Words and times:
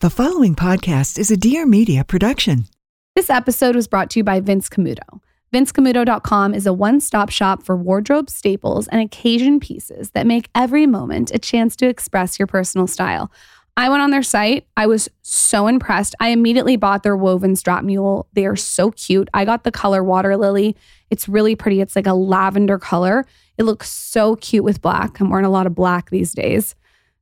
The 0.00 0.10
following 0.10 0.54
podcast 0.54 1.18
is 1.18 1.32
a 1.32 1.36
Dear 1.36 1.66
Media 1.66 2.04
production. 2.04 2.66
This 3.16 3.28
episode 3.28 3.74
was 3.74 3.88
brought 3.88 4.10
to 4.10 4.20
you 4.20 4.22
by 4.22 4.38
Vince 4.38 4.68
Camuto. 4.68 5.20
VinceCamuto.com 5.52 6.54
is 6.54 6.66
a 6.66 6.72
one 6.72 7.00
stop 7.00 7.30
shop 7.30 7.64
for 7.64 7.76
wardrobe 7.76 8.30
staples 8.30 8.86
and 8.86 9.00
occasion 9.00 9.58
pieces 9.58 10.10
that 10.10 10.24
make 10.24 10.50
every 10.54 10.86
moment 10.86 11.32
a 11.34 11.38
chance 11.40 11.74
to 11.74 11.88
express 11.88 12.38
your 12.38 12.46
personal 12.46 12.86
style. 12.86 13.32
I 13.76 13.88
went 13.88 14.00
on 14.00 14.12
their 14.12 14.22
site. 14.22 14.68
I 14.76 14.86
was 14.86 15.08
so 15.22 15.66
impressed. 15.66 16.14
I 16.20 16.28
immediately 16.28 16.76
bought 16.76 17.02
their 17.02 17.16
woven 17.16 17.56
strap 17.56 17.82
mule. 17.82 18.28
They 18.34 18.46
are 18.46 18.54
so 18.54 18.92
cute. 18.92 19.28
I 19.34 19.44
got 19.44 19.64
the 19.64 19.72
color 19.72 20.04
water 20.04 20.36
lily. 20.36 20.76
It's 21.10 21.28
really 21.28 21.56
pretty. 21.56 21.80
It's 21.80 21.96
like 21.96 22.06
a 22.06 22.14
lavender 22.14 22.78
color. 22.78 23.26
It 23.56 23.64
looks 23.64 23.90
so 23.90 24.36
cute 24.36 24.62
with 24.62 24.80
black. 24.80 25.18
I'm 25.18 25.28
wearing 25.28 25.44
a 25.44 25.50
lot 25.50 25.66
of 25.66 25.74
black 25.74 26.10
these 26.10 26.34
days 26.34 26.76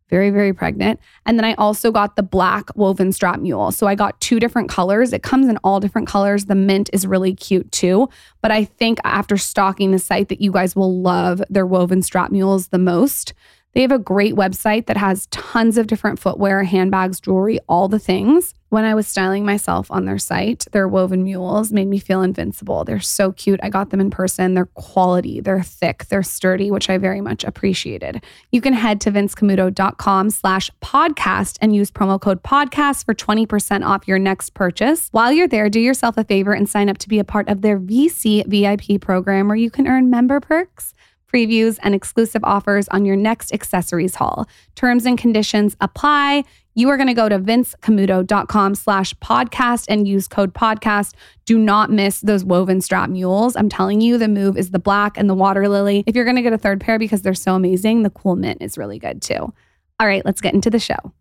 very, 0.08 0.30
very 0.30 0.52
pregnant. 0.52 1.00
And 1.24 1.38
then 1.38 1.44
I 1.44 1.54
also 1.54 1.90
got 1.90 2.16
the 2.16 2.22
black 2.22 2.74
woven 2.76 3.12
strap 3.12 3.40
mule. 3.40 3.72
So 3.72 3.86
I 3.86 3.94
got 3.94 4.20
two 4.20 4.38
different 4.38 4.68
colors. 4.68 5.12
It 5.12 5.22
comes 5.22 5.48
in 5.48 5.58
all 5.58 5.80
different 5.80 6.08
colors. 6.08 6.46
The 6.46 6.54
mint 6.54 6.90
is 6.92 7.06
really 7.06 7.34
cute 7.34 7.70
too. 7.72 8.08
But 8.40 8.50
I 8.50 8.64
think 8.64 8.98
after 9.04 9.36
stalking 9.36 9.90
the 9.90 9.98
site 9.98 10.28
that 10.28 10.40
you 10.40 10.52
guys 10.52 10.76
will 10.76 11.00
love 11.00 11.42
their 11.50 11.66
woven 11.66 12.02
strap 12.02 12.30
mules 12.30 12.68
the 12.68 12.78
most. 12.78 13.34
They 13.74 13.82
have 13.82 13.92
a 13.92 13.98
great 13.98 14.34
website 14.34 14.86
that 14.86 14.96
has 14.96 15.26
tons 15.26 15.76
of 15.76 15.86
different 15.86 16.18
footwear, 16.18 16.64
handbags, 16.64 17.20
jewelry, 17.20 17.58
all 17.68 17.88
the 17.88 17.98
things. 17.98 18.54
When 18.68 18.84
I 18.84 18.96
was 18.96 19.06
styling 19.06 19.44
myself 19.44 19.90
on 19.92 20.06
their 20.06 20.18
site, 20.18 20.64
their 20.72 20.88
woven 20.88 21.22
mules 21.22 21.72
made 21.72 21.86
me 21.86 22.00
feel 22.00 22.22
invincible. 22.22 22.84
They're 22.84 22.98
so 22.98 23.30
cute. 23.30 23.60
I 23.62 23.68
got 23.68 23.90
them 23.90 24.00
in 24.00 24.10
person. 24.10 24.54
They're 24.54 24.66
quality, 24.66 25.40
they're 25.40 25.62
thick, 25.62 26.06
they're 26.06 26.24
sturdy, 26.24 26.72
which 26.72 26.90
I 26.90 26.98
very 26.98 27.20
much 27.20 27.44
appreciated. 27.44 28.24
You 28.50 28.60
can 28.60 28.72
head 28.72 29.00
to 29.02 29.12
vincecamuto.com 29.12 30.30
slash 30.30 30.70
podcast 30.82 31.58
and 31.60 31.76
use 31.76 31.92
promo 31.92 32.20
code 32.20 32.42
podcast 32.42 33.04
for 33.04 33.14
20% 33.14 33.86
off 33.86 34.08
your 34.08 34.18
next 34.18 34.54
purchase. 34.54 35.10
While 35.12 35.30
you're 35.30 35.46
there, 35.46 35.70
do 35.70 35.78
yourself 35.78 36.18
a 36.18 36.24
favor 36.24 36.52
and 36.52 36.68
sign 36.68 36.88
up 36.88 36.98
to 36.98 37.08
be 37.08 37.20
a 37.20 37.24
part 37.24 37.48
of 37.48 37.62
their 37.62 37.78
VC 37.78 38.44
VIP 38.46 39.00
program 39.00 39.46
where 39.46 39.56
you 39.56 39.70
can 39.70 39.86
earn 39.86 40.10
member 40.10 40.40
perks 40.40 40.92
previews, 41.32 41.78
and 41.82 41.94
exclusive 41.94 42.42
offers 42.44 42.88
on 42.88 43.04
your 43.04 43.16
next 43.16 43.52
accessories 43.52 44.14
haul. 44.14 44.48
Terms 44.74 45.04
and 45.04 45.18
conditions 45.18 45.76
apply. 45.80 46.44
You 46.78 46.90
are 46.90 46.98
going 46.98 47.06
to 47.06 47.14
go 47.14 47.26
to 47.30 47.38
vincecamuto.com 47.38 48.74
slash 48.74 49.14
podcast 49.14 49.86
and 49.88 50.06
use 50.06 50.28
code 50.28 50.52
podcast. 50.52 51.14
Do 51.46 51.58
not 51.58 51.90
miss 51.90 52.20
those 52.20 52.44
woven 52.44 52.82
strap 52.82 53.08
mules. 53.08 53.56
I'm 53.56 53.70
telling 53.70 54.02
you, 54.02 54.18
the 54.18 54.28
move 54.28 54.58
is 54.58 54.72
the 54.72 54.78
black 54.78 55.16
and 55.16 55.28
the 55.28 55.34
water 55.34 55.70
lily. 55.70 56.04
If 56.06 56.14
you're 56.14 56.26
going 56.26 56.36
to 56.36 56.42
get 56.42 56.52
a 56.52 56.58
third 56.58 56.82
pair 56.82 56.98
because 56.98 57.22
they're 57.22 57.32
so 57.32 57.54
amazing, 57.54 58.02
the 58.02 58.10
cool 58.10 58.36
mint 58.36 58.60
is 58.60 58.76
really 58.76 58.98
good 58.98 59.22
too. 59.22 59.54
All 59.98 60.06
right, 60.06 60.22
let's 60.26 60.42
get 60.42 60.52
into 60.52 60.68
the 60.68 60.78
show. 60.78 61.14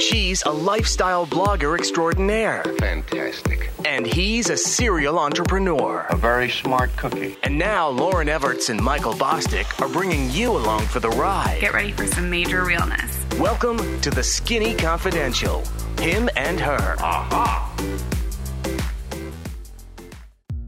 She's 0.00 0.42
a 0.42 0.50
lifestyle 0.50 1.24
blogger 1.24 1.78
extraordinaire. 1.78 2.64
Fantastic. 2.80 3.70
And 3.84 4.04
he's 4.04 4.50
a 4.50 4.56
serial 4.56 5.20
entrepreneur. 5.20 6.04
A 6.10 6.16
very 6.16 6.50
smart 6.50 6.96
cookie. 6.96 7.36
And 7.44 7.56
now 7.56 7.92
Lauryn 7.92 8.26
Evarts 8.26 8.70
and 8.70 8.82
Michael 8.82 9.12
Bosstick 9.12 9.80
are 9.80 9.88
bringing 9.88 10.30
you 10.32 10.50
along 10.50 10.86
for 10.86 10.98
the 10.98 11.10
ride. 11.10 11.58
Get 11.60 11.74
ready 11.74 11.92
for 11.92 12.06
some 12.06 12.28
major 12.28 12.64
realness. 12.64 13.24
Welcome 13.38 14.00
to 14.00 14.10
the 14.10 14.22
Skinny 14.22 14.74
Confidential. 14.74 15.62
Him 16.00 16.28
and 16.34 16.58
her. 16.58 16.96
Aha! 16.98 17.76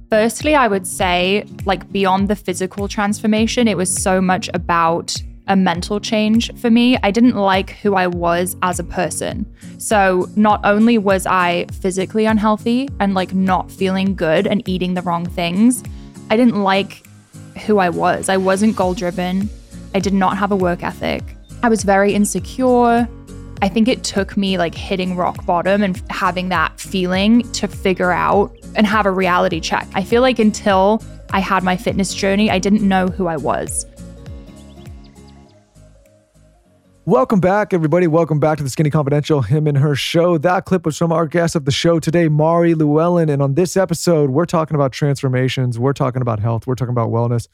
Firstly, 0.08 0.54
I 0.54 0.68
would 0.68 0.86
say, 0.86 1.44
like, 1.64 1.90
beyond 1.90 2.28
the 2.28 2.36
physical 2.36 2.86
transformation, 2.86 3.66
it 3.66 3.76
was 3.76 3.92
so 3.92 4.20
much 4.20 4.48
about 4.54 5.16
a 5.48 5.56
mental 5.56 6.00
change 6.00 6.54
for 6.56 6.70
me. 6.70 6.96
I 7.02 7.10
didn't 7.10 7.36
like 7.36 7.70
who 7.70 7.94
I 7.94 8.06
was 8.06 8.56
as 8.62 8.78
a 8.78 8.84
person. 8.84 9.46
So, 9.78 10.28
not 10.36 10.60
only 10.64 10.98
was 10.98 11.26
I 11.26 11.66
physically 11.80 12.26
unhealthy 12.26 12.88
and 13.00 13.14
like 13.14 13.34
not 13.34 13.70
feeling 13.70 14.14
good 14.14 14.46
and 14.46 14.66
eating 14.68 14.94
the 14.94 15.02
wrong 15.02 15.26
things, 15.26 15.82
I 16.30 16.36
didn't 16.36 16.62
like 16.62 17.06
who 17.66 17.78
I 17.78 17.88
was. 17.88 18.28
I 18.28 18.36
wasn't 18.36 18.76
goal 18.76 18.94
driven. 18.94 19.48
I 19.94 20.00
did 20.00 20.12
not 20.12 20.36
have 20.36 20.52
a 20.52 20.56
work 20.56 20.82
ethic. 20.82 21.22
I 21.62 21.68
was 21.68 21.82
very 21.82 22.12
insecure. 22.14 23.08
I 23.62 23.68
think 23.68 23.88
it 23.88 24.04
took 24.04 24.36
me 24.36 24.58
like 24.58 24.74
hitting 24.74 25.16
rock 25.16 25.46
bottom 25.46 25.82
and 25.82 26.02
having 26.10 26.50
that 26.50 26.78
feeling 26.78 27.50
to 27.52 27.66
figure 27.66 28.12
out 28.12 28.54
and 28.74 28.86
have 28.86 29.06
a 29.06 29.10
reality 29.10 29.60
check. 29.60 29.88
I 29.94 30.04
feel 30.04 30.20
like 30.20 30.38
until 30.38 31.02
I 31.30 31.40
had 31.40 31.62
my 31.64 31.76
fitness 31.76 32.14
journey, 32.14 32.50
I 32.50 32.58
didn't 32.58 32.86
know 32.86 33.08
who 33.08 33.26
I 33.26 33.36
was. 33.36 33.86
Welcome 37.06 37.38
back, 37.38 37.72
everybody. 37.72 38.08
Welcome 38.08 38.40
back 38.40 38.58
to 38.58 38.64
the 38.64 38.68
Skinny 38.68 38.90
Confidential, 38.90 39.40
him 39.40 39.68
and 39.68 39.78
her 39.78 39.94
show. 39.94 40.38
That 40.38 40.64
clip 40.64 40.84
was 40.84 40.98
from 40.98 41.12
our 41.12 41.28
guest 41.28 41.54
of 41.54 41.64
the 41.64 41.70
show 41.70 42.00
today, 42.00 42.26
Mari 42.26 42.74
Llewellyn. 42.74 43.28
And 43.28 43.40
on 43.40 43.54
this 43.54 43.76
episode, 43.76 44.30
we're 44.30 44.44
talking 44.44 44.74
about 44.74 44.90
transformations, 44.90 45.78
we're 45.78 45.92
talking 45.92 46.20
about 46.20 46.40
health, 46.40 46.66
we're 46.66 46.74
talking 46.74 46.90
about 46.90 47.10
wellness, 47.10 47.46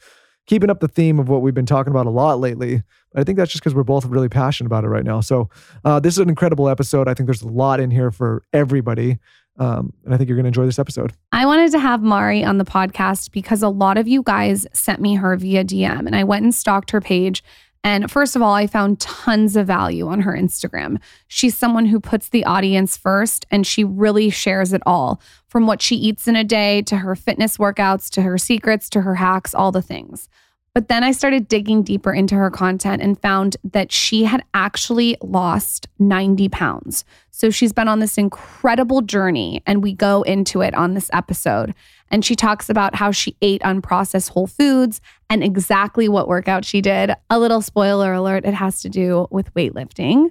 keeping 0.47 0.71
up 0.71 0.79
the 0.79 0.87
theme 0.87 1.19
of 1.19 1.29
what 1.29 1.43
we've 1.43 1.53
been 1.53 1.67
talking 1.67 1.91
about 1.91 2.07
a 2.07 2.09
lot 2.09 2.39
lately. 2.39 2.81
I 3.15 3.23
think 3.23 3.37
that's 3.37 3.51
just 3.51 3.63
because 3.63 3.75
we're 3.75 3.83
both 3.83 4.05
really 4.05 4.27
passionate 4.27 4.65
about 4.65 4.85
it 4.85 4.87
right 4.87 5.05
now. 5.05 5.21
So 5.21 5.51
uh, 5.85 5.99
this 5.99 6.15
is 6.15 6.17
an 6.17 6.29
incredible 6.29 6.67
episode. 6.67 7.07
I 7.07 7.13
think 7.13 7.27
there's 7.27 7.43
a 7.43 7.47
lot 7.47 7.79
in 7.79 7.91
here 7.91 8.09
for 8.09 8.41
everybody. 8.53 9.19
Um, 9.59 9.93
and 10.03 10.15
I 10.15 10.17
think 10.17 10.29
you're 10.29 10.35
going 10.35 10.45
to 10.45 10.47
enjoy 10.47 10.65
this 10.65 10.79
episode. 10.79 11.13
I 11.31 11.45
wanted 11.45 11.71
to 11.73 11.79
have 11.79 12.01
Mari 12.01 12.43
on 12.43 12.57
the 12.57 12.65
podcast 12.65 13.31
because 13.31 13.61
a 13.61 13.69
lot 13.69 13.99
of 13.99 14.07
you 14.07 14.23
guys 14.23 14.65
sent 14.73 14.99
me 14.99 15.13
her 15.13 15.37
via 15.37 15.63
DM 15.63 16.07
and 16.07 16.15
I 16.15 16.23
went 16.23 16.41
and 16.41 16.55
stalked 16.55 16.89
her 16.89 16.99
page 16.99 17.43
and 17.83 18.09
first 18.09 18.35
of 18.35 18.41
all, 18.41 18.53
I 18.53 18.65
found 18.65 19.01
tons 19.01 19.55
of 19.55 19.67
value 19.67 20.07
on 20.07 20.21
her 20.21 20.31
Instagram. 20.31 20.99
She's 21.27 21.57
someone 21.57 21.85
who 21.85 21.99
puts 21.99 22.29
the 22.29 22.45
audience 22.45 22.95
first 22.95 23.45
and 23.51 23.67
she 23.67 23.83
really 23.83 24.29
shares 24.29 24.71
it 24.71 24.81
all 24.85 25.21
from 25.47 25.67
what 25.67 25.81
she 25.81 25.95
eats 25.95 26.27
in 26.27 26.35
a 26.35 26.45
day 26.45 26.81
to 26.83 26.97
her 26.97 27.15
fitness 27.15 27.57
workouts 27.57 28.09
to 28.11 28.21
her 28.21 28.37
secrets 28.37 28.89
to 28.91 29.01
her 29.01 29.15
hacks, 29.15 29.53
all 29.53 29.71
the 29.71 29.81
things. 29.81 30.29
But 30.73 30.87
then 30.87 31.03
I 31.03 31.11
started 31.11 31.47
digging 31.47 31.83
deeper 31.83 32.11
into 32.11 32.35
her 32.35 32.49
content 32.49 33.01
and 33.01 33.21
found 33.21 33.57
that 33.63 33.91
she 33.91 34.23
had 34.23 34.43
actually 34.55 35.17
lost 35.21 35.87
90 35.99 36.49
pounds. 36.49 37.05
So 37.29 37.51
she's 37.51 37.73
been 37.73 37.87
on 37.87 37.99
this 37.99 38.17
incredible 38.17 39.01
journey, 39.01 39.61
and 39.67 39.83
we 39.83 39.93
go 39.93 40.23
into 40.23 40.61
it 40.61 40.73
on 40.73 40.95
this 40.95 41.11
episode. 41.13 41.75
And 42.13 42.23
she 42.23 42.35
talks 42.35 42.69
about 42.69 42.93
how 42.93 43.09
she 43.09 43.35
ate 43.41 43.63
unprocessed 43.63 44.29
whole 44.29 44.45
foods 44.45 45.01
and 45.31 45.43
exactly 45.43 46.07
what 46.07 46.27
workout 46.27 46.63
she 46.63 46.79
did. 46.79 47.11
A 47.31 47.39
little 47.39 47.59
spoiler 47.59 48.13
alert 48.13 48.45
it 48.45 48.53
has 48.53 48.81
to 48.83 48.89
do 48.89 49.27
with 49.31 49.51
weightlifting. 49.55 50.29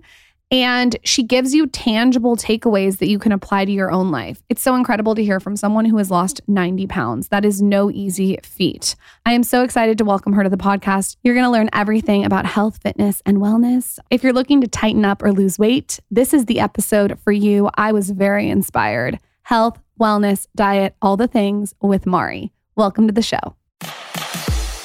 And 0.52 0.94
she 1.02 1.24
gives 1.24 1.54
you 1.54 1.66
tangible 1.66 2.36
takeaways 2.36 2.98
that 2.98 3.08
you 3.08 3.18
can 3.18 3.32
apply 3.32 3.64
to 3.64 3.72
your 3.72 3.90
own 3.90 4.12
life. 4.12 4.42
It's 4.48 4.62
so 4.62 4.76
incredible 4.76 5.16
to 5.16 5.24
hear 5.24 5.40
from 5.40 5.56
someone 5.56 5.84
who 5.84 5.96
has 5.96 6.08
lost 6.08 6.40
90 6.46 6.86
pounds. 6.86 7.28
That 7.28 7.44
is 7.44 7.60
no 7.60 7.90
easy 7.90 8.38
feat. 8.44 8.94
I 9.26 9.32
am 9.32 9.42
so 9.42 9.64
excited 9.64 9.98
to 9.98 10.04
welcome 10.04 10.34
her 10.34 10.44
to 10.44 10.50
the 10.50 10.56
podcast. 10.56 11.16
You're 11.24 11.34
going 11.34 11.46
to 11.46 11.50
learn 11.50 11.70
everything 11.72 12.24
about 12.24 12.46
health, 12.46 12.78
fitness, 12.80 13.22
and 13.26 13.38
wellness. 13.38 13.98
If 14.08 14.22
you're 14.22 14.32
looking 14.32 14.60
to 14.60 14.68
tighten 14.68 15.04
up 15.04 15.20
or 15.20 15.32
lose 15.32 15.58
weight, 15.58 15.98
this 16.12 16.32
is 16.32 16.44
the 16.44 16.60
episode 16.60 17.18
for 17.24 17.32
you. 17.32 17.70
I 17.74 17.90
was 17.90 18.10
very 18.10 18.48
inspired. 18.48 19.18
Health, 19.44 19.80
wellness, 20.00 20.46
diet, 20.54 20.94
all 21.02 21.16
the 21.16 21.28
things 21.28 21.74
with 21.80 22.06
Mari. 22.06 22.52
Welcome 22.76 23.06
to 23.06 23.12
the 23.12 23.22
show. 23.22 23.56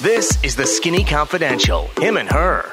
This 0.00 0.42
is 0.44 0.56
the 0.56 0.66
Skinny 0.66 1.04
Confidential. 1.04 1.88
Him 1.98 2.16
and 2.16 2.28
her. 2.30 2.70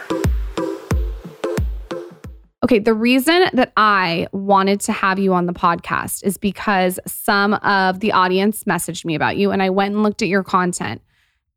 Okay, 2.63 2.79
the 2.79 2.96
reason 2.96 3.46
that 3.53 3.72
I 3.78 4.28
wanted 4.31 4.79
to 4.81 4.91
have 4.91 5.19
you 5.19 5.34
on 5.35 5.46
the 5.46 5.53
podcast 5.53 6.23
is 6.23 6.38
because 6.38 7.00
some 7.06 7.53
of 7.56 8.00
the 8.00 8.12
audience 8.12 8.63
messaged 8.63 9.06
me 9.06 9.13
about 9.13 9.38
you 9.38 9.52
and 9.52 9.62
I 9.62 9.69
went 9.69 9.94
and 9.94 10.02
looked 10.02 10.23
at 10.23 10.28
your 10.28 10.44
content. 10.44 11.02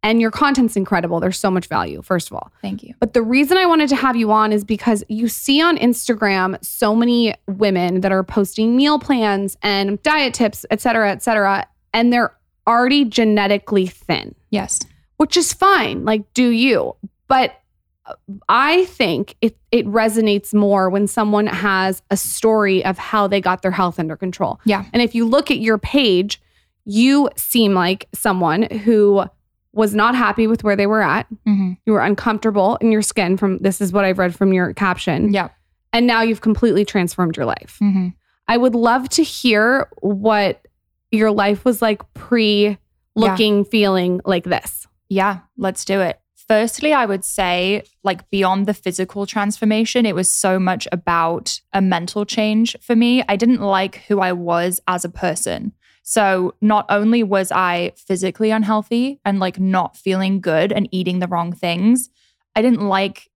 And 0.05 0.21
your 0.21 0.31
content's 0.31 0.77
incredible. 0.77 1.19
There's 1.19 1.39
so 1.39 1.51
much 1.51 1.67
value, 1.67 2.03
first 2.03 2.29
of 2.31 2.35
all. 2.35 2.53
Thank 2.63 2.85
you. 2.85 2.95
But 3.01 3.15
the 3.15 3.23
reason 3.23 3.57
I 3.57 3.67
wanted 3.67 3.89
to 3.89 3.97
have 3.97 4.15
you 4.15 4.31
on 4.31 4.53
is 4.53 4.63
because 4.63 5.03
you 5.09 5.27
see 5.29 5.61
on 5.61 5.77
Instagram 5.77 6.57
so 6.65 6.95
many 6.95 7.35
women 7.49 8.01
that 8.03 8.13
are 8.13 8.23
posting 8.23 8.77
meal 8.77 9.01
plans 9.01 9.57
and 9.61 10.01
diet 10.05 10.35
tips, 10.35 10.65
et 10.71 10.81
cetera, 10.81 11.11
et 11.11 11.23
cetera, 11.23 11.67
and 11.93 12.13
they're 12.13 12.33
already 12.67 13.05
genetically 13.07 13.87
thin, 13.89 14.35
Yes. 14.51 14.79
which 15.17 15.37
is 15.37 15.53
fine. 15.53 16.05
Like, 16.05 16.33
do 16.33 16.49
you? 16.51 16.95
But 17.27 17.59
uh, 18.07 18.15
I 18.49 18.85
think 18.85 19.35
it, 19.41 19.57
it 19.73 19.85
resonates 19.87 20.55
more 20.55 20.91
when 20.91 21.09
someone 21.09 21.47
has 21.49 22.03
a 22.11 22.17
story 22.17 22.85
of 22.85 22.99
how 22.99 23.27
they 23.27 23.41
got 23.41 23.63
their 23.63 23.73
health 23.73 23.99
under 23.99 24.17
control. 24.17 24.61
Yeah. 24.65 24.85
And 24.93 25.03
if 25.03 25.15
you 25.15 25.27
look 25.27 25.51
at 25.51 25.59
your 25.59 25.77
page, 25.79 26.41
you 26.85 27.31
seem 27.37 27.75
like 27.75 28.07
someone 28.15 28.63
who 28.63 29.25
was 29.73 29.95
not 29.95 30.15
happy 30.15 30.47
with 30.47 30.65
where 30.65 30.77
they 30.77 30.87
were 30.87 31.03
at. 31.03 31.27
Mm-hmm. 31.47 31.73
You 31.87 31.93
were 31.93 32.01
uncomfortable 32.01 32.77
in 32.77 32.91
your 32.91 33.03
skin 33.03 33.37
from 33.37 33.59
this 33.59 33.81
is 33.81 33.93
what 33.93 34.05
I've 34.05 34.19
read 34.19 34.35
from 34.35 34.53
your 34.53 34.73
caption. 34.75 35.33
Yeah. 35.33 35.49
And 35.93 36.07
now 36.07 36.23
you've 36.23 36.41
completely 36.41 36.85
transformed 36.85 37.37
your 37.37 37.47
life. 37.47 37.79
Mm-hmm. 37.83 38.09
I 38.49 38.57
would 38.57 38.75
love 38.75 39.09
to 39.11 39.23
hear 39.23 39.89
what 40.01 40.67
your 41.11 41.31
life 41.31 41.65
was 41.65 41.83
like 41.83 42.03
pre 42.15 42.79
looking, 43.15 43.65
feeling 43.65 44.21
like 44.25 44.45
this. 44.45 44.87
Yeah. 45.09 45.41
Let's 45.57 45.85
do 45.85 46.01
it. 46.01 46.21
Firstly, 46.47 46.95
I 46.95 47.05
would 47.05 47.27
say, 47.27 47.83
like, 48.05 48.31
beyond 48.31 48.65
the 48.65 48.73
physical 48.73 49.27
transformation, 49.27 50.07
it 50.07 50.15
was 50.15 50.33
so 50.33 50.59
much 50.59 50.89
about 50.93 51.61
a 51.75 51.83
mental 51.83 52.25
change 52.25 52.75
for 52.81 52.97
me. 52.97 53.23
I 53.29 53.37
didn't 53.37 53.61
like 53.61 53.97
who 54.09 54.21
I 54.21 54.33
was 54.33 54.81
as 54.89 55.05
a 55.05 55.11
person. 55.11 55.75
So, 56.11 56.55
not 56.63 56.87
only 56.89 57.23
was 57.23 57.53
I 57.53 57.93
physically 57.95 58.51
unhealthy 58.51 59.21
and 59.27 59.41
like 59.41 59.61
not 59.61 59.95
feeling 59.95 60.41
good 60.41 60.73
and 60.73 60.89
eating 60.91 61.19
the 61.19 61.27
wrong 61.27 61.53
things, 61.53 62.09
I 62.57 62.63
didn't 62.63 62.89
like 62.89 63.29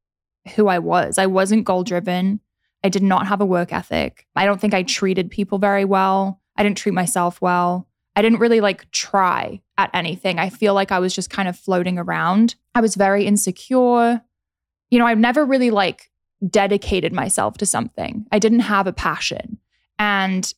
who 0.57 0.69
I 0.69 0.79
was. 0.79 1.19
I 1.19 1.27
wasn't 1.27 1.67
goal 1.67 1.85
driven. 1.85 2.41
I 2.83 2.89
did 2.89 3.03
not 3.03 3.27
have 3.27 3.43
a 3.43 3.45
work 3.45 3.75
ethic. 3.75 4.27
I 4.35 4.47
don't 4.47 4.59
think 4.59 4.73
I 4.73 4.85
treated 4.85 5.31
people 5.31 5.59
very 5.59 5.85
well. 5.85 6.41
I 6.57 6.63
didn't 6.63 6.79
treat 6.79 6.95
myself 6.95 7.43
well. 7.43 7.89
I 8.17 8.23
didn't 8.23 8.39
really 8.39 8.63
like 8.63 8.91
try 8.91 9.61
at 9.77 9.91
anything. 9.93 10.39
I 10.39 10.49
feel 10.49 10.73
like 10.73 10.91
I 10.91 10.99
was 10.99 11.15
just 11.15 11.29
kind 11.29 11.51
of 11.51 11.59
floating 11.59 11.99
around. 11.99 12.55
I 12.75 12.81
was 12.81 12.95
very 12.95 13.27
insecure. 13.27 14.23
You 14.89 14.99
know, 14.99 15.07
I've 15.07 15.19
never 15.19 15.45
really 15.45 15.71
like 15.71 16.11
dedicated 16.49 17.13
myself 17.13 17.59
to 17.59 17.67
something. 17.67 18.25
I 18.33 18.39
didn't 18.39 18.61
have 18.61 18.87
a 18.87 18.95
passion. 18.95 19.59
And 19.99 20.51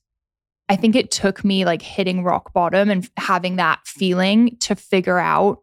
I 0.69 0.76
think 0.76 0.96
it 0.96 1.11
took 1.11 1.44
me 1.44 1.64
like 1.64 1.82
hitting 1.82 2.25
rock 2.25 2.52
bottom 2.52 2.90
and 2.90 3.08
having 3.16 3.56
that 3.56 3.81
feeling 3.87 4.56
to 4.61 4.75
figure 4.75 5.19
out 5.19 5.61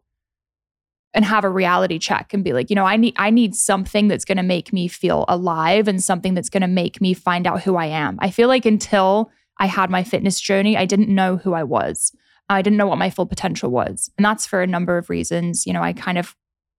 and 1.14 1.24
have 1.24 1.44
a 1.44 1.50
reality 1.50 1.98
check 1.98 2.32
and 2.32 2.44
be 2.44 2.52
like, 2.52 2.70
you 2.70 2.76
know, 2.76 2.86
I 2.86 2.96
need 2.96 3.14
I 3.18 3.30
need 3.30 3.54
something 3.54 4.08
that's 4.08 4.24
going 4.24 4.36
to 4.36 4.42
make 4.42 4.72
me 4.72 4.88
feel 4.88 5.24
alive 5.28 5.88
and 5.88 6.02
something 6.02 6.34
that's 6.34 6.48
going 6.48 6.62
to 6.62 6.68
make 6.68 7.00
me 7.00 7.14
find 7.14 7.46
out 7.46 7.62
who 7.62 7.76
I 7.76 7.86
am. 7.86 8.18
I 8.20 8.30
feel 8.30 8.48
like 8.48 8.64
until 8.64 9.30
I 9.58 9.66
had 9.66 9.90
my 9.90 10.04
fitness 10.04 10.40
journey, 10.40 10.76
I 10.76 10.86
didn't 10.86 11.14
know 11.14 11.36
who 11.36 11.52
I 11.52 11.64
was. 11.64 12.12
I 12.48 12.62
didn't 12.62 12.76
know 12.76 12.86
what 12.86 12.98
my 12.98 13.10
full 13.10 13.26
potential 13.26 13.70
was. 13.70 14.10
And 14.16 14.24
that's 14.24 14.46
for 14.46 14.62
a 14.62 14.66
number 14.66 14.98
of 14.98 15.10
reasons. 15.10 15.66
You 15.66 15.72
know, 15.72 15.82
I 15.82 15.92
kind 15.92 16.18
of 16.18 16.36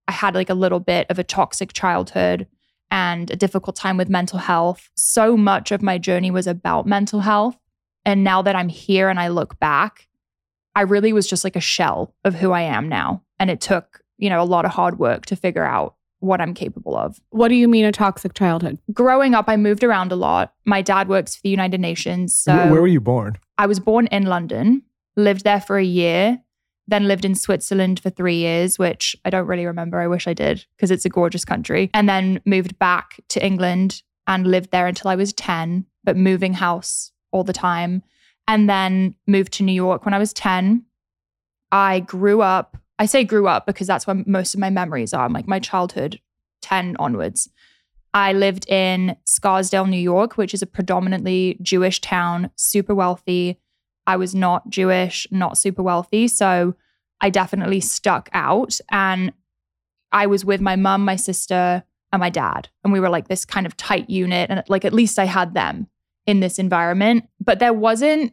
I 0.08 0.12
had 0.12 0.34
like 0.34 0.50
a 0.50 0.54
little 0.54 0.80
bit 0.80 1.06
of 1.10 1.18
a 1.18 1.24
toxic 1.24 1.72
childhood 1.72 2.46
and 2.90 3.30
a 3.30 3.36
difficult 3.36 3.76
time 3.76 3.96
with 3.96 4.08
mental 4.08 4.38
health. 4.38 4.90
So 4.94 5.36
much 5.36 5.72
of 5.72 5.82
my 5.82 5.98
journey 5.98 6.30
was 6.30 6.46
about 6.46 6.86
mental 6.86 7.20
health. 7.20 7.56
And 8.04 8.24
now 8.24 8.42
that 8.42 8.56
I'm 8.56 8.68
here 8.68 9.08
and 9.08 9.18
I 9.18 9.28
look 9.28 9.58
back, 9.58 10.08
I 10.74 10.82
really 10.82 11.12
was 11.12 11.26
just 11.26 11.44
like 11.44 11.56
a 11.56 11.60
shell 11.60 12.14
of 12.24 12.34
who 12.34 12.52
I 12.52 12.62
am 12.62 12.88
now. 12.88 13.22
And 13.38 13.50
it 13.50 13.60
took, 13.60 14.02
you 14.18 14.28
know, 14.28 14.42
a 14.42 14.44
lot 14.44 14.64
of 14.64 14.72
hard 14.72 14.98
work 14.98 15.26
to 15.26 15.36
figure 15.36 15.64
out 15.64 15.94
what 16.20 16.40
I'm 16.40 16.54
capable 16.54 16.96
of. 16.96 17.20
What 17.30 17.48
do 17.48 17.54
you 17.54 17.68
mean 17.68 17.84
a 17.84 17.92
toxic 17.92 18.34
childhood? 18.34 18.78
Growing 18.92 19.34
up, 19.34 19.44
I 19.48 19.56
moved 19.56 19.84
around 19.84 20.10
a 20.10 20.16
lot. 20.16 20.54
My 20.64 20.82
dad 20.82 21.08
works 21.08 21.36
for 21.36 21.42
the 21.42 21.50
United 21.50 21.80
Nations. 21.80 22.34
So 22.34 22.54
Where, 22.54 22.72
where 22.72 22.80
were 22.80 22.88
you 22.88 23.00
born? 23.00 23.36
I 23.58 23.66
was 23.66 23.78
born 23.78 24.06
in 24.08 24.24
London, 24.24 24.82
lived 25.16 25.44
there 25.44 25.60
for 25.60 25.78
a 25.78 25.84
year, 25.84 26.40
then 26.86 27.08
lived 27.08 27.24
in 27.24 27.34
Switzerland 27.34 28.00
for 28.00 28.10
three 28.10 28.36
years, 28.36 28.78
which 28.78 29.16
I 29.24 29.30
don't 29.30 29.46
really 29.46 29.66
remember. 29.66 30.00
I 30.00 30.06
wish 30.06 30.26
I 30.26 30.34
did 30.34 30.64
because 30.76 30.90
it's 30.90 31.04
a 31.04 31.10
gorgeous 31.10 31.44
country. 31.44 31.90
And 31.94 32.08
then 32.08 32.40
moved 32.44 32.78
back 32.78 33.20
to 33.28 33.44
England 33.44 34.02
and 34.26 34.46
lived 34.46 34.70
there 34.70 34.86
until 34.86 35.10
I 35.10 35.16
was 35.16 35.32
10, 35.32 35.86
but 36.02 36.16
moving 36.16 36.54
house 36.54 37.12
all 37.34 37.44
the 37.44 37.52
time. 37.52 38.02
And 38.46 38.68
then 38.68 39.14
moved 39.26 39.52
to 39.54 39.62
New 39.62 39.72
York 39.72 40.04
when 40.04 40.14
I 40.14 40.18
was 40.18 40.32
10. 40.32 40.84
I 41.72 42.00
grew 42.00 42.40
up, 42.40 42.76
I 42.98 43.06
say 43.06 43.24
grew 43.24 43.48
up 43.48 43.66
because 43.66 43.86
that's 43.86 44.06
where 44.06 44.22
most 44.26 44.54
of 44.54 44.60
my 44.60 44.70
memories 44.70 45.12
are, 45.12 45.28
like 45.28 45.48
my 45.48 45.58
childhood, 45.58 46.20
10 46.62 46.96
onwards. 46.98 47.50
I 48.12 48.32
lived 48.32 48.68
in 48.68 49.16
Scarsdale, 49.24 49.86
New 49.86 49.98
York, 49.98 50.36
which 50.36 50.54
is 50.54 50.62
a 50.62 50.66
predominantly 50.66 51.58
Jewish 51.60 52.00
town, 52.00 52.50
super 52.54 52.94
wealthy. 52.94 53.58
I 54.06 54.16
was 54.16 54.34
not 54.34 54.68
Jewish, 54.68 55.26
not 55.30 55.58
super 55.58 55.82
wealthy. 55.82 56.28
So 56.28 56.76
I 57.20 57.30
definitely 57.30 57.80
stuck 57.80 58.28
out. 58.32 58.78
And 58.90 59.32
I 60.12 60.26
was 60.26 60.44
with 60.44 60.60
my 60.60 60.76
mum, 60.76 61.04
my 61.04 61.16
sister, 61.16 61.82
and 62.12 62.20
my 62.20 62.30
dad. 62.30 62.68
And 62.84 62.92
we 62.92 63.00
were 63.00 63.08
like 63.08 63.26
this 63.26 63.44
kind 63.44 63.66
of 63.66 63.76
tight 63.76 64.08
unit. 64.08 64.48
And 64.48 64.62
like 64.68 64.84
at 64.84 64.92
least 64.92 65.18
I 65.18 65.24
had 65.24 65.54
them 65.54 65.88
in 66.26 66.40
this 66.40 66.58
environment. 66.58 67.28
But 67.40 67.58
there 67.58 67.72
wasn't, 67.72 68.32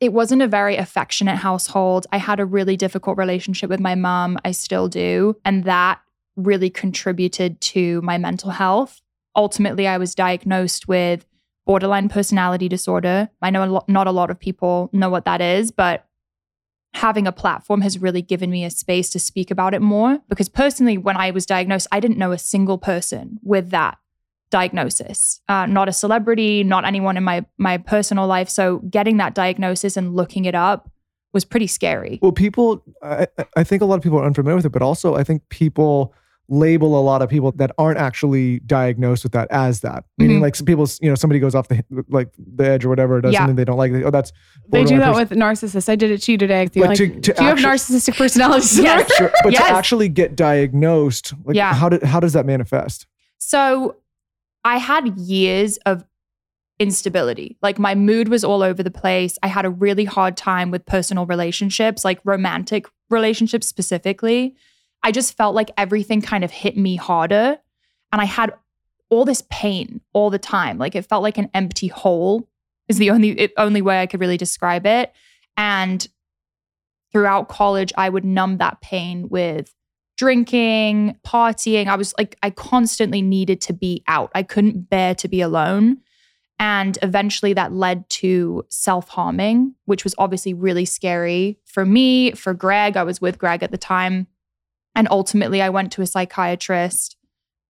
it 0.00 0.12
wasn't 0.12 0.42
a 0.42 0.48
very 0.48 0.76
affectionate 0.76 1.36
household. 1.36 2.06
I 2.12 2.18
had 2.18 2.40
a 2.40 2.46
really 2.46 2.76
difficult 2.76 3.18
relationship 3.18 3.70
with 3.70 3.80
my 3.80 3.94
mom. 3.94 4.38
I 4.44 4.52
still 4.52 4.88
do. 4.88 5.36
And 5.44 5.64
that 5.64 6.00
really 6.36 6.70
contributed 6.70 7.60
to 7.60 8.00
my 8.02 8.16
mental 8.16 8.50
health. 8.50 9.00
Ultimately, 9.34 9.86
I 9.86 9.98
was 9.98 10.14
diagnosed 10.14 10.88
with 10.88 11.26
borderline 11.66 12.08
personality 12.08 12.68
disorder. 12.68 13.28
I 13.42 13.50
know 13.50 13.64
a 13.64 13.66
lo- 13.66 13.84
not 13.88 14.06
a 14.06 14.12
lot 14.12 14.30
of 14.30 14.38
people 14.38 14.88
know 14.92 15.10
what 15.10 15.26
that 15.26 15.40
is, 15.40 15.70
but 15.70 16.06
having 16.94 17.26
a 17.26 17.32
platform 17.32 17.82
has 17.82 17.98
really 17.98 18.22
given 18.22 18.50
me 18.50 18.64
a 18.64 18.70
space 18.70 19.10
to 19.10 19.18
speak 19.18 19.50
about 19.50 19.74
it 19.74 19.82
more. 19.82 20.18
Because 20.28 20.48
personally, 20.48 20.96
when 20.96 21.16
I 21.16 21.30
was 21.30 21.44
diagnosed, 21.44 21.86
I 21.92 22.00
didn't 22.00 22.18
know 22.18 22.32
a 22.32 22.38
single 22.38 22.78
person 22.78 23.38
with 23.42 23.70
that 23.70 23.98
diagnosis. 24.50 25.40
Uh, 25.48 25.66
not 25.66 25.88
a 25.88 25.92
celebrity, 25.92 26.64
not 26.64 26.84
anyone 26.84 27.16
in 27.16 27.24
my 27.24 27.44
my 27.58 27.78
personal 27.78 28.26
life. 28.26 28.48
So 28.48 28.78
getting 28.90 29.16
that 29.18 29.34
diagnosis 29.34 29.96
and 29.96 30.14
looking 30.14 30.44
it 30.44 30.54
up 30.54 30.90
was 31.32 31.44
pretty 31.44 31.66
scary. 31.66 32.18
Well, 32.22 32.32
people, 32.32 32.82
I, 33.02 33.26
I 33.56 33.62
think 33.64 33.82
a 33.82 33.84
lot 33.84 33.96
of 33.96 34.02
people 34.02 34.18
are 34.18 34.24
unfamiliar 34.24 34.56
with 34.56 34.64
it, 34.66 34.70
but 34.72 34.80
also 34.82 35.14
I 35.14 35.24
think 35.24 35.42
people 35.50 36.14
label 36.50 36.98
a 36.98 37.02
lot 37.02 37.20
of 37.20 37.28
people 37.28 37.52
that 37.52 37.70
aren't 37.76 37.98
actually 37.98 38.60
diagnosed 38.60 39.22
with 39.22 39.32
that 39.32 39.46
as 39.50 39.80
that. 39.80 40.04
Meaning, 40.16 40.38
Mhm. 40.38 40.42
like 40.42 40.56
some 40.56 40.64
people, 40.64 40.88
you 41.02 41.10
know, 41.10 41.14
somebody 41.14 41.38
goes 41.40 41.54
off 41.54 41.68
the 41.68 41.84
like 42.08 42.30
the 42.38 42.66
edge 42.66 42.86
or 42.86 42.88
whatever, 42.88 43.20
does 43.20 43.34
Yeah. 43.34 43.40
something 43.40 43.56
they 43.56 43.66
don't 43.66 43.76
like. 43.76 43.92
Oh, 43.92 44.10
that's 44.10 44.32
They 44.70 44.82
do 44.84 44.96
that 44.98 45.12
pers- 45.14 45.28
with 45.28 45.38
narcissists. 45.38 45.90
I 45.90 45.96
did 45.96 46.10
it 46.10 46.22
to 46.22 46.32
you 46.32 46.38
today. 46.38 46.66
But 46.74 46.88
Like, 46.88 46.96
to- 46.96 47.20
to 47.20 47.32
do 47.34 47.42
you 47.42 47.48
have 47.50 47.58
narcissistic 47.58 48.16
personality 48.16 48.60
disorder? 48.62 48.88
Yes. 48.88 49.14
Sure, 49.16 49.30
but 49.44 49.52
Yes. 49.52 49.68
to 49.68 49.74
actually 49.74 50.08
get 50.08 50.34
diagnosed, 50.36 51.34
like 51.44 51.54
Yeah. 51.54 51.74
how 51.74 51.90
did 51.90 52.02
how 52.02 52.18
does 52.18 52.32
that 52.32 52.46
manifest? 52.46 53.06
So 53.36 53.96
I 54.68 54.76
had 54.76 55.16
years 55.16 55.78
of 55.86 56.04
instability. 56.78 57.56
Like 57.62 57.78
my 57.78 57.94
mood 57.94 58.28
was 58.28 58.44
all 58.44 58.62
over 58.62 58.82
the 58.82 58.90
place. 58.90 59.38
I 59.42 59.46
had 59.46 59.64
a 59.64 59.70
really 59.70 60.04
hard 60.04 60.36
time 60.36 60.70
with 60.70 60.84
personal 60.84 61.24
relationships, 61.24 62.04
like 62.04 62.20
romantic 62.22 62.84
relationships 63.08 63.66
specifically. 63.66 64.54
I 65.02 65.10
just 65.10 65.34
felt 65.38 65.54
like 65.54 65.70
everything 65.78 66.20
kind 66.20 66.44
of 66.44 66.50
hit 66.50 66.76
me 66.76 66.96
harder. 66.96 67.58
And 68.12 68.20
I 68.20 68.26
had 68.26 68.52
all 69.08 69.24
this 69.24 69.42
pain 69.48 70.02
all 70.12 70.28
the 70.28 70.38
time. 70.38 70.76
Like 70.76 70.94
it 70.94 71.06
felt 71.06 71.22
like 71.22 71.38
an 71.38 71.48
empty 71.54 71.88
hole 71.88 72.46
is 72.88 72.98
the 72.98 73.10
only 73.10 73.30
it, 73.30 73.52
only 73.56 73.80
way 73.80 74.02
I 74.02 74.06
could 74.06 74.20
really 74.20 74.36
describe 74.36 74.84
it. 74.84 75.14
And 75.56 76.06
throughout 77.10 77.48
college, 77.48 77.90
I 77.96 78.10
would 78.10 78.26
numb 78.26 78.58
that 78.58 78.82
pain 78.82 79.30
with 79.30 79.74
drinking, 80.18 81.16
partying. 81.24 81.86
I 81.86 81.96
was 81.96 82.12
like, 82.18 82.36
I 82.42 82.50
constantly 82.50 83.22
needed 83.22 83.60
to 83.62 83.72
be 83.72 84.02
out. 84.08 84.30
I 84.34 84.42
couldn't 84.42 84.90
bear 84.90 85.14
to 85.14 85.28
be 85.28 85.40
alone. 85.40 85.98
And 86.58 86.98
eventually 87.02 87.52
that 87.54 87.72
led 87.72 88.08
to 88.10 88.64
self 88.68 89.08
harming, 89.08 89.74
which 89.84 90.02
was 90.02 90.16
obviously 90.18 90.52
really 90.52 90.84
scary 90.84 91.60
for 91.64 91.86
me, 91.86 92.32
for 92.32 92.52
Greg. 92.52 92.96
I 92.96 93.04
was 93.04 93.20
with 93.20 93.38
Greg 93.38 93.62
at 93.62 93.70
the 93.70 93.78
time. 93.78 94.26
And 94.96 95.06
ultimately, 95.08 95.62
I 95.62 95.68
went 95.68 95.92
to 95.92 96.02
a 96.02 96.06
psychiatrist, 96.06 97.16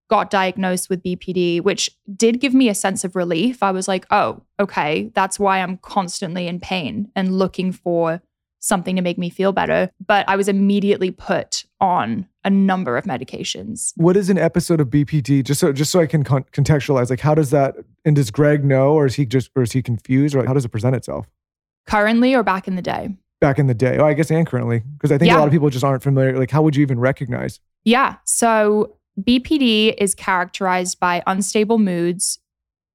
got 0.08 0.30
diagnosed 0.30 0.88
with 0.88 1.02
BPD, 1.02 1.60
which 1.60 1.90
did 2.16 2.40
give 2.40 2.54
me 2.54 2.70
a 2.70 2.74
sense 2.74 3.04
of 3.04 3.14
relief. 3.14 3.62
I 3.62 3.72
was 3.72 3.86
like, 3.86 4.06
oh, 4.10 4.40
okay, 4.58 5.10
that's 5.14 5.38
why 5.38 5.58
I'm 5.58 5.76
constantly 5.76 6.48
in 6.48 6.58
pain 6.58 7.10
and 7.14 7.38
looking 7.38 7.72
for 7.72 8.22
something 8.60 8.96
to 8.96 9.02
make 9.02 9.18
me 9.18 9.30
feel 9.30 9.52
better. 9.52 9.90
But 10.06 10.28
I 10.28 10.36
was 10.36 10.48
immediately 10.48 11.10
put 11.10 11.64
on 11.80 12.26
a 12.44 12.50
number 12.50 12.96
of 12.96 13.04
medications. 13.04 13.92
What 13.96 14.16
is 14.16 14.30
an 14.30 14.38
episode 14.38 14.80
of 14.80 14.88
BPD? 14.88 15.44
Just 15.44 15.60
so 15.60 15.72
just 15.72 15.90
so 15.90 16.00
I 16.00 16.06
can 16.06 16.24
con- 16.24 16.44
contextualize, 16.52 17.10
like 17.10 17.20
how 17.20 17.34
does 17.34 17.50
that 17.50 17.76
and 18.04 18.16
does 18.16 18.30
Greg 18.30 18.64
know, 18.64 18.92
or 18.92 19.06
is 19.06 19.14
he 19.14 19.26
just 19.26 19.50
or 19.54 19.62
is 19.62 19.72
he 19.72 19.82
confused, 19.82 20.34
or 20.34 20.38
like, 20.40 20.48
how 20.48 20.54
does 20.54 20.64
it 20.64 20.70
present 20.70 20.96
itself? 20.96 21.26
Currently 21.86 22.34
or 22.34 22.42
back 22.42 22.68
in 22.68 22.76
the 22.76 22.82
day? 22.82 23.16
Back 23.40 23.58
in 23.60 23.68
the 23.68 23.74
day, 23.74 23.98
oh, 23.98 24.04
I 24.04 24.14
guess, 24.14 24.32
and 24.32 24.44
currently, 24.46 24.82
because 24.94 25.12
I 25.12 25.18
think 25.18 25.32
a 25.32 25.38
lot 25.38 25.46
of 25.46 25.52
people 25.52 25.70
just 25.70 25.84
aren't 25.84 26.02
familiar. 26.02 26.36
Like, 26.36 26.50
how 26.50 26.60
would 26.62 26.74
you 26.74 26.82
even 26.82 26.98
recognize? 26.98 27.60
Yeah. 27.84 28.16
So 28.24 28.96
BPD 29.20 29.94
is 29.96 30.14
characterized 30.14 30.98
by 30.98 31.22
unstable 31.26 31.78
moods, 31.78 32.40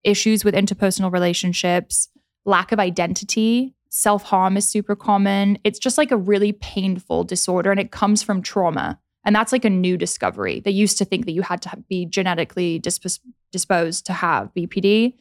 issues 0.04 0.44
with 0.44 0.54
interpersonal 0.54 1.12
relationships, 1.12 2.10
lack 2.46 2.72
of 2.72 2.80
identity. 2.80 3.74
Self 3.96 4.24
harm 4.24 4.58
is 4.58 4.68
super 4.68 4.96
common. 4.96 5.60
It's 5.64 5.78
just 5.78 6.00
like 6.00 6.10
a 6.10 6.18
really 6.18 6.52
painful 6.52 7.24
disorder 7.26 7.70
and 7.70 7.80
it 7.80 7.92
comes 7.92 8.24
from 8.24 8.42
trauma. 8.42 9.00
And 9.24 9.36
that's 9.36 9.52
like 9.52 9.66
a 9.66 9.70
new 9.70 9.98
discovery. 9.98 10.62
They 10.62 10.72
used 10.72 10.98
to 10.98 11.06
think 11.06 11.28
that 11.28 11.34
you 11.34 11.44
had 11.44 11.62
to 11.62 11.78
be 11.88 12.08
genetically 12.08 12.80
dispos- 12.80 13.20
disposed 13.52 14.08
to 14.08 14.14
have 14.14 14.52
BPD, 14.56 15.14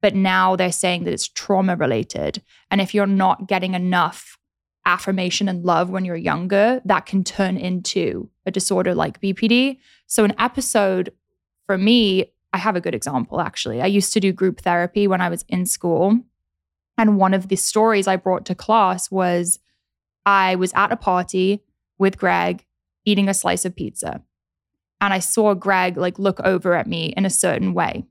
but 0.00 0.14
now 0.14 0.54
they're 0.54 0.70
saying 0.70 1.02
that 1.04 1.12
it's 1.12 1.26
trauma 1.26 1.74
related. 1.74 2.40
And 2.70 2.80
if 2.80 2.94
you're 2.94 3.04
not 3.04 3.48
getting 3.48 3.74
enough 3.74 4.38
affirmation 4.86 5.48
and 5.48 5.64
love 5.64 5.90
when 5.90 6.04
you're 6.04 6.14
younger, 6.14 6.80
that 6.84 7.06
can 7.06 7.24
turn 7.24 7.56
into 7.56 8.30
a 8.46 8.52
disorder 8.52 8.94
like 8.94 9.20
BPD. 9.20 9.78
So, 10.06 10.22
an 10.22 10.34
episode 10.38 11.12
for 11.66 11.76
me, 11.76 12.26
I 12.52 12.58
have 12.58 12.76
a 12.76 12.80
good 12.80 12.94
example 12.94 13.40
actually. 13.40 13.82
I 13.82 13.86
used 13.86 14.12
to 14.12 14.20
do 14.20 14.32
group 14.32 14.60
therapy 14.60 15.08
when 15.08 15.20
I 15.20 15.30
was 15.30 15.44
in 15.48 15.66
school. 15.66 16.20
And 17.00 17.16
one 17.16 17.32
of 17.32 17.48
the 17.48 17.56
stories 17.56 18.06
I 18.06 18.16
brought 18.16 18.44
to 18.44 18.54
class 18.54 19.10
was 19.10 19.58
I 20.26 20.56
was 20.56 20.70
at 20.74 20.92
a 20.92 20.96
party 20.96 21.62
with 21.96 22.18
Greg 22.18 22.66
eating 23.06 23.26
a 23.26 23.32
slice 23.32 23.64
of 23.64 23.74
pizza. 23.74 24.22
and 25.00 25.14
I 25.14 25.18
saw 25.18 25.54
Greg 25.54 25.96
like 25.96 26.18
look 26.18 26.40
over 26.40 26.74
at 26.74 26.86
me 26.86 27.14
in 27.16 27.24
a 27.24 27.30
certain 27.30 27.74
way. 27.74 28.04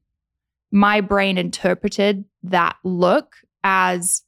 My 0.72 1.02
brain 1.02 1.38
interpreted 1.38 2.26
that 2.44 2.78
look 2.84 3.36
as 3.64 4.24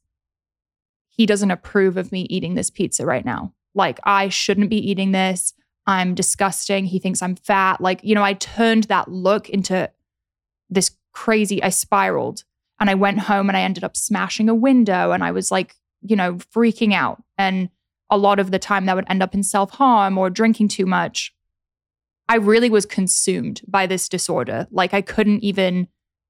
he 1.08 1.26
doesn't 1.26 1.50
approve 1.50 1.96
of 1.96 2.12
me 2.12 2.22
eating 2.30 2.54
this 2.54 2.70
pizza 2.70 3.04
right 3.04 3.24
now. 3.24 3.52
Like, 3.74 4.00
I 4.04 4.28
shouldn't 4.28 4.70
be 4.70 4.90
eating 4.90 5.12
this. 5.12 5.54
I'm 5.86 6.14
disgusting. 6.14 6.84
He 6.86 6.98
thinks 6.98 7.22
I'm 7.22 7.36
fat. 7.36 7.80
Like, 7.80 8.00
you 8.02 8.14
know, 8.14 8.22
I 8.22 8.34
turned 8.34 8.84
that 8.84 9.08
look 9.08 9.48
into 9.48 9.90
this 10.70 10.90
crazy, 11.12 11.62
I 11.62 11.68
spiraled 11.68 12.44
and 12.82 12.90
I 12.90 12.96
went 12.96 13.20
home 13.20 13.48
and 13.48 13.56
I 13.56 13.62
ended 13.62 13.84
up 13.84 13.96
smashing 13.96 14.48
a 14.48 14.56
window 14.56 15.12
and 15.12 15.22
I 15.22 15.30
was 15.30 15.52
like, 15.52 15.76
you 16.00 16.16
know, 16.16 16.34
freaking 16.34 16.92
out. 16.92 17.22
And 17.38 17.68
a 18.10 18.18
lot 18.18 18.40
of 18.40 18.50
the 18.50 18.58
time 18.58 18.86
that 18.86 18.96
would 18.96 19.08
end 19.08 19.22
up 19.22 19.34
in 19.34 19.44
self 19.44 19.70
harm 19.70 20.18
or 20.18 20.28
drinking 20.28 20.66
too 20.66 20.84
much. 20.84 21.32
I 22.28 22.38
really 22.38 22.68
was 22.70 22.84
consumed 22.84 23.60
by 23.68 23.86
this 23.86 24.08
disorder. 24.08 24.66
Like, 24.72 24.94
I 24.94 25.00
couldn't 25.00 25.44
even 25.44 25.86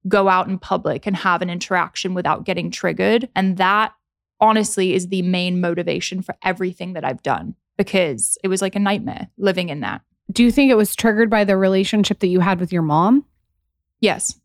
go 0.07 0.29
out 0.29 0.47
in 0.47 0.59
public 0.59 1.07
and 1.07 1.17
have 1.17 1.41
an 1.41 1.49
interaction 1.49 2.13
without 2.13 2.45
getting 2.45 2.71
triggered. 2.71 3.31
And 3.35 3.57
that 3.57 3.95
honestly 4.39 4.93
is 4.93 5.09
the 5.09 5.23
main 5.23 5.59
motivation 5.59 6.21
for 6.21 6.37
everything 6.43 6.93
that 6.93 7.05
I've 7.05 7.23
done 7.23 7.55
because 7.79 8.37
it 8.45 8.49
was 8.49 8.61
like 8.61 8.77
a 8.77 8.79
nightmare 8.79 9.31
living 9.39 9.71
in 9.71 9.81
that. 9.81 10.03
Do 10.31 10.45
you 10.45 10.53
think 10.53 10.71
it 10.71 10.77
was 10.77 10.95
triggered 10.95 11.31
by 11.31 11.45
the 11.45 11.57
relationship 11.57 12.19
that 12.19 12.27
you 12.27 12.41
had 12.41 12.61
with 12.61 12.75
your 12.75 12.83
mom? 12.83 13.25
Yes. 14.03 14.39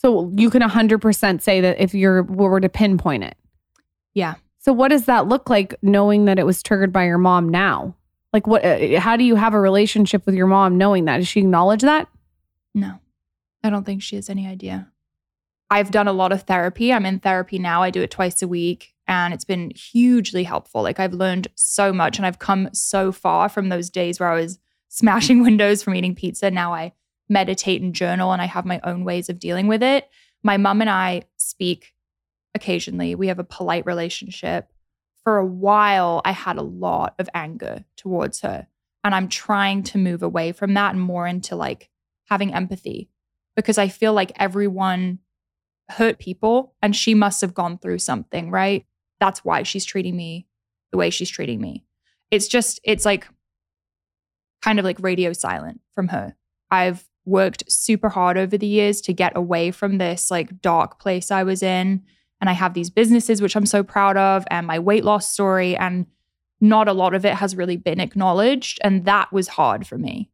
So 0.00 0.32
you 0.34 0.48
can 0.48 0.62
100% 0.62 1.42
say 1.42 1.60
that 1.60 1.78
if 1.78 1.92
you 1.92 2.24
were 2.26 2.58
to 2.58 2.70
pinpoint 2.70 3.22
it. 3.22 3.36
Yeah. 4.14 4.36
So 4.56 4.72
what 4.72 4.88
does 4.88 5.04
that 5.04 5.28
look 5.28 5.50
like 5.50 5.74
knowing 5.82 6.24
that 6.24 6.38
it 6.38 6.46
was 6.46 6.62
triggered 6.62 6.90
by 6.90 7.04
your 7.04 7.18
mom 7.18 7.50
now? 7.50 7.94
Like 8.32 8.46
what 8.46 8.64
uh, 8.64 8.98
how 8.98 9.16
do 9.16 9.24
you 9.24 9.34
have 9.34 9.52
a 9.52 9.60
relationship 9.60 10.24
with 10.24 10.34
your 10.34 10.46
mom 10.46 10.78
knowing 10.78 11.04
that? 11.04 11.18
Does 11.18 11.28
she 11.28 11.40
acknowledge 11.40 11.82
that? 11.82 12.08
No. 12.74 12.98
I 13.62 13.68
don't 13.68 13.84
think 13.84 14.00
she 14.00 14.16
has 14.16 14.30
any 14.30 14.46
idea. 14.46 14.88
I've 15.70 15.90
done 15.90 16.08
a 16.08 16.14
lot 16.14 16.32
of 16.32 16.44
therapy. 16.44 16.94
I'm 16.94 17.04
in 17.04 17.18
therapy 17.18 17.58
now. 17.58 17.82
I 17.82 17.90
do 17.90 18.00
it 18.00 18.10
twice 18.10 18.40
a 18.40 18.48
week 18.48 18.94
and 19.06 19.34
it's 19.34 19.44
been 19.44 19.70
hugely 19.76 20.44
helpful. 20.44 20.82
Like 20.82 20.98
I've 20.98 21.12
learned 21.12 21.48
so 21.56 21.92
much 21.92 22.16
and 22.16 22.24
I've 22.24 22.38
come 22.38 22.70
so 22.72 23.12
far 23.12 23.50
from 23.50 23.68
those 23.68 23.90
days 23.90 24.18
where 24.18 24.30
I 24.30 24.40
was 24.40 24.58
smashing 24.88 25.42
windows 25.42 25.82
from 25.82 25.94
eating 25.94 26.14
pizza. 26.14 26.50
Now 26.50 26.72
I 26.72 26.94
meditate 27.30 27.80
and 27.80 27.94
journal 27.94 28.32
and 28.32 28.42
I 28.42 28.46
have 28.46 28.66
my 28.66 28.80
own 28.84 29.04
ways 29.04 29.28
of 29.28 29.38
dealing 29.38 29.66
with 29.66 29.82
it. 29.82 30.08
My 30.42 30.56
mom 30.56 30.80
and 30.80 30.90
I 30.90 31.24
speak 31.36 31.94
occasionally. 32.54 33.14
We 33.14 33.28
have 33.28 33.38
a 33.38 33.44
polite 33.44 33.86
relationship. 33.86 34.70
For 35.24 35.38
a 35.38 35.46
while, 35.46 36.22
I 36.24 36.32
had 36.32 36.56
a 36.56 36.62
lot 36.62 37.14
of 37.18 37.28
anger 37.34 37.84
towards 37.96 38.40
her. 38.40 38.66
And 39.04 39.14
I'm 39.14 39.28
trying 39.28 39.82
to 39.84 39.98
move 39.98 40.22
away 40.22 40.52
from 40.52 40.74
that 40.74 40.94
and 40.94 41.02
more 41.02 41.26
into 41.26 41.56
like 41.56 41.88
having 42.24 42.52
empathy 42.52 43.08
because 43.56 43.78
I 43.78 43.88
feel 43.88 44.12
like 44.12 44.32
everyone 44.36 45.20
hurt 45.88 46.18
people 46.18 46.74
and 46.82 46.94
she 46.94 47.14
must 47.14 47.40
have 47.40 47.54
gone 47.54 47.78
through 47.78 47.98
something, 47.98 48.50
right? 48.50 48.86
that's 49.20 49.44
why 49.44 49.62
she's 49.62 49.84
treating 49.84 50.16
me 50.16 50.46
the 50.90 50.98
way 50.98 51.10
she's 51.10 51.30
treating 51.30 51.60
me. 51.60 51.84
It's 52.30 52.48
just, 52.48 52.80
it's 52.82 53.04
like 53.04 53.28
kind 54.62 54.78
of 54.78 54.84
like 54.84 54.98
radio 55.00 55.32
silent 55.32 55.80
from 55.94 56.08
her. 56.08 56.34
I've 56.70 57.06
worked 57.24 57.70
super 57.70 58.08
hard 58.08 58.36
over 58.38 58.56
the 58.56 58.66
years 58.66 59.00
to 59.02 59.12
get 59.12 59.36
away 59.36 59.70
from 59.70 59.98
this 59.98 60.30
like 60.30 60.60
dark 60.60 60.98
place 60.98 61.30
I 61.30 61.42
was 61.42 61.62
in. 61.62 62.02
And 62.40 62.48
I 62.48 62.54
have 62.54 62.74
these 62.74 62.90
businesses, 62.90 63.42
which 63.42 63.54
I'm 63.54 63.66
so 63.66 63.82
proud 63.82 64.16
of, 64.16 64.46
and 64.50 64.66
my 64.66 64.78
weight 64.78 65.04
loss 65.04 65.30
story. 65.30 65.76
And 65.76 66.06
not 66.60 66.88
a 66.88 66.92
lot 66.92 67.14
of 67.14 67.24
it 67.24 67.34
has 67.34 67.56
really 67.56 67.76
been 67.76 68.00
acknowledged. 68.00 68.78
And 68.82 69.04
that 69.04 69.32
was 69.32 69.48
hard 69.48 69.86
for 69.86 69.98
me. 69.98 70.30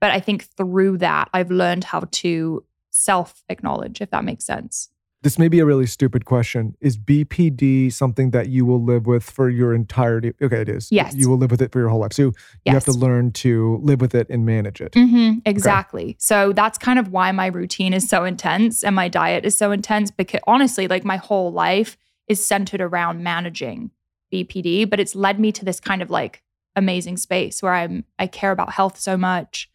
But 0.00 0.12
I 0.12 0.20
think 0.20 0.44
through 0.44 0.98
that, 0.98 1.28
I've 1.32 1.50
learned 1.50 1.84
how 1.84 2.00
to 2.00 2.64
self 2.90 3.42
acknowledge, 3.48 4.00
if 4.00 4.10
that 4.10 4.24
makes 4.24 4.44
sense 4.44 4.90
this 5.22 5.38
may 5.38 5.48
be 5.48 5.58
a 5.58 5.66
really 5.66 5.86
stupid 5.86 6.24
question. 6.24 6.76
Is 6.80 6.96
BPD 6.96 7.92
something 7.92 8.30
that 8.30 8.48
you 8.48 8.64
will 8.64 8.82
live 8.82 9.06
with 9.06 9.24
for 9.24 9.50
your 9.50 9.74
entirety? 9.74 10.32
Okay, 10.40 10.60
it 10.60 10.68
is. 10.68 10.92
Yes. 10.92 11.14
You 11.14 11.28
will 11.28 11.38
live 11.38 11.50
with 11.50 11.60
it 11.60 11.72
for 11.72 11.80
your 11.80 11.88
whole 11.88 12.00
life. 12.00 12.12
So 12.12 12.22
you 12.22 12.32
yes. 12.64 12.74
have 12.74 12.84
to 12.84 12.92
learn 12.92 13.32
to 13.32 13.80
live 13.82 14.00
with 14.00 14.14
it 14.14 14.28
and 14.30 14.46
manage 14.46 14.80
it. 14.80 14.92
Mm-hmm, 14.92 15.40
exactly. 15.44 16.04
Okay. 16.04 16.16
So 16.20 16.52
that's 16.52 16.78
kind 16.78 17.00
of 17.00 17.10
why 17.10 17.32
my 17.32 17.46
routine 17.46 17.92
is 17.92 18.08
so 18.08 18.24
intense 18.24 18.84
and 18.84 18.94
my 18.94 19.08
diet 19.08 19.44
is 19.44 19.56
so 19.56 19.72
intense 19.72 20.12
because 20.12 20.40
honestly, 20.46 20.86
like 20.86 21.04
my 21.04 21.16
whole 21.16 21.52
life 21.52 21.96
is 22.28 22.44
centered 22.44 22.80
around 22.80 23.22
managing 23.22 23.90
BPD, 24.32 24.88
but 24.88 25.00
it's 25.00 25.16
led 25.16 25.40
me 25.40 25.50
to 25.52 25.64
this 25.64 25.80
kind 25.80 26.00
of 26.00 26.10
like 26.10 26.42
amazing 26.76 27.16
space 27.16 27.60
where 27.60 27.74
I'm 27.74 28.04
I 28.20 28.28
care 28.28 28.52
about 28.52 28.72
health 28.72 28.98
so 28.98 29.16
much. 29.16 29.68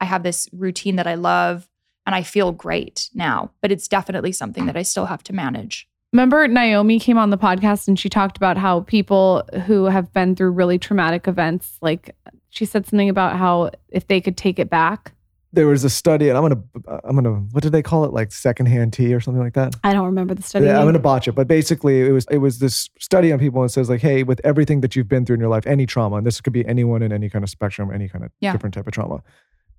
I 0.00 0.04
have 0.06 0.24
this 0.24 0.48
routine 0.52 0.96
that 0.96 1.06
I 1.06 1.14
love 1.14 1.68
and 2.10 2.16
I 2.16 2.24
feel 2.24 2.50
great 2.50 3.08
now, 3.14 3.52
but 3.60 3.70
it's 3.70 3.86
definitely 3.86 4.32
something 4.32 4.66
that 4.66 4.76
I 4.76 4.82
still 4.82 5.06
have 5.06 5.22
to 5.22 5.32
manage. 5.32 5.88
Remember, 6.12 6.48
Naomi 6.48 6.98
came 6.98 7.16
on 7.16 7.30
the 7.30 7.38
podcast 7.38 7.86
and 7.86 7.96
she 7.96 8.08
talked 8.08 8.36
about 8.36 8.56
how 8.56 8.80
people 8.80 9.44
who 9.66 9.84
have 9.84 10.12
been 10.12 10.34
through 10.34 10.50
really 10.50 10.76
traumatic 10.76 11.28
events, 11.28 11.78
like 11.80 12.16
she 12.48 12.64
said 12.64 12.84
something 12.84 13.08
about 13.08 13.36
how 13.36 13.70
if 13.90 14.08
they 14.08 14.20
could 14.20 14.36
take 14.36 14.58
it 14.58 14.68
back. 14.68 15.12
There 15.52 15.68
was 15.68 15.84
a 15.84 15.90
study, 15.90 16.28
and 16.28 16.36
I'm 16.36 16.42
gonna, 16.42 17.00
I'm 17.04 17.14
gonna, 17.14 17.34
what 17.52 17.62
did 17.62 17.70
they 17.70 17.82
call 17.82 18.04
it? 18.04 18.12
Like 18.12 18.32
secondhand 18.32 18.92
tea 18.92 19.14
or 19.14 19.20
something 19.20 19.42
like 19.42 19.54
that. 19.54 19.76
I 19.84 19.92
don't 19.92 20.06
remember 20.06 20.34
the 20.34 20.42
study. 20.42 20.66
Yeah, 20.66 20.80
I'm 20.80 20.86
gonna 20.86 20.98
botch 20.98 21.28
it, 21.28 21.32
but 21.32 21.46
basically, 21.46 22.02
it 22.02 22.10
was, 22.10 22.26
it 22.28 22.38
was 22.38 22.58
this 22.58 22.88
study 22.98 23.32
on 23.32 23.38
people 23.38 23.62
and 23.62 23.70
says 23.70 23.88
like, 23.88 24.00
hey, 24.00 24.24
with 24.24 24.40
everything 24.42 24.80
that 24.80 24.96
you've 24.96 25.08
been 25.08 25.24
through 25.24 25.34
in 25.34 25.40
your 25.40 25.48
life, 25.48 25.64
any 25.64 25.86
trauma, 25.86 26.16
and 26.16 26.26
this 26.26 26.40
could 26.40 26.52
be 26.52 26.66
anyone 26.66 27.02
in 27.02 27.12
any 27.12 27.30
kind 27.30 27.44
of 27.44 27.50
spectrum, 27.50 27.92
any 27.92 28.08
kind 28.08 28.24
of 28.24 28.32
yeah. 28.40 28.50
different 28.50 28.74
type 28.74 28.88
of 28.88 28.92
trauma 28.92 29.22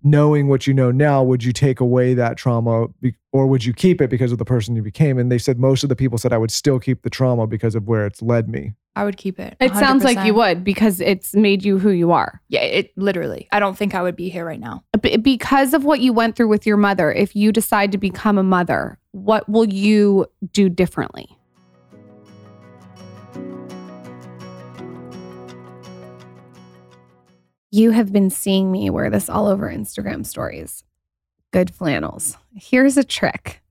knowing 0.03 0.48
what 0.48 0.67
you 0.67 0.74
know 0.74 0.91
now, 0.91 1.24
would 1.24 1.43
you 1.43 1.53
take 1.53 1.79
away 1.79 2.13
that 2.13 2.38
trauma 2.38 2.88
or 3.31 3.48
would 3.48 3.63
you 3.63 3.74
keep 3.74 4.01
it 4.01 4.10
because 4.10 4.31
of 4.31 4.38
the 4.38 4.46
person 4.46 4.75
you 4.75 4.81
became? 4.81 5.17
And 5.17 5.31
they 5.31 5.38
said 5.38 5.60
most 5.60 5.84
of 5.84 5.89
the 5.89 5.96
people 5.96 6.17
said 6.17 6.34
I 6.34 6.38
would 6.38 6.51
still 6.51 6.79
keep 6.79 7.03
the 7.03 7.10
trauma 7.10 7.48
because 7.48 7.75
of 7.75 7.88
where 7.88 8.05
it's 8.05 8.22
led 8.22 8.50
me. 8.50 8.74
I 8.96 9.05
would 9.05 9.15
keep 9.15 9.39
it. 9.39 9.55
100%. 9.62 9.72
It 9.72 9.75
sounds 9.75 10.03
like 10.03 10.25
you 10.25 10.34
would 10.34 10.65
because 10.65 11.00
it's 11.00 11.34
made 11.34 11.63
you 11.63 11.79
who 11.79 11.91
you 11.91 12.12
are. 12.12 12.41
Yeah, 12.50 12.62
it 12.62 12.91
literally. 12.98 13.48
I 13.51 13.60
don't 13.60 13.77
think 13.77 13.96
I 13.96 14.01
would 14.01 14.17
be 14.17 14.27
here 14.29 14.46
right 14.46 14.60
now. 14.60 14.84
Because 15.22 15.74
of 15.74 15.86
what 15.86 16.01
you 16.01 16.12
went 16.12 16.36
through 16.36 16.50
with 16.50 16.65
your 16.65 16.75
mother, 16.77 17.10
if 17.12 17.34
you 17.34 17.53
decide 17.53 17.93
to 17.93 17.98
become 17.98 18.38
a 18.38 18.43
mother, 18.43 19.00
what 19.12 19.48
will 19.48 19.65
you 19.65 20.25
do 20.51 20.67
differently? 20.67 21.38
You 27.74 27.92
have 27.92 28.12
been 28.12 28.30
seeing 28.30 28.70
me 28.70 28.90
wear 28.90 29.10
this 29.10 29.30
all 29.30 29.48
over 29.48 29.70
Instagram 29.70 30.25
stories. 30.25 30.84
Good 31.51 31.74
flannels. 31.74 32.38
Here's 32.54 32.98
a 32.98 33.04
trick. 33.04 33.62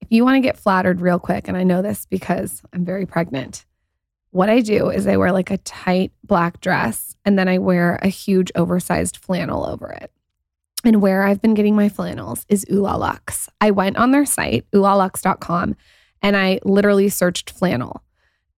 If 0.00 0.08
you 0.10 0.24
want 0.24 0.36
to 0.36 0.40
get 0.40 0.56
flattered 0.56 1.02
real 1.02 1.18
quick, 1.18 1.46
and 1.46 1.54
I 1.54 1.62
know 1.62 1.82
this 1.82 2.06
because 2.06 2.62
I'm 2.72 2.86
very 2.86 3.04
pregnant, 3.04 3.66
what 4.30 4.48
I 4.48 4.60
do 4.60 4.88
is 4.88 5.06
I 5.06 5.18
wear 5.18 5.30
like 5.30 5.50
a 5.50 5.58
tight 5.58 6.12
black 6.24 6.62
dress 6.62 7.14
and 7.22 7.38
then 7.38 7.48
I 7.48 7.58
wear 7.58 7.98
a 8.00 8.08
huge 8.08 8.50
oversized 8.54 9.18
flannel 9.18 9.66
over 9.66 9.90
it. 9.90 10.10
And 10.82 11.02
where 11.02 11.22
I've 11.22 11.42
been 11.42 11.52
getting 11.52 11.76
my 11.76 11.90
flannels 11.90 12.46
is 12.48 12.64
Oohlaluxe. 12.64 13.46
I 13.60 13.72
went 13.72 13.98
on 13.98 14.12
their 14.12 14.24
site, 14.24 14.64
oohlaluxe.com, 14.72 15.76
and 16.22 16.34
I 16.34 16.60
literally 16.64 17.10
searched 17.10 17.50
flannel 17.50 18.02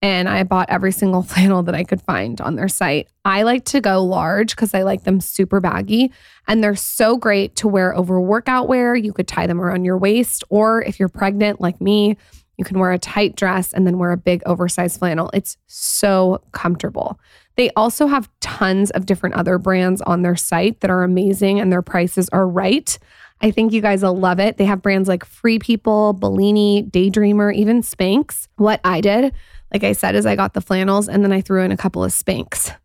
and 0.05 0.29
I 0.29 0.43
bought 0.43 0.69
every 0.69 0.91
single 0.91 1.23
flannel 1.23 1.63
that 1.63 1.73
I 1.73 1.83
could 1.83 1.99
find 1.99 2.39
on 2.39 2.55
their 2.55 2.67
site. 2.67 3.07
I 3.25 3.41
like 3.41 3.65
to 3.65 3.81
go 3.81 4.03
large 4.03 4.55
because 4.55 4.75
I 4.75 4.83
like 4.83 5.03
them 5.03 5.19
super 5.19 5.59
baggy 5.59 6.11
and 6.47 6.63
they're 6.63 6.75
so 6.75 7.17
great 7.17 7.55
to 7.55 7.67
wear 7.67 7.95
over 7.95 8.21
workout 8.21 8.67
wear. 8.67 8.95
You 8.95 9.11
could 9.11 9.27
tie 9.27 9.47
them 9.47 9.59
around 9.59 9.83
your 9.83 9.97
waist, 9.97 10.43
or 10.49 10.83
if 10.83 10.99
you're 10.99 11.09
pregnant 11.09 11.59
like 11.59 11.81
me, 11.81 12.17
you 12.55 12.63
can 12.63 12.77
wear 12.77 12.91
a 12.91 12.99
tight 12.99 13.35
dress 13.35 13.73
and 13.73 13.87
then 13.87 13.97
wear 13.97 14.11
a 14.11 14.17
big 14.17 14.43
oversized 14.45 14.99
flannel. 14.99 15.31
It's 15.33 15.57
so 15.65 16.39
comfortable. 16.51 17.19
They 17.55 17.71
also 17.71 18.05
have 18.05 18.29
tons 18.41 18.91
of 18.91 19.07
different 19.07 19.35
other 19.35 19.57
brands 19.57 20.01
on 20.01 20.21
their 20.21 20.35
site 20.35 20.81
that 20.81 20.91
are 20.91 21.03
amazing 21.03 21.59
and 21.59 21.71
their 21.71 21.81
prices 21.81 22.29
are 22.29 22.47
right. 22.47 22.95
I 23.41 23.49
think 23.49 23.73
you 23.73 23.81
guys 23.81 24.03
will 24.03 24.15
love 24.15 24.39
it. 24.39 24.57
They 24.57 24.65
have 24.65 24.83
brands 24.83 25.09
like 25.09 25.25
Free 25.25 25.57
People, 25.57 26.13
Bellini, 26.13 26.83
Daydreamer, 26.83 27.53
even 27.53 27.81
Spanx. 27.81 28.47
What 28.57 28.79
I 28.83 29.01
did 29.01 29.33
like 29.71 29.83
I 29.83 29.93
said, 29.93 30.15
is 30.15 30.25
I 30.25 30.35
got 30.35 30.53
the 30.53 30.61
flannels 30.61 31.09
and 31.09 31.23
then 31.23 31.31
I 31.31 31.41
threw 31.41 31.63
in 31.63 31.71
a 31.71 31.77
couple 31.77 32.03
of 32.03 32.11
Spanx 32.11 32.75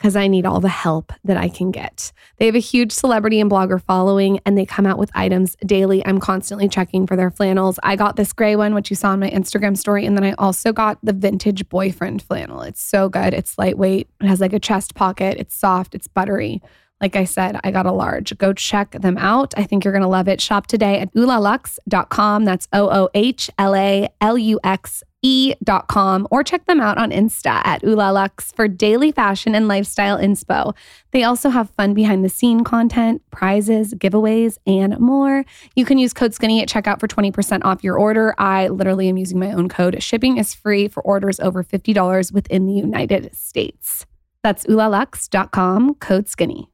because 0.00 0.16
I 0.16 0.28
need 0.28 0.46
all 0.46 0.60
the 0.60 0.68
help 0.68 1.12
that 1.24 1.36
I 1.36 1.50
can 1.50 1.70
get. 1.70 2.10
They 2.38 2.46
have 2.46 2.54
a 2.54 2.58
huge 2.58 2.90
celebrity 2.90 3.38
and 3.38 3.50
blogger 3.50 3.82
following 3.82 4.40
and 4.46 4.56
they 4.56 4.64
come 4.64 4.86
out 4.86 4.96
with 4.98 5.10
items 5.14 5.56
daily. 5.66 6.04
I'm 6.06 6.18
constantly 6.18 6.70
checking 6.70 7.06
for 7.06 7.16
their 7.16 7.30
flannels. 7.30 7.78
I 7.82 7.96
got 7.96 8.16
this 8.16 8.32
gray 8.32 8.56
one, 8.56 8.74
which 8.74 8.88
you 8.88 8.96
saw 8.96 9.12
in 9.12 9.20
my 9.20 9.30
Instagram 9.30 9.76
story. 9.76 10.06
And 10.06 10.16
then 10.16 10.24
I 10.24 10.32
also 10.38 10.72
got 10.72 10.98
the 11.02 11.12
vintage 11.12 11.68
boyfriend 11.68 12.22
flannel. 12.22 12.62
It's 12.62 12.82
so 12.82 13.10
good. 13.10 13.34
It's 13.34 13.58
lightweight, 13.58 14.08
it 14.22 14.26
has 14.26 14.40
like 14.40 14.54
a 14.54 14.58
chest 14.58 14.94
pocket, 14.94 15.36
it's 15.38 15.54
soft, 15.54 15.94
it's 15.94 16.08
buttery. 16.08 16.62
Like 17.02 17.16
I 17.16 17.24
said, 17.24 17.58
I 17.64 17.70
got 17.70 17.86
a 17.86 17.92
large. 17.92 18.36
Go 18.36 18.52
check 18.52 18.92
them 18.92 19.16
out. 19.16 19.54
I 19.56 19.64
think 19.64 19.84
you're 19.84 19.92
going 19.92 20.02
to 20.02 20.08
love 20.08 20.28
it. 20.28 20.38
Shop 20.38 20.66
today 20.66 20.98
at 20.98 21.12
oohlaluxe.com. 21.14 22.44
That's 22.44 22.68
O 22.74 22.90
O 22.90 23.08
H 23.14 23.50
L 23.58 23.74
A 23.74 24.08
L 24.20 24.36
U 24.36 24.60
X 24.62 25.02
e.com 25.22 26.26
or 26.30 26.42
check 26.42 26.64
them 26.66 26.80
out 26.80 26.98
on 26.98 27.10
Insta 27.10 27.60
at 27.64 27.82
Oohlaluxe 27.82 28.54
for 28.54 28.68
daily 28.68 29.12
fashion 29.12 29.54
and 29.54 29.68
lifestyle 29.68 30.18
inspo. 30.18 30.74
They 31.12 31.22
also 31.22 31.50
have 31.50 31.70
fun 31.70 31.94
behind 31.94 32.24
the 32.24 32.28
scene 32.28 32.64
content, 32.64 33.22
prizes, 33.30 33.94
giveaways, 33.94 34.58
and 34.66 34.98
more. 34.98 35.44
You 35.74 35.84
can 35.84 35.98
use 35.98 36.12
code 36.12 36.34
skinny 36.34 36.62
at 36.62 36.68
checkout 36.68 37.00
for 37.00 37.08
20% 37.08 37.64
off 37.64 37.84
your 37.84 37.98
order. 37.98 38.34
I 38.38 38.68
literally 38.68 39.08
am 39.08 39.16
using 39.16 39.38
my 39.38 39.52
own 39.52 39.68
code. 39.68 40.02
Shipping 40.02 40.38
is 40.38 40.54
free 40.54 40.88
for 40.88 41.02
orders 41.02 41.40
over 41.40 41.62
$50 41.62 42.32
within 42.32 42.66
the 42.66 42.72
United 42.72 43.34
States. 43.34 44.06
That's 44.42 44.64
oohlaluxe.com, 44.66 45.94
code 45.96 46.28
skinny. 46.28 46.70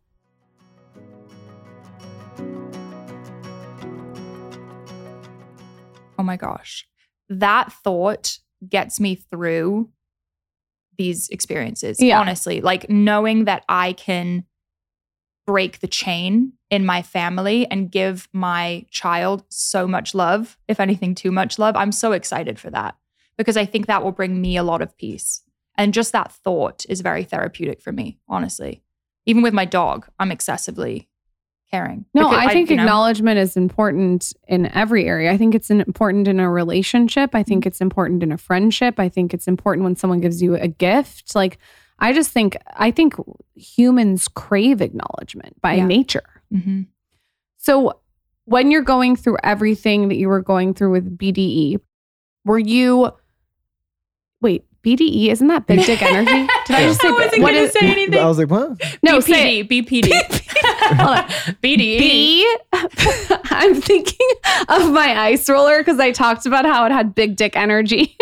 Oh 6.18 6.22
my 6.22 6.36
gosh. 6.36 6.86
That 7.28 7.72
thought 7.72 8.38
gets 8.68 9.00
me 9.00 9.14
through 9.16 9.90
these 10.98 11.28
experiences, 11.28 12.00
Yeah. 12.00 12.18
honestly. 12.20 12.60
Like 12.60 12.88
knowing 12.88 13.44
that 13.44 13.64
I 13.68 13.92
can 13.92 14.44
break 15.46 15.80
the 15.80 15.86
chain 15.86 16.52
in 16.70 16.84
my 16.84 17.02
family 17.02 17.70
and 17.70 17.90
give 17.90 18.28
my 18.32 18.84
child 18.90 19.44
so 19.48 19.86
much 19.86 20.14
love, 20.14 20.58
if 20.66 20.80
anything, 20.80 21.14
too 21.14 21.30
much 21.30 21.58
love. 21.58 21.76
I'm 21.76 21.92
so 21.92 22.12
excited 22.12 22.58
for 22.58 22.70
that 22.70 22.96
because 23.38 23.56
I 23.56 23.64
think 23.64 23.86
that 23.86 24.02
will 24.02 24.12
bring 24.12 24.40
me 24.40 24.56
a 24.56 24.62
lot 24.64 24.82
of 24.82 24.96
peace. 24.96 25.42
And 25.76 25.94
just 25.94 26.12
that 26.12 26.32
thought 26.32 26.86
is 26.88 27.00
very 27.02 27.22
therapeutic 27.22 27.80
for 27.82 27.92
me, 27.92 28.18
honestly. 28.28 28.82
Even 29.26 29.42
with 29.42 29.52
my 29.54 29.64
dog, 29.66 30.06
I'm 30.18 30.32
excessively 30.32 31.08
caring. 31.70 32.04
No, 32.14 32.28
Because 32.30 32.46
I 32.46 32.52
think 32.52 32.70
know- 32.70 32.82
acknowledgement 32.82 33.38
is 33.38 33.56
important 33.56 34.32
in 34.46 34.66
every 34.74 35.06
area. 35.06 35.32
I 35.32 35.36
think 35.36 35.54
it's 35.54 35.68
an- 35.70 35.80
important 35.80 36.28
in 36.28 36.38
a 36.40 36.50
relationship. 36.50 37.34
I 37.34 37.42
think 37.42 37.66
it's 37.66 37.80
important 37.80 38.22
in 38.22 38.30
a 38.32 38.38
friendship. 38.38 38.98
I 39.00 39.08
think 39.08 39.34
it's 39.34 39.48
important 39.48 39.84
when 39.84 39.96
someone 39.96 40.20
gives 40.20 40.40
you 40.42 40.54
a 40.54 40.68
gift. 40.68 41.34
Like, 41.34 41.58
I 41.98 42.12
just 42.12 42.30
think, 42.30 42.56
I 42.76 42.90
think 42.90 43.14
humans 43.54 44.28
crave 44.28 44.80
acknowledgement 44.80 45.60
by 45.60 45.74
Yeah. 45.74 45.86
nature. 45.86 46.42
Mhm. 46.52 46.86
So, 47.56 48.00
when 48.44 48.70
you're 48.70 48.82
going 48.82 49.16
through 49.16 49.38
everything 49.42 50.08
that 50.08 50.16
you 50.16 50.28
were 50.28 50.42
going 50.42 50.72
through 50.72 50.92
with 50.92 51.18
BDE, 51.18 51.78
were 52.44 52.60
you, 52.60 53.10
wait, 54.40 54.64
BDE, 54.86 55.28
isn't 55.30 55.48
that 55.48 55.66
big 55.66 55.84
dick 55.84 56.00
energy? 56.00 56.30
Did 56.66 56.76
I 56.76 56.82
just 56.82 57.00
say 57.00 57.08
I 57.08 57.10
wasn't 57.10 57.42
what 57.42 57.52
gonna 57.52 57.64
is- 57.64 57.72
say 57.72 57.80
anything. 57.90 58.18
I 58.20 58.26
was 58.26 58.38
like, 58.38 58.48
what? 58.50 58.80
No, 59.02 59.18
say 59.20 59.58
it. 59.60 59.68
BPD, 59.68 60.02
BPD. 60.12 60.96
Hold 60.96 61.18
on. 61.18 61.24
BD. 61.62 61.98
B. 61.98 62.56
I'm 63.50 63.74
thinking 63.80 64.28
of 64.68 64.92
my 64.92 65.18
ice 65.20 65.48
roller 65.48 65.78
because 65.78 65.98
I 65.98 66.12
talked 66.12 66.46
about 66.46 66.64
how 66.64 66.86
it 66.86 66.92
had 66.92 67.14
big 67.14 67.34
dick 67.36 67.56
energy. 67.56 68.16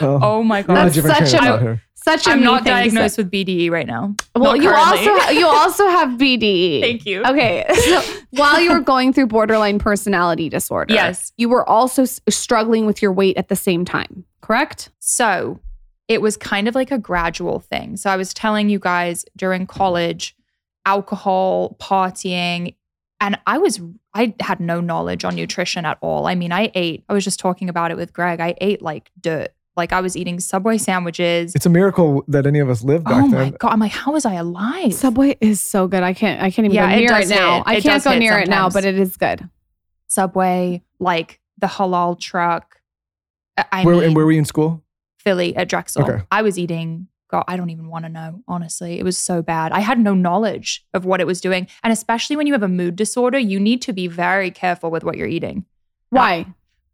Oh, 0.00 0.18
oh 0.22 0.42
my 0.42 0.64
We're 0.66 0.74
on 0.74 0.76
a 0.76 0.80
god. 0.80 0.84
That's 0.86 0.94
different 0.94 1.28
such 1.28 1.34
a- 1.42 1.58
here. 1.58 1.82
Such 2.02 2.26
a 2.26 2.30
I'm 2.30 2.42
not 2.42 2.64
thing 2.64 2.72
to 2.72 2.78
say. 2.78 2.84
diagnosed 2.84 3.18
with 3.18 3.30
BDE 3.30 3.70
right 3.70 3.86
now. 3.86 4.14
Well, 4.34 4.56
Not 4.56 4.62
you 4.62 4.70
currently. 4.70 5.06
also 5.10 5.30
you 5.32 5.46
also 5.46 5.86
have 5.86 6.18
BDE. 6.18 6.80
Thank 6.80 7.04
you. 7.04 7.22
Okay, 7.22 7.66
so 7.74 8.02
while 8.30 8.58
you 8.58 8.72
were 8.72 8.80
going 8.80 9.12
through 9.12 9.26
borderline 9.26 9.78
personality 9.78 10.48
disorder, 10.48 10.94
Yes. 10.94 11.34
you 11.36 11.50
were 11.50 11.68
also 11.68 12.02
s- 12.04 12.18
struggling 12.30 12.86
with 12.86 13.02
your 13.02 13.12
weight 13.12 13.36
at 13.36 13.48
the 13.48 13.54
same 13.54 13.84
time. 13.84 14.24
Correct? 14.40 14.88
So 15.00 15.60
it 16.10 16.20
was 16.20 16.36
kind 16.36 16.66
of 16.66 16.74
like 16.74 16.90
a 16.90 16.98
gradual 16.98 17.60
thing. 17.60 17.96
So 17.96 18.10
I 18.10 18.16
was 18.16 18.34
telling 18.34 18.68
you 18.68 18.80
guys 18.80 19.24
during 19.36 19.64
college, 19.66 20.34
alcohol, 20.84 21.76
partying, 21.80 22.74
and 23.20 23.38
I 23.46 23.58
was 23.58 23.80
I 24.12 24.34
had 24.40 24.58
no 24.58 24.80
knowledge 24.80 25.24
on 25.24 25.36
nutrition 25.36 25.84
at 25.84 25.98
all. 26.00 26.26
I 26.26 26.34
mean, 26.34 26.50
I 26.52 26.72
ate, 26.74 27.04
I 27.08 27.12
was 27.12 27.22
just 27.22 27.38
talking 27.38 27.68
about 27.68 27.92
it 27.92 27.96
with 27.96 28.12
Greg. 28.12 28.40
I 28.40 28.54
ate 28.60 28.82
like 28.82 29.10
dirt. 29.20 29.50
Like 29.76 29.92
I 29.92 30.00
was 30.00 30.16
eating 30.16 30.40
Subway 30.40 30.78
sandwiches. 30.78 31.54
It's 31.54 31.64
a 31.64 31.70
miracle 31.70 32.24
that 32.26 32.44
any 32.44 32.58
of 32.58 32.68
us 32.68 32.82
lived 32.82 33.04
back 33.04 33.22
Oh 33.24 33.26
my 33.28 33.44
then. 33.44 33.56
god! 33.60 33.72
I'm 33.72 33.78
like, 33.78 33.92
how 33.92 34.10
was 34.12 34.26
I 34.26 34.34
alive? 34.34 34.92
Subway 34.92 35.36
is 35.40 35.60
so 35.60 35.86
good. 35.86 36.02
I 36.02 36.12
can't 36.12 36.42
I 36.42 36.50
can't 36.50 36.64
even 36.66 36.74
Yeah, 36.74 36.88
go 36.90 36.96
it 36.96 37.00
near 37.00 37.12
it, 37.12 37.20
does 37.20 37.30
now. 37.30 37.56
hit. 37.58 37.62
I 37.66 37.74
It 37.76 37.82
can't 37.84 38.02
go 38.04 38.10
hit 38.10 38.18
near 38.18 38.38
it 38.38 38.48
now, 38.48 38.68
but 38.68 38.84
it 38.84 38.98
is 38.98 39.16
good. 39.16 39.48
Subway, 40.08 40.82
like 40.98 41.40
the 41.58 41.68
halal 41.68 42.18
truck. 42.18 42.80
I- 43.56 43.64
I 43.72 43.84
where, 43.84 43.94
mean, 43.94 44.04
and 44.04 44.16
where 44.16 44.24
were 44.26 44.32
you 44.32 44.38
in 44.40 44.44
school? 44.44 44.82
Philly 45.20 45.54
at 45.56 45.68
Drexel. 45.68 46.02
Okay. 46.02 46.22
I 46.30 46.42
was 46.42 46.58
eating, 46.58 47.08
God, 47.30 47.44
I 47.46 47.56
don't 47.56 47.70
even 47.70 47.88
want 47.88 48.04
to 48.04 48.08
know, 48.08 48.42
honestly. 48.48 48.98
It 48.98 49.04
was 49.04 49.18
so 49.18 49.42
bad. 49.42 49.70
I 49.72 49.80
had 49.80 49.98
no 49.98 50.14
knowledge 50.14 50.84
of 50.94 51.04
what 51.04 51.20
it 51.20 51.26
was 51.26 51.40
doing. 51.40 51.66
And 51.82 51.92
especially 51.92 52.36
when 52.36 52.46
you 52.46 52.52
have 52.54 52.62
a 52.62 52.68
mood 52.68 52.96
disorder, 52.96 53.38
you 53.38 53.60
need 53.60 53.82
to 53.82 53.92
be 53.92 54.06
very 54.08 54.50
careful 54.50 54.90
with 54.90 55.04
what 55.04 55.16
you're 55.16 55.28
eating. 55.28 55.64
Why? 56.08 56.46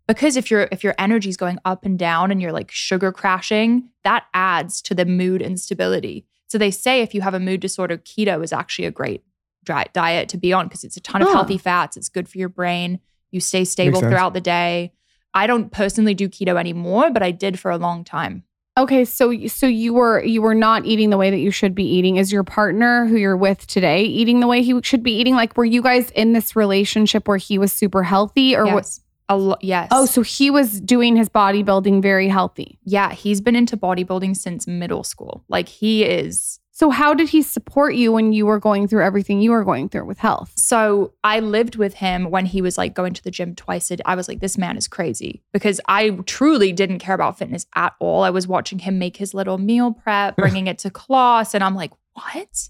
Because 0.09 0.37
if 0.37 0.51
your 0.51 0.69
if 0.71 0.85
your 0.85 0.95
energy's 0.99 1.37
going 1.37 1.59
up 1.65 1.85
and 1.85 1.99
down 1.99 2.31
and 2.31 2.41
you're 2.41 2.53
like 2.53 2.71
sugar 2.71 3.11
crashing, 3.13 3.89
that 4.05 4.25
adds 4.35 4.81
to 4.83 4.95
the 4.95 5.05
mood 5.05 5.43
instability. 5.43 6.27
So 6.49 6.59
they 6.59 6.71
say 6.71 7.01
if 7.03 7.13
you 7.15 7.23
have 7.23 7.35
a 7.35 7.41
mood 7.41 7.61
disorder, 7.61 7.97
keto 7.97 8.43
is 8.45 8.53
actually 8.53 8.85
a 8.85 8.93
great 8.93 9.25
dri- 9.65 9.87
diet 9.93 10.29
to 10.29 10.37
be 10.37 10.53
on 10.53 10.67
because 10.67 10.85
it's 10.85 10.97
a 10.97 11.01
ton 11.01 11.23
of 11.23 11.29
Huh. 11.29 11.35
healthy 11.35 11.59
fats. 11.59 11.97
It's 11.97 12.09
good 12.09 12.29
for 12.29 12.39
your 12.39 12.49
brain. 12.49 13.01
You 13.33 13.41
stay 13.41 13.65
stable 13.65 14.01
throughout 14.11 14.33
the 14.35 14.41
day. 14.41 14.93
I 15.37 15.47
don't 15.47 15.71
personally 15.71 16.15
do 16.15 16.29
keto 16.29 16.59
anymore, 16.59 17.11
but 17.11 17.23
I 17.23 17.31
did 17.31 17.61
for 17.61 17.71
a 17.71 17.77
long 17.77 18.03
time. 18.05 18.43
Okay, 18.79 19.05
so 19.05 19.47
so 19.47 19.67
you 19.67 19.95
were 19.95 20.23
you 20.23 20.43
were 20.43 20.55
not 20.55 20.85
eating 20.85 21.11
the 21.11 21.17
way 21.17 21.31
that 21.31 21.39
you 21.39 21.51
should 21.51 21.75
be 21.75 21.85
eating. 21.85 22.17
Is 22.17 22.31
your 22.33 22.45
partner 22.45 23.07
who 23.07 23.17
you're 23.17 23.37
with 23.37 23.67
today 23.67 24.03
eating 24.05 24.41
the 24.41 24.47
way 24.47 24.63
he 24.63 24.79
should 24.83 25.03
be 25.03 25.13
eating? 25.13 25.35
Like, 25.35 25.57
were 25.57 25.65
you 25.65 25.83
guys 25.83 26.11
in 26.11 26.33
this 26.33 26.57
relationship 26.57 27.29
where 27.29 27.39
he 27.39 27.59
was 27.59 27.73
super 27.73 28.03
healthy, 28.03 28.57
or 28.57 28.65
what? 28.65 28.75
yes. 28.75 29.01
A 29.29 29.37
lo- 29.37 29.57
yes. 29.61 29.89
Oh, 29.91 30.07
so 30.07 30.23
he 30.23 30.51
was 30.51 30.81
doing 30.81 31.17
his 31.17 31.29
bodybuilding 31.29 32.01
very 32.01 32.29
healthy. 32.29 32.79
yeah, 32.85 33.13
he's 33.13 33.41
been 33.41 33.57
into 33.57 33.77
bodybuilding 33.77 34.37
since 34.37 34.67
middle 34.67 35.05
school. 35.05 35.45
Like 35.49 35.69
he 35.69 36.05
is. 36.05 36.61
So 36.77 36.91
how 36.91 37.15
did 37.15 37.31
he 37.31 37.41
support 37.41 37.95
you 37.95 38.13
when 38.13 38.35
you 38.35 38.45
were 38.45 38.59
going 38.59 38.87
through 38.87 39.03
everything 39.03 39.41
you 39.41 39.53
were 39.53 39.65
going 39.65 39.89
through 39.89 40.05
with 40.05 40.19
health? 40.19 40.53
So 40.57 41.15
I 41.25 41.41
lived 41.41 41.77
with 41.77 41.95
him 41.95 42.29
when 42.31 42.45
he 42.45 42.61
was 42.61 42.77
like 42.77 42.93
going 42.93 43.15
to 43.15 43.25
the 43.25 43.31
gym 43.31 43.55
twice 43.55 43.91
a 43.91 43.97
day. 43.97 44.03
I 44.05 44.15
was 44.15 44.29
like, 44.29 44.41
this 44.41 44.59
man 44.59 44.77
is 44.77 44.87
crazy 44.87 45.43
because 45.55 45.81
I 45.89 46.11
truly 46.27 46.75
didn't 46.75 46.99
care 46.99 47.15
about 47.15 47.39
fitness 47.39 47.65
at 47.75 47.95
all. 47.99 48.25
I 48.25 48.29
was 48.29 48.47
watching 48.47 48.81
him 48.81 48.99
make 48.99 49.17
his 49.17 49.33
little 49.33 49.57
meal 49.57 49.95
prep, 49.95 50.37
bringing 50.37 50.67
it 50.67 50.77
to 50.81 50.91
class, 50.91 51.55
and 51.55 51.65
I'm 51.65 51.75
like, 51.75 51.93
what? 52.13 52.69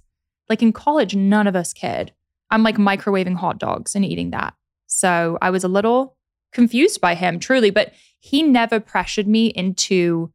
Like 0.48 0.62
in 0.62 0.72
college, 0.72 1.16
none 1.16 1.48
of 1.48 1.56
us 1.56 1.72
cared. 1.72 2.12
I'm 2.48 2.62
like 2.62 2.76
microwaving 2.76 3.34
hot 3.34 3.58
dogs 3.58 3.96
and 3.96 4.04
eating 4.04 4.30
that. 4.30 4.54
So 4.86 5.36
I 5.42 5.50
was 5.50 5.64
a 5.64 5.68
little 5.68 6.16
confused 6.52 7.00
by 7.00 7.16
him, 7.16 7.40
truly, 7.40 7.70
but 7.70 7.92
he 8.20 8.44
never 8.44 8.78
pressured 8.78 9.26
me 9.26 9.48
into 9.48 10.32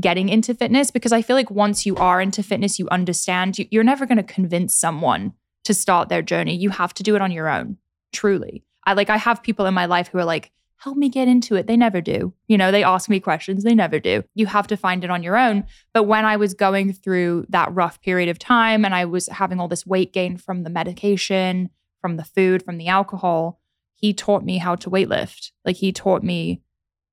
getting 0.00 0.28
into 0.28 0.54
fitness 0.54 0.90
because 0.90 1.12
I 1.12 1.22
feel 1.22 1.36
like 1.36 1.50
once 1.50 1.86
you 1.86 1.96
are 1.96 2.20
into 2.20 2.42
fitness, 2.42 2.78
you 2.78 2.88
understand 2.90 3.58
you, 3.58 3.66
you're 3.70 3.84
never 3.84 4.06
going 4.06 4.16
to 4.16 4.22
convince 4.22 4.74
someone 4.74 5.34
to 5.64 5.74
start 5.74 6.08
their 6.08 6.22
journey. 6.22 6.56
You 6.56 6.70
have 6.70 6.94
to 6.94 7.02
do 7.02 7.14
it 7.14 7.22
on 7.22 7.30
your 7.30 7.48
own, 7.48 7.78
truly. 8.12 8.64
I 8.84 8.92
like, 8.94 9.10
I 9.10 9.16
have 9.16 9.42
people 9.42 9.66
in 9.66 9.74
my 9.74 9.86
life 9.86 10.08
who 10.08 10.18
are 10.18 10.24
like, 10.24 10.50
help 10.76 10.96
me 10.96 11.08
get 11.08 11.28
into 11.28 11.54
it. 11.54 11.66
They 11.66 11.76
never 11.76 12.00
do. 12.00 12.34
You 12.46 12.58
know, 12.58 12.70
they 12.70 12.84
ask 12.84 13.08
me 13.08 13.18
questions, 13.18 13.64
they 13.64 13.74
never 13.74 13.98
do. 13.98 14.22
You 14.34 14.46
have 14.46 14.66
to 14.66 14.76
find 14.76 15.02
it 15.02 15.10
on 15.10 15.22
your 15.22 15.36
own. 15.36 15.64
But 15.94 16.02
when 16.02 16.26
I 16.26 16.36
was 16.36 16.52
going 16.52 16.92
through 16.92 17.46
that 17.48 17.72
rough 17.74 18.02
period 18.02 18.28
of 18.28 18.38
time 18.38 18.84
and 18.84 18.94
I 18.94 19.06
was 19.06 19.28
having 19.28 19.60
all 19.60 19.68
this 19.68 19.86
weight 19.86 20.12
gain 20.12 20.36
from 20.36 20.62
the 20.62 20.70
medication, 20.70 21.70
from 22.00 22.16
the 22.16 22.24
food, 22.24 22.62
from 22.62 22.76
the 22.76 22.88
alcohol, 22.88 23.60
he 23.94 24.12
taught 24.12 24.44
me 24.44 24.58
how 24.58 24.74
to 24.74 24.90
weightlift. 24.90 25.52
Like, 25.64 25.76
he 25.76 25.92
taught 25.92 26.22
me 26.22 26.60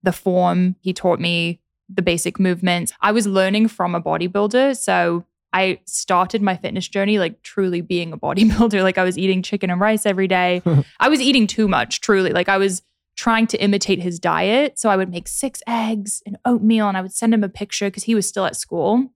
the 0.03 0.11
form, 0.11 0.75
he 0.81 0.91
taught 0.91 1.19
me 1.19 1.61
the 1.93 2.01
basic 2.01 2.39
movements. 2.39 2.93
I 3.01 3.11
was 3.11 3.27
learning 3.27 3.67
from 3.67 3.95
a 3.95 4.01
bodybuilder. 4.01 4.77
So 4.77 5.25
I 5.53 5.79
started 5.85 6.41
my 6.41 6.55
fitness 6.55 6.87
journey 6.87 7.19
like 7.19 7.41
truly 7.43 7.81
being 7.81 8.13
a 8.13 8.17
bodybuilder. 8.25 8.83
Like 8.83 8.97
I 8.97 9.03
was 9.03 9.17
eating 9.17 9.41
chicken 9.41 9.69
and 9.69 9.81
rice 9.81 10.05
every 10.05 10.27
day. 10.27 10.61
I 10.99 11.09
was 11.09 11.21
eating 11.21 11.47
too 11.47 11.67
much, 11.67 12.01
truly. 12.01 12.31
Like 12.31 12.49
I 12.49 12.57
was 12.57 12.81
trying 13.15 13.45
to 13.47 13.61
imitate 13.61 14.01
his 14.01 14.19
diet. 14.19 14.79
So 14.79 14.89
I 14.89 14.97
would 14.97 15.09
make 15.09 15.27
six 15.27 15.61
eggs 15.67 16.23
and 16.25 16.37
oatmeal 16.45 16.87
and 16.87 16.97
I 16.97 17.01
would 17.01 17.13
send 17.13 17.33
him 17.33 17.43
a 17.43 17.49
picture 17.49 17.87
because 17.87 18.05
he 18.05 18.15
was 18.15 18.27
still 18.27 18.45
at 18.45 18.55
school 18.55 19.11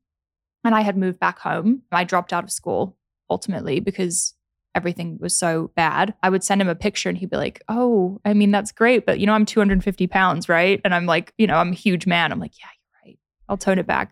and 0.64 0.76
I 0.76 0.82
had 0.82 0.98
moved 0.98 1.20
back 1.20 1.40
home. 1.40 1.84
I 1.92 2.04
dropped 2.04 2.34
out 2.34 2.44
of 2.44 2.52
school 2.52 2.98
ultimately 3.30 3.80
because 3.80 4.35
everything 4.76 5.18
was 5.20 5.36
so 5.36 5.72
bad. 5.76 6.14
I 6.22 6.30
would 6.30 6.44
send 6.44 6.62
him 6.62 6.68
a 6.68 6.76
picture 6.76 7.10
and 7.10 7.18
he'd 7.18 7.30
be 7.30 7.38
like, 7.38 7.64
Oh, 7.70 8.20
I 8.26 8.34
mean, 8.34 8.52
that's 8.52 8.72
great. 8.72 9.06
But 9.06 9.20
you 9.20 9.26
know, 9.26 9.34
I'm 9.34 9.46
250 9.46 10.08
pounds, 10.08 10.48
right? 10.50 10.80
And 10.84 10.94
I'm 10.94 11.06
like, 11.06 11.34
you 11.38 11.48
know, 11.48 11.56
I'm 11.56 11.72
a 11.72 11.76
huge 11.76 12.06
man. 12.06 12.32
I'm 12.32 12.40
like, 12.40 12.60
Yeah, 12.60 12.68
you're 12.78 13.12
right. 13.12 13.20
I'll 13.50 13.58
tone 13.58 13.80
it 13.80 13.88
back. 13.88 14.12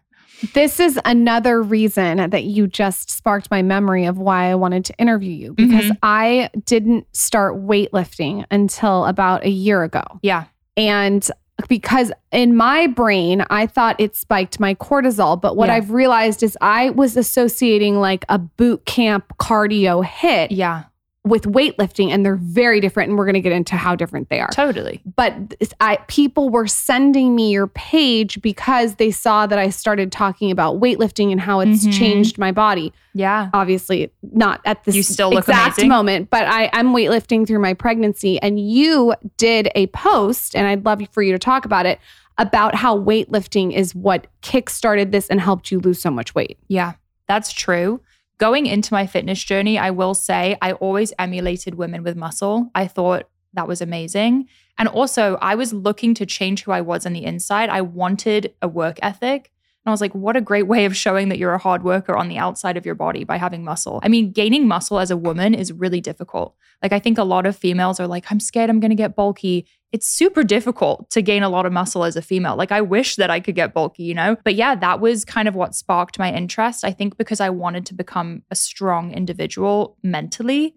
This 0.54 0.80
is 0.80 1.00
another 1.06 1.62
reason 1.62 2.30
that 2.32 2.44
you 2.44 2.68
just 2.68 3.10
sparked 3.12 3.52
my 3.52 3.62
memory 3.62 4.06
of 4.06 4.18
why 4.18 4.46
I 4.50 4.56
wanted 4.56 4.84
to 4.86 4.98
interview 4.98 5.32
you 5.32 5.54
because 5.54 5.86
Mhm. 5.86 5.98
I 6.02 6.50
didn't 6.66 7.06
start 7.16 7.56
weightlifting 7.56 8.46
until 8.52 9.06
about 9.06 9.46
a 9.46 9.50
year 9.50 9.84
ago. 9.84 10.04
Yeah. 10.22 10.46
And 10.76 11.30
because 11.70 12.12
in 12.32 12.56
my 12.56 12.88
brain, 12.88 13.46
I 13.50 13.68
thought 13.68 13.96
it 14.00 14.16
spiked 14.16 14.60
my 14.60 14.76
cortisol. 14.76 15.40
But 15.40 15.56
what 15.56 15.68
Yeah. 15.70 15.76
I've 15.76 15.92
realized 15.92 16.44
is 16.44 16.58
I 16.62 16.90
was 16.92 17.16
associating 17.16 18.00
like 18.00 18.26
a 18.30 18.38
boot 18.40 18.86
camp 18.86 19.26
cardio 19.40 20.04
HIIT 20.04 20.48
Yeah. 20.52 20.84
With 21.26 21.44
weightlifting 21.44 22.10
and 22.10 22.26
they're 22.26 22.36
very 22.36 22.82
different 22.82 23.08
and 23.10 23.18
we're 23.18 23.24
going 23.26 23.34
to 23.34 23.40
get 23.40 23.54
into 23.54 23.78
how 23.78 23.96
different 23.96 24.28
they 24.28 24.42
are. 24.42 24.50
Totally. 24.50 25.02
But 25.16 25.56
I 25.80 25.98
people 26.08 26.50
were 26.50 26.68
sending 26.68 27.34
me 27.34 27.50
your 27.52 27.68
page 27.68 28.42
because 28.42 28.96
they 28.96 29.10
saw 29.10 29.48
that 29.48 29.58
I 29.58 29.70
started 29.70 30.12
talking 30.12 30.52
about 30.52 30.82
weightlifting 30.82 31.32
and 31.32 31.40
how 31.40 31.62
it's 31.62 31.86
Mhm. 31.86 31.94
changed 31.98 32.38
my 32.38 32.52
body. 32.52 32.92
Yeah. 33.14 33.50
Obviously, 33.54 34.12
not 34.34 34.60
at 34.66 34.84
this 34.84 34.96
You 34.96 35.04
still 35.04 35.38
exact 35.38 35.78
amazing. 35.78 35.88
moment, 35.90 36.30
but 36.30 36.46
I, 36.46 36.70
I'm 36.74 36.94
weightlifting 36.94 37.48
through 37.48 37.60
my 37.60 37.74
pregnancy. 37.74 38.42
And 38.42 38.60
you 38.60 39.14
did 39.38 39.70
a 39.76 39.88
post, 39.88 40.56
and 40.58 40.68
I'd 40.68 40.84
love 40.84 41.02
for 41.12 41.22
you 41.24 41.32
to 41.32 41.40
talk 41.40 41.64
about 41.64 41.86
it 41.86 42.00
about 42.38 42.76
how 42.76 42.98
weightlifting 43.00 43.72
is 43.72 43.96
what 43.96 44.28
kickstarted 44.42 45.12
this 45.12 45.28
and 45.30 45.40
helped 45.40 45.72
you 45.72 45.80
lose 45.80 46.02
so 46.02 46.12
much 46.12 46.36
weight. 46.36 46.58
Yeah, 46.68 46.94
that's 47.28 47.54
true. 47.54 48.02
Going 48.38 48.66
into 48.66 48.94
my 48.94 49.06
fitness 49.06 49.44
journey, 49.44 49.78
I 49.78 49.92
will 49.92 50.14
say 50.14 50.58
I 50.62 50.74
always 50.74 51.14
emulated 51.20 51.76
women 51.76 52.04
with 52.04 52.18
muscle. 52.18 52.72
I 52.74 52.88
thought 52.88 53.30
that 53.54 53.68
was 53.68 53.82
amazing. 53.82 54.48
And 54.78 54.88
also, 54.88 55.38
I 55.42 55.56
was 55.56 55.72
looking 55.72 56.16
to 56.16 56.26
change 56.26 56.64
who 56.64 56.72
I 56.72 56.82
was 56.82 57.06
on 57.06 57.14
the 57.14 57.24
inside. 57.24 57.70
I 57.70 57.82
wanted 57.82 58.56
a 58.62 58.68
work 58.68 58.98
ethic. 59.02 59.52
And 59.86 59.92
I 59.92 59.94
was 59.94 60.02
like, 60.02 60.16
what 60.16 60.38
a 60.38 60.42
great 60.42 60.68
way 60.68 60.86
of 60.86 60.96
showing 60.96 61.28
that 61.28 61.38
you're 61.38 61.54
a 61.54 61.58
hard 61.58 61.84
worker 61.84 62.16
on 62.16 62.30
the 62.30 62.38
outside 62.38 62.78
of 62.78 62.86
your 62.86 62.96
body 62.96 63.26
by 63.26 63.36
having 63.36 63.66
muscle. 63.66 64.00
I 64.02 64.08
mean, 64.08 64.32
gaining 64.32 64.66
muscle 64.66 64.98
as 64.98 65.12
a 65.12 65.18
woman 65.18 65.54
is 65.54 65.74
really 65.74 66.00
difficult. 66.00 66.56
Like, 66.82 66.94
I 66.94 67.00
think 67.00 67.18
a 67.18 67.24
lot 67.24 67.46
of 67.46 67.58
females 67.58 68.00
are 68.00 68.08
like, 68.08 68.32
I'm 68.32 68.40
scared 68.40 68.70
I'm 68.70 68.80
going 68.80 68.92
to 68.92 68.96
get 68.96 69.16
bulky. 69.16 69.68
It's 69.92 70.08
super 70.08 70.42
difficult 70.42 71.10
to 71.12 71.22
gain 71.22 71.44
a 71.44 71.50
lot 71.50 71.66
of 71.66 71.74
muscle 71.74 72.06
as 72.06 72.16
a 72.16 72.22
female. 72.22 72.56
Like, 72.56 72.72
I 72.72 72.80
wish 72.80 73.18
that 73.18 73.30
I 73.30 73.42
could 73.42 73.56
get 73.56 73.74
bulky, 73.74 74.04
you 74.04 74.14
know? 74.14 74.38
But 74.46 74.56
yeah, 74.56 74.74
that 74.76 75.02
was 75.02 75.26
kind 75.26 75.50
of 75.50 75.56
what 75.56 75.76
sparked 75.76 76.18
my 76.18 76.34
interest. 76.34 76.86
I 76.86 76.92
think 76.92 77.18
because 77.18 77.42
I 77.42 77.50
wanted 77.50 77.86
to 77.88 77.94
become 77.94 78.44
a 78.52 78.56
strong 78.56 79.12
individual 79.12 79.98
mentally, 80.02 80.76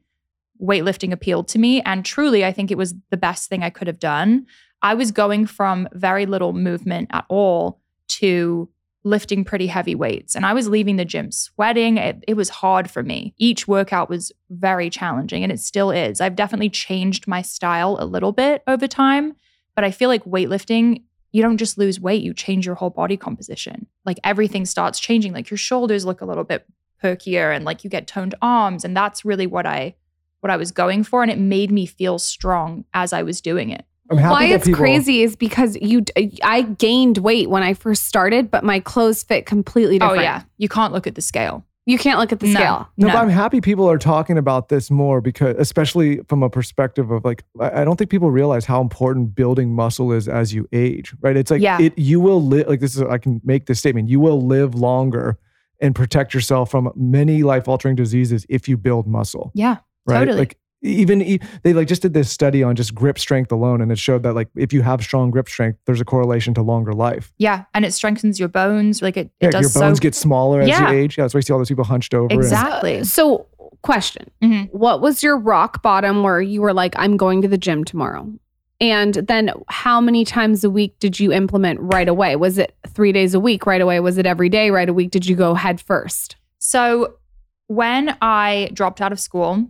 weightlifting 0.60 1.12
appealed 1.12 1.46
to 1.48 1.60
me. 1.60 1.80
And 1.82 2.04
truly, 2.04 2.44
I 2.44 2.52
think 2.52 2.72
it 2.72 2.78
was 2.78 2.94
the 3.10 3.16
best 3.16 3.48
thing 3.48 3.62
I 3.62 3.70
could 3.70 3.86
have 3.86 4.00
done. 4.00 4.46
I 4.82 4.94
was 4.94 5.12
going 5.12 5.46
from 5.46 5.88
very 5.92 6.26
little 6.26 6.52
movement 6.52 7.08
at 7.12 7.24
all 7.28 7.80
to 8.08 8.68
lifting 9.06 9.44
pretty 9.44 9.68
heavy 9.68 9.94
weights. 9.94 10.34
And 10.34 10.44
I 10.44 10.52
was 10.52 10.68
leaving 10.68 10.96
the 10.96 11.04
gym 11.04 11.30
sweating. 11.30 11.96
It, 11.96 12.24
it 12.26 12.34
was 12.34 12.48
hard 12.48 12.90
for 12.90 13.04
me. 13.04 13.32
Each 13.38 13.68
workout 13.68 14.10
was 14.10 14.32
very 14.50 14.90
challenging, 14.90 15.44
and 15.44 15.52
it 15.52 15.60
still 15.60 15.92
is. 15.92 16.20
I've 16.20 16.34
definitely 16.34 16.70
changed 16.70 17.28
my 17.28 17.40
style 17.40 17.96
a 18.00 18.04
little 18.04 18.32
bit 18.32 18.64
over 18.66 18.88
time, 18.88 19.36
but 19.76 19.84
I 19.84 19.92
feel 19.92 20.08
like 20.08 20.24
weightlifting, 20.24 21.04
you 21.30 21.40
don't 21.40 21.56
just 21.56 21.78
lose 21.78 22.00
weight, 22.00 22.22
you 22.22 22.34
change 22.34 22.66
your 22.66 22.74
whole 22.74 22.90
body 22.90 23.16
composition. 23.16 23.86
Like 24.04 24.18
everything 24.24 24.66
starts 24.66 24.98
changing. 24.98 25.32
Like 25.32 25.50
your 25.50 25.58
shoulders 25.58 26.04
look 26.04 26.20
a 26.20 26.26
little 26.26 26.44
bit 26.44 26.66
perkier 27.02 27.54
and 27.54 27.64
like 27.64 27.84
you 27.84 27.90
get 27.90 28.08
toned 28.08 28.34
arms. 28.42 28.84
And 28.84 28.96
that's 28.96 29.24
really 29.24 29.46
what 29.46 29.66
I 29.66 29.94
what 30.40 30.50
I 30.50 30.56
was 30.56 30.72
going 30.72 31.04
for. 31.04 31.22
And 31.22 31.30
it 31.30 31.38
made 31.38 31.70
me 31.70 31.86
feel 31.86 32.18
strong 32.18 32.84
as 32.92 33.12
I 33.12 33.22
was 33.22 33.40
doing 33.40 33.70
it. 33.70 33.84
I'm 34.10 34.18
happy 34.18 34.32
Why 34.32 34.48
that 34.50 34.54
it's 34.56 34.64
people, 34.66 34.78
crazy 34.78 35.22
is 35.22 35.34
because 35.36 35.76
you 35.76 36.04
uh, 36.16 36.22
I 36.42 36.62
gained 36.62 37.18
weight 37.18 37.50
when 37.50 37.62
I 37.62 37.74
first 37.74 38.04
started, 38.04 38.50
but 38.50 38.62
my 38.64 38.80
clothes 38.80 39.22
fit 39.22 39.46
completely 39.46 39.96
oh, 39.96 39.98
different. 40.00 40.18
Oh 40.18 40.22
yeah. 40.22 40.42
You 40.58 40.68
can't 40.68 40.92
look 40.92 41.06
at 41.06 41.14
the 41.16 41.22
scale. 41.22 41.64
You 41.88 41.98
can't 41.98 42.18
look 42.18 42.32
at 42.32 42.40
the 42.40 42.46
No. 42.52 42.52
scale. 42.60 42.88
No, 42.96 43.06
No. 43.06 43.12
but 43.12 43.18
I'm 43.20 43.28
happy 43.28 43.60
people 43.60 43.88
are 43.88 43.98
talking 43.98 44.38
about 44.38 44.68
this 44.68 44.90
more 44.90 45.20
because, 45.20 45.54
especially 45.58 46.18
from 46.28 46.42
a 46.42 46.50
perspective 46.50 47.10
of 47.12 47.24
like, 47.24 47.44
I 47.60 47.82
I 47.82 47.84
don't 47.84 47.96
think 47.96 48.10
people 48.10 48.30
realize 48.30 48.64
how 48.64 48.80
important 48.80 49.34
building 49.34 49.72
muscle 49.74 50.12
is 50.12 50.26
as 50.28 50.52
you 50.52 50.68
age, 50.72 51.14
right? 51.20 51.36
It's 51.36 51.50
like 51.50 51.62
Yeah. 51.62 51.80
it 51.80 51.96
you 51.98 52.20
will 52.20 52.42
live 52.42 52.66
like 52.68 52.80
this 52.80 52.96
is 52.96 53.02
I 53.02 53.18
can 53.18 53.40
make 53.44 53.66
this 53.66 53.78
statement. 53.78 54.08
You 54.08 54.18
will 54.20 54.40
live 54.40 54.74
longer 54.74 55.38
and 55.80 55.94
protect 55.94 56.32
yourself 56.34 56.70
from 56.70 56.90
many 56.96 57.42
life 57.42 57.68
altering 57.68 57.94
diseases 57.96 58.46
if 58.48 58.68
you 58.68 58.76
build 58.76 59.06
muscle, 59.06 59.52
Yeah. 59.54 59.76
right? 60.06 60.20
Totally. 60.20 60.38
Like 60.38 60.58
even 60.82 61.22
e- 61.22 61.40
they 61.62 61.72
like 61.72 61.88
just 61.88 62.02
did 62.02 62.12
this 62.14 62.30
study 62.30 62.62
on 62.62 62.76
just 62.76 62.94
grip 62.94 63.18
strength 63.18 63.50
alone, 63.50 63.80
and 63.80 63.90
it 63.90 63.98
showed 63.98 64.22
that 64.24 64.34
like 64.34 64.48
if 64.56 64.72
you 64.72 64.82
have 64.82 65.02
strong 65.02 65.30
grip 65.30 65.48
strength, 65.48 65.78
there's 65.86 66.00
a 66.00 66.04
correlation 66.04 66.54
to 66.54 66.62
longer 66.62 66.92
life. 66.92 67.32
Yeah. 67.38 67.64
And 67.74 67.84
it 67.84 67.92
strengthens 67.92 68.38
your 68.38 68.48
bones. 68.48 69.02
Like 69.02 69.16
it, 69.16 69.30
Yeah, 69.40 69.48
it 69.48 69.52
does 69.52 69.74
your 69.74 69.82
bones 69.82 69.98
so 69.98 70.02
get 70.02 70.14
smaller 70.14 70.60
as 70.60 70.68
Yeah. 70.68 70.90
you 70.90 70.96
age. 70.98 71.16
Yeah, 71.18 71.24
that's 71.24 71.34
why 71.34 71.38
you 71.38 71.42
see 71.42 71.52
all 71.52 71.58
those 71.58 71.68
people 71.68 71.84
hunched 71.84 72.14
over. 72.14 72.26
and- 72.30 72.32
exactly. 72.40 73.04
So, 73.04 73.46
question. 73.82 74.30
Mhm. 74.42 74.68
What 74.72 75.00
was 75.00 75.22
your 75.22 75.38
rock 75.38 75.82
bottom 75.82 76.22
where 76.22 76.40
you 76.40 76.60
were 76.60 76.72
like, 76.74 76.94
I'm 76.98 77.16
going 77.16 77.42
to 77.42 77.48
the 77.48 77.58
gym 77.58 77.84
tomorrow? 77.84 78.30
And 78.80 79.14
then 79.14 79.50
how 79.68 80.00
many 80.02 80.24
times 80.26 80.62
a 80.62 80.68
week 80.68 80.98
did 80.98 81.18
you 81.18 81.32
implement 81.32 81.78
right 81.80 82.08
away? 82.08 82.36
Was 82.36 82.58
it 82.58 82.74
three 82.88 83.10
days 83.12 83.32
a 83.32 83.40
week 83.40 83.64
right 83.64 83.80
away? 83.80 84.00
Was 84.00 84.18
it 84.18 84.26
every 84.26 84.50
day 84.50 84.70
right 84.70 84.88
a 84.88 84.92
week? 84.92 85.10
Did 85.12 85.24
you 85.26 85.34
go 85.36 85.54
head 85.54 85.80
first? 85.80 86.36
So 86.58 87.14
when 87.68 88.16
I 88.20 88.68
dropped 88.74 89.00
out 89.00 89.12
of 89.12 89.20
school, 89.20 89.66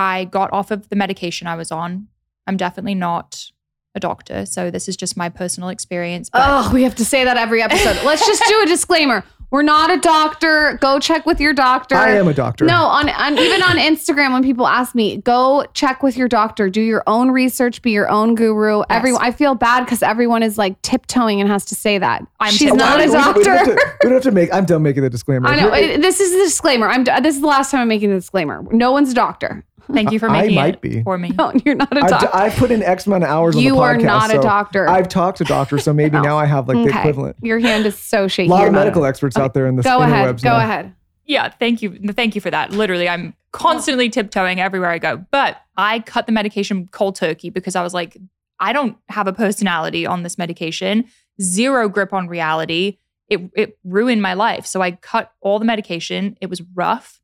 I 0.00 0.24
got 0.24 0.52
off 0.52 0.70
of 0.70 0.88
the 0.88 0.96
medication 0.96 1.46
I 1.46 1.56
was 1.56 1.70
on. 1.70 2.08
I'm 2.46 2.56
definitely 2.56 2.94
not 2.94 3.50
a 3.94 4.00
doctor, 4.00 4.46
so 4.46 4.70
this 4.70 4.88
is 4.88 4.96
just 4.96 5.16
my 5.16 5.28
personal 5.28 5.68
experience. 5.68 6.30
But 6.30 6.42
Oh, 6.44 6.70
we 6.72 6.82
have 6.84 6.94
to 6.96 7.04
say 7.04 7.24
that 7.24 7.36
every 7.36 7.60
episode. 7.62 7.96
Let's 8.04 8.26
just 8.26 8.42
do 8.48 8.62
a 8.62 8.66
disclaimer. 8.66 9.24
We're 9.52 9.62
not 9.62 9.90
a 9.90 9.96
doctor. 9.98 10.78
Go 10.80 11.00
check 11.00 11.26
with 11.26 11.40
your 11.40 11.52
doctor. 11.52 11.96
I 11.96 12.10
am 12.10 12.28
a 12.28 12.32
doctor. 12.32 12.64
No, 12.66 12.84
on, 12.84 13.08
on 13.08 13.36
even 13.36 13.64
on 13.64 13.78
Instagram, 13.78 14.32
when 14.32 14.44
people 14.44 14.64
ask 14.64 14.94
me, 14.94 15.16
go 15.16 15.64
check 15.74 16.04
with 16.04 16.16
your 16.16 16.28
doctor, 16.28 16.70
do 16.70 16.80
your 16.80 17.02
own 17.08 17.32
research, 17.32 17.82
be 17.82 17.90
your 17.90 18.08
own 18.08 18.36
guru. 18.36 18.82
Everyone, 18.88 19.20
I 19.20 19.32
feel 19.32 19.56
bad 19.56 19.80
because 19.84 20.04
everyone 20.04 20.44
is 20.44 20.56
like 20.56 20.80
tiptoeing 20.82 21.40
and 21.40 21.50
has 21.50 21.64
to 21.64 21.74
say 21.74 21.98
that. 21.98 22.24
I'm 22.38 22.52
She's 22.52 22.70
tiptoeing. 22.70 22.78
not 22.78 23.00
a 23.00 23.02
We- 23.02 23.08
we 23.08 23.12
don't 23.12 23.22
have 23.24 23.34
doctor. 23.34 23.74
to- 23.74 23.92
We 24.04 24.08
don't 24.08 24.12
have 24.12 24.22
to 24.22 24.30
make. 24.30 24.54
I'm 24.54 24.66
done 24.66 24.84
making 24.84 25.02
the 25.02 25.10
disclaimer. 25.10 25.48
I 25.48 25.56
know. 25.56 25.72
It- 25.74 26.00
this 26.00 26.20
is 26.20 26.30
the 26.30 26.38
disclaimer. 26.44 26.86
I'm. 26.88 27.02
This 27.02 27.34
is 27.34 27.40
the 27.40 27.48
last 27.48 27.72
time 27.72 27.80
I'm 27.80 27.88
making 27.88 28.10
the 28.10 28.14
disclaimer. 28.20 28.64
No 28.70 28.92
one's 28.92 29.10
a 29.10 29.14
doctor. 29.14 29.64
Thank 29.92 30.10
you 30.12 30.18
for 30.18 30.28
I 30.28 30.42
making 30.42 30.54
might 30.56 30.74
it 30.74 30.80
be. 30.80 31.02
for 31.02 31.16
me. 31.18 31.30
No, 31.38 31.52
you're 31.64 31.74
not 31.74 31.96
a 31.96 32.04
I've, 32.04 32.10
doctor. 32.10 32.30
I've, 32.34 32.54
put 32.54 32.70
in 32.70 32.82
X 32.82 33.06
amount 33.06 33.24
of 33.24 33.30
hours 33.30 33.56
You 33.56 33.78
on 33.80 33.98
the 33.98 34.02
podcast. 34.02 34.02
You 34.02 34.08
are 34.08 34.18
not 34.18 34.30
a 34.30 34.34
so 34.34 34.42
doctor. 34.42 34.88
I've 34.88 35.08
talked 35.08 35.38
to 35.38 35.44
doctors, 35.44 35.84
so 35.84 35.92
maybe 35.92 36.16
Oh. 36.18 36.22
now 36.22 36.36
I 36.38 36.46
have 36.46 36.68
like 36.68 36.76
the 36.78 36.96
equivalent. 36.98 37.36
Your 37.42 37.58
hand 37.58 37.86
is 37.86 37.98
so 37.98 38.28
shaky. 38.28 38.28
A 38.28 38.28
shaky. 38.28 38.48
lot 38.50 38.58
You're 38.58 38.66
of 38.68 38.72
not 38.74 38.78
a- 38.80 38.84
medical 38.84 39.04
experts 39.06 39.36
out 39.36 39.54
there 39.54 39.66
in 39.66 39.76
the 39.76 39.82
Go 39.82 40.00
ahead. 40.02 40.42
Go 40.42 40.48
now. 40.50 40.58
ahead. 40.58 40.94
Yeah, 41.26 41.48
thank 41.48 41.80
you. 41.82 41.98
Thank 42.12 42.34
you 42.34 42.40
for 42.40 42.50
that. 42.50 42.72
Literally, 42.72 43.08
I'm 43.08 43.34
constantly 43.52 44.10
tiptoeing 44.10 44.60
everywhere 44.60 44.90
I 44.90 44.98
go. 44.98 45.24
But 45.30 45.58
I 45.76 46.00
cut 46.00 46.26
the 46.26 46.32
medication 46.32 46.88
cold 46.92 47.14
turkey 47.16 47.50
because 47.50 47.76
I 47.76 47.82
was 47.82 47.94
like, 47.94 48.16
I 48.58 48.72
don't 48.72 48.96
have 49.08 49.26
a 49.28 49.32
personality 49.32 50.06
on 50.06 50.22
this 50.24 50.36
medication, 50.38 51.04
zero 51.40 51.88
grip 51.88 52.12
on 52.12 52.26
reality. 52.28 52.98
It, 53.28 53.48
it 53.54 53.78
ruined 53.84 54.22
my 54.22 54.34
life. 54.34 54.66
So 54.66 54.82
I 54.82 54.90
cut 54.92 55.32
all 55.40 55.60
the 55.60 55.64
medication. 55.64 56.36
It 56.40 56.50
was 56.50 56.60
rough, 56.74 57.19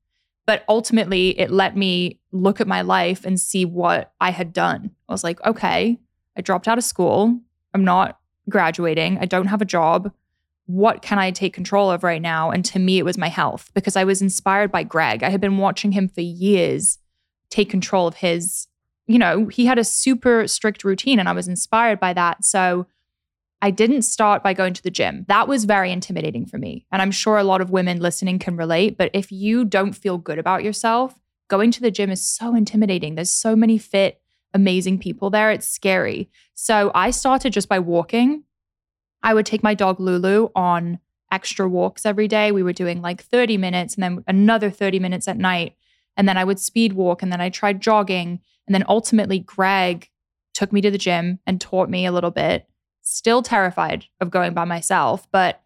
but 0.47 0.65
ultimately 0.69 1.39
it 1.39 1.51
let 1.51 1.77
me 1.77 2.21
look 2.33 2.61
at 2.61 2.67
my 2.67 2.83
life 2.83 3.25
and 3.25 3.39
see 3.39 3.65
what 3.65 4.13
I 4.21 4.31
had 4.31 4.53
done. 4.53 4.91
I 5.09 5.13
was 5.13 5.25
like, 5.25 5.45
okay, 5.45 5.99
I 6.37 6.41
dropped 6.41 6.69
out 6.69 6.79
of 6.79 6.85
school. 6.85 7.39
I'm 7.75 7.85
not 7.85 8.19
graduating. 8.49 9.19
I 9.19 9.27
don't 9.27 9.47
have 9.47 9.61
a 9.61 9.67
job 9.67 10.13
what 10.67 11.01
can 11.01 11.19
I 11.19 11.31
take 11.31 11.55
control 11.55 11.91
of 11.91 12.03
right 12.03 12.21
now? 12.21 12.51
And 12.51 12.65
to 12.67 12.79
me, 12.79 12.99
it 12.99 13.05
was 13.05 13.17
my 13.17 13.29
health 13.29 13.71
because 13.73 13.97
I 13.97 14.05
was 14.05 14.21
inspired 14.21 14.71
by 14.71 14.83
Greg. 14.83 15.23
I 15.23 15.31
had 15.31 15.41
been 15.41 15.59
watching 15.59 15.93
him 15.93 16.09
for 16.09 16.21
years 16.21 16.99
take 17.49 17.71
control 17.71 18.09
of 18.09 18.17
his, 18.17 18.67
you 19.07 19.19
know, 19.19 19.47
he 19.47 19.67
had 19.67 19.79
a 19.79 19.85
super 19.85 20.49
strict 20.49 20.83
routine 20.83 21.21
and 21.21 21.29
I 21.29 21.33
was 21.33 21.47
inspired 21.47 22.01
by 22.01 22.13
that. 22.15 22.45
So 22.45 22.87
I 23.63 23.71
didn't 23.71 24.03
start 24.03 24.43
by 24.43 24.53
going 24.53 24.75
to 24.75 24.83
the 24.83 24.91
gym. 24.91 25.25
That 25.29 25.49
was 25.49 25.65
very 25.65 25.91
intimidating 25.91 26.47
for 26.47 26.59
me. 26.59 26.87
And 26.93 27.01
I'm 27.01 27.11
sure 27.11 27.39
a 27.39 27.45
lot 27.45 27.61
of 27.61 27.71
women 27.71 28.01
listening 28.01 28.39
can 28.39 28.57
relate. 28.57 28.99
But 28.99 29.11
if 29.15 29.33
you 29.33 29.65
don't 29.65 29.95
feel 29.95 30.19
good 30.19 30.39
about 30.39 30.63
yourself, 30.63 31.15
going 31.49 31.71
to 31.73 31.81
the 31.81 31.91
gym 31.91 32.11
is 32.11 32.25
so 32.25 32.55
intimidating. 32.55 33.15
There's 33.15 33.33
so 33.33 33.57
many 33.57 33.79
fit, 33.79 34.21
amazing 34.53 34.99
people 34.99 35.31
there. 35.31 35.51
It's 35.51 35.69
scary. 35.69 36.31
So 36.55 36.91
I 36.95 37.11
started 37.11 37.53
just 37.53 37.69
by 37.69 37.79
walking. 37.79 38.45
I 39.23 39.33
would 39.33 39.47
take 39.47 39.63
my 39.63 39.75
dog 39.75 40.01
Lulu 40.01 40.51
on 40.55 40.99
extra 41.33 41.69
walks 41.69 42.07
every 42.07 42.29
day. 42.29 42.53
We 42.53 42.63
were 42.63 42.73
doing 42.73 43.01
like 43.01 43.23
30 43.23 43.57
minutes 43.57 43.95
and 43.95 44.03
then 44.03 44.25
another 44.27 44.71
30 44.71 44.99
minutes 44.99 45.29
at 45.29 45.39
night. 45.39 45.77
And 46.17 46.29
then 46.29 46.37
I 46.37 46.45
would 46.45 46.61
speed 46.61 46.93
walk 46.93 47.23
and 47.23 47.33
then 47.33 47.41
I 47.41 47.51
tried 47.51 47.81
jogging. 47.81 48.41
And 48.67 48.75
then 48.75 48.85
ultimately, 48.89 49.39
Greg 49.39 50.11
took 50.55 50.73
me 50.73 50.81
to 50.81 50.91
the 50.91 50.99
gym 50.99 51.39
and 51.47 51.61
taught 51.61 51.91
me 51.91 52.07
a 52.07 52.13
little 52.13 52.31
bit. 52.31 52.67
Still 53.09 53.41
terrified 53.41 54.07
of 54.21 54.31
going 54.31 54.53
by 54.53 54.65
myself. 54.65 55.31
But 55.31 55.63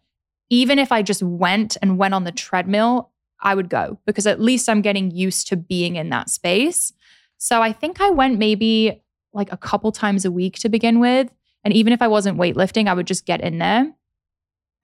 even 0.51 0.77
if 0.77 0.91
I 0.91 1.01
just 1.01 1.23
went 1.23 1.75
and 1.81 1.97
went 1.97 2.13
on 2.13 2.23
the 2.23 2.31
treadmill, 2.31 3.09
I 3.41 3.55
would 3.55 3.67
go 3.67 3.97
because 4.05 4.27
at 4.27 4.39
least 4.39 4.69
I'm 4.69 4.83
getting 4.83 5.09
used 5.09 5.47
to 5.47 5.57
being 5.57 5.95
in 5.95 6.09
that 6.09 6.29
space. 6.29 6.93
So 7.39 7.63
I 7.63 7.73
think 7.73 7.99
I 7.99 8.11
went 8.11 8.37
maybe 8.37 9.01
like 9.33 9.51
a 9.51 9.57
couple 9.57 9.91
times 9.91 10.23
a 10.23 10.29
week 10.29 10.59
to 10.59 10.69
begin 10.69 10.99
with. 10.99 11.33
And 11.63 11.73
even 11.73 11.93
if 11.93 12.01
I 12.03 12.07
wasn't 12.07 12.37
weightlifting, 12.37 12.87
I 12.87 12.93
would 12.93 13.07
just 13.07 13.25
get 13.25 13.41
in 13.41 13.57
there. 13.57 13.91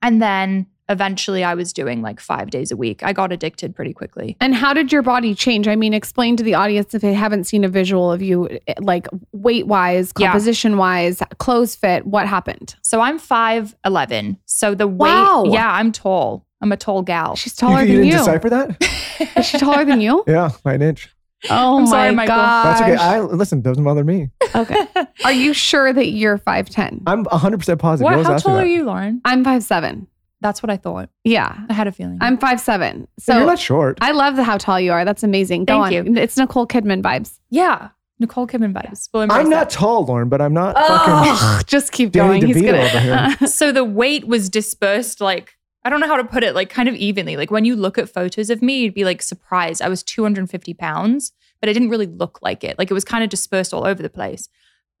And 0.02 0.20
then 0.20 0.66
eventually 0.88 1.44
I 1.44 1.54
was 1.54 1.72
doing 1.72 2.02
like 2.02 2.20
five 2.20 2.50
days 2.50 2.70
a 2.70 2.76
week. 2.76 3.02
I 3.02 3.12
got 3.12 3.32
addicted 3.32 3.74
pretty 3.76 3.92
quickly. 3.92 4.36
And 4.40 4.54
how 4.54 4.72
did 4.72 4.90
your 4.92 5.02
body 5.02 5.34
change? 5.34 5.68
I 5.68 5.76
mean, 5.76 5.92
explain 5.94 6.36
to 6.36 6.42
the 6.42 6.54
audience 6.54 6.94
if 6.94 7.02
they 7.02 7.12
haven't 7.14 7.44
seen 7.44 7.64
a 7.64 7.68
visual 7.68 8.10
of 8.10 8.22
you, 8.22 8.48
eh, 8.66 8.74
like 8.80 9.06
weight 9.32 9.66
wise, 9.66 10.12
Yeah. 10.18 10.28
composition 10.28 10.76
wise, 10.78 11.22
clothes 11.38 11.74
fit. 11.76 12.06
What 12.06 12.26
happened? 12.26 12.74
So 12.82 13.00
I'm 13.00 13.18
5'11. 13.18 14.38
So 14.46 14.74
the 14.74 14.86
weight, 14.88 15.10
Wow. 15.10 15.44
yeah, 15.48 15.70
I'm 15.72 15.92
tall. 15.92 16.46
I'm 16.60 16.72
a 16.72 16.76
tall 16.76 17.02
gal. 17.02 17.36
She's 17.36 17.52
You, 17.60 17.68
taller 17.68 17.80
you 17.82 17.86
than 17.86 17.96
didn't 17.96 18.06
you. 18.06 18.12
decipher 18.18 18.50
that? 18.50 19.30
Is 19.36 19.46
she 19.46 19.58
taller 19.58 19.84
than 19.84 20.00
you? 20.00 20.24
yeah, 20.26 20.50
by 20.64 20.74
an 20.74 20.82
inch. 20.82 21.08
Oh 21.48 21.76
I'm 21.78 21.84
my 21.84 21.90
sorry, 21.90 22.14
Michael. 22.16 22.34
god. 22.34 22.64
That's 22.64 22.80
okay. 22.82 22.96
I 22.96 23.20
listen. 23.20 23.60
Doesn't 23.60 23.84
bother 23.84 24.02
me. 24.02 24.30
okay. 24.56 24.86
Are 25.24 25.30
you 25.32 25.52
sure 25.52 25.92
that 25.92 26.08
you're 26.10 26.36
5'10? 26.38 27.02
I'm 27.06 27.22
100 27.24 27.58
percent 27.58 27.80
positive. 27.80 28.04
What, 28.12 28.26
how 28.26 28.32
ask 28.32 28.44
me 28.44 28.48
tall 28.50 28.56
that. 28.56 28.64
are 28.64 28.66
you, 28.66 28.84
Lauryn? 28.84 29.20
I'm 29.24 29.44
5'7. 29.44 30.06
That's 30.40 30.62
what 30.62 30.70
I 30.70 30.76
thought. 30.76 31.08
Yeah. 31.24 31.56
I 31.68 31.72
had 31.72 31.86
a 31.88 31.92
feeling. 31.92 32.18
I'm 32.20 32.38
5'7. 32.38 33.06
So 33.18 33.36
you're 33.38 33.46
not 33.46 33.58
short. 33.58 33.98
I 34.00 34.12
love 34.12 34.36
the 34.36 34.44
how 34.44 34.56
tall 34.56 34.78
you 34.80 34.92
are. 34.92 35.04
That's 35.04 35.22
amazing. 35.24 35.64
Go 35.64 35.82
Thank 35.84 36.06
on. 36.08 36.16
It's 36.16 36.36
Nicole 36.36 36.66
Kidman 36.66 37.02
vibes. 37.02 37.38
yeah. 37.50 37.88
Nicole 38.20 38.48
Kidman 38.48 38.72
vibes. 38.72 39.08
We'll 39.14 39.30
I'm 39.30 39.48
not 39.48 39.68
that. 39.68 39.70
tall, 39.70 40.04
Lauryn, 40.04 40.28
but 40.28 40.40
I'm 40.40 40.52
not 40.52 40.74
Oh, 40.76 41.34
fucking. 41.36 41.64
just 41.68 41.92
keep 41.92 42.10
Danny 42.10 42.40
going. 42.40 42.46
He's 42.48 42.56
DeVito 42.56 42.66
gonna. 42.72 42.82
over 42.82 43.36
here. 43.38 43.46
so 43.48 43.70
the 43.70 43.84
weight 43.84 44.26
was 44.26 44.48
dispersed 44.50 45.20
like 45.20 45.54
I 45.84 45.90
don't 45.90 46.00
know 46.00 46.08
how 46.08 46.16
to 46.16 46.24
put 46.24 46.42
it, 46.42 46.54
like 46.56 46.68
kind 46.68 46.88
of 46.88 46.96
evenly. 46.96 47.36
Like 47.36 47.52
when 47.52 47.64
you 47.64 47.76
look 47.76 47.96
at 47.96 48.08
photos 48.12 48.50
of 48.50 48.60
me, 48.60 48.80
you'd 48.80 48.94
be 48.94 49.04
like 49.04 49.22
surprised. 49.22 49.80
I 49.80 49.88
was 49.88 50.02
250 50.02 50.74
pounds, 50.74 51.30
but 51.60 51.68
I 51.70 51.72
didn't 51.72 51.90
really 51.90 52.06
look 52.06 52.40
like 52.42 52.64
it. 52.64 52.76
Like 52.76 52.90
it 52.90 52.94
was 52.94 53.04
kind 53.04 53.22
of 53.22 53.30
dispersed 53.30 53.72
all 53.72 53.86
over 53.86 54.02
the 54.02 54.10
place. 54.10 54.48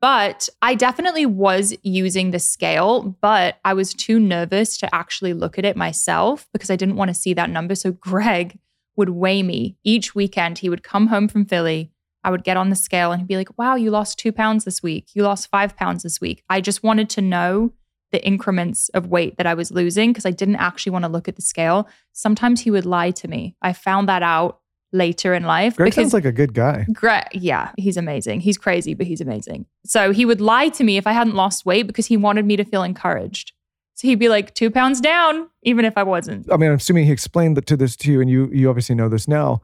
But 0.00 0.48
I 0.62 0.74
definitely 0.74 1.26
was 1.26 1.74
using 1.82 2.30
the 2.30 2.38
scale, 2.38 3.16
but 3.20 3.58
I 3.64 3.74
was 3.74 3.92
too 3.92 4.20
nervous 4.20 4.78
to 4.78 4.94
actually 4.94 5.32
look 5.32 5.58
at 5.58 5.64
it 5.64 5.76
myself 5.76 6.46
because 6.52 6.70
I 6.70 6.76
didn't 6.76 6.96
want 6.96 7.08
to 7.08 7.14
see 7.14 7.34
that 7.34 7.50
number. 7.50 7.74
So 7.74 7.92
Greg 7.92 8.58
would 8.96 9.10
weigh 9.10 9.42
me 9.42 9.76
each 9.82 10.14
weekend. 10.14 10.58
He 10.58 10.68
would 10.68 10.84
come 10.84 11.08
home 11.08 11.26
from 11.26 11.44
Philly. 11.44 11.90
I 12.22 12.30
would 12.30 12.44
get 12.44 12.56
on 12.56 12.68
the 12.68 12.76
scale 12.76 13.10
and 13.10 13.20
he'd 13.20 13.28
be 13.28 13.36
like, 13.36 13.58
wow, 13.58 13.74
you 13.74 13.90
lost 13.90 14.18
two 14.18 14.32
pounds 14.32 14.64
this 14.64 14.82
week. 14.82 15.08
You 15.14 15.22
lost 15.22 15.50
five 15.50 15.76
pounds 15.76 16.02
this 16.02 16.20
week. 16.20 16.44
I 16.48 16.60
just 16.60 16.82
wanted 16.82 17.10
to 17.10 17.22
know 17.22 17.72
the 18.10 18.24
increments 18.24 18.88
of 18.90 19.08
weight 19.08 19.36
that 19.36 19.46
I 19.46 19.54
was 19.54 19.70
losing 19.70 20.10
because 20.10 20.26
I 20.26 20.30
didn't 20.30 20.56
actually 20.56 20.92
want 20.92 21.04
to 21.04 21.10
look 21.10 21.28
at 21.28 21.36
the 21.36 21.42
scale. 21.42 21.88
Sometimes 22.12 22.60
he 22.60 22.70
would 22.70 22.86
lie 22.86 23.10
to 23.12 23.28
me. 23.28 23.56
I 23.62 23.72
found 23.72 24.08
that 24.08 24.22
out 24.22 24.60
later 24.92 25.34
in 25.34 25.42
life 25.42 25.76
Greg 25.76 25.92
sounds 25.92 26.14
like 26.14 26.24
a 26.24 26.32
good 26.32 26.54
guy. 26.54 26.86
Greg, 26.92 27.26
yeah, 27.32 27.72
he's 27.76 27.96
amazing. 27.96 28.40
He's 28.40 28.56
crazy, 28.56 28.94
but 28.94 29.06
he's 29.06 29.20
amazing. 29.20 29.66
So 29.84 30.12
he 30.12 30.24
would 30.24 30.40
lie 30.40 30.68
to 30.70 30.84
me 30.84 30.96
if 30.96 31.06
I 31.06 31.12
hadn't 31.12 31.34
lost 31.34 31.66
weight 31.66 31.86
because 31.86 32.06
he 32.06 32.16
wanted 32.16 32.46
me 32.46 32.56
to 32.56 32.64
feel 32.64 32.82
encouraged. 32.82 33.52
So 33.94 34.06
he'd 34.06 34.20
be 34.20 34.28
like 34.28 34.54
two 34.54 34.70
pounds 34.70 35.00
down, 35.00 35.48
even 35.64 35.84
if 35.84 35.98
I 35.98 36.04
wasn't. 36.04 36.50
I 36.52 36.56
mean, 36.56 36.70
I'm 36.70 36.76
assuming 36.76 37.06
he 37.06 37.12
explained 37.12 37.56
that 37.56 37.66
to 37.66 37.76
this 37.76 37.96
to 37.96 38.12
you, 38.12 38.20
and 38.20 38.30
you 38.30 38.48
you 38.52 38.68
obviously 38.68 38.94
know 38.94 39.08
this 39.08 39.26
now. 39.26 39.60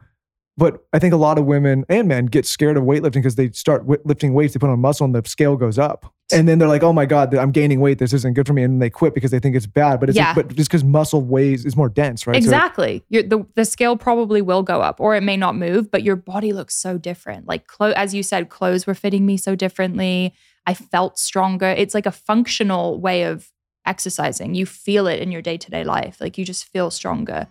But 0.56 0.84
I 0.92 0.98
think 0.98 1.14
a 1.14 1.16
lot 1.16 1.38
of 1.38 1.46
women 1.46 1.84
and 1.88 2.08
men 2.08 2.26
get 2.26 2.46
scared 2.46 2.76
of 2.76 2.84
weightlifting 2.84 3.14
because 3.14 3.36
they 3.36 3.50
start 3.50 3.82
wi- 3.82 4.02
lifting 4.04 4.34
weights, 4.34 4.54
they 4.54 4.58
put 4.58 4.70
on 4.70 4.80
muscle, 4.80 5.04
and 5.04 5.14
the 5.14 5.22
scale 5.28 5.56
goes 5.56 5.78
up, 5.78 6.12
and 6.34 6.48
then 6.48 6.58
they're 6.58 6.68
like, 6.68 6.82
"Oh 6.82 6.92
my 6.92 7.06
god, 7.06 7.34
I'm 7.34 7.50
gaining 7.52 7.80
weight. 7.80 7.98
This 7.98 8.12
isn't 8.12 8.34
good 8.34 8.46
for 8.46 8.52
me," 8.52 8.62
and 8.62 8.74
then 8.74 8.78
they 8.80 8.90
quit 8.90 9.14
because 9.14 9.30
they 9.30 9.38
think 9.38 9.56
it's 9.56 9.66
bad. 9.66 10.00
But 10.00 10.08
it's 10.10 10.16
Yeah. 10.16 10.34
but 10.34 10.48
just 10.54 10.68
because 10.68 10.84
muscle 10.84 11.22
weighs 11.22 11.64
is 11.64 11.76
more 11.76 11.88
dense, 11.88 12.26
right? 12.26 12.34
So- 12.34 12.38
Exactly. 12.38 13.04
Your 13.08 13.22
the, 13.22 13.46
the 13.54 13.64
scale 13.64 13.96
probably 13.96 14.42
will 14.42 14.62
go 14.62 14.80
up 14.82 15.00
or 15.00 15.14
it 15.14 15.22
may 15.22 15.36
not 15.36 15.56
move, 15.56 15.90
but 15.90 16.02
your 16.02 16.16
body 16.16 16.52
looks 16.52 16.74
so 16.74 16.98
different. 16.98 17.46
Like 17.48 17.66
clo- 17.66 17.92
as 17.96 18.14
you 18.14 18.22
said, 18.22 18.48
clothes 18.48 18.86
were 18.86 18.94
fitting 18.94 19.24
me 19.24 19.36
so 19.36 19.54
differently. 19.54 20.34
I 20.66 20.74
felt 20.74 21.18
stronger. 21.18 21.66
It's 21.68 21.94
like 21.94 22.06
a 22.06 22.10
functional 22.12 23.00
way 23.00 23.22
of 23.24 23.50
exercising. 23.86 24.54
You 24.54 24.64
feel 24.66 25.06
it 25.06 25.20
in 25.20 25.30
your 25.30 25.42
day-to-day 25.42 25.84
life. 25.84 26.18
Like 26.20 26.38
you 26.38 26.44
just 26.44 26.64
feel 26.64 26.90
stronger. 26.90 27.46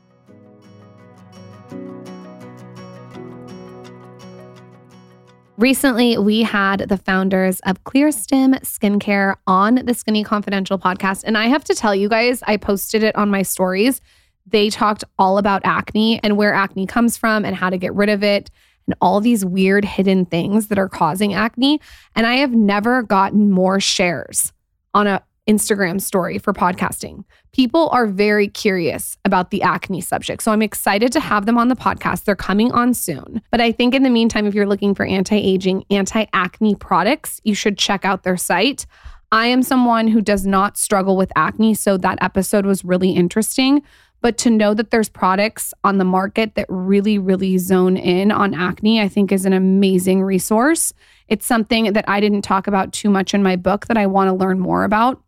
Recently, 5.57 6.17
we 6.17 6.41
had 6.41 6.89
the 6.89 6.97
founders 6.97 7.59
of 7.61 7.83
CLEARSTEM 7.83 8.55
Skincare 8.61 9.35
on 9.45 9.75
the 9.85 9.93
Skinny 9.93 10.23
Confidential 10.23 10.79
podcast. 10.79 11.23
And 11.25 11.37
I 11.37 11.45
have 11.45 11.63
to 11.65 11.75
tell 11.75 11.93
you 11.93 12.09
guys, 12.09 12.41
I 12.47 12.57
posted 12.57 13.03
it 13.03 13.15
on 13.15 13.29
my 13.29 13.43
stories. 13.43 14.01
They 14.47 14.71
talked 14.71 15.03
all 15.19 15.37
about 15.37 15.61
acne 15.63 16.19
and 16.23 16.37
where 16.37 16.55
acne 16.55 16.87
comes 16.87 17.17
from 17.17 17.45
and 17.45 17.55
how 17.55 17.69
to 17.69 17.77
get 17.77 17.93
rid 17.93 18.09
of 18.09 18.23
it 18.23 18.49
and 18.87 18.95
all 18.99 19.21
these 19.21 19.45
weird 19.45 19.85
hidden 19.85 20.25
things 20.25 20.67
that 20.67 20.79
are 20.79 20.89
causing 20.89 21.35
acne. 21.35 21.79
And 22.15 22.25
I 22.25 22.37
have 22.37 22.51
never 22.51 23.03
gotten 23.03 23.51
more 23.51 23.79
shares 23.79 24.51
on 24.95 25.05
a 25.05 25.21
Instagram 25.47 26.01
story 26.01 26.39
for 26.39 26.51
podcasting. 26.51 27.25
People 27.53 27.87
are 27.89 28.07
very 28.07 28.47
curious 28.47 29.15
about 29.25 29.51
the 29.51 29.61
acne 29.61 30.01
subject. 30.01 30.41
So 30.41 30.51
I'm 30.51 30.63
excited 30.63 31.11
to 31.11 31.19
have 31.19 31.45
them 31.45 31.57
on 31.57 31.67
the 31.67 31.75
podcast. 31.75 32.23
They're 32.23 32.35
coming 32.35 32.71
on 32.71 32.95
soon. 32.95 33.43
But 33.51 33.61
I 33.61 33.71
think 33.71 33.93
in 33.93 34.01
the 34.01 34.09
meantime, 34.09 34.47
if 34.47 34.55
you're 34.55 34.67
looking 34.67 34.95
for 34.95 35.05
anti 35.05 35.37
aging, 35.37 35.85
anti 35.91 36.25
acne 36.33 36.73
products, 36.75 37.39
you 37.43 37.53
should 37.53 37.77
check 37.77 38.05
out 38.05 38.23
their 38.23 38.37
site. 38.37 38.87
I 39.31 39.47
am 39.47 39.63
someone 39.63 40.07
who 40.07 40.19
does 40.19 40.45
not 40.45 40.77
struggle 40.77 41.15
with 41.15 41.31
acne. 41.35 41.75
So 41.75 41.95
that 41.97 42.17
episode 42.21 42.65
was 42.65 42.83
really 42.83 43.11
interesting. 43.11 43.83
But 44.21 44.37
to 44.39 44.49
know 44.49 44.73
that 44.73 44.89
there's 44.89 45.09
products 45.09 45.73
on 45.83 45.97
the 45.97 46.05
market 46.05 46.55
that 46.55 46.65
really, 46.69 47.17
really 47.17 47.57
zone 47.57 47.97
in 47.97 48.31
on 48.31 48.53
acne, 48.53 49.01
I 49.01 49.09
think 49.09 49.31
is 49.31 49.45
an 49.45 49.53
amazing 49.53 50.23
resource. 50.23 50.93
It's 51.27 51.45
something 51.45 51.93
that 51.93 52.05
I 52.07 52.19
didn't 52.19 52.43
talk 52.43 52.65
about 52.65 52.93
too 52.93 53.09
much 53.09 53.33
in 53.33 53.43
my 53.43 53.57
book 53.57 53.87
that 53.87 53.97
I 53.97 54.07
want 54.07 54.29
to 54.29 54.33
learn 54.33 54.59
more 54.59 54.85
about. 54.85 55.22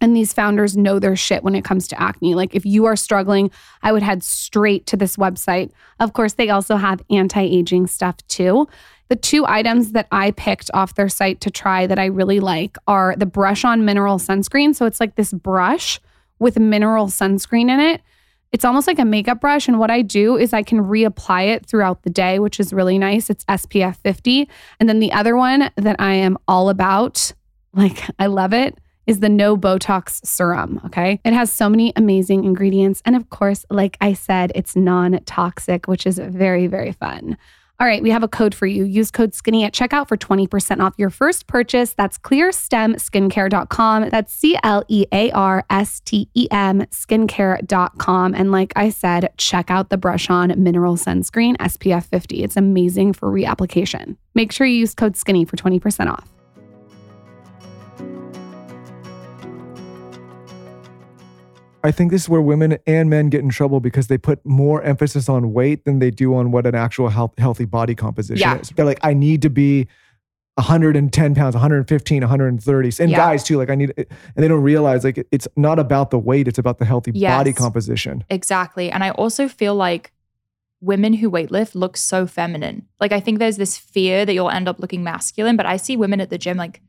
And 0.00 0.16
these 0.16 0.32
founders 0.32 0.76
know 0.76 0.98
their 0.98 1.16
shit 1.16 1.42
when 1.42 1.54
it 1.54 1.64
comes 1.64 1.86
to 1.88 2.00
acne. 2.00 2.34
Like, 2.34 2.54
if 2.54 2.64
you 2.64 2.86
are 2.86 2.96
struggling, 2.96 3.50
I 3.82 3.92
would 3.92 4.02
head 4.02 4.22
straight 4.22 4.86
to 4.86 4.96
this 4.96 5.16
website. 5.16 5.72
Of 5.98 6.14
course, 6.14 6.34
they 6.34 6.48
also 6.48 6.76
have 6.76 7.02
anti 7.10 7.42
aging 7.42 7.86
stuff 7.86 8.16
too. 8.28 8.66
The 9.08 9.16
two 9.16 9.44
items 9.44 9.92
that 9.92 10.06
I 10.12 10.30
picked 10.30 10.70
off 10.72 10.94
their 10.94 11.08
site 11.08 11.40
to 11.42 11.50
try 11.50 11.86
that 11.86 11.98
I 11.98 12.06
really 12.06 12.40
like 12.40 12.76
are 12.86 13.14
the 13.16 13.26
brush 13.26 13.64
on 13.64 13.84
mineral 13.84 14.18
sunscreen. 14.18 14.74
So 14.74 14.86
it's 14.86 15.00
like 15.00 15.16
this 15.16 15.32
brush 15.32 16.00
with 16.38 16.58
mineral 16.58 17.06
sunscreen 17.06 17.70
in 17.70 17.80
it. 17.80 18.00
It's 18.52 18.64
almost 18.64 18.86
like 18.86 18.98
a 18.98 19.04
makeup 19.04 19.40
brush. 19.40 19.68
And 19.68 19.78
what 19.78 19.90
I 19.90 20.02
do 20.02 20.36
is 20.36 20.52
I 20.52 20.62
can 20.62 20.84
reapply 20.84 21.54
it 21.54 21.66
throughout 21.66 22.02
the 22.02 22.10
day, 22.10 22.38
which 22.38 22.58
is 22.58 22.72
really 22.72 22.98
nice. 22.98 23.30
It's 23.30 23.44
SPF 23.44 23.96
50. 23.96 24.48
And 24.78 24.88
then 24.88 24.98
the 24.98 25.12
other 25.12 25.36
one 25.36 25.70
that 25.76 25.96
I 25.98 26.14
am 26.14 26.36
all 26.48 26.68
about, 26.68 27.32
like, 27.72 28.02
I 28.18 28.26
love 28.26 28.52
it, 28.52 28.78
is 29.10 29.20
the 29.20 29.28
no 29.28 29.56
Botox 29.56 30.24
serum. 30.24 30.80
Okay. 30.86 31.20
It 31.24 31.32
has 31.32 31.50
so 31.50 31.68
many 31.68 31.92
amazing 31.96 32.44
ingredients. 32.44 33.02
And 33.04 33.16
of 33.16 33.28
course, 33.28 33.66
like 33.68 33.96
I 34.00 34.12
said, 34.12 34.52
it's 34.54 34.76
non 34.76 35.18
toxic, 35.24 35.88
which 35.88 36.06
is 36.06 36.18
very, 36.18 36.68
very 36.68 36.92
fun. 36.92 37.36
All 37.80 37.86
right, 37.86 38.02
we 38.02 38.10
have 38.10 38.22
a 38.22 38.28
code 38.28 38.54
for 38.54 38.66
you. 38.66 38.84
Use 38.84 39.10
code 39.10 39.32
SKINNY 39.32 39.64
at 39.64 39.72
checkout 39.72 40.06
for 40.06 40.16
20% 40.16 40.80
off 40.80 40.92
your 40.98 41.08
first 41.08 41.46
purchase. 41.46 41.94
That's 41.94 42.18
clearstemskincare.com. 42.18 44.10
That's 44.10 44.34
C 44.34 44.58
L 44.62 44.84
E 44.88 45.06
A 45.12 45.30
R 45.30 45.64
S 45.70 46.00
T 46.00 46.28
E 46.34 46.46
M 46.50 46.82
skincare.com. 46.82 48.34
And 48.34 48.52
like 48.52 48.74
I 48.76 48.90
said, 48.90 49.30
check 49.38 49.70
out 49.70 49.88
the 49.88 49.96
brush 49.96 50.28
on 50.28 50.52
mineral 50.62 50.96
sunscreen 50.96 51.56
SPF 51.56 52.04
50. 52.04 52.44
It's 52.44 52.56
amazing 52.56 53.14
for 53.14 53.30
reapplication. 53.30 54.18
Make 54.34 54.52
sure 54.52 54.66
you 54.66 54.76
use 54.76 54.94
code 54.94 55.14
SKINNY 55.14 55.48
for 55.48 55.56
20% 55.56 56.12
off. 56.12 56.28
I 61.82 61.90
think 61.90 62.10
this 62.10 62.22
is 62.22 62.28
where 62.28 62.42
women 62.42 62.78
and 62.86 63.08
men 63.08 63.30
get 63.30 63.40
in 63.42 63.48
trouble 63.48 63.80
because 63.80 64.08
they 64.08 64.18
put 64.18 64.44
more 64.44 64.82
emphasis 64.82 65.28
on 65.28 65.52
weight 65.52 65.84
than 65.84 65.98
they 65.98 66.10
do 66.10 66.34
on 66.34 66.50
what 66.50 66.66
an 66.66 66.74
actual 66.74 67.08
health, 67.08 67.32
healthy 67.38 67.64
body 67.64 67.94
composition 67.94 68.40
Yeah. 68.48 68.58
is. 68.58 68.68
They're 68.70 68.84
like, 68.84 69.00
I 69.02 69.14
need 69.14 69.40
to 69.42 69.50
be 69.50 69.86
110 70.56 71.34
pounds, 71.34 71.54
115, 71.54 72.22
130. 72.22 72.90
And 73.02 73.10
Yeah. 73.10 73.16
guys 73.16 73.42
too, 73.42 73.56
like 73.56 73.70
I 73.70 73.74
need, 73.76 73.94
and 73.96 74.06
they 74.36 74.48
don't 74.48 74.62
realize 74.62 75.04
like 75.04 75.26
it's 75.32 75.48
not 75.56 75.78
about 75.78 76.10
the 76.10 76.18
weight, 76.18 76.48
it's 76.48 76.58
about 76.58 76.78
the 76.78 76.84
healthy 76.84 77.12
Yes. 77.14 77.34
body 77.34 77.52
composition. 77.54 78.24
Exactly. 78.28 78.90
And 78.90 79.02
I 79.02 79.10
also 79.12 79.48
feel 79.48 79.74
like 79.74 80.12
women 80.82 81.14
who 81.14 81.30
weightlift 81.30 81.74
look 81.74 81.96
so 81.96 82.26
feminine. 82.26 82.86
Like 83.00 83.12
I 83.12 83.20
think 83.20 83.38
there's 83.38 83.56
this 83.56 83.78
fear 83.78 84.26
that 84.26 84.34
you'll 84.34 84.50
end 84.50 84.68
up 84.68 84.80
looking 84.80 85.02
masculine, 85.02 85.56
but 85.56 85.66
I 85.66 85.76
see 85.78 85.96
women 85.96 86.20
at 86.20 86.28
the 86.30 86.38
gym 86.38 86.56
like 86.58 86.82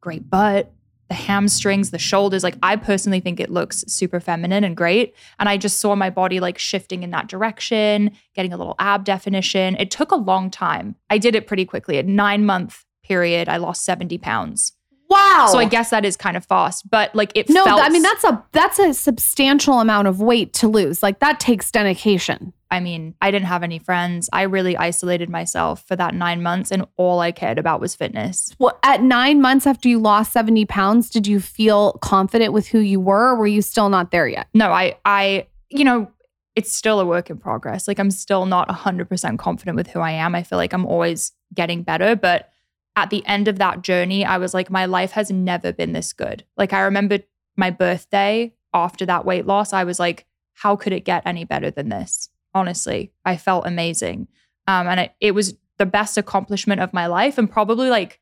great 0.00 0.30
butt, 0.30 0.72
the 1.08 1.14
hamstrings, 1.14 1.90
the 1.90 1.98
shoulders. 1.98 2.42
Like 2.44 2.56
I 2.62 2.76
personally 2.76 3.20
think 3.20 3.40
it 3.40 3.50
looks 3.50 3.84
super 3.88 4.20
feminine 4.20 4.64
and 4.64 4.76
great. 4.76 5.14
And 5.38 5.48
I 5.48 5.56
just 5.56 5.80
saw 5.80 5.94
my 5.94 6.10
body 6.10 6.40
like 6.40 6.58
shifting 6.58 7.02
in 7.02 7.10
that 7.10 7.28
direction, 7.28 8.10
getting 8.34 8.52
a 8.52 8.56
little 8.56 8.74
ab 8.78 9.04
definition. 9.04 9.76
It 9.76 9.90
took 9.90 10.12
a 10.12 10.16
long 10.16 10.50
time. 10.50 10.96
I 11.10 11.18
did 11.18 11.34
it 11.34 11.46
pretty 11.46 11.64
quickly. 11.64 11.98
A 11.98 12.02
nine 12.02 12.44
month 12.44 12.84
period, 13.02 13.48
I 13.48 13.56
lost 13.56 13.84
70 13.84 14.18
pounds. 14.18 14.72
Wow. 15.08 15.48
So 15.50 15.58
I 15.58 15.64
guess 15.64 15.88
that 15.90 16.04
is 16.04 16.16
kind 16.18 16.36
of 16.36 16.44
fast, 16.44 16.90
but 16.90 17.14
like 17.14 17.32
it 17.34 17.48
no, 17.48 17.64
felt 17.64 17.80
I 17.80 17.88
mean 17.88 18.02
that's 18.02 18.24
a 18.24 18.44
that's 18.52 18.78
a 18.78 18.92
substantial 18.92 19.80
amount 19.80 20.06
of 20.06 20.20
weight 20.20 20.52
to 20.54 20.68
lose. 20.68 21.02
Like 21.02 21.20
that 21.20 21.40
takes 21.40 21.70
dedication. 21.70 22.52
I 22.70 22.80
mean, 22.80 23.14
I 23.22 23.30
didn't 23.30 23.46
have 23.46 23.62
any 23.62 23.78
friends. 23.78 24.28
I 24.32 24.42
really 24.42 24.76
isolated 24.76 25.30
myself 25.30 25.86
for 25.86 25.96
that 25.96 26.14
nine 26.14 26.42
months, 26.42 26.70
and 26.70 26.86
all 26.96 27.20
I 27.20 27.32
cared 27.32 27.58
about 27.58 27.80
was 27.80 27.94
fitness. 27.94 28.54
Well, 28.58 28.78
at 28.82 29.02
nine 29.02 29.40
months 29.40 29.66
after 29.66 29.88
you 29.88 29.98
lost 29.98 30.32
70 30.32 30.66
pounds, 30.66 31.08
did 31.08 31.26
you 31.26 31.40
feel 31.40 31.92
confident 31.94 32.52
with 32.52 32.68
who 32.68 32.80
you 32.80 33.00
were, 33.00 33.30
or 33.30 33.36
were 33.36 33.46
you 33.46 33.62
still 33.62 33.88
not 33.88 34.10
there 34.10 34.28
yet? 34.28 34.48
No, 34.52 34.70
I, 34.70 34.96
I, 35.04 35.46
you 35.70 35.84
know, 35.84 36.10
it's 36.56 36.72
still 36.72 37.00
a 37.00 37.06
work 37.06 37.30
in 37.30 37.38
progress. 37.38 37.86
Like 37.86 38.00
I'm 38.00 38.10
still 38.10 38.44
not 38.44 38.68
100% 38.68 39.38
confident 39.38 39.76
with 39.76 39.86
who 39.86 40.00
I 40.00 40.10
am. 40.10 40.34
I 40.34 40.42
feel 40.42 40.58
like 40.58 40.72
I'm 40.72 40.84
always 40.84 41.32
getting 41.54 41.84
better, 41.84 42.16
but 42.16 42.50
at 42.96 43.10
the 43.10 43.24
end 43.26 43.46
of 43.46 43.58
that 43.60 43.82
journey, 43.82 44.24
I 44.24 44.38
was 44.38 44.54
like, 44.54 44.68
my 44.68 44.84
life 44.86 45.12
has 45.12 45.30
never 45.30 45.72
been 45.72 45.92
this 45.92 46.12
good. 46.12 46.44
Like 46.56 46.72
I 46.72 46.80
remember 46.80 47.20
my 47.56 47.70
birthday 47.70 48.52
after 48.74 49.06
that 49.06 49.24
weight 49.24 49.46
loss, 49.46 49.72
I 49.72 49.84
was 49.84 50.00
like, 50.00 50.26
how 50.54 50.74
could 50.74 50.92
it 50.92 51.04
get 51.04 51.22
any 51.24 51.44
better 51.44 51.70
than 51.70 51.90
this? 51.90 52.28
Honestly, 52.54 53.12
I 53.24 53.36
felt 53.36 53.66
amazing. 53.66 54.28
Um, 54.66 54.86
and 54.88 55.00
it, 55.00 55.12
it 55.20 55.32
was 55.32 55.54
the 55.78 55.86
best 55.86 56.18
accomplishment 56.18 56.80
of 56.80 56.92
my 56.92 57.06
life. 57.06 57.38
And 57.38 57.50
probably 57.50 57.88
like 57.90 58.20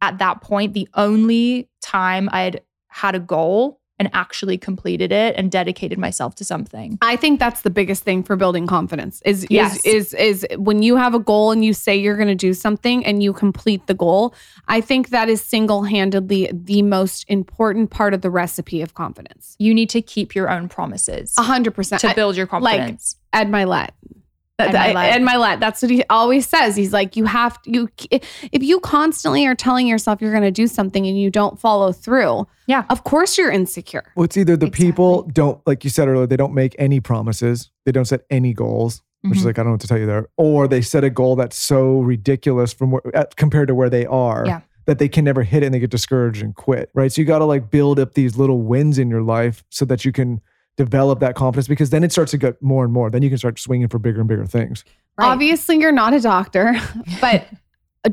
at 0.00 0.18
that 0.18 0.40
point, 0.40 0.72
the 0.74 0.88
only 0.94 1.68
time 1.82 2.28
I'd 2.32 2.62
had 2.88 3.14
a 3.14 3.20
goal 3.20 3.80
and 3.98 4.10
actually 4.12 4.58
completed 4.58 5.10
it 5.10 5.34
and 5.38 5.50
dedicated 5.50 5.98
myself 5.98 6.34
to 6.34 6.44
something. 6.44 6.98
I 7.00 7.16
think 7.16 7.40
that's 7.40 7.62
the 7.62 7.70
biggest 7.70 8.02
thing 8.02 8.22
for 8.22 8.36
building 8.36 8.66
confidence 8.66 9.22
is 9.24 9.46
Yes. 9.48 9.76
is, 9.86 10.12
is 10.12 10.44
is 10.44 10.46
when 10.58 10.82
you 10.82 10.96
have 10.96 11.14
a 11.14 11.18
goal 11.18 11.50
and 11.50 11.64
you 11.64 11.72
say 11.72 11.96
you're 11.96 12.16
going 12.16 12.28
to 12.28 12.34
do 12.34 12.52
something 12.52 13.06
and 13.06 13.22
you 13.22 13.32
complete 13.32 13.86
the 13.86 13.94
goal. 13.94 14.34
I 14.68 14.82
think 14.82 15.08
that 15.10 15.30
is 15.30 15.40
single-handedly 15.42 16.50
the 16.52 16.82
most 16.82 17.24
important 17.28 17.88
part 17.90 18.12
of 18.12 18.20
the 18.20 18.28
recipe 18.30 18.82
of 18.82 18.92
confidence. 18.92 19.56
You 19.58 19.72
need 19.72 19.88
to 19.90 20.02
keep 20.02 20.34
your 20.34 20.50
own 20.50 20.68
promises 20.68 21.32
A 21.38 21.42
hundred 21.42 21.74
percent. 21.74 22.00
to 22.02 22.14
build 22.14 22.36
your 22.36 22.46
confidence. 22.46 23.15
Ed 23.36 23.48
Mylett. 23.48 23.90
Ed 24.58 24.72
That- 24.72 24.94
Mylett. 24.96 25.10
Ed 25.12 25.20
Mylett. 25.22 25.60
That's 25.60 25.82
what 25.82 25.90
he 25.90 26.02
always 26.08 26.48
says. 26.48 26.74
He's 26.76 26.92
like, 26.92 27.14
you 27.14 27.26
have 27.26 27.60
to, 27.62 27.70
you, 27.70 27.88
if 28.10 28.62
you 28.62 28.80
constantly 28.80 29.44
are 29.46 29.54
telling 29.54 29.86
yourself 29.86 30.22
you're 30.22 30.30
going 30.30 30.42
to 30.44 30.50
do 30.50 30.66
something 30.66 31.06
and 31.06 31.20
you 31.20 31.30
don't 31.30 31.60
follow 31.60 31.92
through, 31.92 32.46
Yeah. 32.66 32.84
of 32.88 33.04
course 33.04 33.36
you're 33.36 33.50
insecure. 33.50 34.04
Well, 34.16 34.24
it's 34.24 34.36
either 34.38 34.56
the 34.56 34.70
people 34.70 35.24
don't, 35.24 35.60
like 35.66 35.84
you 35.84 35.90
said 35.90 36.08
earlier, 36.08 36.26
they 36.26 36.38
don't 36.38 36.54
make 36.54 36.74
any 36.78 37.00
promises, 37.00 37.70
they 37.84 37.92
don't 37.92 38.06
set 38.06 38.22
any 38.30 38.54
goals, 38.54 39.02
which 39.20 39.36
is 39.36 39.42
Mhm. 39.42 39.46
like 39.46 39.58
I 39.58 39.62
don't 39.62 39.66
know 39.66 39.72
what 39.72 39.80
to 39.82 39.88
tell 39.88 39.98
you 39.98 40.06
there, 40.06 40.26
or 40.38 40.66
they 40.66 40.80
set 40.80 41.04
a 41.04 41.10
goal 41.10 41.36
that's 41.36 41.58
so 41.58 42.00
ridiculous 42.00 42.72
from 42.72 42.92
where, 42.92 43.02
uh, 43.14 43.24
compared 43.36 43.68
to 43.68 43.74
where 43.74 43.90
they 43.90 44.06
are. 44.06 44.44
Yeah. 44.46 44.60
That 44.86 44.98
they 45.00 45.08
can 45.08 45.24
never 45.24 45.42
hit 45.42 45.64
it 45.64 45.66
and 45.66 45.74
they 45.74 45.80
get 45.80 45.90
discouraged 45.90 46.42
and 46.42 46.54
quit, 46.54 46.90
right? 46.94 47.10
So 47.12 47.20
you 47.20 47.26
got 47.26 47.40
to 47.40 47.44
like 47.44 47.70
build 47.70 47.98
up 47.98 48.14
these 48.14 48.38
little 48.38 48.62
wins 48.62 48.98
in 49.00 49.10
your 49.10 49.20
life 49.22 49.64
so 49.68 49.84
that 49.84 50.04
you 50.04 50.12
can 50.12 50.40
develop 50.76 51.20
that 51.20 51.34
confidence 51.34 51.68
because 51.68 51.90
then 51.90 52.04
it 52.04 52.12
starts 52.12 52.30
to 52.30 52.38
get 52.38 52.60
more 52.62 52.84
and 52.84 52.92
more. 52.92 53.10
Then 53.10 53.22
you 53.22 53.28
can 53.28 53.38
start 53.38 53.58
swinging 53.58 53.88
for 53.88 53.98
bigger 53.98 54.20
and 54.20 54.28
bigger 54.28 54.46
things. 54.46 54.84
Right. 55.18 55.28
Obviously, 55.28 55.78
you're 55.78 55.92
not 55.92 56.12
a 56.12 56.20
doctor, 56.20 56.74
but 57.20 57.48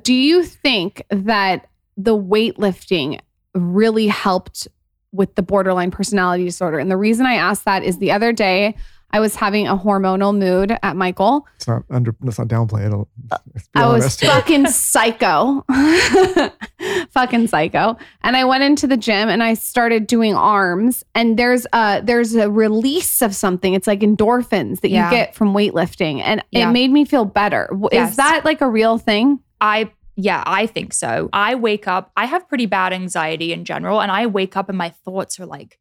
do 0.01 0.13
you 0.13 0.43
think 0.43 1.03
that 1.09 1.67
the 1.97 2.17
weightlifting 2.17 3.19
really 3.53 4.07
helped 4.07 4.67
with 5.11 5.35
the 5.35 5.43
borderline 5.43 5.91
personality 5.91 6.45
disorder? 6.45 6.79
And 6.79 6.89
the 6.89 6.97
reason 6.97 7.25
I 7.25 7.35
asked 7.35 7.65
that 7.65 7.83
is 7.83 7.97
the 7.97 8.11
other 8.11 8.31
day 8.31 8.75
I 9.13 9.19
was 9.19 9.35
having 9.35 9.67
a 9.67 9.77
hormonal 9.77 10.35
mood 10.37 10.75
at 10.83 10.95
Michael. 10.97 11.47
It's 11.55 11.67
not 11.67 11.83
under. 11.89 12.15
Let's 12.21 12.39
not 12.39 12.47
downplay 12.49 12.87
it. 12.87 13.07
Uh, 13.31 13.37
I 13.75 13.87
was 13.87 14.15
fucking 14.19 14.65
psycho. 14.67 15.63
fucking 17.11 17.47
psycho. 17.47 17.95
And 18.23 18.35
I 18.35 18.43
went 18.45 18.63
into 18.63 18.87
the 18.87 18.97
gym 18.97 19.29
and 19.29 19.43
I 19.43 19.53
started 19.53 20.07
doing 20.07 20.33
arms 20.35 21.03
and 21.15 21.37
there's 21.37 21.65
a 21.73 22.01
there's 22.03 22.35
a 22.35 22.49
release 22.49 23.21
of 23.21 23.35
something. 23.35 23.73
It's 23.73 23.87
like 23.87 23.99
endorphins 24.01 24.81
that 24.81 24.89
Yeah. 24.89 25.09
you 25.09 25.15
get 25.15 25.35
from 25.35 25.53
weightlifting 25.53 26.21
and 26.23 26.43
Yeah. 26.51 26.69
it 26.69 26.73
made 26.73 26.91
me 26.91 27.05
feel 27.05 27.25
better. 27.25 27.69
Yes. 27.91 28.11
Is 28.11 28.17
that 28.17 28.43
like 28.45 28.61
a 28.61 28.69
real 28.69 28.97
thing? 28.97 29.39
I 29.61 29.91
yeah, 30.15 30.43
I 30.45 30.67
think 30.67 30.93
so. 30.93 31.29
I 31.33 31.55
wake 31.55 31.87
up, 31.87 32.11
I 32.15 32.25
have 32.25 32.47
pretty 32.47 32.67
bad 32.67 32.93
anxiety 32.93 33.51
in 33.51 33.65
general, 33.65 33.99
and 33.99 34.11
I 34.11 34.27
wake 34.27 34.55
up 34.55 34.69
and 34.69 34.77
my 34.77 34.89
thoughts 34.89 35.39
are 35.39 35.47
like, 35.47 35.79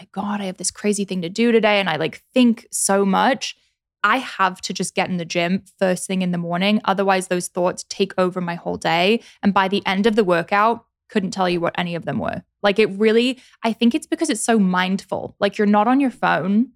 my 0.00 0.08
God, 0.12 0.40
I 0.40 0.44
have 0.44 0.56
this 0.56 0.70
crazy 0.70 1.04
thing 1.04 1.20
to 1.22 1.28
do 1.28 1.52
today. 1.52 1.78
And 1.78 1.88
I 1.88 1.96
like 1.96 2.22
think 2.32 2.66
so 2.70 3.04
much. 3.04 3.56
I 4.02 4.16
have 4.16 4.60
to 4.62 4.72
just 4.72 4.94
get 4.94 5.10
in 5.10 5.18
the 5.18 5.26
gym 5.26 5.62
first 5.78 6.06
thing 6.06 6.22
in 6.22 6.30
the 6.30 6.38
morning. 6.38 6.80
Otherwise, 6.86 7.28
those 7.28 7.48
thoughts 7.48 7.84
take 7.90 8.14
over 8.16 8.40
my 8.40 8.54
whole 8.54 8.78
day. 8.78 9.22
And 9.42 9.52
by 9.52 9.68
the 9.68 9.84
end 9.86 10.06
of 10.06 10.16
the 10.16 10.24
workout, 10.24 10.86
couldn't 11.10 11.32
tell 11.32 11.50
you 11.50 11.60
what 11.60 11.74
any 11.76 11.94
of 11.94 12.06
them 12.06 12.18
were. 12.18 12.42
Like 12.62 12.78
it 12.78 12.88
really, 12.90 13.38
I 13.62 13.74
think 13.74 13.94
it's 13.94 14.06
because 14.06 14.30
it's 14.30 14.42
so 14.42 14.58
mindful. 14.58 15.36
Like 15.38 15.58
you're 15.58 15.66
not 15.66 15.86
on 15.86 16.00
your 16.00 16.10
phone, 16.10 16.70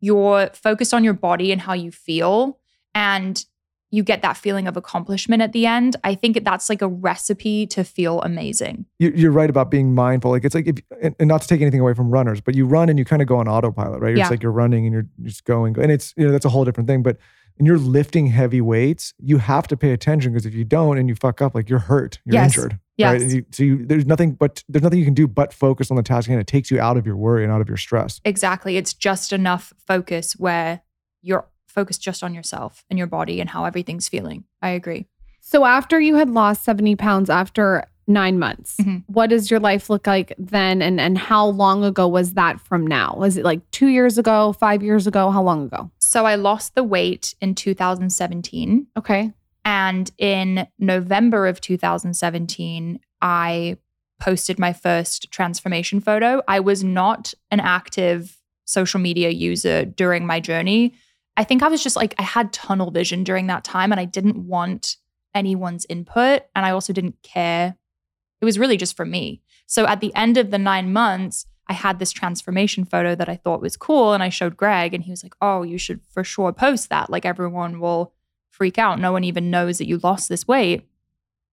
you're 0.00 0.50
focused 0.52 0.92
on 0.92 1.04
your 1.04 1.14
body 1.14 1.52
and 1.52 1.60
how 1.60 1.72
you 1.72 1.90
feel. 1.90 2.58
And 2.94 3.42
you 3.90 4.02
get 4.02 4.20
that 4.22 4.36
feeling 4.36 4.68
of 4.68 4.76
accomplishment 4.76 5.40
at 5.40 5.52
the 5.52 5.64
end. 5.66 5.96
I 6.04 6.14
think 6.14 6.44
that's 6.44 6.68
like 6.68 6.82
a 6.82 6.88
recipe 6.88 7.66
to 7.68 7.84
feel 7.84 8.20
amazing. 8.22 8.84
you- 8.98 9.12
you're 9.16 9.32
right 9.32 9.48
about 9.48 9.70
being 9.70 9.94
mindful. 9.94 10.30
Like 10.30 10.44
it's 10.44 10.54
like 10.54 10.66
if, 10.66 10.76
and, 11.02 11.14
and 11.18 11.26
not 11.28 11.40
to 11.42 11.48
take 11.48 11.60
anything 11.62 11.80
away 11.80 11.94
from 11.94 12.10
runners, 12.10 12.40
but 12.40 12.54
you 12.54 12.66
run 12.66 12.88
and 12.90 12.98
you 12.98 13.04
kind 13.04 13.22
of 13.22 13.28
go 13.28 13.38
on 13.38 13.48
autopilot, 13.48 14.00
right? 14.00 14.14
Yeah. 14.16 14.24
It's 14.24 14.30
like 14.30 14.42
you're 14.42 14.52
running 14.52 14.84
and 14.84 14.92
you're 14.92 15.06
just 15.22 15.44
going, 15.44 15.78
and 15.80 15.90
it's 15.90 16.12
you 16.16 16.26
know 16.26 16.32
that's 16.32 16.44
a 16.44 16.50
whole 16.50 16.64
different 16.66 16.86
thing. 16.88 17.02
But 17.02 17.16
when 17.56 17.66
you're 17.66 17.78
lifting 17.78 18.26
heavy 18.28 18.60
weights, 18.60 19.14
you 19.18 19.38
have 19.38 19.66
to 19.68 19.76
pay 19.76 19.92
attention 19.92 20.32
because 20.32 20.46
if 20.46 20.54
you 20.54 20.64
don't 20.64 20.96
and 20.98 21.08
you 21.08 21.14
fuck 21.14 21.40
up, 21.42 21.54
like 21.54 21.68
you're 21.70 21.78
hurt, 21.80 22.18
you're 22.24 22.34
Yes. 22.34 22.56
injured, 22.56 22.78
Yes. 22.98 23.12
right? 23.12 23.22
And 23.22 23.32
you, 23.32 23.44
so 23.50 23.62
you, 23.64 23.84
there's 23.86 24.06
nothing 24.06 24.32
but 24.32 24.62
there's 24.68 24.82
nothing 24.82 24.98
you 25.00 25.04
can 25.04 25.14
do 25.14 25.26
but 25.26 25.52
focus 25.52 25.90
on 25.90 25.96
the 25.96 26.02
task, 26.02 26.28
and 26.28 26.38
it 26.38 26.46
takes 26.46 26.70
you 26.70 26.78
out 26.78 26.96
of 26.98 27.06
your 27.06 27.16
worry 27.16 27.42
and 27.42 27.50
out 27.52 27.60
of 27.62 27.68
your 27.68 27.78
stress. 27.78 28.20
Exactly. 28.24 28.76
It's 28.76 28.92
just 28.92 29.32
enough 29.32 29.72
focus 29.86 30.34
where 30.34 30.82
you're 31.22 31.46
focused 31.68 32.02
just 32.02 32.22
on 32.24 32.34
yourself 32.34 32.84
and 32.90 32.98
your 32.98 33.06
body 33.06 33.40
and 33.40 33.50
how 33.50 33.64
everything's 33.64 34.08
feeling. 34.08 34.44
I 34.62 34.70
agree. 34.70 35.06
So 35.40 35.64
after 35.64 36.00
you 36.00 36.16
had 36.16 36.28
lost 36.30 36.64
70 36.64 36.96
pounds 36.96 37.30
after 37.30 37.84
nine 38.06 38.38
months, 38.38 38.76
Mhm. 38.80 39.04
what 39.06 39.28
does 39.28 39.50
your 39.50 39.60
life 39.60 39.90
look 39.90 40.06
like 40.06 40.32
then? 40.38 40.80
And 40.82 40.98
and 41.00 41.18
how 41.18 41.46
long 41.46 41.84
ago 41.84 42.08
was 42.08 42.32
that 42.34 42.58
from 42.60 42.86
now? 42.86 43.14
Was 43.18 43.36
it 43.36 43.44
like 43.44 43.60
two 43.70 43.88
years 43.88 44.16
ago, 44.18 44.52
five 44.54 44.82
years 44.82 45.06
ago? 45.06 45.30
How 45.30 45.42
long 45.42 45.64
ago? 45.66 45.90
So 45.98 46.24
I 46.24 46.34
lost 46.36 46.74
the 46.74 46.82
weight 46.84 47.34
in 47.40 47.54
2017. 47.54 48.86
Okay. 48.96 49.32
And 49.64 50.10
in 50.16 50.66
November 50.78 51.46
of 51.46 51.60
2017, 51.60 53.00
I 53.20 53.76
posted 54.20 54.58
my 54.58 54.72
first 54.72 55.30
transformation 55.30 56.00
photo. 56.00 56.42
I 56.48 56.60
was 56.60 56.82
not 56.82 57.34
an 57.50 57.60
active 57.60 58.38
social 58.64 59.00
media 59.00 59.30
user 59.30 59.84
during 59.84 60.26
my 60.26 60.40
journey. 60.40 60.94
I 61.38 61.44
think 61.44 61.62
I 61.62 61.68
was 61.68 61.82
just 61.82 61.94
like, 61.94 62.16
I 62.18 62.22
had 62.22 62.52
tunnel 62.52 62.90
vision 62.90 63.22
during 63.22 63.46
that 63.46 63.62
time 63.62 63.92
and 63.92 64.00
I 64.00 64.04
didn't 64.06 64.36
want 64.36 64.96
anyone's 65.36 65.86
input. 65.88 66.42
And 66.56 66.66
I 66.66 66.72
also 66.72 66.92
didn't 66.92 67.22
care. 67.22 67.76
It 68.40 68.44
was 68.44 68.58
really 68.58 68.76
just 68.76 68.96
for 68.96 69.04
me. 69.04 69.40
So 69.66 69.86
at 69.86 70.00
the 70.00 70.12
end 70.16 70.36
of 70.36 70.50
the 70.50 70.58
nine 70.58 70.92
months, 70.92 71.46
I 71.68 71.74
had 71.74 72.00
this 72.00 72.10
transformation 72.10 72.84
photo 72.84 73.14
that 73.14 73.28
I 73.28 73.36
thought 73.36 73.60
was 73.60 73.76
cool. 73.76 74.14
And 74.14 74.22
I 74.22 74.30
showed 74.30 74.56
Greg, 74.56 74.94
and 74.94 75.04
he 75.04 75.12
was 75.12 75.22
like, 75.22 75.34
Oh, 75.40 75.62
you 75.62 75.78
should 75.78 76.00
for 76.10 76.24
sure 76.24 76.52
post 76.52 76.88
that. 76.88 77.08
Like 77.08 77.24
everyone 77.24 77.78
will 77.78 78.14
freak 78.50 78.76
out. 78.76 78.98
No 78.98 79.12
one 79.12 79.22
even 79.22 79.50
knows 79.50 79.78
that 79.78 79.86
you 79.86 79.98
lost 79.98 80.28
this 80.28 80.48
weight. 80.48 80.88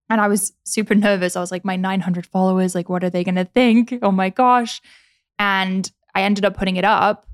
And 0.10 0.20
I 0.20 0.28
was 0.28 0.54
super 0.64 0.96
nervous. 0.96 1.36
I 1.36 1.42
was 1.42 1.52
like, 1.52 1.64
my 1.64 1.76
900 1.76 2.26
followers, 2.26 2.74
like, 2.74 2.90
what 2.90 3.04
are 3.04 3.10
they 3.12 3.24
going 3.24 3.36
to 3.36 3.46
think? 3.46 4.00
Oh 4.02 4.12
my 4.12 4.30
gosh. 4.30 4.82
And 5.38 5.92
I 6.16 6.24
ended 6.24 6.44
up 6.44 6.58
putting 6.58 6.78
it 6.78 6.86
up 6.86 7.28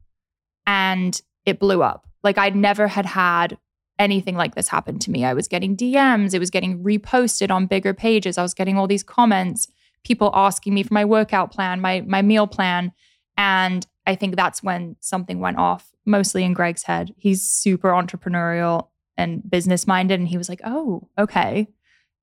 and 0.66 1.20
it 1.46 1.58
blew 1.58 1.82
up. 1.82 2.08
Like, 2.24 2.38
I'd 2.38 2.56
never 2.56 2.88
had 2.88 3.06
had 3.06 3.58
anything 4.00 4.36
like 4.36 4.56
this 4.56 4.68
happen 4.68 5.00
to 5.00 5.12
me. 5.12 5.24
I 5.24 5.34
was 5.34 5.48
getting 5.48 5.78
DMs, 5.78 6.34
it 6.34 6.40
was 6.40 6.50
getting 6.50 6.84
reposted 6.84 7.52
on 7.52 7.68
bigger 7.68 7.94
pages. 7.94 8.38
I 8.38 8.42
was 8.42 8.54
getting 8.54 8.78
all 8.78 8.88
these 8.88 9.04
comments, 9.04 9.68
people 10.04 10.32
asking 10.34 10.74
me 10.74 10.84
for 10.84 10.94
my 10.94 11.06
workout 11.06 11.52
plan, 11.52 11.82
my, 11.82 12.02
my 12.02 12.22
meal 12.22 12.48
plan. 12.48 12.92
And 13.38 13.86
I 14.08 14.16
think 14.16 14.36
that's 14.36 14.64
when 14.64 14.96
something 15.00 15.40
went 15.40 15.58
off, 15.58 15.92
mostly 16.06 16.44
in 16.44 16.54
Greg's 16.54 16.84
head. 16.84 17.14
He's 17.18 17.42
super 17.42 17.90
entrepreneurial 17.90 18.88
and 19.18 19.48
business 19.50 19.86
minded. 19.86 20.20
And 20.20 20.28
he 20.28 20.38
was 20.38 20.50
like, 20.50 20.62
oh, 20.64 21.08
okay. 21.18 21.68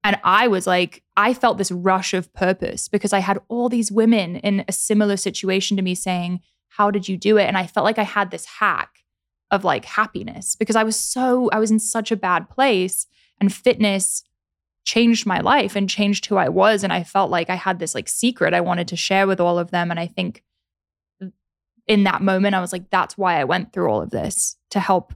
And 0.04 0.18
I 0.24 0.48
was 0.48 0.66
like, 0.66 1.02
I 1.16 1.34
felt 1.34 1.58
this 1.58 1.72
rush 1.72 2.14
of 2.14 2.32
purpose 2.32 2.88
because 2.88 3.12
I 3.12 3.18
had 3.18 3.40
all 3.48 3.68
these 3.68 3.92
women 3.92 4.36
in 4.36 4.64
a 4.68 4.72
similar 4.72 5.16
situation 5.16 5.76
to 5.76 5.82
me 5.82 5.94
saying, 5.94 6.40
How 6.68 6.90
did 6.90 7.08
you 7.08 7.16
do 7.16 7.36
it? 7.36 7.44
And 7.44 7.58
I 7.58 7.66
felt 7.66 7.84
like 7.84 7.98
I 7.98 8.04
had 8.04 8.30
this 8.30 8.46
hack 8.46 9.00
of 9.50 9.64
like 9.64 9.84
happiness 9.84 10.56
because 10.56 10.76
I 10.76 10.84
was 10.84 10.96
so, 10.96 11.48
I 11.52 11.58
was 11.58 11.70
in 11.70 11.78
such 11.78 12.12
a 12.12 12.16
bad 12.16 12.50
place 12.50 13.06
and 13.40 13.52
fitness 13.52 14.22
changed 14.84 15.26
my 15.26 15.40
life 15.40 15.76
and 15.76 15.88
changed 15.88 16.26
who 16.26 16.36
I 16.36 16.48
was. 16.48 16.82
And 16.82 16.92
I 16.92 17.04
felt 17.04 17.30
like 17.30 17.50
I 17.50 17.54
had 17.54 17.78
this 17.78 17.94
like 17.94 18.08
secret 18.08 18.54
I 18.54 18.60
wanted 18.60 18.88
to 18.88 18.96
share 18.96 19.26
with 19.26 19.40
all 19.40 19.58
of 19.58 19.70
them. 19.70 19.90
And 19.90 20.00
I 20.00 20.06
think 20.06 20.42
in 21.86 22.04
that 22.04 22.22
moment, 22.22 22.54
I 22.54 22.60
was 22.60 22.72
like, 22.72 22.90
that's 22.90 23.16
why 23.16 23.40
I 23.40 23.44
went 23.44 23.72
through 23.72 23.90
all 23.90 24.02
of 24.02 24.10
this 24.10 24.56
to 24.70 24.80
help 24.80 25.14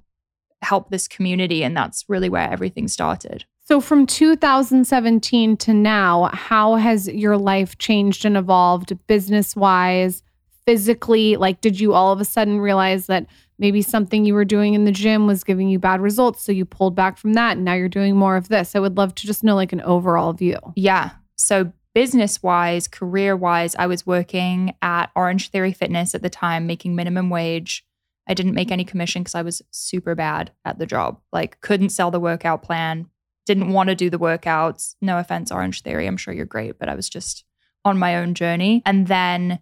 help 0.62 0.90
this 0.90 1.08
community. 1.08 1.64
And 1.64 1.76
that's 1.76 2.04
really 2.08 2.28
where 2.28 2.50
everything 2.50 2.86
started. 2.86 3.44
So 3.64 3.80
from 3.80 4.06
2017 4.06 5.56
to 5.58 5.74
now, 5.74 6.30
how 6.32 6.76
has 6.76 7.08
your 7.08 7.36
life 7.36 7.78
changed 7.78 8.24
and 8.24 8.36
evolved 8.36 8.96
business 9.06 9.56
wise, 9.56 10.22
physically? 10.66 11.36
Like, 11.36 11.60
did 11.60 11.80
you 11.80 11.94
all 11.94 12.12
of 12.12 12.20
a 12.20 12.24
sudden 12.24 12.60
realize 12.60 13.06
that 13.06 13.26
maybe 13.62 13.80
something 13.80 14.24
you 14.24 14.34
were 14.34 14.44
doing 14.44 14.74
in 14.74 14.84
the 14.84 14.90
gym 14.90 15.28
was 15.28 15.44
giving 15.44 15.68
you 15.68 15.78
bad 15.78 16.00
results? 16.00 16.42
So 16.42 16.50
you 16.50 16.64
pulled 16.64 16.96
back 16.96 17.16
from 17.16 17.34
that 17.34 17.56
and 17.56 17.64
now 17.64 17.74
you're 17.74 17.88
doing 17.88 18.16
more 18.16 18.36
of 18.36 18.48
this? 18.48 18.74
I 18.74 18.80
would 18.80 18.96
love 18.96 19.14
to 19.14 19.26
just 19.26 19.44
know 19.44 19.54
like 19.54 19.72
an 19.72 19.80
overall 19.82 20.32
view. 20.32 20.58
Yeah. 20.74 21.10
So 21.36 21.72
business 21.94 22.42
wise, 22.42 22.88
career 22.88 23.36
wise, 23.36 23.76
I 23.76 23.86
was 23.86 24.04
working 24.04 24.74
at 24.82 25.14
Orangetheory 25.16 25.76
Fitness 25.76 26.12
at 26.12 26.22
the 26.22 26.28
time, 26.28 26.66
making 26.66 26.96
minimum 26.96 27.30
wage. 27.30 27.86
I 28.28 28.34
didn't 28.34 28.54
make 28.54 28.72
any 28.72 28.84
commission 28.84 29.22
because 29.22 29.36
I 29.36 29.42
was 29.42 29.62
super 29.70 30.16
bad 30.16 30.50
at 30.64 30.80
the 30.80 30.86
job. 30.86 31.20
Like, 31.32 31.60
couldn't 31.60 31.90
sell 31.90 32.10
the 32.10 32.20
workout 32.20 32.64
plan, 32.64 33.08
didn't 33.46 33.72
want 33.72 33.90
to 33.90 33.94
do 33.94 34.10
the 34.10 34.18
workouts. 34.18 34.96
No 35.00 35.18
offense, 35.18 35.52
Orange 35.52 35.82
Theory. 35.82 36.08
I'm 36.08 36.16
sure 36.16 36.34
you're 36.34 36.46
great, 36.46 36.80
but 36.80 36.88
I 36.88 36.96
was 36.96 37.08
just 37.08 37.44
on 37.84 37.96
my 37.96 38.16
own 38.16 38.34
journey. 38.34 38.82
And 38.84 39.06
then 39.06 39.60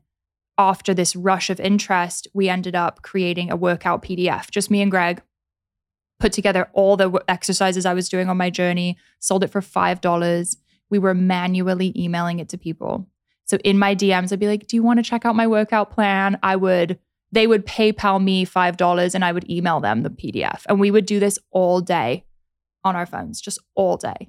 after 0.60 0.92
this 0.92 1.16
rush 1.16 1.48
of 1.48 1.58
interest, 1.58 2.28
we 2.34 2.50
ended 2.50 2.74
up 2.74 3.00
creating 3.00 3.50
a 3.50 3.56
workout 3.56 4.02
PDF, 4.02 4.50
just 4.50 4.70
me 4.70 4.82
and 4.82 4.90
Greg. 4.90 5.22
put 6.18 6.34
together 6.34 6.68
all 6.74 6.98
the 6.98 7.10
exercises 7.28 7.86
I 7.86 7.94
was 7.94 8.10
doing 8.10 8.28
on 8.28 8.36
my 8.36 8.50
journey, 8.50 8.98
sold 9.20 9.42
it 9.42 9.48
for 9.48 9.62
$5. 9.62 10.56
We 10.90 10.98
were 10.98 11.14
manually 11.14 11.94
emailing 11.96 12.40
it 12.40 12.50
to 12.50 12.58
people. 12.58 13.08
So 13.46 13.56
in 13.64 13.78
my 13.78 13.94
DMs, 13.94 14.30
I'd 14.30 14.38
be 14.38 14.48
like, 14.48 14.66
Do 14.66 14.76
you 14.76 14.82
want 14.82 14.98
to 14.98 15.02
check 15.02 15.24
out 15.24 15.34
my 15.34 15.46
workout 15.46 15.92
plan? 15.92 16.38
I 16.42 16.56
would, 16.56 16.98
they 17.32 17.46
would 17.46 17.64
PayPal 17.64 18.22
me 18.22 18.44
$5 18.44 19.14
and 19.14 19.24
I 19.24 19.32
would 19.32 19.48
email 19.48 19.80
them 19.80 20.02
the 20.02 20.10
PDF. 20.10 20.66
And 20.68 20.78
we 20.78 20.90
would 20.90 21.06
do 21.06 21.18
this 21.20 21.38
all 21.52 21.80
day 21.80 22.26
on 22.84 22.96
our 22.96 23.06
phones, 23.06 23.40
just 23.40 23.58
all 23.74 23.96
day. 23.96 24.28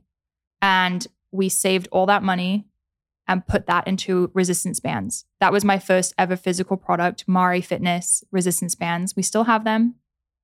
And 0.62 1.06
we 1.34 1.50
saved 1.50 1.90
all 1.92 2.06
that 2.06 2.24
money 2.24 2.71
and 3.32 3.48
put 3.48 3.66
that 3.66 3.88
into 3.88 4.30
resistance 4.34 4.82
bands. 4.82 5.24
That 5.40 5.54
was 5.54 5.64
my 5.64 5.80
first 5.80 6.14
ever 6.18 6.36
physical 6.36 6.76
product, 6.76 7.24
Mari 7.28 7.62
Fitness 7.62 8.26
resistance 8.30 8.76
bands. 8.76 9.16
We 9.16 9.24
still 9.24 9.46
have 9.46 9.64
them. 9.64 9.96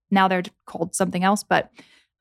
Now 0.09 0.29
they're 0.29 0.43
called 0.65 0.95
something 0.95 1.21
else, 1.21 1.43
but 1.43 1.69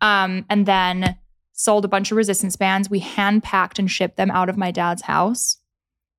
um, 0.01 0.45
and 0.51 0.67
then 0.67 1.17
sold 1.53 1.85
a 1.85 1.89
bunch 1.89 2.11
of 2.11 2.17
resistance 2.17 2.57
bands. 2.57 2.91
We 2.91 2.99
hand 2.99 3.45
packed 3.45 3.79
and 3.79 3.89
shipped 3.89 4.17
them 4.17 4.33
out 4.33 4.49
of 4.49 4.57
my 4.57 4.73
dad's 4.73 5.03
house. 5.03 5.59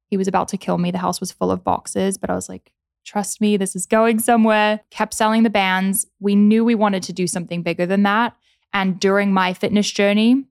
He 0.09 0.15
was 0.15 0.29
about 0.29 0.47
to 0.49 0.57
kill 0.57 0.77
me. 0.77 0.91
The 0.91 0.97
house 0.99 1.19
was 1.19 1.33
full 1.33 1.51
of 1.51 1.65
boxes, 1.65 2.17
but 2.17 2.29
I 2.29 2.35
was 2.35 2.47
like, 2.47 2.71
trust 3.05 3.41
me, 3.41 3.57
this 3.57 3.75
is 3.75 3.85
going 3.85 4.19
somewhere. 4.19 4.79
Kept 4.91 5.13
selling 5.13 5.43
the 5.43 5.49
bands. 5.49 6.07
We 6.21 6.35
knew 6.35 6.63
we 6.63 6.73
wanted 6.73 7.03
to 7.03 7.13
do 7.13 7.27
something 7.27 7.63
bigger 7.63 7.85
than 7.85 8.03
that. 8.03 8.33
And 8.71 8.97
during 8.97 9.33
my 9.33 9.53
fitness 9.53 9.91
journey, 9.91 10.45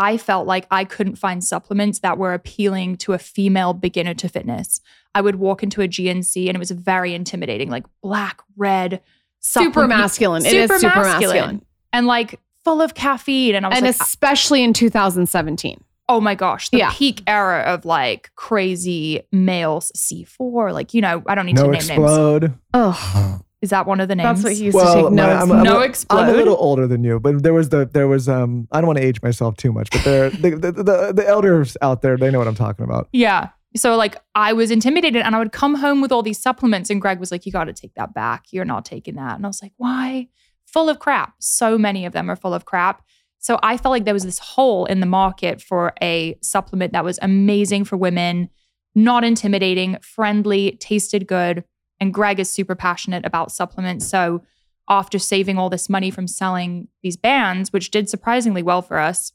I 0.00 0.16
felt 0.16 0.46
like 0.46 0.66
I 0.70 0.84
couldn't 0.84 1.16
find 1.16 1.42
supplements 1.42 1.98
that 2.00 2.18
were 2.18 2.32
appealing 2.32 2.98
to 2.98 3.14
a 3.14 3.18
female 3.18 3.72
beginner 3.74 4.14
to 4.14 4.28
fitness. 4.28 4.80
I 5.12 5.20
would 5.20 5.36
walk 5.36 5.64
into 5.64 5.82
a 5.82 5.88
GNC 5.88 6.46
and 6.46 6.54
it 6.54 6.58
was 6.58 6.70
very 6.70 7.14
intimidating, 7.14 7.68
like 7.68 7.84
black, 8.00 8.40
red, 8.56 9.00
Super 9.40 9.64
supplement- 9.72 9.88
masculine. 10.00 10.46
It 10.46 10.52
is 10.54 10.70
super 10.80 11.00
masculine. 11.00 11.64
and 11.92 12.06
like 12.06 12.38
full 12.64 12.80
of 12.80 12.94
caffeine. 12.94 13.56
And 13.56 13.66
I 13.66 13.70
was 13.70 13.78
And 13.78 13.86
like, 13.86 13.96
especially 14.00 14.62
in 14.62 14.72
2017. 14.72 15.82
oh 16.08 16.20
my 16.20 16.34
gosh, 16.36 16.68
the 16.70 16.78
Yeah. 16.78 16.92
peak 16.94 17.22
era 17.26 17.60
of 17.62 17.84
like 17.84 18.30
crazy 18.36 19.22
males 19.32 19.90
C4. 19.96 20.72
Like, 20.72 20.94
you 20.94 21.00
know, 21.00 21.22
I 21.26 21.34
don't 21.34 21.46
need 21.46 21.56
No 21.56 21.62
to 21.64 21.70
name 21.70 21.72
names. 21.72 21.88
explode. 21.90 22.54
Oh, 22.72 23.40
Is 23.60 23.70
that 23.70 23.86
one 23.86 24.00
of 24.00 24.08
the 24.08 24.14
names? 24.14 24.26
that's 24.26 24.44
what 24.44 24.52
he 24.52 24.64
used 24.66 24.74
Well, 24.76 24.94
to 24.94 25.02
take 25.02 25.10
my- 25.10 25.16
notes. 25.26 25.42
I'm, 25.42 25.52
I'm, 25.52 25.62
No 25.64 25.80
a- 25.80 25.84
explode? 25.84 26.18
I'm 26.20 26.28
a 26.28 26.32
little 26.36 26.56
older 26.58 26.86
than 26.86 27.02
you, 27.02 27.18
but 27.18 27.42
there 27.42 27.54
was 27.54 27.70
the 27.70 27.86
there 27.92 28.06
was 28.08 28.28
um 28.28 28.68
I 28.72 28.80
don't 28.80 28.86
want 28.86 28.98
to 28.98 29.04
age 29.04 29.20
myself 29.22 29.56
too 29.56 29.72
much, 29.72 29.90
but 29.90 30.04
there 30.04 30.30
the, 30.30 30.50
the, 30.50 30.72
the 30.72 31.12
the 31.14 31.28
elders 31.28 31.76
out 31.82 32.02
there 32.02 32.16
they 32.16 32.30
know 32.30 32.38
what 32.38 32.46
I'm 32.48 32.54
talking 32.54 32.84
about. 32.84 33.08
Yeah. 33.12 33.50
So 33.76 33.96
like 33.96 34.16
I 34.34 34.52
was 34.54 34.70
intimidated 34.70 35.22
and 35.22 35.34
I 35.36 35.38
would 35.38 35.52
come 35.52 35.74
home 35.74 36.00
with 36.00 36.10
all 36.12 36.22
these 36.22 36.38
supplements 36.40 36.88
and 36.88 37.00
Greg 37.00 37.18
was 37.20 37.30
like, 37.30 37.44
you 37.46 37.52
got 37.52 37.64
to 37.64 37.72
take 37.72 37.94
that 37.94 38.14
back. 38.14 38.44
You're 38.50 38.64
not 38.64 38.84
taking 38.84 39.16
that. 39.16 39.36
And 39.36 39.44
I 39.44 39.48
was 39.48 39.60
like, 39.62 39.72
why? 39.76 40.28
Full 40.66 40.88
of 40.88 40.98
crap. 41.00 41.34
So 41.40 41.76
many 41.76 42.06
of 42.06 42.12
them 42.12 42.30
are 42.30 42.36
full 42.36 42.54
of 42.54 42.64
crap. 42.64 43.02
So 43.38 43.58
I 43.62 43.76
felt 43.76 43.90
like 43.92 44.04
there 44.06 44.14
was 44.14 44.24
this 44.24 44.38
hole 44.38 44.86
in 44.86 45.00
the 45.00 45.06
market 45.06 45.60
for 45.60 45.92
a 46.02 46.36
supplement 46.42 46.92
that 46.94 47.04
was 47.04 47.18
amazing 47.22 47.84
for 47.84 47.96
women, 47.96 48.48
not 48.94 49.22
intimidating, 49.22 49.98
friendly, 50.02 50.76
tasted 50.80 51.26
good. 51.28 51.62
And 52.00 52.14
Greg 52.14 52.38
is 52.38 52.50
super 52.50 52.74
passionate 52.74 53.26
about 53.26 53.52
supplements. 53.52 54.06
So 54.06 54.42
after 54.88 55.18
saving 55.18 55.58
all 55.58 55.68
this 55.68 55.88
money 55.88 56.10
from 56.10 56.26
selling 56.26 56.88
these 57.02 57.16
bands, 57.16 57.72
which 57.72 57.90
did 57.90 58.08
surprisingly 58.08 58.62
well 58.62 58.82
for 58.82 58.98
us, 58.98 59.32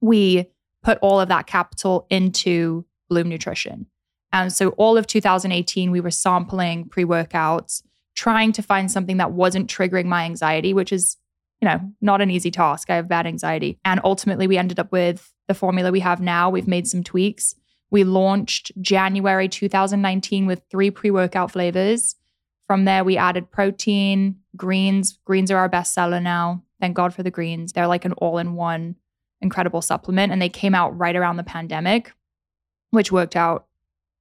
we 0.00 0.46
put 0.82 0.98
all 1.02 1.20
of 1.20 1.28
that 1.28 1.46
capital 1.46 2.06
into 2.10 2.84
Bloom 3.08 3.28
Nutrition. 3.28 3.86
And 4.32 4.52
so 4.52 4.70
all 4.70 4.96
of 4.96 5.06
2018, 5.06 5.90
we 5.90 6.00
were 6.00 6.10
sampling 6.10 6.88
pre 6.88 7.04
workouts, 7.04 7.82
trying 8.14 8.52
to 8.52 8.62
find 8.62 8.90
something 8.90 9.16
that 9.18 9.32
wasn't 9.32 9.68
triggering 9.68 10.06
my 10.06 10.24
anxiety, 10.24 10.72
which 10.72 10.92
is, 10.92 11.16
you 11.60 11.68
know, 11.68 11.80
not 12.00 12.20
an 12.20 12.30
easy 12.30 12.50
task. 12.50 12.88
I 12.90 12.96
have 12.96 13.08
bad 13.08 13.26
anxiety. 13.26 13.78
And 13.84 14.00
ultimately, 14.04 14.46
we 14.46 14.56
ended 14.56 14.78
up 14.78 14.92
with 14.92 15.32
the 15.48 15.54
formula 15.54 15.90
we 15.90 16.00
have 16.00 16.20
now. 16.20 16.48
We've 16.48 16.68
made 16.68 16.86
some 16.86 17.02
tweaks. 17.02 17.56
We 17.90 18.04
launched 18.04 18.72
January 18.80 19.48
2019 19.48 20.46
with 20.46 20.62
three 20.70 20.90
pre 20.90 21.10
workout 21.10 21.50
flavors. 21.50 22.16
From 22.66 22.84
there, 22.84 23.02
we 23.02 23.16
added 23.16 23.50
protein, 23.50 24.36
greens. 24.56 25.18
Greens 25.24 25.50
are 25.50 25.58
our 25.58 25.68
best 25.68 25.92
seller 25.92 26.20
now. 26.20 26.62
Thank 26.80 26.96
God 26.96 27.12
for 27.12 27.22
the 27.22 27.30
greens. 27.30 27.72
They're 27.72 27.88
like 27.88 28.04
an 28.04 28.12
all 28.14 28.38
in 28.38 28.54
one 28.54 28.96
incredible 29.40 29.82
supplement. 29.82 30.32
And 30.32 30.40
they 30.40 30.48
came 30.48 30.74
out 30.74 30.96
right 30.96 31.16
around 31.16 31.36
the 31.36 31.42
pandemic, 31.42 32.12
which 32.90 33.10
worked 33.10 33.36
out 33.36 33.66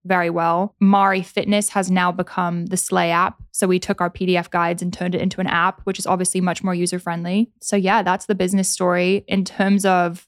very 0.05 0.29
well. 0.29 0.75
Mari 0.79 1.21
Fitness 1.21 1.69
has 1.69 1.91
now 1.91 2.11
become 2.11 2.67
the 2.67 2.77
Slay 2.77 3.11
app. 3.11 3.41
So 3.51 3.67
we 3.67 3.79
took 3.79 4.01
our 4.01 4.09
PDF 4.09 4.49
guides 4.49 4.81
and 4.81 4.93
turned 4.93 5.13
it 5.13 5.21
into 5.21 5.41
an 5.41 5.47
app, 5.47 5.81
which 5.81 5.99
is 5.99 6.07
obviously 6.07 6.41
much 6.41 6.63
more 6.63 6.73
user 6.73 6.99
friendly. 6.99 7.51
So, 7.61 7.75
yeah, 7.75 8.01
that's 8.01 8.25
the 8.25 8.35
business 8.35 8.69
story. 8.69 9.25
In 9.27 9.43
terms 9.43 9.85
of 9.85 10.27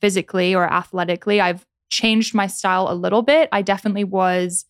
physically 0.00 0.54
or 0.54 0.70
athletically, 0.70 1.40
I've 1.40 1.66
changed 1.90 2.34
my 2.34 2.46
style 2.46 2.90
a 2.90 2.94
little 2.94 3.22
bit. 3.22 3.48
I 3.52 3.62
definitely 3.62 4.04
was 4.04 4.64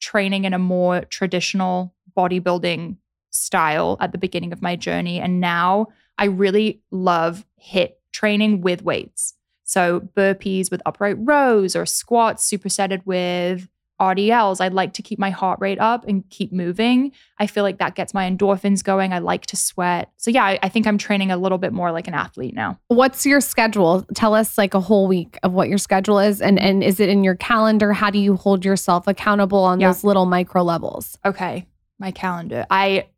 training 0.00 0.44
in 0.44 0.54
a 0.54 0.58
more 0.58 1.02
traditional 1.02 1.94
bodybuilding 2.16 2.96
style 3.30 3.96
at 4.00 4.12
the 4.12 4.18
beginning 4.18 4.52
of 4.52 4.62
my 4.62 4.76
journey. 4.76 5.20
And 5.20 5.40
now 5.40 5.88
I 6.16 6.26
really 6.26 6.82
love 6.90 7.44
HIIT 7.62 7.92
training 8.12 8.60
with 8.60 8.82
weights. 8.82 9.34
So 9.64 10.00
burpees 10.16 10.70
with 10.70 10.82
upright 10.86 11.16
rows 11.18 11.76
or 11.76 11.84
squats 11.84 12.50
supersetted 12.50 13.02
with 13.04 13.68
RDLs. 14.00 14.60
I'd 14.60 14.72
like 14.72 14.92
to 14.94 15.02
keep 15.02 15.18
my 15.18 15.30
heart 15.30 15.58
rate 15.60 15.78
up 15.80 16.06
and 16.06 16.28
keep 16.30 16.52
moving. 16.52 17.12
I 17.38 17.46
feel 17.46 17.64
like 17.64 17.78
that 17.78 17.94
gets 17.94 18.14
my 18.14 18.30
endorphins 18.30 18.82
going. 18.84 19.12
I 19.12 19.18
like 19.18 19.46
to 19.46 19.56
sweat. 19.56 20.10
So 20.16 20.30
yeah, 20.30 20.44
I, 20.44 20.58
I 20.62 20.68
think 20.68 20.86
I'm 20.86 20.98
training 20.98 21.30
a 21.30 21.36
little 21.36 21.58
bit 21.58 21.72
more 21.72 21.90
like 21.92 22.06
an 22.08 22.14
athlete 22.14 22.54
now. 22.54 22.78
What's 22.88 23.26
your 23.26 23.40
schedule? 23.40 24.06
Tell 24.14 24.34
us 24.34 24.56
like 24.56 24.74
a 24.74 24.80
whole 24.80 25.06
week 25.08 25.38
of 25.42 25.52
what 25.52 25.68
your 25.68 25.78
schedule 25.78 26.18
is 26.18 26.40
and 26.40 26.58
and 26.58 26.82
is 26.84 27.00
it 27.00 27.08
in 27.08 27.24
your 27.24 27.34
calendar? 27.34 27.92
How 27.92 28.10
do 28.10 28.18
you 28.18 28.36
hold 28.36 28.64
yourself 28.64 29.06
accountable 29.06 29.64
on 29.64 29.80
Yeah. 29.80 29.88
those 29.88 30.04
little 30.04 30.26
micro 30.26 30.62
levels? 30.62 31.18
Okay, 31.24 31.66
my 31.98 32.10
calendar. 32.10 32.66
I 32.70 33.08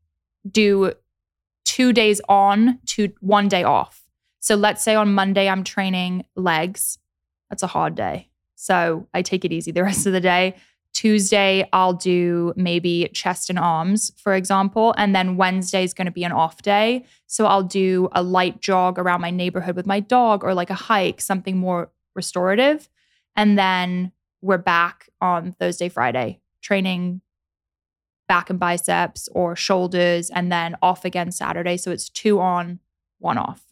do 0.51 0.93
two 1.67 1.93
days 1.93 2.21
on, 2.29 2.79
to 2.87 3.13
one 3.21 3.49
day 3.49 3.63
off. 3.63 4.03
So 4.41 4.55
let's 4.55 4.83
say 4.83 4.95
on 4.95 5.13
Monday 5.13 5.49
I'm 5.49 5.63
training 5.63 6.25
legs. 6.35 6.99
That's 7.51 7.63
a 7.63 7.67
hard 7.67 7.95
day. 7.95 8.29
So 8.57 9.07
I 9.15 9.23
take 9.23 9.45
it 9.45 9.53
easy 9.53 9.71
the 9.71 9.83
rest 9.83 10.07
of 10.07 10.13
the 10.13 10.21
day. 10.21 10.57
Tuesday, 10.93 11.69
I'll 11.73 11.93
do 11.93 12.53
maybe 12.57 13.09
chest 13.15 13.49
and 13.49 13.59
arms, 13.59 14.13
for 14.17 14.35
example. 14.35 14.95
And 14.99 15.15
then 15.15 15.37
Wednesday 15.37 15.85
is 15.85 15.95
going 15.95 16.07
to 16.07 16.13
be 16.13 16.25
an 16.25 16.33
off 16.33 16.63
day. 16.63 17.05
So 17.27 17.47
I'll 17.47 17.63
do 17.63 18.09
a 18.13 18.23
light 18.23 18.61
jog 18.61 18.99
around 18.99 19.21
my 19.21 19.31
neighborhood 19.31 19.77
with 19.77 19.87
my 19.87 20.01
dog 20.01 20.45
or 20.45 20.53
like 20.53 20.71
a 20.71 20.75
hike, 20.75 21.21
something 21.21 21.57
more 21.57 21.91
restorative. 22.15 22.89
And 23.37 23.59
then 23.59 24.13
we're 24.43 24.59
back 24.59 25.09
on 25.21 25.53
Thursday, 25.53 25.89
Friday, 25.89 26.41
training 26.61 27.21
back 28.29 28.51
and 28.51 28.61
biceps 28.61 29.29
or 29.33 29.57
shoulders, 29.57 30.31
and 30.31 30.53
then 30.53 30.77
off 30.83 31.05
again 31.05 31.33
Saturday. 31.33 31.77
So 31.77 31.91
it's 31.91 32.09
two 32.09 32.41
on, 32.41 32.79
one 33.19 33.39
off. 33.39 33.70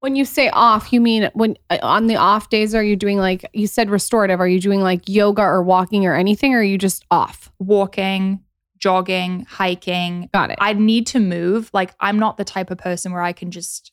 When 0.00 0.14
you 0.14 0.24
say 0.24 0.50
off, 0.50 0.92
you 0.92 1.00
mean 1.00 1.30
when 1.34 1.56
uh, 1.70 1.78
on 1.82 2.06
the 2.06 2.16
off 2.16 2.48
days 2.50 2.74
are 2.74 2.82
you 2.82 2.96
doing 2.96 3.18
like 3.18 3.48
you 3.52 3.66
said 3.66 3.90
restorative? 3.90 4.40
Are 4.40 4.48
you 4.48 4.60
doing 4.60 4.80
like 4.80 5.08
yoga 5.08 5.42
or 5.42 5.62
walking 5.62 6.06
or 6.06 6.14
anything 6.14 6.54
or 6.54 6.58
are 6.58 6.62
you 6.62 6.78
just 6.78 7.04
off? 7.10 7.50
Walking, 7.58 8.40
jogging, 8.78 9.46
hiking. 9.48 10.28
Got 10.34 10.50
it. 10.50 10.58
I 10.60 10.74
need 10.74 11.06
to 11.08 11.18
move. 11.18 11.70
Like 11.72 11.94
I'm 11.98 12.18
not 12.18 12.36
the 12.36 12.44
type 12.44 12.70
of 12.70 12.78
person 12.78 13.12
where 13.12 13.22
I 13.22 13.32
can 13.32 13.50
just 13.50 13.90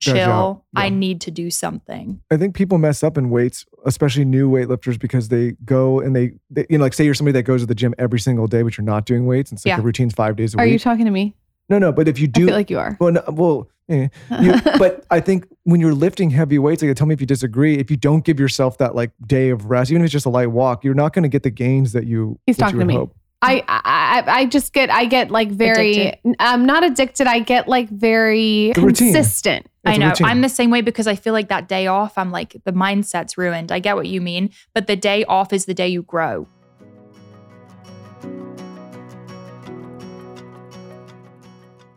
chill. 0.00 0.64
yeah. 0.74 0.80
I 0.80 0.88
need 0.88 1.20
to 1.22 1.30
do 1.30 1.50
something. 1.50 2.20
I 2.30 2.36
think 2.36 2.54
people 2.56 2.78
mess 2.78 3.02
up 3.04 3.16
in 3.18 3.30
weights, 3.30 3.64
especially 3.84 4.24
new 4.24 4.50
weightlifters, 4.50 4.98
because 4.98 5.28
they 5.28 5.52
go 5.64 6.00
and 6.00 6.14
they, 6.16 6.32
they 6.50 6.66
you 6.70 6.78
know, 6.78 6.84
like 6.84 6.92
say 6.94 7.04
you're 7.04 7.14
somebody 7.14 7.34
that 7.34 7.44
goes 7.44 7.60
to 7.60 7.66
the 7.66 7.74
gym 7.74 7.94
every 7.98 8.18
single 8.18 8.46
day, 8.48 8.62
but 8.62 8.76
you're 8.76 8.84
not 8.84 9.06
doing 9.06 9.26
weights, 9.26 9.50
and 9.52 9.58
it's 9.58 9.64
like 9.66 9.70
Yeah. 9.72 9.76
the 9.76 9.82
routine's 9.82 10.12
five 10.14 10.34
days 10.34 10.54
a 10.54 10.58
are 10.58 10.64
week. 10.64 10.70
Are 10.70 10.72
you 10.72 10.78
talking 10.80 11.04
to 11.04 11.10
me? 11.12 11.36
No, 11.72 11.78
no, 11.78 11.92
but 11.92 12.08
if 12.08 12.18
you 12.18 12.26
I 12.28 12.30
do, 12.30 12.46
feel 12.46 12.54
like 12.54 12.70
you 12.70 12.78
are. 12.78 12.96
well, 13.00 13.12
no, 13.12 13.22
well, 13.28 13.68
eh. 13.88 14.08
You- 14.40 14.60
but 14.78 15.04
I 15.10 15.20
think 15.20 15.46
when 15.64 15.80
you're 15.80 15.94
lifting 15.94 16.30
heavy 16.30 16.58
weights, 16.58 16.82
like 16.82 16.94
tell 16.96 17.06
me 17.06 17.14
if 17.14 17.20
you 17.20 17.26
disagree. 17.26 17.78
If 17.78 17.90
you 17.90 17.96
don't 17.96 18.24
give 18.24 18.38
yourself 18.38 18.78
that 18.78 18.94
like 18.94 19.10
day 19.26 19.50
of 19.50 19.66
rest, 19.66 19.90
even 19.90 20.02
if 20.02 20.06
it's 20.06 20.12
just 20.12 20.26
a 20.26 20.30
light 20.30 20.50
walk, 20.50 20.84
you're 20.84 20.94
not 20.94 21.12
going 21.12 21.22
to 21.22 21.28
get 21.28 21.42
the 21.42 21.50
gains 21.50 21.92
that 21.92 22.06
you. 22.06 22.38
He's 22.46 22.56
that 22.58 22.64
talking 22.64 22.76
you 22.76 22.80
to 22.80 22.86
me. 22.86 22.94
Hope. 22.94 23.16
I, 23.44 23.64
I 23.66 23.80
I 23.84 24.24
I 24.40 24.46
just 24.46 24.72
get 24.72 24.88
I 24.88 25.04
get 25.04 25.30
like 25.32 25.50
very 25.50 25.90
Addicted. 25.92 26.36
I'm 26.38 26.64
not 26.64 26.84
addicted. 26.84 27.26
I 27.26 27.40
get 27.40 27.66
like 27.66 27.88
very 27.88 28.70
consistent. 28.74 29.66
I 29.84 29.96
know. 29.96 30.12
I'm 30.22 30.42
the 30.42 30.48
same 30.48 30.70
way 30.70 30.80
because 30.80 31.08
I 31.08 31.16
feel 31.16 31.32
like 31.32 31.48
that 31.48 31.66
day 31.66 31.88
off, 31.88 32.16
I'm 32.16 32.30
like, 32.30 32.56
the 32.64 32.72
mindset's 32.72 33.36
ruined. 33.36 33.72
I 33.72 33.80
get 33.80 33.96
what 33.96 34.06
you 34.06 34.20
mean. 34.20 34.50
But 34.74 34.86
the 34.86 34.94
day 34.94 35.24
off 35.24 35.52
is 35.52 35.64
the 35.64 35.74
day 35.74 35.88
you 35.88 36.02
grow. 36.02 36.46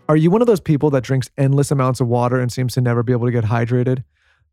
Are 0.08 0.16
you 0.16 0.30
one 0.30 0.41
of 0.41 0.47
those 0.47 0.60
people 0.60 0.91
that 0.91 1.03
drinks 1.03 1.32
endless 1.36 1.72
amounts 1.72 1.99
of 1.99 2.08
water 2.08 2.39
and 2.39 2.51
seems 2.51 2.74
to 2.76 2.82
never 2.82 3.01
be 3.01 3.12
able 3.12 3.26
to 3.26 3.32
get 3.32 3.45
hydrated? 3.45 4.03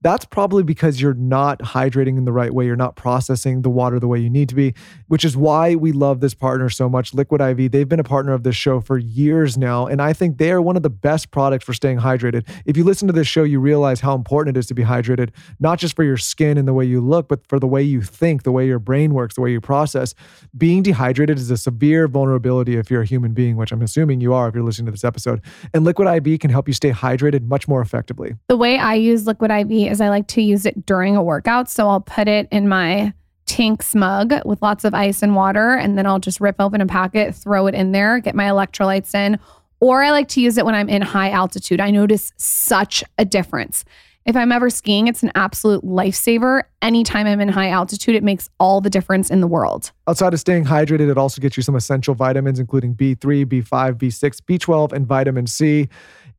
That's 0.03 0.25
probably 0.25 0.63
because 0.63 1.01
you're 1.01 1.15
not 1.15 1.59
hydrating 1.61 2.19
in 2.19 2.25
the 2.25 2.33
right 2.33 2.53
way. 2.53 2.67
You're 2.67 2.77
not 2.77 2.97
processing 2.97 3.63
the 3.63 3.71
water 3.71 4.01
the 4.01 4.09
way 4.09 4.19
you 4.19 4.29
need 4.29 4.49
to 4.49 4.55
be, 4.55 4.75
which 5.09 5.25
is 5.25 5.37
why 5.37 5.77
we 5.77 5.93
love 5.93 6.21
this 6.21 6.35
partner 6.35 6.69
so 6.69 6.89
much, 6.89 7.15
Liquid 7.15 7.41
IV. 7.41 7.71
They've 7.71 7.89
been 7.89 8.01
a 8.01 8.05
partner 8.05 8.33
of 8.33 8.43
this 8.43 8.57
show 8.57 8.81
for 8.81 8.99
years 8.99 9.57
now, 9.57 9.87
and 9.87 10.03
I 10.03 10.13
think 10.13 10.39
they 10.39 10.51
are 10.51 10.61
one 10.61 10.77
of 10.77 10.83
the 10.83 10.91
best 10.91 11.31
products 11.31 11.65
for 11.65 11.73
staying 11.73 11.99
hydrated. 11.99 12.49
If 12.67 12.77
you 12.77 12.85
listen 12.85 13.07
to 13.07 13.13
this 13.13 13.29
show, 13.29 13.45
you 13.45 13.61
realize 13.61 14.01
how 14.01 14.15
important 14.15 14.57
it 14.57 14.61
is 14.61 14.67
to 14.67 14.75
be 14.75 14.83
hydrated, 14.83 15.31
not 15.61 15.79
just 15.79 15.95
for 15.95 16.03
your 16.03 16.17
skin 16.17 16.59
and 16.59 16.67
the 16.67 16.75
way 16.75 16.85
you 16.85 17.01
look, 17.01 17.29
but 17.29 17.47
for 17.47 17.61
the 17.61 17.69
way 17.69 17.83
you 17.83 18.03
think, 18.03 18.43
the 18.43 18.53
way 18.53 18.67
your 18.67 18.81
brain 18.81 19.15
works, 19.15 19.37
the 19.37 19.41
way 19.41 19.53
you 19.53 19.61
process. 19.61 20.15
Being 20.57 20.83
dehydrated 20.83 21.39
is 21.39 21.51
a 21.51 21.57
severe 21.57 22.09
vulnerability 22.09 22.77
if 22.77 22.91
you're 22.91 23.03
a 23.03 23.07
human 23.07 23.35
being, 23.35 23.57
which 23.57 23.71
I'm 23.71 23.83
assuming 23.83 24.21
you 24.21 24.35
are 24.35 24.49
if 24.49 24.55
you're 24.55 24.65
listening 24.65 24.87
to 24.87 24.93
this 24.93 25.05
episode. 25.05 25.41
And 25.73 25.85
Liquid 25.85 26.09
IV 26.27 26.41
can 26.41 26.51
help 26.51 26.67
you 26.67 26.75
stay 26.75 26.91
hydrated 26.91 27.47
much 27.47 27.69
more 27.69 27.81
effectively. 27.81 28.35
The 28.49 28.57
way 28.57 28.79
I 28.79 28.95
use 28.95 29.27
liquid 29.27 29.51
IV 29.51 29.92
is 29.93 30.01
I 30.01 30.09
like 30.09 30.27
to 30.29 30.43
use 30.43 30.67
it 30.67 30.85
during 30.87 31.17
a 31.17 31.23
workout. 31.23 31.71
So 31.71 31.89
I'll 31.89 32.01
put 32.01 32.27
it 32.27 32.49
in 32.51 32.69
my 32.69 33.13
Tinks 33.47 33.95
mug 33.95 34.33
with 34.45 34.63
lots 34.63 34.85
of 34.85 34.95
ice 34.95 35.23
and 35.23 35.37
water, 35.37 35.75
and 35.75 35.99
then 35.99 36.07
I'll 36.07 36.19
just 36.19 36.41
rip 36.41 36.57
open 36.59 36.81
a 36.81 36.87
packet, 36.87 37.35
throw 37.35 37.67
it 37.67 37.75
in 37.75 37.93
there, 37.93 38.19
get 38.19 38.35
my 38.35 38.45
electrolytes 38.45 39.15
in. 39.15 39.39
Or 39.79 40.03
I 40.03 40.11
like 40.11 40.29
to 40.29 40.41
use 40.41 40.59
it 40.59 40.65
when 40.65 40.75
I'm 40.75 40.89
in 40.89 41.03
high 41.03 41.31
altitude. 41.31 41.81
I 41.81 41.91
notice 41.91 42.33
such 42.37 43.05
a 43.19 43.25
difference. 43.25 43.85
If 44.25 44.37
I'm 44.37 44.53
ever 44.53 44.71
skiing, 44.71 45.09
it's 45.09 45.23
an 45.23 45.33
absolute 45.35 45.85
lifesaver. 45.85 46.63
Anytime 46.83 47.29
I'm 47.29 47.41
in 47.41 47.49
high 47.49 47.71
altitude, 47.71 48.17
it 48.17 48.25
makes 48.25 48.51
all 48.59 48.81
the 48.81 48.91
difference 48.91 49.31
in 49.31 49.41
the 49.41 49.47
world. 49.47 49.93
Outside 50.09 50.35
of 50.35 50.41
staying 50.41 50.65
hydrated, 50.65 51.09
it 51.09 51.17
also 51.17 51.41
gets 51.41 51.57
you 51.57 51.63
some 51.63 51.77
essential 51.77 52.15
vitamins, 52.15 52.59
including 52.59 52.97
B3, 52.97 53.47
B5, 53.47 53.95
B6, 53.95 54.41
B12, 54.41 54.93
and 54.93 55.07
vitamin 55.07 55.47
C. 55.47 55.89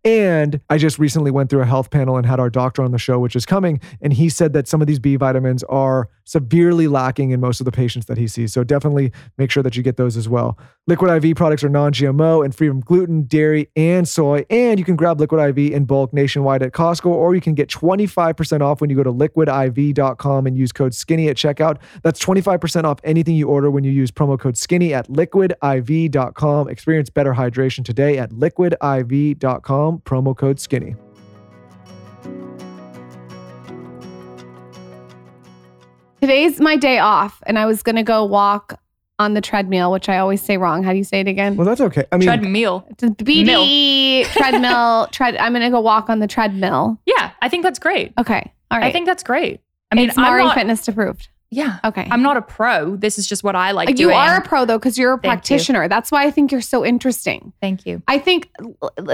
And 0.05 0.59
I 0.69 0.77
just 0.77 0.99
recently 0.99 1.31
went 1.31 1.49
through 1.49 1.61
a 1.61 1.65
health 1.65 1.89
panel 1.89 2.17
and 2.17 2.25
had 2.25 2.39
our 2.39 2.49
doctor 2.49 2.83
on 2.83 2.91
the 2.91 2.97
show, 2.97 3.19
which 3.19 3.37
is 3.37 3.45
coming. 3.45 3.79
And 4.01 4.11
he 4.11 4.27
said 4.27 4.51
that 4.51 4.67
some 4.67 4.81
of 4.81 4.87
these 4.87 4.99
B 4.99 5.15
vitamins 5.15 5.63
are 5.63 6.09
severely 6.25 6.87
lacking 6.87 7.31
in 7.31 7.39
most 7.39 7.61
of 7.61 7.65
the 7.65 7.71
patients 7.71 8.07
that 8.07 8.17
he 8.17 8.27
sees. 8.27 8.51
So 8.51 8.65
definitely 8.65 9.13
make 9.37 9.49
sure 9.49 9.63
that 9.63 9.77
you 9.77 9.83
get 9.83 9.95
those 9.95 10.17
as 10.17 10.27
well. 10.27 10.57
Liquid 10.87 11.23
IV 11.23 11.37
products 11.37 11.63
are 11.63 11.69
non 11.69 11.93
GMO 11.93 12.43
and 12.43 12.53
free 12.53 12.67
from 12.67 12.81
gluten, 12.81 13.23
dairy, 13.23 13.69
and 13.77 14.07
soy. 14.07 14.45
And 14.49 14.77
you 14.77 14.83
can 14.83 14.97
grab 14.97 15.21
Liquid 15.21 15.57
IV 15.57 15.71
in 15.71 15.85
bulk 15.85 16.11
nationwide 16.11 16.63
at 16.63 16.73
Costco, 16.73 17.05
or 17.05 17.33
you 17.33 17.41
can 17.41 17.53
get 17.53 17.69
25% 17.69 18.61
off 18.61 18.81
when 18.81 18.89
you 18.89 18.97
go 18.97 19.03
to 19.03 19.13
liquidiv.com 19.13 20.32
and 20.39 20.57
use 20.57 20.71
code 20.71 20.93
skinny 20.93 21.29
at 21.29 21.37
checkout. 21.37 21.77
That's 22.01 22.19
25% 22.23 22.83
off 22.83 22.99
anything 23.03 23.35
you 23.35 23.47
order 23.47 23.69
when 23.71 23.83
you 23.83 23.91
use 23.91 24.11
promo 24.11 24.39
code 24.39 24.57
skinny 24.57 24.93
at 24.93 25.07
liquidiv.com. 25.09 26.69
Experience 26.69 27.09
better 27.09 27.33
hydration 27.33 27.85
today 27.85 28.17
at 28.17 28.31
liquidiv.com, 28.31 29.99
promo 29.99 30.37
code 30.37 30.59
skinny. 30.59 30.95
Today's 36.21 36.61
my 36.61 36.77
day 36.77 36.99
off, 36.99 37.43
and 37.45 37.59
I 37.59 37.65
was 37.65 37.83
going 37.83 37.97
to 37.97 38.03
go 38.03 38.23
walk 38.23 38.79
on 39.19 39.33
the 39.33 39.41
treadmill, 39.41 39.91
which 39.91 40.09
I 40.09 40.17
always 40.17 40.41
say 40.41 40.57
wrong. 40.57 40.83
How 40.83 40.91
do 40.91 40.97
you 40.97 41.03
say 41.03 41.19
it 41.19 41.27
again? 41.27 41.55
Well, 41.55 41.65
that's 41.65 41.81
okay. 41.81 42.05
I 42.11 42.17
mean, 42.17 42.27
Treadmill. 42.27 42.85
It's 42.89 43.03
BD 43.03 44.25
treadmill. 44.27 45.07
Tread. 45.11 45.35
I'm 45.37 45.53
going 45.53 45.63
to 45.63 45.69
go 45.69 45.81
walk 45.81 46.09
on 46.09 46.19
the 46.19 46.27
treadmill. 46.27 46.99
Yeah, 47.05 47.31
I 47.41 47.49
think 47.49 47.63
that's 47.63 47.79
great. 47.79 48.13
Okay. 48.17 48.51
All 48.71 48.79
right. 48.79 48.87
I 48.87 48.91
think 48.91 49.05
that's 49.05 49.23
great. 49.23 49.59
I 49.93 49.95
mean, 50.01 50.09
it's 50.09 50.17
I'm 50.17 50.23
Mari 50.23 50.43
not, 50.43 50.55
Fitness 50.55 50.87
approved. 50.87 51.29
Yeah. 51.51 51.77
Okay. 51.83 52.07
I'm 52.09 52.23
not 52.23 52.35
a 52.35 52.41
pro. 52.41 52.95
This 52.95 53.19
is 53.19 53.27
just 53.27 53.43
what 53.43 53.55
I 53.55 53.71
like 53.71 53.87
uh, 53.87 53.91
you 53.91 53.97
doing. 54.07 54.15
are 54.17 54.37
a 54.37 54.41
pro 54.41 54.65
though, 54.65 54.79
because 54.79 54.97
you're 54.97 55.13
a 55.13 55.17
Thank 55.17 55.23
you. 55.23 55.29
practitioner. 55.29 55.87
That's 55.87 56.11
why 56.11 56.23
I 56.25 56.31
think 56.31 56.51
you're 56.51 56.61
so 56.61 56.83
interesting. 56.83 57.53
Thank 57.61 57.85
you. 57.85 58.01
I 58.07 58.17
think 58.17 58.49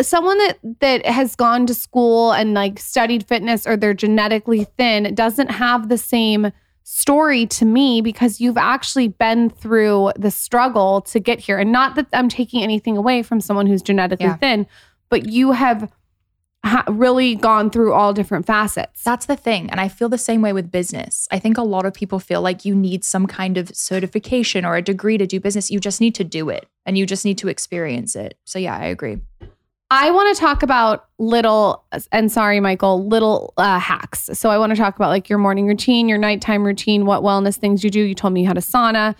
someone 0.01 0.37
that 0.37 0.57
that 0.79 1.05
has 1.05 1.35
gone 1.35 1.65
to 1.67 1.73
school 1.73 2.31
and 2.31 2.53
like 2.53 2.79
studied 2.79 3.27
fitness 3.27 3.67
or 3.67 3.75
they're 3.75 3.93
genetically 3.93 4.63
thin 4.77 5.13
doesn't 5.15 5.51
have 5.51 5.89
the 5.89 5.97
same 5.97 6.51
story 6.83 7.45
to 7.45 7.65
me 7.65 7.99
because 8.01 8.39
you've 8.39 8.57
actually 8.57 9.09
been 9.09 9.49
through 9.49 10.11
the 10.17 10.31
struggle 10.31 11.01
to 11.01 11.19
get 11.19 11.39
here. 11.41 11.59
And 11.59 11.71
not 11.73 11.95
that 11.95 12.07
I'm 12.13 12.29
taking 12.29 12.63
anything 12.63 12.95
away 12.95 13.21
from 13.21 13.41
someone 13.41 13.67
who's 13.67 13.81
genetically 13.81 14.25
Yeah. 14.27 14.37
thin, 14.37 14.65
but 15.09 15.27
you 15.27 15.51
have 15.51 15.91
ha- 16.65 16.83
really 16.89 17.35
gone 17.35 17.69
through 17.69 17.93
all 17.93 18.13
different 18.13 18.45
facets. 18.45 19.03
That's 19.03 19.25
the 19.25 19.35
thing. 19.35 19.69
And 19.69 19.79
I 19.79 19.87
feel 19.87 20.09
the 20.09 20.17
same 20.17 20.41
way 20.41 20.53
with 20.53 20.71
business. 20.71 21.27
I 21.31 21.39
think 21.39 21.57
a 21.57 21.63
lot 21.63 21.85
of 21.85 21.93
people 21.93 22.19
feel 22.19 22.41
like 22.41 22.65
you 22.65 22.75
need 22.75 23.03
some 23.03 23.27
kind 23.27 23.57
of 23.57 23.69
certification 23.75 24.65
or 24.65 24.75
a 24.75 24.81
degree 24.81 25.17
to 25.17 25.25
do 25.27 25.39
business. 25.39 25.69
You 25.71 25.79
just 25.79 26.01
need 26.01 26.15
to 26.15 26.23
do 26.23 26.49
it 26.49 26.67
and 26.85 26.97
you 26.97 27.05
just 27.05 27.25
need 27.25 27.37
to 27.39 27.47
experience 27.47 28.15
it. 28.15 28.37
So, 28.45 28.59
yeah, 28.59 28.75
I 28.77 28.85
agree. 28.85 29.19
I 29.91 30.11
want 30.11 30.35
to 30.35 30.39
talk 30.39 30.61
about 30.61 31.07
little, 31.17 31.83
and 32.11 32.31
sorry, 32.31 32.59
Michael, 32.59 33.07
little 33.07 33.53
uh, 33.57 33.79
hacks. 33.79 34.29
So 34.33 34.51
I 34.51 34.59
want 34.59 34.69
to 34.71 34.75
talk 34.75 34.95
about 34.95 35.09
like 35.09 35.29
your 35.29 35.39
morning 35.39 35.65
routine, 35.65 36.07
your 36.07 36.19
nighttime 36.19 36.63
routine, 36.63 37.05
what 37.07 37.23
wellness 37.23 37.55
things 37.57 37.83
you 37.83 37.89
do. 37.89 37.99
You 38.01 38.13
told 38.13 38.33
me 38.33 38.41
you 38.41 38.47
had 38.47 38.57
a 38.57 38.61
sauna. 38.61 39.15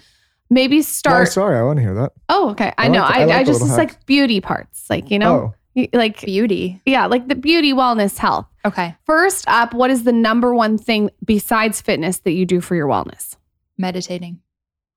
Maybe 0.52 0.82
start. 0.84 1.28
sorry, 1.30 1.58
I 1.58 1.64
want 1.64 1.78
to 1.78 1.82
hear 1.84 1.96
that. 1.96 2.12
Oh, 2.28 2.50
okay. 2.52 2.72
I, 2.78 2.86
I 2.86 2.88
know. 2.88 3.02
like 3.02 3.14
the- 3.14 3.18
I, 3.18 3.22
I 3.22 3.26
like 3.26 3.36
I 3.38 3.44
the 3.44 3.52
just 3.52 3.62
it's 3.66 3.78
like 3.78 4.06
beauty 4.06 4.42
parts, 4.42 4.88
like 4.90 5.10
you 5.10 5.18
know, 5.20 5.36
Oh, 5.36 5.46
Y- 5.46 5.54
like 5.94 6.22
Beauty. 6.22 6.82
yeah, 6.86 7.06
like 7.06 7.28
the 7.28 7.36
beauty, 7.36 7.74
wellness, 7.74 8.18
health. 8.18 8.48
Okay. 8.66 8.96
First 9.06 9.46
up, 9.48 9.74
what 9.74 9.90
is 9.90 10.04
the 10.04 10.12
number 10.12 10.54
one 10.54 10.78
thing 10.78 11.10
besides 11.24 11.80
fitness 11.82 12.18
that 12.20 12.32
you 12.32 12.46
do 12.46 12.60
for 12.62 12.76
your 12.76 12.88
wellness? 12.88 13.36
Meditating. 13.78 14.40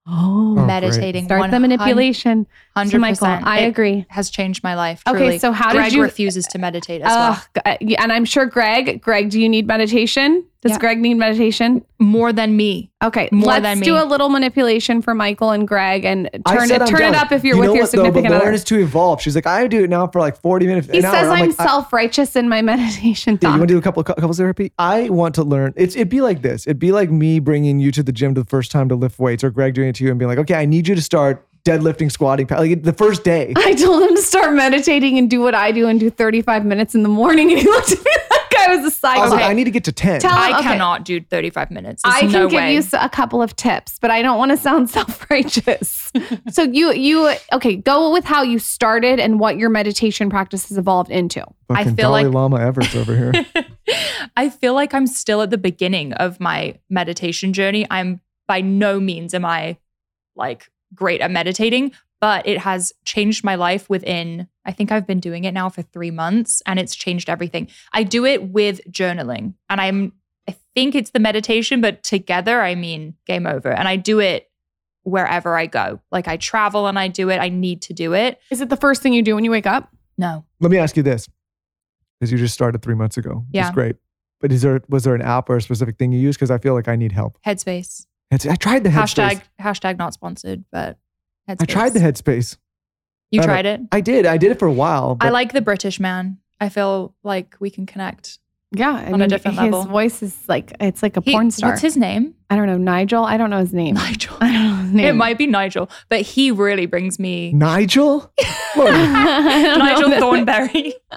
Oh, 0.08 0.54
great. 0.56 0.66
Meditating. 0.66 1.24
start 1.26 1.50
the 1.52 1.60
manipulation. 1.60 2.44
To 2.76 2.80
100%. 2.82 2.98
Michael, 2.98 3.26
I 3.28 3.60
It 3.60 3.66
agree. 3.68 4.04
Has 4.08 4.30
changed 4.30 4.64
my 4.64 4.74
life. 4.74 5.00
Okay, 5.06 5.38
so 5.38 5.52
how 5.52 5.68
did 5.72 5.78
Greg 5.78 5.92
you- 5.92 6.02
refuses 6.02 6.44
to 6.48 6.58
meditate 6.58 7.02
as 7.02 7.06
well. 7.08 7.32
Ugh, 7.32 7.42
g- 7.54 7.60
uh, 7.64 7.76
yeah, 7.80 8.02
and 8.02 8.12
I'm 8.12 8.24
sure 8.24 8.44
Greg. 8.46 9.00
Greg, 9.00 9.30
do 9.30 9.40
you 9.40 9.48
need 9.48 9.66
meditation? 9.68 10.44
Does 10.62 10.72
Yeah. 10.72 10.78
Greg 10.78 11.00
need 11.00 11.14
meditation? 11.14 11.84
More 11.98 12.32
than 12.32 12.56
me. 12.56 12.92
Okay, 13.02 13.28
More 13.32 13.46
let's 13.48 13.62
than 13.64 13.80
do 13.80 13.96
a 13.96 14.04
little 14.04 14.28
manipulation 14.28 15.02
for 15.02 15.12
Michael 15.12 15.50
and 15.50 15.66
Greg, 15.66 16.04
and 16.04 16.30
turn 16.46 16.70
it 16.70 16.80
I'm 16.80 16.86
turn 16.86 17.02
it 17.02 17.14
up 17.16 17.32
if 17.32 17.42
you're 17.42 17.56
You 17.56 17.60
with 17.62 17.70
your 17.70 17.82
what, 17.82 17.90
though? 17.92 18.04
significant 18.04 18.28
But 18.28 18.38
Lauryn 18.42 18.46
other. 18.46 18.52
is 18.52 18.62
too 18.62 18.78
involved. 18.78 19.22
She's 19.22 19.34
like, 19.34 19.46
I 19.46 19.66
do 19.66 19.82
it 19.82 19.90
now 19.90 20.06
for 20.06 20.20
like 20.20 20.40
40 20.40 20.66
minutes. 20.68 20.86
He 20.88 20.98
an 20.98 21.04
hour. 21.04 21.14
says 21.14 21.28
I'm 21.28 21.42
I'm, 21.42 21.48
like, 21.48 21.56
self 21.56 21.92
righteous 21.92 22.36
in 22.36 22.48
my 22.48 22.62
meditation 22.72 23.38
Yeah, 23.42 23.54
you 23.54 23.58
want 23.58 23.68
to 23.68 23.74
do 23.74 23.78
a 23.78 23.82
couple 23.82 24.04
couples 24.04 24.38
therapy? 24.38 24.72
I 24.78 25.08
want 25.08 25.34
to 25.34 25.42
learn. 25.42 25.74
It's 25.76 25.96
it'd 25.96 26.08
be 26.08 26.20
like 26.20 26.42
this. 26.42 26.64
It'd 26.66 26.78
be 26.78 26.92
like 26.92 27.10
me 27.10 27.40
bringing 27.40 27.80
you 27.80 27.90
to 27.90 28.02
the 28.04 28.12
gym 28.12 28.34
the 28.34 28.44
first 28.44 28.70
time 28.70 28.88
to 28.88 28.94
lift 28.94 29.18
weights, 29.18 29.42
or 29.42 29.50
Greg 29.50 29.74
doing 29.74 29.88
it 29.88 29.96
to 29.96 30.04
you 30.04 30.10
and 30.10 30.18
being 30.18 30.28
like, 30.28 30.38
okay, 30.38 30.54
I 30.54 30.64
need 30.64 30.86
you 30.86 30.94
to 30.94 31.02
start 31.02 31.44
deadlifting, 31.64 32.10
squatting, 32.10 32.46
like 32.50 32.82
the 32.82 32.92
first 32.92 33.22
day. 33.22 33.52
I 33.56 33.74
told 33.74 34.02
him 34.02 34.16
to 34.16 34.22
start 34.22 34.52
meditating 34.52 35.16
and 35.18 35.30
do 35.30 35.40
what 35.40 35.54
I 35.54 35.70
do 35.70 35.86
and 35.86 35.98
do 36.00 36.10
35 36.10 36.64
minutes 36.64 36.94
in 36.96 37.02
the 37.04 37.08
morning, 37.08 37.50
and 37.52 37.60
he 37.60 37.66
looked 37.66 37.92
at 37.92 37.98
me 37.98 38.04
like 38.10 38.11
I 38.72 38.76
was 38.76 38.82
a 38.82 38.84
I 38.84 38.86
was 38.86 38.94
psycho. 38.94 39.30
like, 39.30 39.44
I 39.44 39.52
need 39.52 39.64
to 39.64 39.70
get 39.70 39.84
to 39.84 39.92
10. 39.92 40.20
Tell- 40.20 40.30
I 40.32 40.50
okay. 40.58 40.62
cannot 40.62 41.04
do 41.04 41.20
35 41.20 41.70
minutes. 41.70 42.02
There's 42.02 42.14
I 42.14 42.20
can 42.20 42.32
no 42.32 42.48
give 42.48 42.56
way. 42.58 42.72
you 42.72 42.78
s- 42.78 42.92
a 42.92 43.08
couple 43.08 43.42
of 43.42 43.54
tips, 43.56 43.98
but 44.00 44.10
I 44.10 44.22
don't 44.22 44.38
want 44.38 44.50
to 44.50 44.56
sound 44.56 44.90
self-righteous. 45.32 46.10
so 46.50 46.62
you 46.62 46.92
you 46.92 47.34
okay, 47.52 47.76
go 47.76 48.12
with 48.12 48.24
how 48.24 48.42
you 48.42 48.58
started 48.58 49.18
and 49.20 49.38
what 49.40 49.56
your 49.58 49.70
meditation 49.70 50.30
practice 50.30 50.68
has 50.68 50.78
evolved 50.78 51.10
into. 51.10 51.44
I 51.70 51.84
feel 51.84 51.94
Dalai 51.94 52.24
like- 52.24 52.34
Lama 52.34 52.58
Evarts 52.58 52.94
over 52.96 53.16
here. 53.16 53.46
I 54.36 54.50
feel 54.50 54.74
like 54.74 54.94
I'm 54.94 55.06
still 55.06 55.42
at 55.42 55.50
the 55.50 55.58
beginning 55.58 56.12
of 56.14 56.40
my 56.40 56.78
meditation 56.90 57.52
journey. 57.52 57.86
I'm 57.90 58.20
by 58.48 58.60
no 58.60 58.98
means 59.00 59.34
am 59.34 59.44
I 59.44 59.78
like 60.36 60.68
great 60.94 61.20
at 61.20 61.30
meditating, 61.30 61.92
but 62.22 62.46
it 62.46 62.56
has 62.58 62.92
changed 63.04 63.44
my 63.44 63.56
life 63.56 63.90
within 63.90 64.46
I 64.64 64.70
think 64.70 64.92
I've 64.92 65.08
been 65.08 65.18
doing 65.20 65.42
it 65.44 65.52
now 65.52 65.68
for 65.68 65.82
3 65.82 66.12
months 66.12 66.62
and 66.66 66.78
it's 66.78 66.94
changed 66.94 67.28
everything. 67.28 67.68
I 67.92 68.04
do 68.04 68.24
it 68.24 68.50
with 68.50 68.80
journaling 68.90 69.54
and 69.68 69.80
I'm 69.80 70.12
I 70.48 70.56
think 70.74 70.94
it's 70.94 71.10
the 71.10 71.18
meditation 71.18 71.80
but 71.82 72.02
together 72.02 72.62
I 72.62 72.74
mean 72.76 73.14
game 73.26 73.46
over 73.46 73.70
and 73.70 73.86
I 73.88 73.96
do 73.96 74.20
it 74.20 74.48
wherever 75.02 75.56
I 75.56 75.66
go. 75.66 76.00
Like 76.12 76.28
I 76.28 76.36
travel 76.36 76.86
and 76.86 76.96
I 76.98 77.08
do 77.08 77.28
it. 77.28 77.38
I 77.40 77.48
need 77.48 77.82
to 77.82 77.92
do 77.92 78.14
it. 78.14 78.38
Is 78.50 78.60
it 78.60 78.68
the 78.70 78.76
first 78.76 79.02
thing 79.02 79.12
you 79.12 79.22
do 79.22 79.34
when 79.34 79.44
you 79.44 79.50
wake 79.50 79.66
up? 79.66 79.90
No. 80.16 80.44
Let 80.60 80.70
me 80.70 80.78
ask 80.78 80.96
you 80.96 81.02
this, 81.02 81.28
because 82.20 82.30
you 82.30 82.38
just 82.38 82.54
started 82.54 82.82
three 82.82 82.94
months 82.94 83.16
ago. 83.16 83.44
It's 83.48 83.56
Yeah. 83.56 83.72
great. 83.72 83.96
But 84.40 84.52
is 84.52 84.62
there 84.62 84.80
was 84.88 85.02
there 85.02 85.16
an 85.16 85.22
app 85.22 85.50
or 85.50 85.56
a 85.56 85.60
specific 85.62 85.98
thing 85.98 86.12
you 86.12 86.20
use? 86.20 86.36
Because 86.36 86.52
I 86.52 86.58
feel 86.58 86.74
like 86.74 86.86
I 86.86 86.94
need 86.94 87.10
help. 87.12 87.36
Headspace. 87.44 88.06
It's, 88.30 88.46
I 88.46 88.54
tried 88.54 88.84
the 88.84 88.90
Headspace. 88.90 89.40
Hashtag 89.40 89.42
hashtag 89.60 89.98
not 89.98 90.14
sponsored, 90.14 90.64
but 90.70 90.98
Headspace. 91.48 91.56
I 91.60 91.64
tried 91.64 91.92
the 91.94 92.00
Headspace. 92.00 92.56
You 93.30 93.40
I 93.40 93.44
tried 93.44 93.66
it? 93.66 93.80
I 93.90 94.00
did. 94.00 94.26
I 94.26 94.36
did 94.36 94.50
it 94.52 94.58
for 94.58 94.66
a 94.68 94.72
while. 94.72 95.16
I 95.20 95.30
like 95.30 95.52
the 95.52 95.62
British 95.62 95.98
man. 95.98 96.38
I 96.60 96.68
feel 96.68 97.14
like 97.24 97.56
we 97.60 97.70
can 97.70 97.86
connect. 97.86 98.38
Yeah, 98.74 98.92
I 98.94 99.06
On 99.08 99.14
a 99.14 99.18
mean, 99.18 99.28
different 99.28 99.58
his 99.58 99.64
level. 99.70 99.84
voice 99.84 100.22
is 100.22 100.34
like 100.48 100.72
it's 100.80 101.02
like 101.02 101.16
a 101.18 101.20
He- 101.22 101.32
porn 101.32 101.50
star. 101.50 101.70
What's 101.70 101.82
his 101.82 101.96
name? 101.96 102.34
I 102.48 102.56
don't 102.56 102.66
know, 102.66 102.78
Nigel. 102.78 103.24
I 103.24 103.36
don't 103.36 103.50
know 103.50 103.58
his 103.58 103.72
name. 103.74 103.94
Nigel. 103.96 104.34
I 104.40 104.50
don't 104.52 104.70
know 104.70 104.76
his 104.82 104.92
name. 104.92 105.06
It 105.06 105.12
might 105.14 105.36
be 105.36 105.46
Nigel, 105.46 105.90
but 106.08 106.22
he 106.22 106.50
really 106.50 106.86
brings 106.86 107.18
me 107.18 107.52
Nigel. 107.52 108.32
Look, 108.76 108.88
I 108.94 109.62
don't 109.62 109.78
know 109.78 109.84
Nigel 109.84 110.20
Thornberry. 110.20 110.94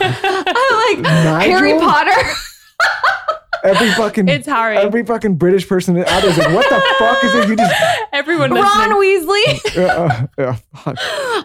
I'm 0.00 0.96
like 0.96 0.98
Nigel? 1.00 1.40
Harry 1.58 1.78
Potter. 1.78 2.12
every 3.64 3.90
fucking 3.92 4.28
It's 4.28 4.46
Harry. 4.46 4.76
every 4.76 5.04
fucking 5.04 5.36
British 5.36 5.68
person 5.68 5.96
out 5.98 6.06
there 6.06 6.30
is 6.30 6.38
like, 6.38 6.54
what 6.54 6.68
the 6.68 6.82
fuck 6.98 7.24
is 7.24 7.34
it? 7.34 7.48
You 7.48 7.56
just 7.56 7.74
Everyone 8.12 8.52
Ron 8.52 8.98
listening. 8.98 9.28
Weasley. 9.28 9.76
uh, 9.88 9.92
uh, 9.92 10.26
yeah, 10.38 10.56
fuck. 10.74 10.96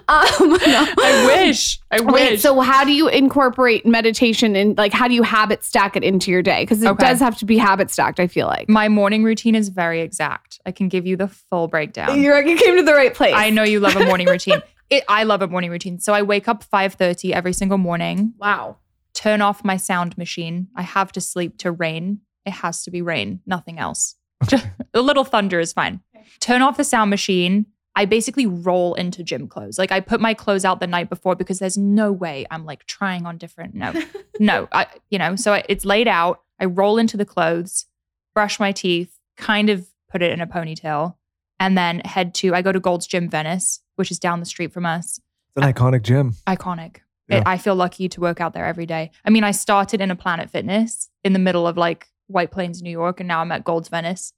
um, 0.07 0.49
no. 0.49 0.87
I 1.01 1.23
wish. 1.45 1.79
I 1.91 2.01
wish. 2.01 2.13
Wait, 2.13 2.39
so 2.39 2.59
how 2.61 2.83
do 2.83 2.91
you 2.93 3.07
incorporate 3.07 3.85
meditation 3.85 4.55
and 4.55 4.77
like 4.77 4.93
how 4.93 5.07
do 5.07 5.13
you 5.13 5.23
habit 5.23 5.63
stack 5.63 5.95
it 5.95 6.03
into 6.03 6.31
your 6.31 6.41
day? 6.41 6.63
Because 6.63 6.81
it 6.83 6.87
Okay. 6.87 7.05
does 7.05 7.19
have 7.19 7.37
to 7.37 7.45
be 7.45 7.57
habit 7.57 7.89
stacked, 7.91 8.19
I 8.19 8.27
feel 8.27 8.47
like. 8.47 8.69
my 8.69 8.89
morning 8.89 9.23
routine 9.23 9.55
is 9.55 9.69
very 9.69 10.01
exact. 10.01 10.59
I 10.65 10.71
can 10.71 10.87
give 10.89 11.05
you 11.05 11.17
the 11.17 11.27
full 11.27 11.67
breakdown. 11.67 12.21
You're 12.21 12.41
you 12.45 12.57
came 12.57 12.77
to 12.77 12.83
the 12.83 12.93
right 12.93 13.13
place. 13.13 13.33
I 13.35 13.49
know 13.49 13.63
you 13.63 13.79
love 13.79 13.95
a 13.95 14.05
morning 14.05 14.27
routine. 14.27 14.61
It, 14.89 15.03
I 15.07 15.23
love 15.23 15.41
a 15.41 15.47
morning 15.47 15.71
routine. 15.71 15.99
So 15.99 16.13
I 16.13 16.21
wake 16.21 16.47
up 16.47 16.63
5:30 16.69 17.31
every 17.31 17.53
single 17.53 17.77
morning. 17.77 18.33
Wow. 18.37 18.77
Turn 19.13 19.41
off 19.41 19.63
my 19.63 19.77
sound 19.77 20.17
machine. 20.17 20.67
I 20.75 20.81
have 20.81 21.11
to 21.13 21.21
sleep 21.21 21.57
to 21.59 21.71
rain. 21.71 22.21
It 22.45 22.51
has 22.51 22.83
to 22.83 22.91
be 22.91 23.01
rain, 23.01 23.39
nothing 23.45 23.79
else. 23.79 24.15
Just 24.47 24.67
a 24.93 25.01
little 25.01 25.23
thunder 25.23 25.59
is 25.59 25.71
fine. 25.73 26.01
Turn 26.39 26.61
off 26.61 26.77
the 26.77 26.83
sound 26.83 27.09
machine. 27.09 27.67
I 27.95 28.05
basically 28.05 28.47
roll 28.47 28.95
into 28.95 29.23
gym 29.23 29.47
clothes. 29.47 29.77
Like 29.77 29.91
I 29.91 29.99
put 29.99 30.19
my 30.19 30.33
clothes 30.33 30.65
out 30.65 30.79
the 30.79 30.87
night 30.87 31.09
before 31.09 31.35
because 31.35 31.59
there's 31.59 31.77
no 31.77 32.11
way 32.11 32.45
I'm 32.49 32.65
like 32.65 32.85
trying 32.85 33.25
on 33.27 33.37
different. 33.37 33.75
No, 33.75 33.93
no. 34.39 34.67
I, 34.71 34.87
you 35.11 35.19
know, 35.19 35.35
so 35.35 35.53
I, 35.53 35.63
it's 35.69 35.85
laid 35.85 36.07
out. 36.07 36.41
I 36.59 36.65
roll 36.65 36.97
into 36.97 37.17
the 37.17 37.25
clothes, 37.25 37.85
brush 38.33 38.59
my 38.59 38.71
teeth, 38.71 39.19
kind 39.37 39.69
of 39.69 39.87
put 40.09 40.21
it 40.23 40.31
in 40.31 40.41
a 40.41 40.47
ponytail, 40.47 41.15
and 41.59 41.77
then 41.77 41.99
head 41.99 42.33
to. 42.35 42.55
I 42.55 42.63
go 42.63 42.71
to 42.71 42.79
Gold's 42.79 43.05
Gym 43.05 43.29
Venice, 43.29 43.81
which 43.95 44.09
is 44.09 44.17
down 44.17 44.39
the 44.39 44.45
street 44.45 44.73
from 44.73 44.85
us 44.87 45.19
It's 45.55 45.63
an 45.65 45.71
iconic 45.71 46.01
gym. 46.01 46.33
iconic. 46.47 46.97
Yeah. 47.27 47.37
It, 47.37 47.43
I 47.45 47.57
feel 47.57 47.75
lucky 47.75 48.09
to 48.09 48.21
work 48.21 48.41
out 48.41 48.53
there 48.53 48.65
every 48.65 48.85
day. 48.85 49.11
I 49.23 49.29
mean, 49.29 49.43
I 49.43 49.51
started 49.51 50.01
in 50.01 50.11
a 50.11 50.15
Planet 50.15 50.49
Fitness 50.49 51.09
in 51.23 51.33
the 51.33 51.39
middle 51.39 51.65
of 51.65 51.77
like 51.77 52.07
White 52.27 52.51
Plains, 52.51 52.81
New 52.81 52.89
York, 52.91 53.19
and 53.19 53.27
now 53.27 53.39
I'm 53.41 53.51
at 53.51 53.63
Gold's 53.63 53.89
Venice. 53.89 54.33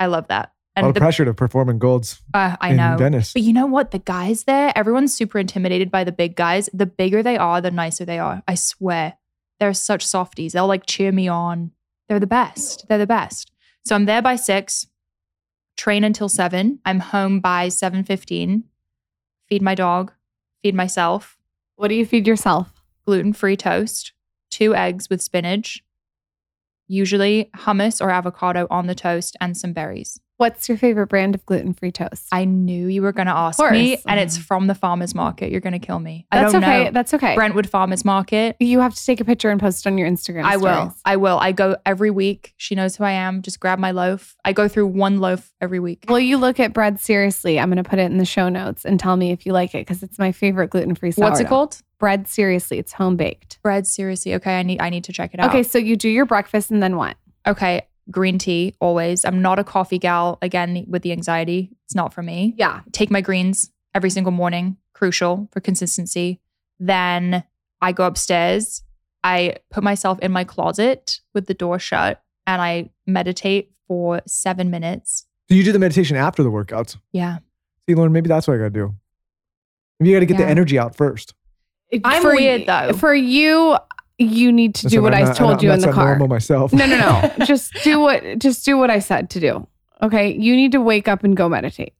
I 0.00 0.06
love 0.06 0.26
that. 0.28 0.50
A 0.76 0.80
lot 0.82 0.86
And 0.86 0.86
of 0.88 0.94
the, 0.94 1.00
pressure 1.00 1.24
to 1.24 1.32
perform 1.32 1.68
in 1.68 1.78
Gold's 1.78 2.20
uh, 2.34 2.56
I 2.60 2.70
in 2.70 2.76
know. 2.76 2.96
Venice. 2.98 3.32
But 3.32 3.42
you 3.42 3.52
know 3.52 3.66
what? 3.66 3.92
The 3.92 4.00
guys 4.00 4.44
there, 4.44 4.72
everyone's 4.74 5.14
super 5.14 5.38
intimidated 5.38 5.90
by 5.90 6.02
the 6.02 6.10
big 6.10 6.34
guys. 6.34 6.68
The 6.72 6.86
bigger 6.86 7.22
they 7.22 7.36
are, 7.36 7.60
the 7.60 7.70
nicer 7.70 8.04
they 8.04 8.18
are. 8.18 8.42
I 8.48 8.56
swear. 8.56 9.16
They're 9.60 9.72
such 9.72 10.04
softies. 10.04 10.52
They'll 10.52 10.66
like 10.66 10.86
cheer 10.86 11.12
me 11.12 11.28
on. 11.28 11.70
They're 12.08 12.18
the 12.18 12.26
best. 12.26 12.86
They're 12.88 12.98
the 12.98 13.06
best. 13.06 13.52
So 13.86 13.94
I'm 13.94 14.06
there 14.06 14.20
by 14.22 14.34
six, 14.34 14.88
train 15.76 16.02
until 16.02 16.28
seven. 16.28 16.80
I'm 16.84 17.00
home 17.00 17.38
by 17.40 17.68
7.15, 17.68 18.64
feed 19.48 19.62
my 19.62 19.74
dog, 19.74 20.12
feed 20.62 20.74
myself, 20.74 21.38
What 21.76 21.88
do 21.88 21.94
you 21.94 22.06
feed 22.06 22.26
yourself? 22.26 22.72
gluten 23.04 23.32
free 23.32 23.56
toast, 23.56 24.12
two 24.50 24.74
eggs 24.74 25.10
with 25.10 25.20
spinach, 25.20 25.84
usually 26.88 27.50
hummus 27.54 28.00
or 28.00 28.10
avocado 28.10 28.66
on 28.70 28.86
the 28.86 28.94
toast, 28.94 29.36
and 29.40 29.56
some 29.56 29.72
berries. 29.72 30.20
What's 30.36 30.68
your 30.68 30.76
favorite 30.76 31.06
brand 31.06 31.36
of 31.36 31.46
gluten 31.46 31.74
free 31.74 31.92
toast? 31.92 32.26
I 32.32 32.44
knew 32.44 32.88
you 32.88 33.02
were 33.02 33.12
going 33.12 33.28
to 33.28 33.36
ask 33.36 33.60
me, 33.70 33.98
and 34.08 34.18
it's 34.18 34.34
mm-hmm. 34.34 34.42
from 34.42 34.66
the 34.66 34.74
farmer's 34.74 35.14
market. 35.14 35.52
You're 35.52 35.60
going 35.60 35.74
to 35.74 35.78
kill 35.78 36.00
me. 36.00 36.26
I 36.32 36.40
That's 36.40 36.52
don't 36.52 36.64
okay. 36.64 36.84
know. 36.84 36.90
That's 36.90 37.14
okay. 37.14 37.36
Brentwood 37.36 37.68
Farmers 37.68 38.04
Market. 38.04 38.56
you 38.58 38.80
have 38.80 38.94
to 38.94 39.06
take 39.06 39.20
a 39.20 39.24
picture 39.24 39.50
and 39.50 39.60
post 39.60 39.86
it 39.86 39.88
on 39.88 39.96
your 39.96 40.08
Instagram. 40.08 40.42
I 40.42 40.56
will. 40.56 40.74
stories. 40.74 41.00
I 41.04 41.16
will. 41.16 41.38
I 41.38 41.52
go 41.52 41.76
every 41.86 42.10
week. 42.10 42.52
She 42.56 42.74
knows 42.74 42.96
who 42.96 43.04
I 43.04 43.12
am. 43.12 43.42
Just 43.42 43.60
grab 43.60 43.78
my 43.78 43.92
loaf. 43.92 44.34
I 44.44 44.52
go 44.52 44.66
through 44.66 44.88
one 44.88 45.20
loaf 45.20 45.52
every 45.60 45.78
week. 45.78 46.04
Will 46.08 46.18
you 46.18 46.36
look 46.36 46.58
at 46.58 46.72
bread 46.72 46.98
seriously? 46.98 47.60
I'm 47.60 47.70
going 47.70 47.82
to 47.82 47.88
put 47.88 48.00
it 48.00 48.10
in 48.10 48.18
the 48.18 48.24
show 48.24 48.48
notes 48.48 48.84
and 48.84 48.98
tell 48.98 49.16
me 49.16 49.30
if 49.30 49.46
you 49.46 49.52
like 49.52 49.72
it 49.76 49.86
because 49.86 50.02
it's 50.02 50.18
my 50.18 50.32
favorite 50.32 50.70
gluten 50.70 50.96
free 50.96 51.12
sourdough. 51.12 51.30
What's 51.30 51.40
it 51.40 51.46
called? 51.46 51.80
Bread 52.00 52.26
seriously. 52.26 52.78
It's 52.78 52.92
home 52.92 53.16
baked. 53.16 53.62
Bread. 53.62 53.86
Seriously. 53.86 54.34
Okay. 54.34 54.58
I 54.58 54.64
need. 54.64 54.80
I 54.80 54.90
need 54.90 55.04
to 55.04 55.12
check 55.12 55.32
it 55.32 55.38
out. 55.38 55.50
Okay, 55.50 55.62
so 55.62 55.78
you 55.78 55.94
do 55.94 56.08
your 56.08 56.26
breakfast 56.26 56.72
and 56.72 56.82
then 56.82 56.96
what? 56.96 57.16
Okay. 57.46 57.82
Green 58.10 58.38
tea 58.38 58.74
always. 58.80 59.24
I'm 59.24 59.40
not 59.40 59.58
a 59.58 59.64
coffee 59.64 59.98
gal. 59.98 60.38
Again, 60.42 60.84
with 60.88 61.02
the 61.02 61.12
anxiety, 61.12 61.70
it's 61.84 61.94
not 61.94 62.12
for 62.12 62.22
me. 62.22 62.54
Yeah. 62.56 62.80
take 62.92 63.10
my 63.10 63.20
greens 63.20 63.70
every 63.94 64.10
single 64.10 64.32
morning, 64.32 64.76
crucial 64.92 65.48
for 65.52 65.60
consistency. 65.60 66.40
Then 66.78 67.44
I 67.80 67.92
go 67.92 68.06
upstairs. 68.06 68.82
I 69.22 69.56
put 69.70 69.82
myself 69.82 70.18
in 70.20 70.32
my 70.32 70.44
closet 70.44 71.20
with 71.32 71.46
the 71.46 71.54
door 71.54 71.78
shut 71.78 72.22
and 72.46 72.60
I 72.60 72.90
meditate 73.06 73.70
for 73.88 74.20
seven 74.26 74.70
minutes. 74.70 75.26
Do 75.48 75.54
you 75.56 75.62
do 75.64 75.72
the 75.72 75.78
meditation 75.78 76.16
after 76.16 76.42
the 76.42 76.50
workouts? 76.50 76.96
Yeah. 77.12 77.38
See, 77.88 77.94
Lauryn, 77.94 78.12
maybe 78.12 78.28
that's 78.28 78.46
what 78.48 78.54
I 78.54 78.58
got 78.58 78.64
to 78.64 78.70
do. 78.70 78.94
Maybe 80.00 80.10
you 80.10 80.16
got 80.16 80.20
to 80.20 80.26
get 80.26 80.38
the 80.38 80.46
energy 80.46 80.78
out 80.78 80.96
first. 80.96 81.34
I'm 82.02 82.22
For 82.22 82.34
weird, 82.34 82.66
though. 82.66 82.92
For 82.94 83.14
you, 83.14 83.76
you 84.18 84.52
need 84.52 84.74
to 84.76 84.88
do 84.88 85.02
what 85.02 85.14
I'm 85.14 85.24
I 85.24 85.26
not- 85.28 85.36
told 85.36 85.52
I'm 85.54 85.64
you 85.64 85.72
in 85.72 85.80
the 85.80 85.92
car. 85.92 86.06
normal 86.10 86.28
myself. 86.28 86.72
No, 86.72 86.86
no, 86.86 86.98
no. 86.98 87.32
just 87.46 87.72
do 87.82 88.00
what 88.00 88.38
just 88.38 88.64
do 88.64 88.76
what 88.78 88.90
I 88.90 88.98
said 89.00 89.30
to 89.30 89.40
do. 89.40 89.66
Okay. 90.02 90.32
You 90.34 90.54
need 90.56 90.72
to 90.72 90.80
wake 90.80 91.08
up 91.08 91.24
and 91.24 91.36
go 91.36 91.48
meditate. 91.48 91.94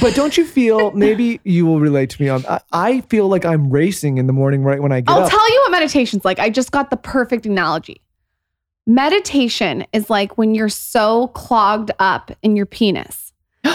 But 0.00 0.14
don't 0.14 0.36
you 0.36 0.44
feel 0.44 0.90
maybe 0.94 1.40
you 1.44 1.64
will 1.66 1.80
relate 1.80 2.10
to 2.10 2.22
me 2.22 2.28
on? 2.28 2.44
I, 2.46 2.60
I 2.72 3.00
feel 3.02 3.28
like 3.28 3.44
I'm 3.44 3.70
racing 3.70 4.18
in 4.18 4.26
the 4.26 4.32
morning 4.32 4.62
right 4.62 4.80
when 4.80 4.92
I 4.92 5.00
get 5.00 5.10
up. 5.10 5.16
I'll 5.16 5.22
up. 5.24 5.30
tell 5.30 5.52
you 5.52 5.60
what 5.62 5.70
meditation's 5.72 6.24
like. 6.24 6.38
I 6.38 6.50
just 6.50 6.70
got 6.70 6.90
the 6.90 6.96
perfect 6.96 7.46
analogy. 7.46 8.00
Meditation 8.86 9.84
is 9.92 10.08
like 10.08 10.38
when 10.38 10.54
you're 10.54 10.68
so 10.68 11.28
clogged 11.28 11.90
up 11.98 12.30
in 12.42 12.54
your 12.54 12.66
penis. 12.66 13.25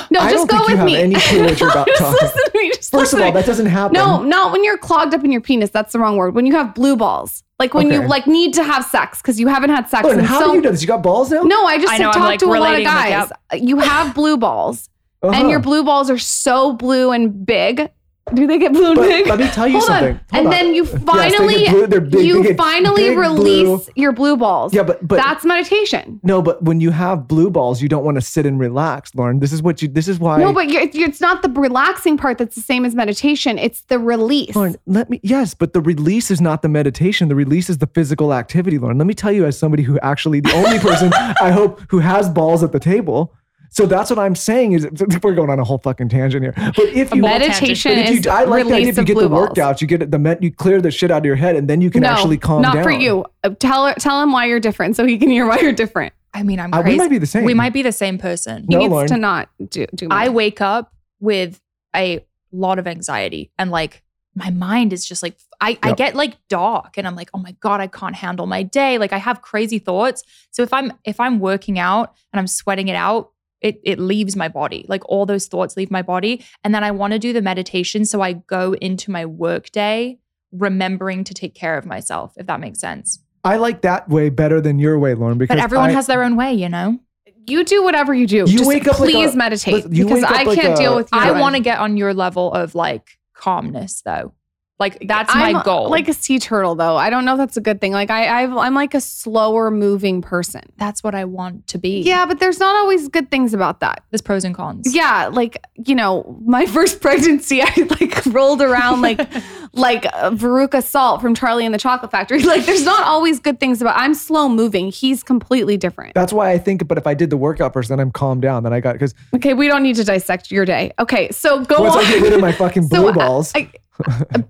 No, 0.10 0.20
I 0.20 0.32
just 0.32 0.48
don't 0.48 0.60
go 0.60 0.66
think 0.68 0.70
you 0.70 0.74
with 0.74 0.78
have 0.78 0.86
me. 0.86 0.96
any 0.98 1.16
clue 1.16 1.44
what 1.46 1.60
you're 1.60 1.70
about 1.70 1.88
Just 1.88 2.00
talking. 2.00 2.18
listen 2.22 2.52
to 2.52 2.58
me. 2.58 2.70
Just 2.70 2.92
First 2.92 3.14
of 3.14 3.22
all, 3.22 3.32
that 3.32 3.46
doesn't 3.46 3.66
happen. 3.68 3.94
No, 3.94 4.22
not 4.24 4.52
when 4.52 4.64
you're 4.64 4.78
clogged 4.78 5.14
up 5.14 5.24
in 5.24 5.32
your 5.32 5.42
penis. 5.42 5.70
That's 5.70 5.94
the 5.94 6.00
wrong 6.00 6.18
word. 6.18 6.36
When 6.36 6.46
you 6.46 6.54
have 6.54 6.74
blue 6.76 6.96
balls, 6.96 7.44
like 7.60 7.74
when 7.74 7.92
you 7.92 8.06
like 8.08 8.28
need 8.28 8.54
to 8.56 8.64
have 8.64 8.86
sex 8.86 9.22
because 9.22 9.40
you 9.40 9.48
haven't 9.48 9.70
had 9.70 9.88
sex. 9.90 10.08
Lauryn, 10.08 10.20
and 10.20 10.28
how 10.28 10.40
so, 10.40 10.48
do 10.52 10.56
you 10.56 10.62
know 10.62 10.72
this? 10.72 10.82
You 10.82 10.88
got 10.88 11.04
balls 11.04 11.32
now? 11.32 11.44
No, 11.44 11.66
I 11.66 11.78
just 11.78 11.94
I 11.94 11.98
know, 11.98 12.12
talked 12.12 12.20
like, 12.26 12.40
to 12.40 12.46
a 12.46 12.48
lot 12.48 12.58
of 12.58 12.64
relating, 12.64 12.88
like, 12.88 13.30
guys. 13.30 13.62
You 13.62 13.80
have 13.80 14.14
blue 14.16 14.38
balls, 14.38 14.90
and 15.22 15.34
Uh-huh. 15.36 15.48
your 15.48 15.60
blue 15.60 15.84
balls 15.84 16.10
are 16.10 16.18
so 16.18 16.74
blue 16.74 17.12
and 17.12 17.46
big. 17.46 17.90
Do 18.34 18.48
they 18.48 18.58
get 18.58 18.74
blue 18.74 18.88
and 18.88 18.96
But 18.96 19.08
big? 19.08 19.28
let 19.28 19.40
me 19.40 19.48
tell 19.50 19.68
you 19.68 19.80
Hold 19.80 19.90
on. 19.90 19.98
something. 20.00 20.14
Hold 20.16 20.24
and 20.34 20.48
on. 20.48 20.52
then 20.52 20.74
you 20.74 20.86
finally, 20.86 21.70
blue- 21.70 21.88
they're 21.88 22.02
big, 22.02 22.26
you 22.26 22.54
finally 22.56 23.16
release 23.16 23.66
blue. 23.68 23.94
your 23.96 24.12
blue 24.12 24.38
balls. 24.38 24.74
Yeah, 24.74 24.84
but 24.84 25.06
but 25.08 25.18
that's 25.18 25.44
meditation. 25.46 26.20
no, 26.24 26.42
but 26.42 26.64
when 26.64 26.80
you 26.82 26.92
have 26.92 27.28
blue 27.28 27.50
balls, 27.50 27.82
you 27.82 27.90
don't 27.90 28.04
want 28.06 28.16
to 28.16 28.22
sit 28.22 28.46
and 28.46 28.60
relax, 28.60 29.12
Lauryn. 29.12 29.40
This 29.40 29.52
is 29.54 29.62
what 29.62 29.82
you. 29.82 29.88
This 29.88 30.08
is 30.08 30.20
why. 30.20 30.38
No, 30.38 30.54
but 30.54 30.70
you're, 30.70 30.84
it's 30.94 31.22
not 31.22 31.42
the 31.42 31.50
relaxing 31.50 32.18
part 32.18 32.38
that's 32.38 32.56
the 32.56 32.62
same 32.62 32.86
as 32.86 32.96
meditation. 32.96 33.58
It's 33.58 33.82
the 33.84 34.00
release. 34.00 34.52
Lauryn, 34.56 34.76
let 34.86 35.10
me. 35.10 35.20
Yes, 35.24 35.54
but 35.54 35.74
the 35.74 35.82
release 35.82 36.32
is 36.32 36.42
not 36.42 36.62
the 36.62 36.70
meditation. 36.70 37.28
The 37.28 37.36
release 37.36 37.70
is 37.70 37.78
the 37.80 37.88
physical 37.88 38.34
activity, 38.34 38.78
Lauryn. 38.80 38.98
Let 38.98 39.08
me 39.08 39.14
tell 39.14 39.32
you, 39.32 39.46
as 39.46 39.58
somebody 39.58 39.84
who 39.84 40.00
actually, 40.00 40.40
the 40.40 40.54
only 40.54 40.80
person 40.90 41.12
I 41.14 41.52
hope 41.52 41.82
who 41.90 42.00
has 42.00 42.30
balls 42.30 42.64
at 42.64 42.72
the 42.72 42.80
table. 42.80 43.34
So 43.74 43.86
that's 43.86 44.10
what 44.10 44.20
I'm 44.20 44.36
saying 44.36 44.74
is 44.74 44.86
we're 45.24 45.34
going 45.34 45.50
on 45.50 45.58
a 45.58 45.64
whole 45.64 45.78
fucking 45.78 46.10
tangent 46.10 46.44
here. 46.44 46.54
But 46.76 46.88
if 46.90 47.14
you 47.16 47.22
meditation 47.22 47.96
but 47.96 48.06
if 48.06 48.12
is 48.20 48.26
you, 48.26 48.32
I 48.32 48.44
like 48.44 48.68
that 48.68 48.82
if 48.82 48.98
you 48.98 49.04
get 49.06 49.18
the 49.18 49.30
balls. 49.30 49.50
workouts, 49.50 49.80
you 49.80 49.88
get 49.88 50.12
the 50.12 50.20
met, 50.20 50.44
you 50.44 50.52
clear 50.52 50.82
the 50.82 50.92
shit 50.92 51.10
out 51.10 51.20
of 51.20 51.26
your 51.26 51.38
head, 51.38 51.56
and 51.56 51.70
then 51.70 51.80
you 51.82 51.90
can 51.90 52.02
no, 52.04 52.10
actually 52.10 52.38
calm 52.38 52.62
not 52.62 52.74
down. 52.76 52.84
for 52.84 52.92
you. 52.92 53.26
Uh, 53.44 53.52
Tell 53.60 53.94
tell 53.96 54.22
him 54.22 54.32
why 54.34 54.46
you're 54.46 54.60
different, 54.60 54.96
so 54.98 55.06
he 55.06 55.18
can 55.18 55.30
hear 55.30 55.48
why 55.48 55.60
you're 55.60 55.72
different. 55.72 56.14
I 56.34 56.44
mean, 56.44 56.60
I'm 56.60 56.74
Uh, 56.74 56.78
we 56.80 56.84
crazy. 56.84 56.98
might 56.98 57.10
be 57.10 57.18
the 57.18 57.26
same. 57.26 57.46
We 57.46 57.54
might 57.54 57.74
be 57.74 57.82
the 57.82 57.92
same 57.92 58.18
person. 58.18 58.66
He 58.70 58.76
No, 58.76 58.80
needs 58.80 58.94
Lauryn. 58.94 59.08
to 59.08 59.18
not 59.18 59.50
do. 59.70 59.86
do 59.96 60.08
I 60.12 60.30
wake 60.30 60.60
up 60.62 60.94
with 61.22 61.60
a 61.96 62.26
lot 62.52 62.78
of 62.80 62.88
anxiety 62.88 63.52
and 63.58 63.72
like 63.72 64.04
my 64.36 64.50
mind 64.50 64.94
is 64.94 65.06
just 65.06 65.22
like 65.24 65.36
I, 65.60 65.78
I 65.84 65.92
get 65.94 66.16
like 66.16 66.36
dark 66.48 66.98
and 66.98 67.06
I'm 67.06 67.16
like, 67.16 67.30
oh 67.34 67.38
my 67.38 67.52
God, 67.60 67.82
I 67.82 67.88
can't 67.88 68.16
handle 68.16 68.48
my 68.48 68.64
day. 68.64 68.98
Like 68.98 69.12
I 69.14 69.18
have 69.18 69.42
crazy 69.42 69.78
thoughts. 69.78 70.24
So 70.52 70.64
if 70.64 70.74
I'm 70.74 70.92
if 71.06 71.20
I'm 71.20 71.40
working 71.40 71.78
out 71.80 72.14
and 72.34 72.40
I'm 72.40 72.48
sweating 72.48 72.88
it 72.88 72.96
out, 72.96 73.32
it 73.62 73.80
it 73.84 74.00
leaves 74.00 74.36
my 74.36 74.48
body. 74.48 74.86
Like 74.88 75.08
all 75.10 75.26
those 75.26 75.48
thoughts 75.48 75.78
leave 75.78 75.92
my 75.92 76.02
body. 76.02 76.44
And 76.64 76.74
then 76.76 76.84
I 76.84 76.92
want 76.92 77.14
to 77.14 77.20
do 77.20 77.32
the 77.34 77.42
meditation. 77.42 78.06
So 78.06 78.22
I 78.22 78.34
go 78.34 78.74
into 78.74 79.12
my 79.12 79.26
work 79.26 79.72
day 79.72 80.20
remembering 80.52 81.24
to 81.26 81.34
take 81.34 81.56
care 81.56 81.78
of 81.78 81.86
myself, 81.86 82.34
if 82.38 82.48
that 82.48 82.60
makes 82.60 82.80
sense. 82.80 83.20
I 83.44 83.58
like 83.58 83.82
that 83.82 84.10
way 84.10 84.30
better 84.30 84.60
than 84.62 84.78
your 84.80 85.00
way, 85.00 85.14
Lauryn. 85.16 85.38
Because 85.38 85.56
But 85.56 85.64
everyone 85.64 85.90
I- 85.90 85.94
has 85.94 86.08
their 86.08 86.24
own 86.24 86.36
way, 86.36 86.54
you 86.54 86.70
know? 86.70 87.00
You 87.48 87.64
do 87.64 87.84
whatever 87.84 88.14
you 88.14 88.28
do. 88.28 88.38
You 88.38 88.46
Just 88.46 88.68
wake 88.68 88.88
up 88.88 89.00
like 89.00 89.10
please 89.10 89.34
a- 89.34 89.38
meditate 89.38 89.74
listen, 89.74 89.90
because 89.92 90.24
I 90.24 90.44
like 90.44 90.60
can't 90.60 90.74
a- 90.74 90.82
deal 90.82 90.96
with 90.96 91.10
you. 91.12 91.20
I 91.20 91.40
want 91.40 91.56
to 91.56 91.62
get 91.62 91.80
on 91.80 91.98
your 91.98 92.14
level 92.14 92.52
of 92.54 92.76
like 92.76 93.18
calmness 93.34 94.02
though. 94.04 94.34
Like 94.82 94.98
that's 95.08 95.34
my 95.36 95.52
I'm 95.52 95.62
goal. 95.62 95.90
Like 95.92 96.08
a 96.08 96.14
sea 96.14 96.40
turtle, 96.40 96.74
though. 96.74 96.98
I 96.98 97.12
don't 97.12 97.24
know 97.24 97.34
if 97.34 97.38
that's 97.38 97.56
a 97.56 97.62
good 97.62 97.80
thing. 97.80 97.92
Like 97.92 98.10
I, 98.10 98.42
I've, 98.42 98.58
I'm 98.58 98.74
like 98.74 98.96
a 98.96 99.00
slower 99.00 99.70
moving 99.70 100.24
person. 100.24 100.64
that's 100.78 101.04
what 101.04 101.14
I 101.14 101.24
want 101.24 101.68
to 101.68 101.78
be. 101.78 102.02
Yeah, 102.02 102.26
but 102.26 102.40
there's 102.40 102.60
not 102.60 102.76
always 102.76 103.08
good 103.08 103.30
things 103.30 103.54
about 103.54 103.80
that. 103.82 104.04
There's 104.10 104.24
pros 104.24 104.44
and 104.44 104.56
cons. 104.56 104.94
Yeah, 104.94 105.28
like 105.32 105.64
you 105.76 105.94
know, 105.94 106.36
my 106.44 106.66
first 106.78 107.00
pregnancy, 107.00 107.62
I 107.62 107.72
like 108.02 108.26
rolled 108.26 108.64
around 108.64 109.02
like 109.02 109.22
like 109.74 110.06
uh, 110.08 110.32
Veruca 110.32 110.84
Salt 110.84 111.22
from 111.22 111.34
Charlie 111.34 111.66
and 111.66 111.74
the 111.74 111.78
Chocolate 111.80 112.12
Factory. 112.12 112.42
Like, 112.52 112.66
there's 112.66 112.84
not 112.84 113.04
always 113.06 113.40
good 113.40 113.60
things 113.60 113.82
about. 113.82 113.98
I'm 113.98 114.14
slow 114.14 114.50
moving. 114.50 114.92
He's 114.92 115.24
completely 115.24 115.78
different. 115.78 116.14
That's 116.14 116.34
why 116.34 116.52
I 116.52 116.58
think. 116.58 116.88
But 116.88 116.98
if 116.98 117.08
I 117.08 117.14
did 117.14 117.30
the 117.30 117.38
workout 117.38 117.72
first, 117.72 117.88
then 117.90 118.00
I'm 118.00 118.12
calmed 118.12 118.42
down. 118.42 118.64
Then 118.64 118.74
I 118.74 118.80
got 118.82 118.94
because 118.94 119.14
Okay, 119.36 119.54
we 119.54 119.68
don't 119.68 119.84
need 119.84 119.96
to 119.96 120.04
dissect 120.04 120.52
your 120.52 120.66
day. 120.66 120.92
Okay, 121.00 121.30
so 121.32 121.64
go 121.64 121.82
once 121.82 121.96
on. 121.96 122.04
I 122.06 122.10
get 122.12 122.22
rid 122.22 122.34
of 122.34 122.42
my 122.42 122.52
fucking 122.52 122.84
So, 122.88 122.98
blue 123.02 123.10
uh, 123.10 123.14
balls, 123.14 123.52
I- 123.56 123.72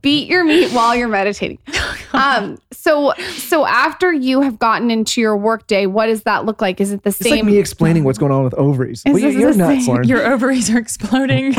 beat 0.02 0.30
your 0.30 0.46
meat 0.46 0.72
while 0.72 0.96
you're 0.96 1.08
meditating. 1.10 1.60
Um, 2.14 2.58
so 2.74 3.14
so 3.38 3.66
after 3.66 4.12
you 4.12 4.42
have 4.42 4.60
gotten 4.60 4.92
into 4.92 5.22
your 5.22 5.38
workday, 5.38 5.86
what 5.86 6.08
does 6.08 6.24
that 6.24 6.44
look 6.44 6.62
like? 6.62 6.82
Is 6.82 6.92
it 6.92 7.04
the 7.04 7.10
It's 7.12 7.20
same? 7.20 7.32
like 7.32 7.46
me 7.46 7.58
explaining 7.58 8.04
what's 8.04 8.18
going 8.18 8.34
on 8.34 8.44
with 8.44 8.54
ovaries. 8.56 9.02
Is 9.06 9.14
Well, 9.14 9.18
you, 9.24 9.30
you're 9.40 9.54
the 9.54 9.58
nuts, 9.60 9.88
Lauryn. 9.88 10.06
Your 10.10 10.30
ovaries 10.30 10.70
are 10.70 10.78
exploding. 10.78 11.54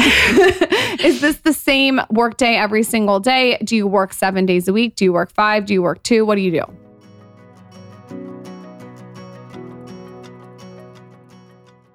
is 1.01 1.23
this 1.23 1.39
the 1.39 1.55
same 1.55 2.03
workday 2.11 2.55
every 2.57 2.83
single 2.83 3.19
day? 3.19 3.52
Do 3.65 3.77
you 3.77 3.87
work 3.87 4.13
seven 4.13 4.47
days 4.47 4.69
a 4.69 4.73
week? 4.73 4.97
Do 4.97 5.05
you 5.05 5.13
work 5.13 5.33
five? 5.33 5.67
Do 5.67 5.75
you 5.75 5.83
work 5.83 6.03
two? 6.03 6.25
What 6.25 6.37
do 6.37 6.41
you 6.41 6.51
do? 6.51 6.65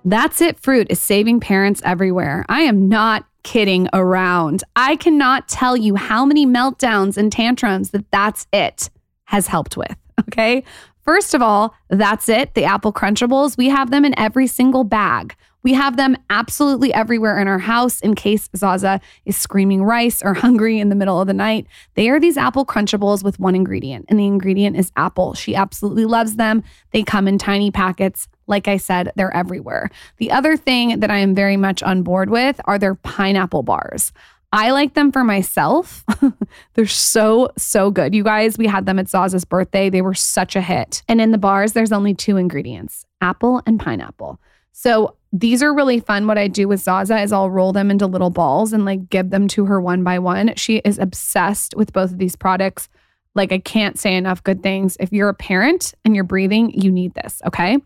That's 0.06 0.40
It 0.40 0.58
Fruit 0.58 0.88
is 0.90 1.02
saving 1.02 1.42
parents 1.42 1.82
everywhere. 1.84 2.46
I 2.48 2.62
am 2.62 2.88
not 2.88 3.26
kidding 3.44 3.90
around. 3.92 4.64
I 4.76 4.96
cannot 4.96 5.50
tell 5.50 5.76
you 5.76 5.96
how 5.96 6.26
many 6.26 6.46
meltdowns 6.46 7.18
and 7.18 7.32
tantrums 7.32 7.92
that 7.92 8.10
That's 8.12 8.48
It 8.54 8.90
has 9.26 9.48
helped 9.48 9.76
with. 9.76 9.96
Okay. 10.22 10.64
First 11.02 11.34
of 11.34 11.42
all, 11.42 11.74
That's 11.90 12.28
It, 12.28 12.54
the 12.54 12.66
Apple 12.66 12.92
Crunchables, 12.92 13.58
we 13.58 13.70
have 13.70 13.92
them 13.92 14.04
in 14.04 14.18
every 14.18 14.48
single 14.48 14.84
bag. 14.84 15.36
We 15.64 15.74
have 15.74 15.98
them 15.98 16.16
absolutely 16.30 16.94
everywhere 16.94 17.40
in 17.40 17.48
our 17.48 17.60
house 17.60 18.00
in 18.02 18.16
case 18.16 18.50
Zaza 18.56 19.02
is 19.26 19.36
screaming 19.36 19.84
rice 19.84 20.22
or 20.24 20.34
hungry 20.46 20.80
in 20.80 20.90
the 20.90 20.96
middle 20.96 21.20
of 21.20 21.28
the 21.28 21.34
night. 21.34 21.68
They 21.96 22.10
are 22.10 22.20
these 22.20 22.38
apple 22.38 22.66
crunchables 22.66 23.24
with 23.24 23.40
one 23.40 23.56
ingredient, 23.56 24.06
and 24.10 24.20
the 24.20 24.26
ingredient 24.26 24.78
is 24.78 24.92
apple. 24.96 25.34
She 25.34 25.56
absolutely 25.56 26.06
loves 26.06 26.36
them. 26.36 26.64
They 26.92 27.04
come 27.04 27.28
in 27.28 27.38
tiny 27.38 27.72
packets. 27.72 28.28
Like 28.48 28.68
I 28.68 28.78
said, 28.78 29.12
they're 29.16 29.36
everywhere. 29.36 29.90
The 30.18 30.32
other 30.32 30.56
thing 30.56 31.02
that 31.02 31.12
I 31.12 31.18
am 31.18 31.36
very 31.36 31.58
much 31.58 31.84
on 31.84 32.04
board 32.04 32.30
with 32.30 32.62
are 32.66 32.80
their 32.80 32.96
pineapple 32.96 33.64
bars. 33.64 34.14
I 34.54 34.72
like 34.72 34.94
them 34.94 35.12
for 35.12 35.24
myself. 35.26 36.06
They're 36.74 36.86
so, 36.86 37.50
so 37.58 37.92
good. 37.92 38.16
You 38.16 38.24
guys, 38.24 38.58
we 38.58 38.66
had 38.66 38.86
them 38.86 38.98
at 38.98 39.10
Zaza's 39.10 39.44
birthday. 39.44 39.90
They 39.90 40.02
were 40.02 40.14
such 40.14 40.56
a 40.56 40.62
hit. 40.62 41.04
And 41.10 41.20
in 41.20 41.32
the 41.32 41.38
bars, 41.38 41.74
there's 41.74 41.92
only 41.92 42.14
two 42.14 42.38
ingredients 42.38 43.06
apple 43.20 43.62
and 43.66 43.80
pineapple. 43.80 44.40
So 44.72 45.17
these 45.34 45.62
are 45.62 45.74
really 45.74 46.00
fun. 46.00 46.28
What 46.28 46.38
I 46.38 46.48
do 46.48 46.68
with 46.68 46.80
Zaza 46.80 47.20
is 47.22 47.34
I'll 47.34 47.50
roll 47.50 47.74
them 47.74 47.92
into 47.92 48.08
little 48.08 48.30
balls 48.30 48.74
and 48.74 48.86
like 48.86 49.10
give 49.10 49.30
them 49.30 49.48
to 49.50 49.66
her 49.66 49.82
one 49.82 50.04
by 50.04 50.20
one. 50.20 50.54
She 50.56 50.78
is 50.78 51.00
obsessed 51.00 51.76
with 51.76 51.94
both 51.94 52.12
of 52.12 52.18
these 52.18 52.36
products. 52.36 52.90
Like, 53.36 53.52
I 53.52 53.60
can't 53.60 54.00
say 54.00 54.16
enough 54.16 54.44
good 54.44 54.64
things. 54.64 54.98
If 55.00 55.12
you're 55.12 55.30
a 55.30 55.34
parent 55.34 55.94
and 56.04 56.16
you're 56.16 56.24
breathing, 56.24 56.72
you 56.72 56.92
need 56.92 57.14
this, 57.14 57.42
okay? 57.46 57.78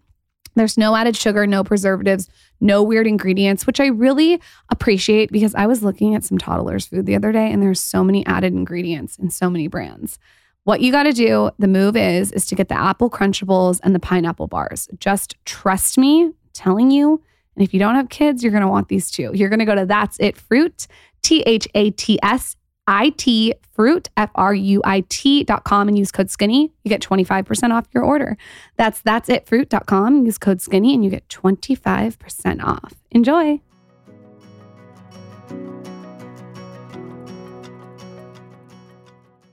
There's 0.55 0.77
no 0.77 0.95
added 0.95 1.15
sugar, 1.15 1.47
no 1.47 1.63
preservatives, 1.63 2.29
no 2.59 2.83
weird 2.83 3.07
ingredients, 3.07 3.65
which 3.65 3.79
I 3.79 3.87
really 3.87 4.41
appreciate 4.69 5.31
because 5.31 5.55
I 5.55 5.65
was 5.65 5.83
looking 5.83 6.13
at 6.13 6.23
some 6.23 6.37
toddlers' 6.37 6.87
food 6.87 7.05
the 7.05 7.15
other 7.15 7.31
day 7.31 7.51
and 7.51 7.61
there's 7.61 7.79
so 7.79 8.03
many 8.03 8.25
added 8.25 8.53
ingredients 8.53 9.17
in 9.17 9.29
so 9.29 9.49
many 9.49 9.67
brands. 9.67 10.19
What 10.63 10.81
you 10.81 10.91
got 10.91 11.03
to 11.03 11.13
do, 11.13 11.49
the 11.57 11.67
move 11.67 11.97
is, 11.97 12.31
is 12.33 12.45
to 12.47 12.55
get 12.55 12.69
the 12.69 12.79
apple 12.79 13.09
crunchables 13.09 13.79
and 13.83 13.95
the 13.95 13.99
pineapple 13.99 14.47
bars. 14.47 14.87
Just 14.99 15.35
trust 15.45 15.97
me, 15.97 16.31
telling 16.53 16.91
you. 16.91 17.21
And 17.61 17.67
if 17.67 17.75
you 17.75 17.79
don't 17.79 17.93
have 17.93 18.09
kids, 18.09 18.43
you're 18.43 18.51
going 18.51 18.63
to 18.63 18.67
want 18.67 18.87
these 18.87 19.11
too. 19.11 19.29
You're 19.35 19.47
going 19.49 19.59
to 19.59 19.65
go 19.65 19.75
to 19.75 19.85
That's 19.85 20.19
It 20.19 20.35
Fruit, 20.35 20.87
T 21.21 21.41
H 21.41 21.67
A 21.75 21.91
T 21.91 22.17
S 22.23 22.55
I 22.87 23.09
T 23.09 23.53
fruit, 23.71 24.09
F 24.17 24.31
R 24.33 24.51
U 24.51 24.81
I 24.83 25.03
T 25.09 25.43
dot 25.43 25.63
com 25.63 25.87
and 25.87 25.95
use 25.95 26.11
code 26.11 26.31
skinny. 26.31 26.73
You 26.83 26.89
get 26.89 27.01
25% 27.01 27.71
off 27.71 27.85
your 27.93 28.03
order. 28.03 28.35
That's 28.77 28.99
that's 29.01 29.29
it 29.29 29.45
fruit.com. 29.45 30.25
Use 30.25 30.39
code 30.39 30.59
skinny 30.59 30.95
and 30.95 31.05
you 31.05 31.11
get 31.11 31.27
25% 31.27 32.63
off. 32.63 32.95
Enjoy. 33.11 33.61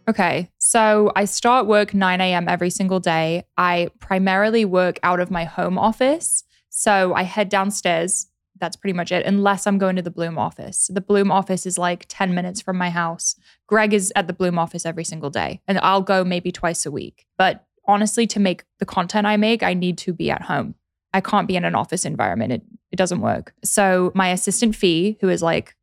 Okay, 0.09 0.50
so 0.56 1.12
I 1.14 1.26
start 1.26 1.66
work 1.66 1.92
9 1.92 2.22
a.m. 2.22 2.48
every 2.48 2.70
single 2.70 3.00
day. 3.00 3.44
I 3.59 3.90
primarily 4.00 4.64
work 4.64 4.98
out 5.02 5.20
of 5.20 5.30
my 5.30 5.44
home 5.44 5.76
office. 5.76 6.44
So 6.79 7.12
I 7.12 7.24
head 7.24 7.49
downstairs. 7.49 8.29
That's 8.61 8.76
pretty 8.76 8.93
much 8.93 9.11
it, 9.11 9.26
unless 9.26 9.66
I'm 9.66 9.79
going 9.79 9.97
to 9.97 10.03
the 10.03 10.12
Bloom 10.12 10.39
office. 10.39 10.89
The 10.93 11.01
Bloom 11.01 11.33
office 11.33 11.66
is 11.66 11.76
like 11.76 12.07
10 12.09 12.37
minutes 12.37 12.61
from 12.61 12.79
my 12.79 12.89
house. 12.89 13.35
Greg 13.66 13.93
is 13.93 14.12
at 14.14 14.29
the 14.29 14.33
Bloom 14.33 14.61
office 14.61 14.87
every 14.87 15.03
single 15.03 15.29
day, 15.29 15.61
and 15.66 15.81
I'll 15.81 16.03
go 16.03 16.22
maybe 16.22 16.53
twice 16.53 16.87
a 16.87 16.93
week. 16.93 17.26
But 17.37 17.66
honestly, 17.89 18.29
to 18.29 18.39
make 18.39 18.62
the 18.79 18.87
content 18.87 19.26
I 19.26 19.37
make, 19.37 19.64
I 19.64 19.74
need 19.74 19.99
to 19.99 20.12
be 20.12 20.31
at 20.31 20.43
home. 20.43 20.76
I 21.12 21.20
can't 21.20 21.49
be 21.49 21.57
in 21.57 21.64
an 21.64 21.74
office 21.74 22.05
environment. 22.05 22.53
It, 22.53 22.62
it 22.93 22.97
doesn't 22.97 23.22
work. 23.22 23.55
So 23.64 24.12
my 24.14 24.29
assistant 24.29 24.76
Fee, 24.76 25.18
who 25.20 25.29
is 25.29 25.43
like 25.43 25.74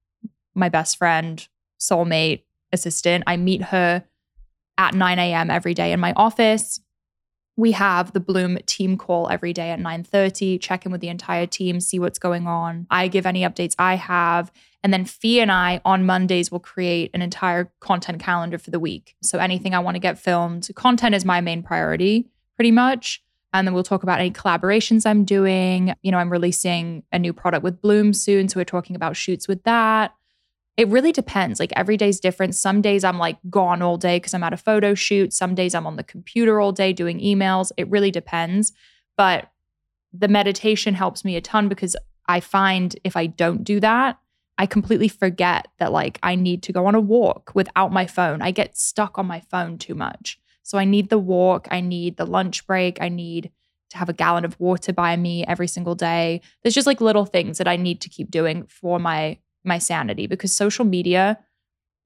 my 0.53 0.69
best 0.69 0.97
friend, 0.97 1.45
soulmate, 1.77 2.43
assistant, 2.71 3.25
I 3.27 3.35
meet 3.35 3.63
her 3.63 4.05
at 4.77 4.93
9 4.93 5.19
a.m. 5.19 5.51
every 5.51 5.73
day 5.73 5.91
in 5.91 5.99
my 5.99 6.13
office. 6.15 6.79
We 7.57 7.71
have 7.71 8.11
the 8.11 8.19
Bloom 8.19 8.57
team 8.65 8.97
call 8.97 9.29
every 9.29 9.53
day 9.53 9.71
at 9.71 9.79
9:30, 9.79 10.59
check 10.59 10.85
in 10.85 10.91
with 10.91 11.01
the 11.01 11.07
entire 11.07 11.45
team, 11.45 11.79
see 11.79 11.99
what's 11.99 12.19
going 12.19 12.47
on. 12.47 12.85
I 12.89 13.07
give 13.07 13.25
any 13.25 13.41
updates 13.41 13.75
I 13.79 13.95
have, 13.95 14.51
and 14.83 14.91
then 14.91 15.05
Fee 15.05 15.39
and 15.39 15.51
I 15.51 15.79
on 15.85 16.05
Mondays 16.05 16.51
will 16.51 16.59
create 16.59 17.11
an 17.13 17.21
entire 17.21 17.71
content 17.79 18.19
calendar 18.21 18.57
for 18.57 18.71
the 18.71 18.79
week. 18.79 19.15
So 19.21 19.39
anything 19.39 19.73
I 19.73 19.79
want 19.79 19.95
to 19.95 19.99
get 19.99 20.19
filmed, 20.19 20.69
content 20.75 21.15
is 21.15 21.23
my 21.23 21.39
main 21.41 21.63
priority 21.63 22.27
pretty 22.55 22.71
much. 22.71 23.21
And 23.53 23.65
then 23.65 23.73
we'll 23.73 23.83
talk 23.83 24.03
about 24.03 24.19
any 24.19 24.31
collaborations 24.31 25.05
I'm 25.05 25.23
doing. 25.23 25.93
You 26.03 26.11
know, 26.11 26.17
I'm 26.17 26.29
releasing 26.29 27.03
a 27.13 27.19
new 27.19 27.31
product 27.31 27.63
with 27.63 27.81
Bloom 27.81 28.11
soon, 28.11 28.49
so 28.49 28.59
we're 28.59 28.65
talking 28.65 28.97
about 28.97 29.15
shoots 29.15 29.47
with 29.47 29.63
that 29.63 30.13
it 30.77 30.89
really 30.89 31.11
depends. 31.11 31.59
Like 31.59 31.71
every 31.75 31.95
day's 31.95 32.19
different. 32.19 32.55
Some 32.55 32.81
days 32.81 33.03
I'm 33.03 33.17
like 33.17 33.37
gone 33.49 33.81
all 33.81 33.97
day 33.97 34.17
because 34.17 34.33
I'm 34.33 34.43
at 34.43 34.53
a 34.53 34.57
photo 34.57 34.93
shoot. 34.93 35.33
Some 35.33 35.55
days 35.55 35.73
I'm 35.73 35.87
on 35.87 35.95
the 35.95 36.03
computer 36.03 36.59
all 36.59 36.71
day 36.71 36.91
doing 36.91 37.19
emails. 37.19 37.71
It 37.77 37.89
really 37.89 38.11
depends. 38.11 38.73
But 39.17 39.51
the 40.11 40.27
meditation 40.27 40.93
helps 40.93 41.23
me 41.23 41.35
a 41.35 41.41
ton 41.41 41.69
because 41.69 41.95
I 42.27 42.39
find 42.39 42.95
if 43.03 43.15
I 43.15 43.27
don't 43.27 43.63
do 43.63 43.79
that, 43.79 44.19
I 44.57 44.65
completely 44.65 45.07
forget 45.07 45.67
that 45.79 45.91
like 45.91 46.19
I 46.23 46.35
need 46.35 46.63
to 46.63 46.73
go 46.73 46.85
on 46.87 46.95
a 46.95 46.99
walk 46.99 47.51
without 47.53 47.91
my 47.91 48.05
phone. 48.05 48.41
I 48.41 48.51
get 48.51 48.77
stuck 48.77 49.17
on 49.17 49.25
my 49.25 49.41
phone 49.51 49.77
too 49.77 49.95
much. 49.95 50.39
So 50.63 50.77
I 50.77 50.85
need 50.85 51.09
the 51.09 51.19
walk, 51.19 51.67
I 51.71 51.81
need 51.81 52.17
the 52.17 52.25
lunch 52.25 52.65
break, 52.65 53.01
I 53.01 53.07
need 53.09 53.51
to 53.91 53.97
have 53.97 54.09
a 54.09 54.13
gallon 54.13 54.45
of 54.45 54.59
water 54.59 54.91
by 54.91 55.15
me 55.15 55.45
every 55.45 55.67
single 55.67 55.93
day. 55.93 56.41
There's 56.63 56.73
just 56.73 56.87
like 56.87 57.01
little 57.01 57.25
things 57.25 57.59
that 57.59 57.67
I 57.67 57.75
need 57.75 58.01
to 58.01 58.09
keep 58.09 58.31
doing 58.31 58.65
for 58.67 58.97
my 58.97 59.37
my 59.65 59.77
sanity 59.77 60.27
because 60.27 60.53
social 60.53 60.85
media 60.85 61.39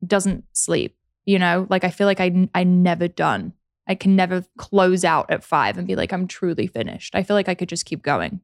doesn't 0.05 0.45
sleep. 0.53 0.95
You 1.25 1.39
know, 1.39 1.67
like 1.69 1.83
I 1.83 1.89
feel 1.89 2.07
like 2.07 2.19
I 2.19 2.47
I 2.55 2.63
never 2.63 3.07
done. 3.07 3.53
I 3.87 3.95
can 3.95 4.15
never 4.15 4.43
close 4.57 5.03
out 5.03 5.29
at 5.31 5.43
five 5.43 5.77
and 5.77 5.87
be 5.87 5.95
like 5.95 6.11
I'm 6.13 6.27
truly 6.27 6.67
finished. 6.67 7.15
I 7.15 7.23
feel 7.23 7.35
like 7.35 7.49
I 7.49 7.55
could 7.55 7.69
just 7.69 7.85
keep 7.85 8.01
going. 8.01 8.39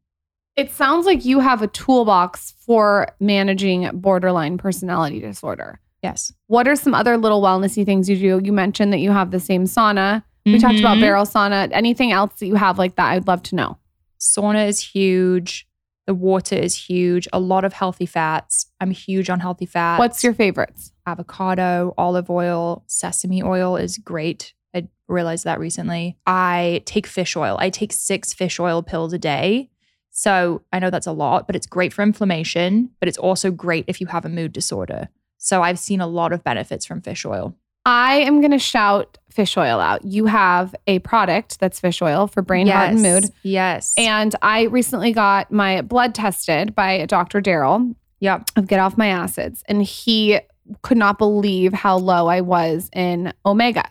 It 0.56 0.72
sounds 0.72 1.06
like 1.06 1.26
you 1.26 1.40
have 1.42 1.62
a 1.62 1.68
toolbox 1.68 2.54
for 2.66 3.10
managing 3.20 3.90
borderline 4.00 4.58
personality 4.58 5.20
disorder. 5.20 5.80
Yes. 6.02 6.32
What 6.48 6.68
are 6.68 6.76
some 6.76 6.94
other 6.94 7.18
little 7.18 7.42
wellnessy 7.42 7.84
things 7.86 8.10
you 8.10 8.16
do? 8.16 8.42
You 8.46 8.54
mentioned 8.54 8.94
that 8.94 9.00
you 9.00 9.12
have 9.12 9.32
the 9.32 9.40
same 9.40 9.66
sauna. 9.66 10.24
We 10.46 10.60
talked 10.60 10.80
about 10.80 10.98
Mhm. 10.98 11.02
barrel 11.02 11.26
sauna. 11.26 11.70
Anything 11.72 12.12
else 12.12 12.40
that 12.40 12.46
you 12.46 12.56
have 12.56 12.78
like 12.78 12.96
that? 12.96 13.12
I'd 13.12 13.28
love 13.28 13.42
to 13.44 13.56
know. 13.56 13.78
Sauna 14.20 14.68
is 14.68 14.80
huge. 14.80 15.68
The 16.08 16.14
water 16.14 16.56
is 16.56 16.76
huge. 16.76 17.28
A 17.34 17.40
lot 17.40 17.66
of 17.66 17.74
healthy 17.74 18.06
fats. 18.06 18.68
I'm 18.80 18.92
huge 18.92 19.30
on 19.30 19.40
healthy 19.40 19.66
fats. 19.66 20.00
What's 20.00 20.24
your 20.24 20.34
favorites? 20.34 20.92
avocado, 21.08 21.94
olive 21.98 22.30
oil, 22.30 22.84
sesame 22.88 23.44
oil 23.44 23.78
is 23.78 23.98
great. 23.98 24.54
I 24.74 24.88
realized 25.08 25.44
that 25.46 25.60
recently. 25.60 26.18
I 26.26 26.82
take 26.86 27.08
fish 27.08 27.36
oil. 27.36 27.58
I 27.60 27.70
take 27.70 27.94
six 27.94 28.34
fish 28.34 28.60
oil 28.60 28.82
pills 28.82 29.14
a 29.14 29.20
day. 29.20 29.70
So 30.12 30.64
I 30.72 30.80
know 30.80 30.90
that's 30.90 31.08
a 31.08 31.12
lot, 31.12 31.46
but 31.46 31.56
it's 31.56 31.68
great 31.68 31.94
for 31.94 32.02
inflammation, 32.02 32.92
but 33.00 33.10
it's 33.10 33.18
also 33.18 33.52
great 33.52 33.86
if 33.88 34.00
you 34.00 34.08
have 34.08 34.26
a 34.26 34.30
mood 34.30 34.54
disorder. 34.54 35.10
So 35.38 35.62
I've 35.62 35.80
seen 35.80 36.02
a 36.02 36.08
lot 36.08 36.32
of 36.32 36.44
benefits 36.44 36.86
from 36.86 37.02
fish 37.02 37.26
oil. 37.26 37.56
I 37.86 38.16
am 38.22 38.42
going 38.42 38.52
to 38.52 38.60
shout 38.60 39.18
fish 39.30 39.58
oil 39.58 39.80
out. 39.80 40.04
You 40.06 40.26
have 40.28 40.74
a 40.88 41.00
product 41.00 41.60
that's 41.60 41.80
fish 41.80 42.02
oil 42.02 42.28
for 42.28 42.42
brain, 42.42 42.68
heart, 42.68 42.92
and 42.92 43.02
mood. 43.02 43.26
Yes. 43.44 43.94
And 43.98 44.34
I 44.42 44.64
recently 44.64 45.12
got 45.12 45.52
my 45.52 45.82
blood 45.82 46.16
tested 46.16 46.74
by 46.74 47.06
Dr. 47.06 47.42
Daryl 47.42 47.96
yep. 48.20 48.50
of 48.56 48.68
Get 48.68 48.80
Off 48.80 48.98
My 48.98 49.08
Acids, 49.08 49.62
and 49.68 49.84
he 49.84 50.40
could 50.82 50.98
not 50.98 51.18
believe 51.18 51.74
how 51.74 51.98
low 51.98 52.28
I 52.28 52.42
was 52.42 52.90
in 52.94 53.34
omega. 53.46 53.84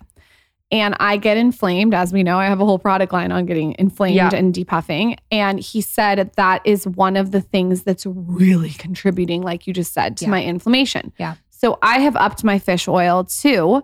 And 0.73 0.97
I 0.99 1.19
get 1.19 1.37
inflamed, 1.37 1.95
as 1.95 2.13
we 2.13 2.25
know. 2.25 2.39
I 2.39 2.47
have 2.47 2.61
a 2.61 2.65
whole 2.65 2.81
product 2.81 3.13
line 3.13 3.31
on 3.31 3.47
getting 3.47 3.77
inflamed 3.79 4.17
Yeah. 4.17 4.31
and 4.35 4.53
depuffing. 4.53 5.17
And 5.31 5.61
he 5.61 5.81
said 5.83 6.33
that 6.37 6.63
is 6.65 6.85
one 6.87 7.17
of 7.17 7.31
the 7.31 7.41
things 7.43 7.83
that's 7.85 8.05
really 8.07 8.71
contributing, 8.71 9.43
like 9.43 9.69
you 9.69 9.73
just 9.73 9.93
said, 9.93 10.17
to 10.17 10.25
Yeah. 10.25 10.31
my 10.33 10.43
inflammation. 10.43 11.13
Yeah. 11.17 11.35
So 11.65 11.79
I 11.81 12.01
have 12.01 12.15
upped 12.15 12.45
my 12.45 12.59
fish 12.59 12.87
oil 12.87 13.25
too. 13.25 13.83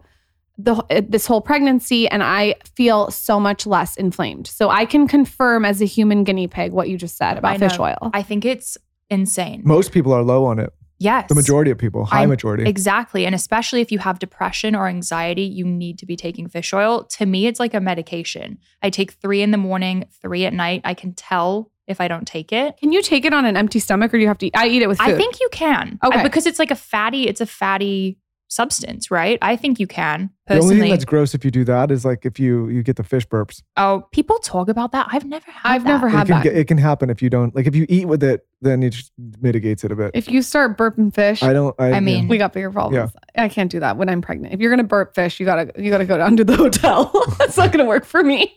The, 0.59 0.85
this 1.09 1.27
whole 1.27 1.41
pregnancy, 1.41 2.07
and 2.07 2.23
I 2.23 2.57
feel 2.75 3.11
so 3.11 3.41
much 3.41 3.67
less 3.67 3.97
inflamed. 3.97 4.47
So 4.47 4.69
I 4.69 4.85
can 4.85 5.09
confirm 5.09 5.65
as 5.65 5.81
a 5.81 5.87
human 5.87 6.23
guinea 6.23 6.47
pig 6.47 6.73
what 6.73 6.91
you 6.91 6.99
just 6.99 7.17
said 7.17 7.39
about 7.39 7.59
fish 7.59 7.79
oil. 7.79 8.11
I 8.13 8.23
think 8.23 8.45
it's 8.45 8.77
insane. 9.09 9.63
Most 9.65 9.93
people 9.93 10.13
are 10.13 10.23
low 10.23 10.45
on 10.45 10.59
it. 10.59 10.75
Yes. 10.99 11.31
The 11.31 11.35
majority 11.35 11.71
of 11.71 11.79
people, 11.79 12.05
high 12.05 12.21
I'm- 12.21 12.29
majority. 12.29 12.69
Exactly. 12.69 13.25
And 13.25 13.35
especially 13.35 13.81
if 13.81 13.91
you 13.91 13.99
have 14.01 14.19
depression 14.19 14.75
or 14.75 14.87
anxiety, 14.87 15.45
you 15.45 15.65
need 15.65 15.99
to 16.01 16.05
be 16.05 16.17
taking 16.17 16.51
fish 16.51 16.75
oil. 16.75 17.05
To 17.05 17.25
me, 17.25 17.47
it's 17.47 17.59
like 17.59 17.73
a 17.73 17.81
medication. 17.81 18.59
I 18.83 18.91
take 18.91 19.13
three 19.13 19.41
in 19.41 19.53
the 19.53 19.57
morning, 19.57 20.05
three 20.21 20.45
at 20.45 20.53
night. 20.53 20.83
I 20.85 20.93
can 20.93 21.15
tell 21.15 21.73
if 21.91 22.01
I 22.01 22.09
don't 22.09 22.27
take 22.27 22.53
it. 22.53 22.77
Can 22.79 22.93
you 22.93 23.03
take 23.03 23.25
it 23.25 23.35
on 23.35 23.45
an 23.45 23.57
empty 23.57 23.79
stomach 23.81 24.15
or 24.15 24.17
do 24.19 24.23
you 24.23 24.29
have 24.29 24.39
to? 24.39 24.51
I 24.55 24.69
eat 24.69 24.83
it 24.83 24.89
with 24.89 24.99
food. 24.99 25.15
I 25.15 25.17
think 25.17 25.41
you 25.41 25.49
can. 25.53 25.99
I- 26.03 26.07
Okay. 26.09 26.23
because 26.23 26.47
it's 26.47 26.59
like 26.59 26.71
a 26.71 26.77
fatty, 26.77 27.29
it's 27.29 27.41
a 27.41 27.47
fatty 27.47 28.19
substance, 28.51 29.11
right? 29.11 29.39
I 29.41 29.55
think 29.57 29.79
you 29.81 29.87
can 29.87 30.29
the 30.49 30.59
only 30.59 30.81
thing 30.81 30.91
that's 30.91 31.05
gross 31.05 31.33
if 31.35 31.45
you 31.45 31.53
do 31.53 31.63
that 31.65 31.93
is 31.93 32.05
like 32.05 32.27
if 32.27 32.41
you 32.41 32.69
you 32.69 32.83
get 32.83 32.97
the 32.97 33.05
fish 33.05 33.25
burps. 33.27 33.63
oh, 33.77 34.05
people 34.11 34.39
talk 34.41 34.69
about 34.69 34.91
that. 34.93 35.07
I've 35.13 35.25
never 35.25 35.49
had 35.51 35.61
I've 35.73 35.85
that. 35.85 35.89
never 35.91 36.09
It 36.09 36.11
had 36.11 36.27
can, 36.27 36.43
that. 36.43 36.57
it 36.59 36.67
can 36.67 36.77
happen 36.77 37.09
if 37.09 37.23
you 37.23 37.31
don't 37.31 37.55
like 37.55 37.67
if 37.69 37.77
you 37.77 37.87
eat 37.89 38.07
with 38.09 38.23
it, 38.25 38.45
then 38.61 38.83
it 38.83 38.91
just 38.91 39.13
mitigates 39.41 39.85
it 39.85 39.93
a 39.93 39.97
bit. 39.97 40.11
if 40.15 40.29
you 40.29 40.43
start 40.43 40.77
burping 40.77 41.15
fish, 41.15 41.43
I 41.43 41.53
don't. 41.53 41.75
I, 41.79 41.93
I 41.93 42.01
mean- 42.01 42.27
we 42.27 42.37
got 42.37 42.53
bigger 42.53 42.71
problems. 42.73 43.13
I 43.37 43.49
can't 43.49 43.71
do 43.71 43.79
that 43.81 43.97
when 43.97 44.09
I'm 44.09 44.21
pregnant. 44.21 44.53
If 44.53 44.61
you're 44.61 44.71
gonna 44.71 44.83
burp 44.85 45.15
fish, 45.15 45.39
you 45.39 45.47
gotta 45.47 45.71
you 45.81 45.91
gotta 45.91 46.05
go 46.05 46.19
down 46.19 46.37
to 46.37 46.45
the 46.45 46.57
hotel. 46.65 47.13
That's 47.39 47.57
not 47.57 47.71
gonna 47.73 47.85
work 47.87 48.05
for 48.05 48.23
me. 48.25 48.53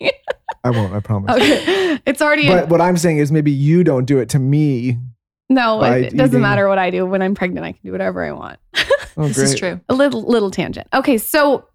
I 0.63 0.71
won't. 0.71 0.93
I 0.93 0.99
promise. 1.01 1.35
okay, 1.35 1.99
it's 2.07 2.21
already 2.21 2.47
But 2.47 2.69
what 2.69 2.81
I'm 2.81 2.97
saying 2.97 3.19
is 3.19 3.31
maybe 3.31 3.51
you 3.51 3.83
don't 3.83 4.05
do 4.05 4.17
it 4.17 4.29
to 4.29 4.39
me. 4.39 4.97
No. 5.53 5.79
by 5.79 5.97
It, 5.97 6.13
it 6.13 6.17
doesn't 6.17 6.33
eating- 6.35 6.41
matter 6.41 6.67
what 6.67 6.77
I 6.77 6.89
do 6.89 7.05
when 7.05 7.21
I'm 7.21 7.35
pregnant. 7.35 7.65
I 7.65 7.71
can 7.73 7.81
do 7.83 7.91
whatever 7.91 8.23
I 8.23 8.31
want. 8.31 8.59
Oh, 9.15 9.27
This 9.27 9.37
is 9.37 9.55
true. 9.59 9.79
A 9.89 9.93
little 9.93 10.23
little 10.23 10.49
tangent. 10.49 10.87
Okay, 10.91 11.19
so 11.19 11.67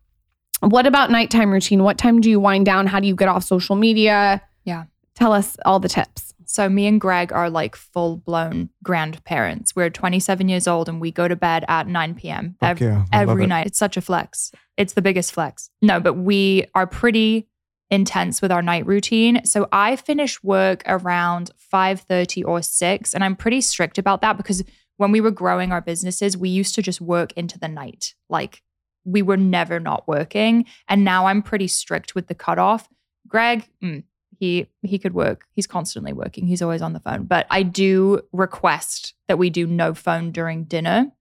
what 0.61 0.89
about 0.89 1.09
nighttime 1.13 1.53
routine? 1.53 1.85
What 1.85 1.97
time 1.97 2.21
do 2.21 2.29
you 2.29 2.41
wind 2.41 2.67
down? 2.67 2.89
How 2.89 2.99
do 2.99 3.07
you 3.07 3.15
get 3.15 3.29
off 3.29 3.45
social 3.45 3.77
media? 3.77 4.43
Yeah. 4.65 4.85
Tell 5.15 5.33
us 5.33 5.57
all 5.65 5.79
the 5.79 5.89
tips. 5.89 6.35
So 6.47 6.69
me 6.69 6.89
and 6.89 7.01
Greg 7.01 7.33
are 7.33 7.49
like 7.49 7.77
full 7.77 8.17
blown 8.17 8.71
grandparents. 8.83 9.77
We're 9.77 9.89
27 9.91 10.49
years 10.49 10.67
old 10.67 10.89
and 10.89 11.01
we 11.01 11.13
go 11.13 11.29
to 11.29 11.37
bed 11.37 11.65
at 11.69 11.87
9 11.87 12.15
p.m. 12.17 12.57
Ev- 12.61 12.81
yeah, 12.81 13.05
I 13.13 13.21
love 13.21 13.31
every 13.31 13.45
it. 13.45 13.49
night. 13.49 13.67
It's 13.69 13.79
such 13.79 13.97
a 13.97 14.01
flex. 14.01 14.51
It's 14.77 14.95
the 14.95 15.03
biggest 15.03 15.31
flex. 15.31 15.71
No, 15.81 16.01
but 16.01 16.15
we 16.15 16.65
are 16.75 16.89
pretty 16.89 17.47
intense 17.91 18.43
with 18.43 18.53
our 18.53 18.63
night 18.63 18.87
routine. 18.87 19.45
So 19.45 19.69
I 19.73 19.97
finish 19.97 20.43
work 20.43 20.83
around 20.87 21.51
5:30 21.73 22.45
or 22.45 22.63
6 22.63 23.15
and 23.15 23.25
I'm 23.25 23.37
pretty 23.37 23.61
strict 23.61 23.99
about 23.99 24.21
that 24.23 24.37
because 24.37 24.63
when 24.97 25.13
we 25.13 25.21
were 25.21 25.31
growing 25.31 25.73
our 25.73 25.81
businesses, 25.81 26.37
we 26.37 26.49
used 26.49 26.75
to 26.75 26.83
just 26.83 27.01
work 27.01 27.33
into 27.33 27.59
the 27.59 27.69
night. 27.69 28.15
Like 28.29 28.63
we 29.05 29.23
were 29.23 29.37
never 29.37 29.81
not 29.81 30.07
working 30.07 30.67
and 30.89 31.05
now 31.05 31.27
I'm 31.27 31.43
pretty 31.43 31.69
strict 31.69 32.15
with 32.15 32.27
the 32.27 32.35
cutoff. 32.35 32.89
Greg, 33.27 33.69
mm, 33.83 34.03
he 34.39 34.69
he 34.83 34.99
could 34.99 35.15
work. 35.15 35.47
He's 35.53 35.67
constantly 35.67 36.13
working. 36.13 36.47
He's 36.47 36.63
always 36.63 36.83
on 36.83 36.93
the 36.93 37.01
phone. 37.01 37.25
But 37.25 37.47
I 37.51 37.63
do 37.63 38.23
request 38.33 39.15
that 39.27 39.39
we 39.39 39.51
do 39.51 39.67
no 39.67 39.95
phone 39.95 40.31
during 40.31 40.65
dinner. 40.65 41.13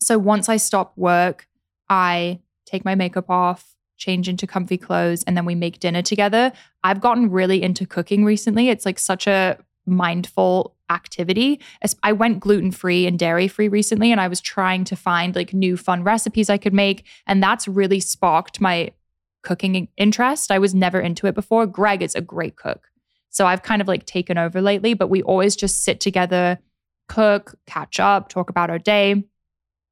So 0.00 0.18
once 0.18 0.48
I 0.48 0.56
stop 0.58 0.92
work, 0.96 1.48
I 1.88 2.40
take 2.66 2.84
my 2.84 2.94
makeup 2.94 3.30
off, 3.30 3.73
change 3.96 4.28
into 4.28 4.46
comfy 4.46 4.76
clothes, 4.78 5.22
and 5.24 5.36
then 5.36 5.44
we 5.44 5.54
make 5.54 5.80
dinner 5.80 6.02
together. 6.02 6.52
I've 6.82 7.00
gotten 7.00 7.30
really 7.30 7.62
into 7.62 7.86
cooking 7.86 8.24
recently. 8.24 8.68
It's 8.68 8.86
like 8.86 8.98
such 8.98 9.26
a 9.26 9.58
mindful 9.86 10.74
activity. 10.90 11.60
I 12.02 12.12
went 12.12 12.40
gluten 12.40 12.70
free 12.70 13.06
and 13.06 13.18
dairy 13.18 13.48
free 13.48 13.68
recently, 13.68 14.12
and 14.12 14.20
I 14.20 14.28
was 14.28 14.40
trying 14.40 14.84
to 14.84 14.96
find 14.96 15.34
like 15.34 15.54
new 15.54 15.76
fun 15.76 16.02
recipes 16.02 16.50
I 16.50 16.58
could 16.58 16.74
make. 16.74 17.06
And 17.26 17.42
that's 17.42 17.68
really 17.68 18.00
sparked 18.00 18.60
my 18.60 18.92
cooking 19.42 19.88
interest. 19.96 20.50
I 20.50 20.58
was 20.58 20.74
never 20.74 21.00
into 21.00 21.26
it 21.26 21.34
before. 21.34 21.66
Greg 21.66 22.02
is 22.02 22.14
a 22.14 22.20
great 22.20 22.56
cook. 22.56 22.88
So 23.30 23.46
I've 23.46 23.62
kind 23.62 23.82
of 23.82 23.88
like 23.88 24.06
taken 24.06 24.38
over 24.38 24.60
lately, 24.60 24.94
but 24.94 25.10
we 25.10 25.22
always 25.22 25.56
just 25.56 25.82
sit 25.82 26.00
together, 26.00 26.58
cook, 27.08 27.54
catch 27.66 28.00
up, 28.00 28.28
talk 28.28 28.48
about 28.48 28.70
our 28.70 28.78
day. 28.78 29.24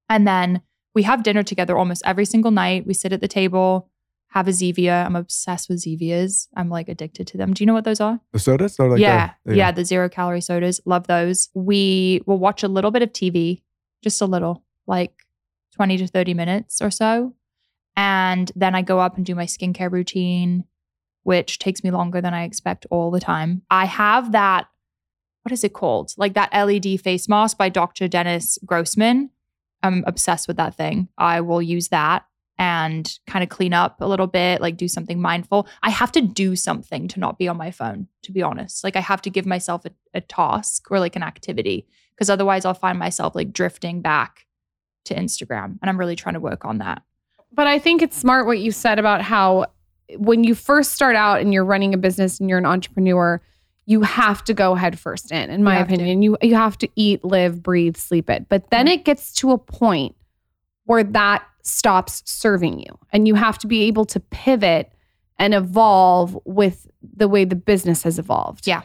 And 0.09 0.26
then 0.26 0.62
we 0.94 1.03
have 1.03 1.22
dinner 1.22 1.42
together 1.42 1.76
almost 1.76 2.03
every 2.05 2.24
single 2.24 2.50
night. 2.50 2.86
We 2.86 2.94
sit 2.94 3.12
at 3.12 3.20
the 3.20 3.28
table, 3.28 3.88
have 4.33 4.49
a 4.49 4.51
Zevia. 4.51 5.05
I'm 5.05 5.14
obsessed 5.14 5.68
with 5.68 5.83
Zevias. 5.83 6.49
I'm 6.57 6.70
like 6.70 6.89
addicted 6.89 7.26
to 7.28 7.37
them. 7.37 7.53
Do 7.53 7.62
you 7.62 7.66
know 7.66 7.74
what 7.74 7.85
those 7.85 8.01
are? 8.01 8.18
The 8.33 8.39
sodas? 8.39 8.78
Like 8.78 8.99
yeah. 8.99 9.33
the, 9.45 9.57
yeah. 9.57 9.72
The 9.72 9.85
zero 9.85 10.09
calorie 10.09 10.41
sodas. 10.41 10.80
Love 10.87 11.07
those. 11.07 11.51
We 11.53 12.22
will 12.26 12.39
watch 12.39 12.62
a 12.62 12.68
little 12.68 12.91
bit 12.91 13.03
of 13.03 13.12
TV, 13.12 13.62
just 14.03 14.22
a 14.22 14.26
little, 14.26 14.64
like 14.87 15.12
20 15.76 15.99
to 15.99 16.07
30 16.07 16.33
minutes 16.33 16.80
or 16.80 16.91
so. 16.91 17.35
And 17.95 18.51
then 18.57 18.74
I 18.74 18.80
go 18.80 19.01
up 19.01 19.18
and 19.18 19.26
do 19.26 19.35
my 19.35 19.45
skincare 19.45 19.93
routine, 19.93 20.64
which 21.24 21.59
takes 21.59 21.85
me 21.85 21.91
longer 21.91 22.22
than 22.22 22.33
I 22.33 22.45
expect 22.45 22.87
all 22.91 23.11
the 23.11 23.20
time. 23.20 23.61
I 23.70 23.85
have 23.85 24.33
that, 24.33 24.66
what 25.43 25.53
is 25.53 25.62
it 25.62 25.74
called? 25.74 26.14
Like 26.16 26.33
that 26.33 26.55
LED 26.55 27.03
face 27.03 27.28
mask 27.28 27.59
by 27.59 27.68
Dr. 27.68 28.09
Dennis 28.09 28.59
Grossman. 28.64 29.28
I'm 29.83 30.05
obsessed 30.07 30.49
with 30.49 30.57
that 30.57 30.74
thing. 30.74 31.09
I 31.18 31.43
will 31.43 31.61
use 31.61 31.89
that 31.89 32.24
and 32.59 33.18
kind 33.26 33.42
of 33.42 33.48
clean 33.48 33.72
up 33.72 34.00
a 34.00 34.07
little 34.07 34.26
bit, 34.26 34.61
like 34.61 34.76
do 34.76 34.86
something 34.88 35.20
mindful. 35.20 35.66
I 35.82 35.90
have 35.90 36.12
to 36.12 36.20
do 36.20 36.55
something 36.55 37.09
to 37.09 37.20
not 37.20 37.38
be 37.38 37.48
on 37.48 37.57
my 37.57 37.70
phone, 37.70 38.07
to 38.22 38.32
be 38.32 38.42
honest. 38.42 38.84
Like 38.84 38.94
I 38.96 39.00
have 39.00 39.22
to 39.22 39.30
give 39.30 39.46
myself 39.46 39.84
a, 39.84 39.90
a 40.14 40.20
task 40.20 40.90
or 40.90 41.00
like 41.00 41.16
an 41.16 41.22
activity 41.22 41.86
because 42.14 42.30
otherwise 42.30 42.64
I'll 42.64 42.74
find 42.74 42.98
myself 42.98 43.34
like 43.34 43.53
drifting 43.53 44.00
back 44.03 44.46
to 45.07 45.14
Instagram. 45.14 45.78
And 45.80 45.88
I'm 45.88 45.98
really 45.98 46.14
trying 46.14 46.34
to 46.34 46.40
work 46.40 46.64
on 46.64 46.78
that. 46.78 47.03
But 47.53 47.66
I 47.66 47.78
think 47.78 48.00
it's 48.03 48.16
smart 48.16 48.46
what 48.46 48.59
you 48.61 48.70
said 48.70 48.98
about 48.98 49.22
how 49.22 49.66
when 50.16 50.44
you 50.44 50.55
first 50.55 50.92
start 50.92 51.16
out 51.16 51.40
and 51.40 51.53
you're 51.53 51.64
running 51.64 51.94
a 51.94 51.98
business 51.98 52.38
and 52.38 52.48
you're 52.48 52.59
an 52.59 52.66
entrepreneur, 52.66 53.40
you 53.86 54.03
have 54.03 54.44
to 54.44 54.55
go 54.55 54.74
head 54.74 54.98
first 54.98 55.32
in, 55.32 55.50
in 55.50 55.64
my 55.64 55.76
have 55.76 55.88
to. 55.88 55.94
opinion. 55.94 56.22
You 56.22 56.36
you 56.42 56.55
have 56.55 56.78
to 56.78 56.88
eat, 56.96 57.24
live, 57.24 57.62
breathe, 57.62 57.96
sleep 57.96 58.30
it. 58.30 58.48
But 58.48 58.70
then 58.70 58.86
Mm-hmm. 58.86 58.92
it 59.00 59.05
gets 59.05 59.32
to 59.36 59.50
a 59.50 59.59
point 59.59 60.14
where 60.85 61.05
that 61.05 61.45
stops 61.62 62.22
serving 62.26 62.80
you. 62.80 62.99
And 63.12 63.28
you 63.28 63.35
have 63.35 63.59
to 63.59 63.66
be 63.66 63.83
able 63.85 64.05
to 64.07 64.20
pivot 64.20 64.93
and 65.39 65.55
evolve 65.55 66.39
with 66.45 66.89
the 67.16 67.28
way 67.28 67.45
the 67.45 67.57
business 67.57 68.03
has 68.03 68.18
evolved. 68.18 68.66
Yeah. 68.66 68.83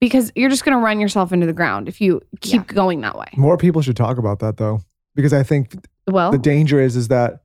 Because 0.00 0.30
you're 0.36 0.50
just 0.50 0.64
gonna 0.64 0.78
run 0.78 1.00
yourself 1.00 1.32
into 1.32 1.46
the 1.46 1.52
ground 1.52 1.88
if 1.88 2.00
you 2.00 2.20
keep 2.40 2.68
Yeah. 2.68 2.74
going 2.74 3.00
that 3.02 3.16
way. 3.18 3.28
More 3.36 3.56
people 3.56 3.82
should 3.82 3.96
talk 3.96 4.18
about 4.18 4.38
that 4.40 4.56
though, 4.56 4.80
because 5.14 5.32
I 5.32 5.42
think 5.42 5.74
Well, 6.06 6.30
the 6.30 6.38
danger 6.38 6.80
is 6.80 6.96
is 6.96 7.08
that 7.08 7.42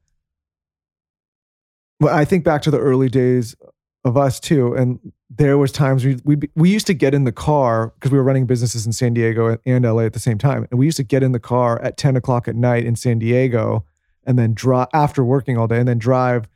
well 1.99 2.13
i 2.13 2.25
think 2.25 2.43
back 2.43 2.61
to 2.63 2.71
the 2.71 2.79
early 2.79 3.07
days 3.09 3.55
of 4.03 4.17
us 4.17 4.39
too 4.39 4.73
and 4.73 4.99
there 5.37 5.57
was 5.57 5.71
times 5.71 6.05
we 6.05 6.17
we, 6.23 6.37
we 6.55 6.69
used 6.69 6.87
to 6.87 6.93
get 6.93 7.13
in 7.13 7.23
the 7.23 7.31
car 7.31 7.93
because 7.95 8.11
we 8.11 8.17
were 8.17 8.23
running 8.23 8.45
businesses 8.45 8.85
in 8.85 8.93
san 8.93 9.13
diego 9.13 9.57
and 9.65 9.85
la 9.85 9.99
at 9.99 10.13
the 10.13 10.19
same 10.19 10.37
time 10.37 10.67
and 10.69 10.79
we 10.79 10.85
used 10.85 10.97
to 10.97 11.03
get 11.03 11.23
in 11.23 11.31
the 11.31 11.39
car 11.39 11.81
at 11.81 11.97
10 11.97 12.15
o'clock 12.15 12.47
at 12.47 12.55
night 12.55 12.85
in 12.85 12.95
san 12.95 13.19
diego 13.19 13.85
and 14.25 14.37
then 14.37 14.53
drive 14.53 14.87
after 14.93 15.23
working 15.23 15.57
all 15.57 15.67
day 15.67 15.79
and 15.79 15.87
then 15.87 15.97
drive 15.97 16.47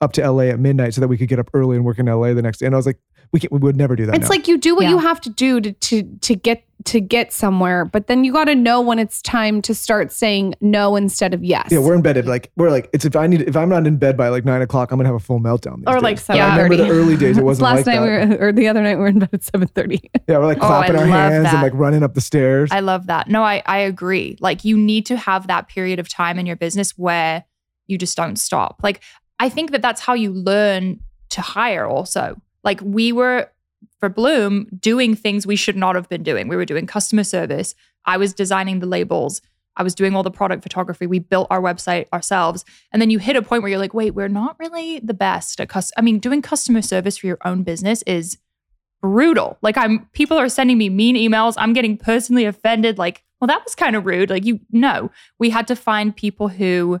up 0.00 0.12
to 0.12 0.30
la 0.30 0.42
at 0.42 0.58
midnight 0.58 0.94
so 0.94 1.00
that 1.00 1.08
we 1.08 1.16
could 1.16 1.28
get 1.28 1.38
up 1.38 1.48
early 1.54 1.76
and 1.76 1.84
work 1.84 1.98
in 1.98 2.06
la 2.06 2.32
the 2.32 2.42
next 2.42 2.58
day. 2.58 2.66
And 2.66 2.74
i 2.74 2.78
was 2.78 2.86
like 2.86 3.00
we, 3.32 3.40
can, 3.40 3.48
we 3.52 3.58
would 3.58 3.76
never 3.76 3.96
do 3.96 4.06
that 4.06 4.14
It's 4.14 4.24
now. 4.24 4.28
like 4.28 4.48
you 4.48 4.58
do 4.58 4.74
what 4.74 4.84
Yeah. 4.84 4.90
you 4.90 4.98
have 4.98 5.20
to 5.22 5.30
do 5.30 5.60
to 5.60 5.72
to 5.72 6.02
to 6.22 6.34
get 6.34 6.62
to 6.84 7.00
get 7.00 7.32
somewhere, 7.32 7.84
but 7.84 8.06
then 8.06 8.22
you 8.22 8.32
got 8.32 8.44
to 8.44 8.54
know 8.54 8.80
when 8.80 8.98
it's 9.00 9.20
time 9.22 9.60
to 9.62 9.74
start 9.74 10.12
saying 10.12 10.54
no 10.60 10.94
instead 10.94 11.34
of 11.34 11.42
yes. 11.42 11.68
yeah, 11.72 11.78
we're 11.80 11.94
in 11.94 12.02
bed 12.02 12.16
at 12.16 12.26
like 12.26 12.52
we're 12.56 12.70
like 12.70 12.88
it's 12.92 13.04
if 13.04 13.16
I 13.16 13.26
need 13.26 13.40
if 13.42 13.56
I'm 13.56 13.68
not 13.68 13.86
in 13.86 13.96
bed 13.96 14.16
by 14.16 14.28
like 14.28 14.44
nine 14.44 14.62
o'clock, 14.62 14.92
I'm 14.92 14.98
gonna 14.98 15.08
have 15.08 15.16
a 15.16 15.20
full 15.20 15.40
meltdown. 15.40 15.78
these 15.78 15.84
or 15.88 16.00
like 16.00 16.16
days. 16.16 16.24
seven 16.26 16.38
Yeah. 16.38 16.46
I 16.46 16.56
remember 16.56 16.76
thirty. 16.76 16.88
the 16.90 16.94
early 16.96 17.16
days. 17.16 17.38
It 17.38 17.44
wasn't 17.44 17.64
Last 17.64 17.76
like 17.78 17.86
night 17.86 18.06
that. 18.06 18.28
we 18.28 18.36
were, 18.36 18.48
or 18.48 18.52
the 18.52 18.68
other 18.68 18.82
night 18.82 18.94
we 18.96 19.00
were 19.02 19.08
in 19.08 19.18
bed 19.18 19.30
at 19.32 19.42
seven 19.42 19.66
thirty. 19.68 20.10
Yeah, 20.28 20.38
we're 20.38 20.46
like 20.46 20.58
Oh, 20.60 20.66
I 20.66 20.86
clapping 20.88 20.96
our 20.96 21.06
hands 21.06 21.44
that. 21.44 21.54
and 21.54 21.62
like 21.62 21.72
running 21.74 22.02
up 22.02 22.14
the 22.14 22.20
stairs. 22.20 22.70
I 22.72 22.80
love 22.80 23.06
that. 23.08 23.28
No, 23.28 23.42
I, 23.42 23.62
I 23.66 23.78
agree. 23.78 24.36
Like 24.40 24.64
you 24.64 24.76
need 24.76 25.06
to 25.06 25.16
have 25.16 25.46
that 25.48 25.68
period 25.68 25.98
of 25.98 26.08
time 26.08 26.38
in 26.38 26.46
your 26.46 26.56
business 26.56 26.92
where 26.98 27.44
you 27.86 27.96
just 27.98 28.16
don't 28.16 28.36
stop. 28.36 28.80
Like 28.82 29.02
I 29.40 29.48
think 29.48 29.70
that 29.72 29.82
that's 29.82 30.00
how 30.00 30.14
you 30.14 30.32
learn 30.32 31.00
to 31.30 31.40
hire 31.40 31.86
also. 31.86 32.36
Like 32.66 32.80
we 32.82 33.12
were 33.12 33.48
for 34.00 34.10
Bloom 34.10 34.66
doing 34.78 35.14
things 35.14 35.46
we 35.46 35.56
should 35.56 35.76
not 35.76 35.94
have 35.94 36.08
been 36.08 36.22
doing. 36.22 36.48
We 36.48 36.56
were 36.56 36.66
doing 36.66 36.86
customer 36.86 37.24
service. 37.24 37.74
I 38.04 38.18
was 38.18 38.34
designing 38.34 38.80
the 38.80 38.86
labels. 38.86 39.40
I 39.76 39.82
was 39.82 39.94
doing 39.94 40.16
all 40.16 40.22
the 40.22 40.30
product 40.30 40.62
photography. 40.62 41.06
We 41.06 41.18
built 41.18 41.46
our 41.50 41.60
website 41.60 42.06
ourselves. 42.12 42.64
And 42.92 43.00
then 43.00 43.10
you 43.10 43.18
hit 43.18 43.36
a 43.36 43.42
point 43.42 43.62
where 43.62 43.70
you're 43.70 43.78
like, 43.78 43.94
wait, 43.94 44.14
we're 44.14 44.28
not 44.28 44.56
really 44.58 44.98
the 45.00 45.14
best 45.14 45.60
at 45.60 45.68
cus- 45.68 45.92
I 45.96 46.00
mean, 46.02 46.18
doing 46.18 46.42
customer 46.42 46.82
service 46.82 47.18
for 47.18 47.26
your 47.26 47.38
own 47.44 47.62
business 47.62 48.02
is 48.02 48.38
brutal. 49.00 49.58
Like 49.62 49.76
I'm 49.76 50.08
people 50.12 50.38
are 50.38 50.48
sending 50.48 50.78
me 50.78 50.88
mean 50.88 51.14
emails. 51.14 51.54
I'm 51.56 51.72
getting 51.72 51.96
personally 51.96 52.46
offended. 52.46 52.98
Like, 52.98 53.22
well, 53.40 53.48
that 53.48 53.64
was 53.64 53.74
kind 53.74 53.94
of 53.94 54.06
rude. 54.06 54.30
Like 54.30 54.44
you 54.44 54.60
no. 54.72 55.10
We 55.38 55.50
had 55.50 55.68
to 55.68 55.76
find 55.76 56.16
people 56.16 56.48
who 56.48 57.00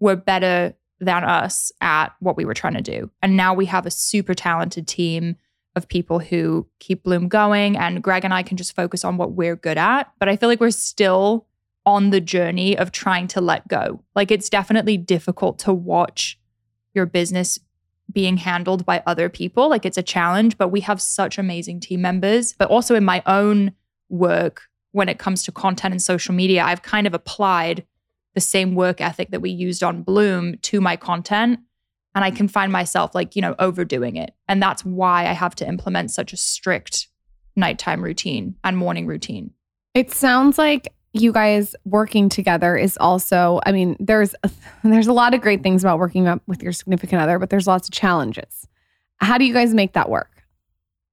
were 0.00 0.16
better 0.16 0.74
than 1.00 1.24
us 1.24 1.72
at 1.80 2.08
what 2.20 2.36
we 2.36 2.44
were 2.44 2.54
trying 2.54 2.74
to 2.74 2.82
do. 2.82 3.10
And 3.22 3.36
now 3.36 3.54
we 3.54 3.66
have 3.66 3.86
a 3.86 3.90
super 3.90 4.34
talented 4.34 4.86
team 4.86 5.36
of 5.76 5.88
people 5.88 6.18
who 6.18 6.66
keep 6.78 7.02
Bloom 7.02 7.28
going. 7.28 7.76
And 7.76 8.02
Greg 8.02 8.24
and 8.24 8.34
I 8.34 8.42
can 8.42 8.56
just 8.56 8.74
focus 8.74 9.04
on 9.04 9.16
what 9.16 9.32
we're 9.32 9.56
good 9.56 9.78
at. 9.78 10.12
But 10.18 10.28
I 10.28 10.36
feel 10.36 10.48
like 10.48 10.60
we're 10.60 10.70
still 10.70 11.46
on 11.86 12.10
the 12.10 12.20
journey 12.20 12.76
of 12.76 12.92
trying 12.92 13.26
to 13.28 13.40
let 13.40 13.66
go. 13.68 14.02
Like 14.14 14.30
it's 14.30 14.50
definitely 14.50 14.96
difficult 14.96 15.58
to 15.60 15.72
watch 15.72 16.38
your 16.94 17.06
business 17.06 17.58
being 18.12 18.36
handled 18.36 18.84
by 18.84 19.02
other 19.06 19.28
people. 19.28 19.70
Like 19.70 19.86
it's 19.86 19.96
a 19.96 20.02
challenge, 20.02 20.58
but 20.58 20.68
we 20.68 20.80
have 20.80 21.00
such 21.00 21.38
amazing 21.38 21.80
team 21.80 22.02
members. 22.02 22.54
But 22.58 22.68
also 22.68 22.94
in 22.94 23.04
my 23.04 23.22
own 23.26 23.72
work, 24.08 24.62
when 24.92 25.08
it 25.08 25.18
comes 25.18 25.44
to 25.44 25.52
content 25.52 25.92
and 25.92 26.02
social 26.02 26.34
media, 26.34 26.64
I've 26.64 26.82
kind 26.82 27.06
of 27.06 27.14
applied 27.14 27.86
the 28.34 28.40
same 28.40 28.74
work 28.74 29.00
ethic 29.00 29.30
that 29.30 29.40
we 29.40 29.50
used 29.50 29.82
on 29.82 30.02
Bloom 30.02 30.56
to 30.62 30.80
my 30.80 30.96
content. 30.96 31.60
And 32.14 32.24
I 32.24 32.30
mm. 32.30 32.36
can 32.36 32.48
find 32.48 32.72
myself 32.72 33.14
like, 33.14 33.36
you 33.36 33.42
know, 33.42 33.54
overdoing 33.58 34.16
it. 34.16 34.34
And 34.48 34.62
that's 34.62 34.84
why 34.84 35.26
I 35.26 35.32
have 35.32 35.54
to 35.56 35.68
implement 35.68 36.10
such 36.10 36.32
a 36.32 36.36
strict 36.36 37.08
nighttime 37.56 38.02
routine 38.02 38.56
and 38.64 38.76
morning 38.76 39.06
routine. 39.06 39.52
It 39.94 40.10
sounds 40.10 40.58
like 40.58 40.92
you 41.12 41.32
guys 41.32 41.74
working 41.84 42.28
together 42.28 42.76
is 42.76 42.96
also, 42.98 43.60
I 43.66 43.72
mean, 43.72 43.96
there's 43.98 44.34
there's 44.84 45.08
a 45.08 45.12
lot 45.12 45.34
of 45.34 45.40
great 45.40 45.62
things 45.62 45.82
about 45.82 45.98
working 45.98 46.28
up 46.28 46.42
with 46.46 46.62
your 46.62 46.72
significant 46.72 47.22
other, 47.22 47.38
but 47.38 47.50
there's 47.50 47.66
lots 47.66 47.88
of 47.88 47.94
challenges. 47.94 48.66
How 49.18 49.38
do 49.38 49.44
you 49.44 49.52
guys 49.52 49.74
make 49.74 49.92
that 49.94 50.08
work? 50.08 50.44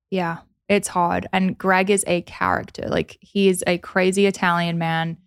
Yeah, 0.10 0.38
it's 0.70 0.88
hard. 0.88 1.28
And 1.34 1.58
Greg 1.58 1.90
is 1.90 2.04
a 2.08 2.22
character. 2.22 2.88
Like 2.88 3.18
he's 3.22 3.64
a 3.68 3.78
crazy 3.78 4.26
Italian 4.26 4.78
man. 4.78 5.18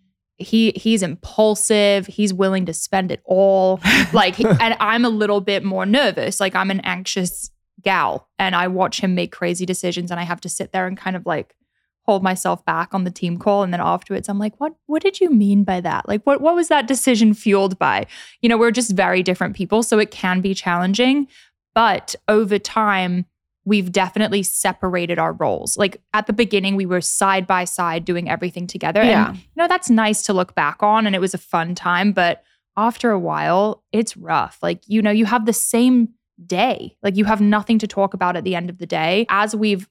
He 0.41 0.71
he's 0.75 1.03
impulsive. 1.03 2.07
He's 2.07 2.33
willing 2.33 2.65
to 2.65 2.73
spend 2.73 3.11
it 3.11 3.21
all. 3.25 3.79
Like 4.13 4.39
and 4.39 4.75
I'm 4.79 5.05
a 5.05 5.09
little 5.09 5.39
bit 5.39 5.63
more 5.63 5.85
nervous. 5.85 6.39
Like 6.39 6.53
I'm 6.53 6.69
an 6.69 6.81
anxious 6.81 7.49
gal 7.81 8.27
and 8.37 8.55
I 8.55 8.67
watch 8.67 8.99
him 8.99 9.15
make 9.15 9.31
crazy 9.31 9.65
decisions 9.65 10.11
and 10.11 10.19
I 10.19 10.23
have 10.23 10.41
to 10.41 10.49
sit 10.49 10.71
there 10.71 10.85
and 10.85 10.97
kind 10.97 11.15
of 11.15 11.25
like 11.25 11.55
hold 12.03 12.23
myself 12.23 12.65
back 12.65 12.93
on 12.93 13.03
the 13.03 13.11
team 13.11 13.37
call 13.37 13.63
and 13.63 13.71
then 13.71 13.79
afterwards 13.79 14.27
I'm 14.27 14.39
like 14.39 14.59
what 14.59 14.73
what 14.87 15.01
did 15.01 15.21
you 15.21 15.29
mean 15.29 15.63
by 15.63 15.79
that? 15.81 16.07
Like 16.07 16.23
what 16.23 16.41
what 16.41 16.55
was 16.55 16.67
that 16.67 16.87
decision 16.87 17.33
fueled 17.33 17.79
by? 17.79 18.05
You 18.41 18.49
know, 18.49 18.57
we're 18.57 18.71
just 18.71 18.91
very 18.91 19.23
different 19.23 19.55
people 19.55 19.81
so 19.83 19.97
it 19.99 20.11
can 20.11 20.41
be 20.41 20.53
challenging, 20.53 21.27
but 21.73 22.15
over 22.27 22.59
time 22.59 23.25
we've 23.65 23.91
definitely 23.91 24.41
separated 24.43 25.19
our 25.19 25.33
roles. 25.33 25.77
Like 25.77 26.01
at 26.13 26.27
the 26.27 26.33
beginning 26.33 26.75
we 26.75 26.85
were 26.85 27.01
side 27.01 27.45
by 27.45 27.63
side 27.65 28.05
doing 28.05 28.29
everything 28.29 28.65
together 28.67 29.03
Yeah. 29.03 29.29
and 29.29 29.37
you 29.37 29.43
know 29.55 29.67
that's 29.67 29.89
nice 29.89 30.23
to 30.23 30.33
look 30.33 30.55
back 30.55 30.81
on 30.81 31.05
and 31.05 31.15
it 31.15 31.19
was 31.19 31.33
a 31.33 31.37
fun 31.39 31.75
time, 31.75 32.11
but 32.11 32.43
after 32.77 33.11
a 33.11 33.19
while 33.19 33.83
it's 33.91 34.17
rough. 34.17 34.57
Like 34.61 34.81
you 34.87 35.01
know, 35.01 35.11
you 35.11 35.25
have 35.25 35.45
the 35.45 35.53
same 35.53 36.09
day. 36.45 36.97
Like 37.03 37.17
you 37.17 37.25
have 37.25 37.39
nothing 37.41 37.77
to 37.79 37.87
talk 37.87 38.13
about 38.13 38.35
at 38.35 38.43
the 38.43 38.55
end 38.55 38.69
of 38.69 38.79
the 38.79 38.87
day. 38.87 39.25
As 39.29 39.55
we've 39.55 39.87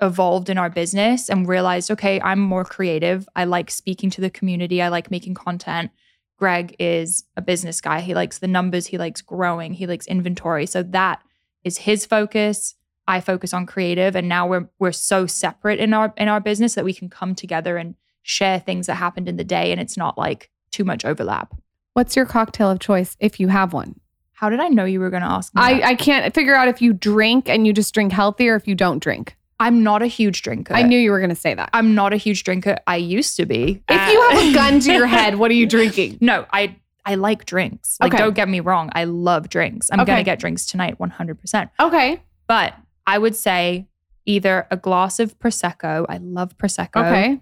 evolved 0.00 0.48
in 0.48 0.58
our 0.58 0.70
business 0.70 1.28
and 1.28 1.46
realized, 1.46 1.90
okay, 1.90 2.20
I'm 2.22 2.40
more 2.40 2.64
creative. 2.64 3.28
I 3.36 3.44
like 3.44 3.70
speaking 3.70 4.10
to 4.10 4.20
the 4.20 4.30
community. 4.30 4.80
I 4.82 4.88
like 4.88 5.10
making 5.10 5.34
content. 5.34 5.90
Greg 6.38 6.74
is 6.80 7.24
a 7.36 7.42
business 7.42 7.80
guy. 7.80 8.00
He 8.00 8.14
likes 8.14 8.38
the 8.38 8.48
numbers, 8.48 8.86
he 8.86 8.98
likes 8.98 9.20
growing, 9.20 9.74
he 9.74 9.86
likes 9.86 10.06
inventory. 10.08 10.66
So 10.66 10.82
that 10.82 11.22
is 11.62 11.78
his 11.78 12.04
focus. 12.04 12.74
I 13.08 13.20
focus 13.20 13.52
on 13.52 13.66
creative 13.66 14.14
and 14.16 14.28
now 14.28 14.46
we're 14.46 14.68
we're 14.78 14.92
so 14.92 15.26
separate 15.26 15.80
in 15.80 15.92
our 15.92 16.12
in 16.16 16.28
our 16.28 16.40
business 16.40 16.74
that 16.74 16.84
we 16.84 16.94
can 16.94 17.08
come 17.08 17.34
together 17.34 17.76
and 17.76 17.94
share 18.22 18.60
things 18.60 18.86
that 18.86 18.94
happened 18.94 19.28
in 19.28 19.36
the 19.36 19.44
day 19.44 19.72
and 19.72 19.80
it's 19.80 19.96
not 19.96 20.16
like 20.16 20.50
too 20.70 20.84
much 20.84 21.04
overlap. 21.04 21.52
What's 21.94 22.14
your 22.16 22.24
cocktail 22.26 22.70
of 22.70 22.78
choice 22.78 23.16
if 23.20 23.38
you 23.40 23.48
have 23.48 23.72
one? 23.72 23.98
How 24.32 24.48
did 24.48 24.60
I 24.60 24.68
know 24.68 24.84
you 24.84 24.98
were 25.00 25.10
going 25.10 25.22
to 25.22 25.28
ask 25.28 25.54
me? 25.54 25.60
I, 25.62 25.74
that? 25.74 25.84
I 25.84 25.94
can't 25.94 26.34
figure 26.34 26.54
out 26.54 26.66
if 26.68 26.80
you 26.82 26.92
drink 26.92 27.48
and 27.48 27.66
you 27.66 27.72
just 27.72 27.92
drink 27.94 28.12
healthy 28.12 28.48
or 28.48 28.56
if 28.56 28.66
you 28.66 28.74
don't 28.74 28.98
drink. 29.00 29.36
I'm 29.60 29.82
not 29.84 30.02
a 30.02 30.06
huge 30.06 30.42
drinker. 30.42 30.74
I 30.74 30.82
knew 30.82 30.98
you 30.98 31.12
were 31.12 31.18
going 31.20 31.30
to 31.30 31.36
say 31.36 31.54
that. 31.54 31.70
I'm 31.72 31.94
not 31.94 32.12
a 32.12 32.16
huge 32.16 32.42
drinker. 32.42 32.76
I 32.88 32.96
used 32.96 33.36
to 33.36 33.46
be. 33.46 33.82
If 33.88 34.08
you 34.08 34.20
have 34.30 34.48
a 34.48 34.52
gun 34.54 34.80
to 34.80 34.92
your 34.92 35.06
head, 35.06 35.36
what 35.36 35.50
are 35.52 35.54
you 35.54 35.66
drinking? 35.66 36.18
no, 36.22 36.46
I 36.52 36.76
I 37.04 37.14
like 37.16 37.44
drinks. 37.44 37.96
Like, 38.00 38.14
Okay. 38.14 38.22
don't 38.22 38.34
get 38.34 38.48
me 38.48 38.58
wrong. 38.60 38.90
I 38.94 39.04
love 39.04 39.48
drinks. 39.48 39.88
I'm 39.92 40.00
Okay. 40.00 40.12
gonna 40.12 40.24
get 40.24 40.40
drinks 40.40 40.66
tonight, 40.66 40.98
100. 40.98 41.38
percent 41.40 41.70
Okay. 41.78 42.20
But 42.48 42.74
I 43.06 43.18
would 43.18 43.34
say 43.36 43.86
either 44.26 44.66
a 44.70 44.76
glass 44.76 45.18
of 45.18 45.38
prosecco. 45.38 46.06
I 46.08 46.18
love 46.18 46.56
prosecco. 46.58 47.04
Okay. 47.06 47.40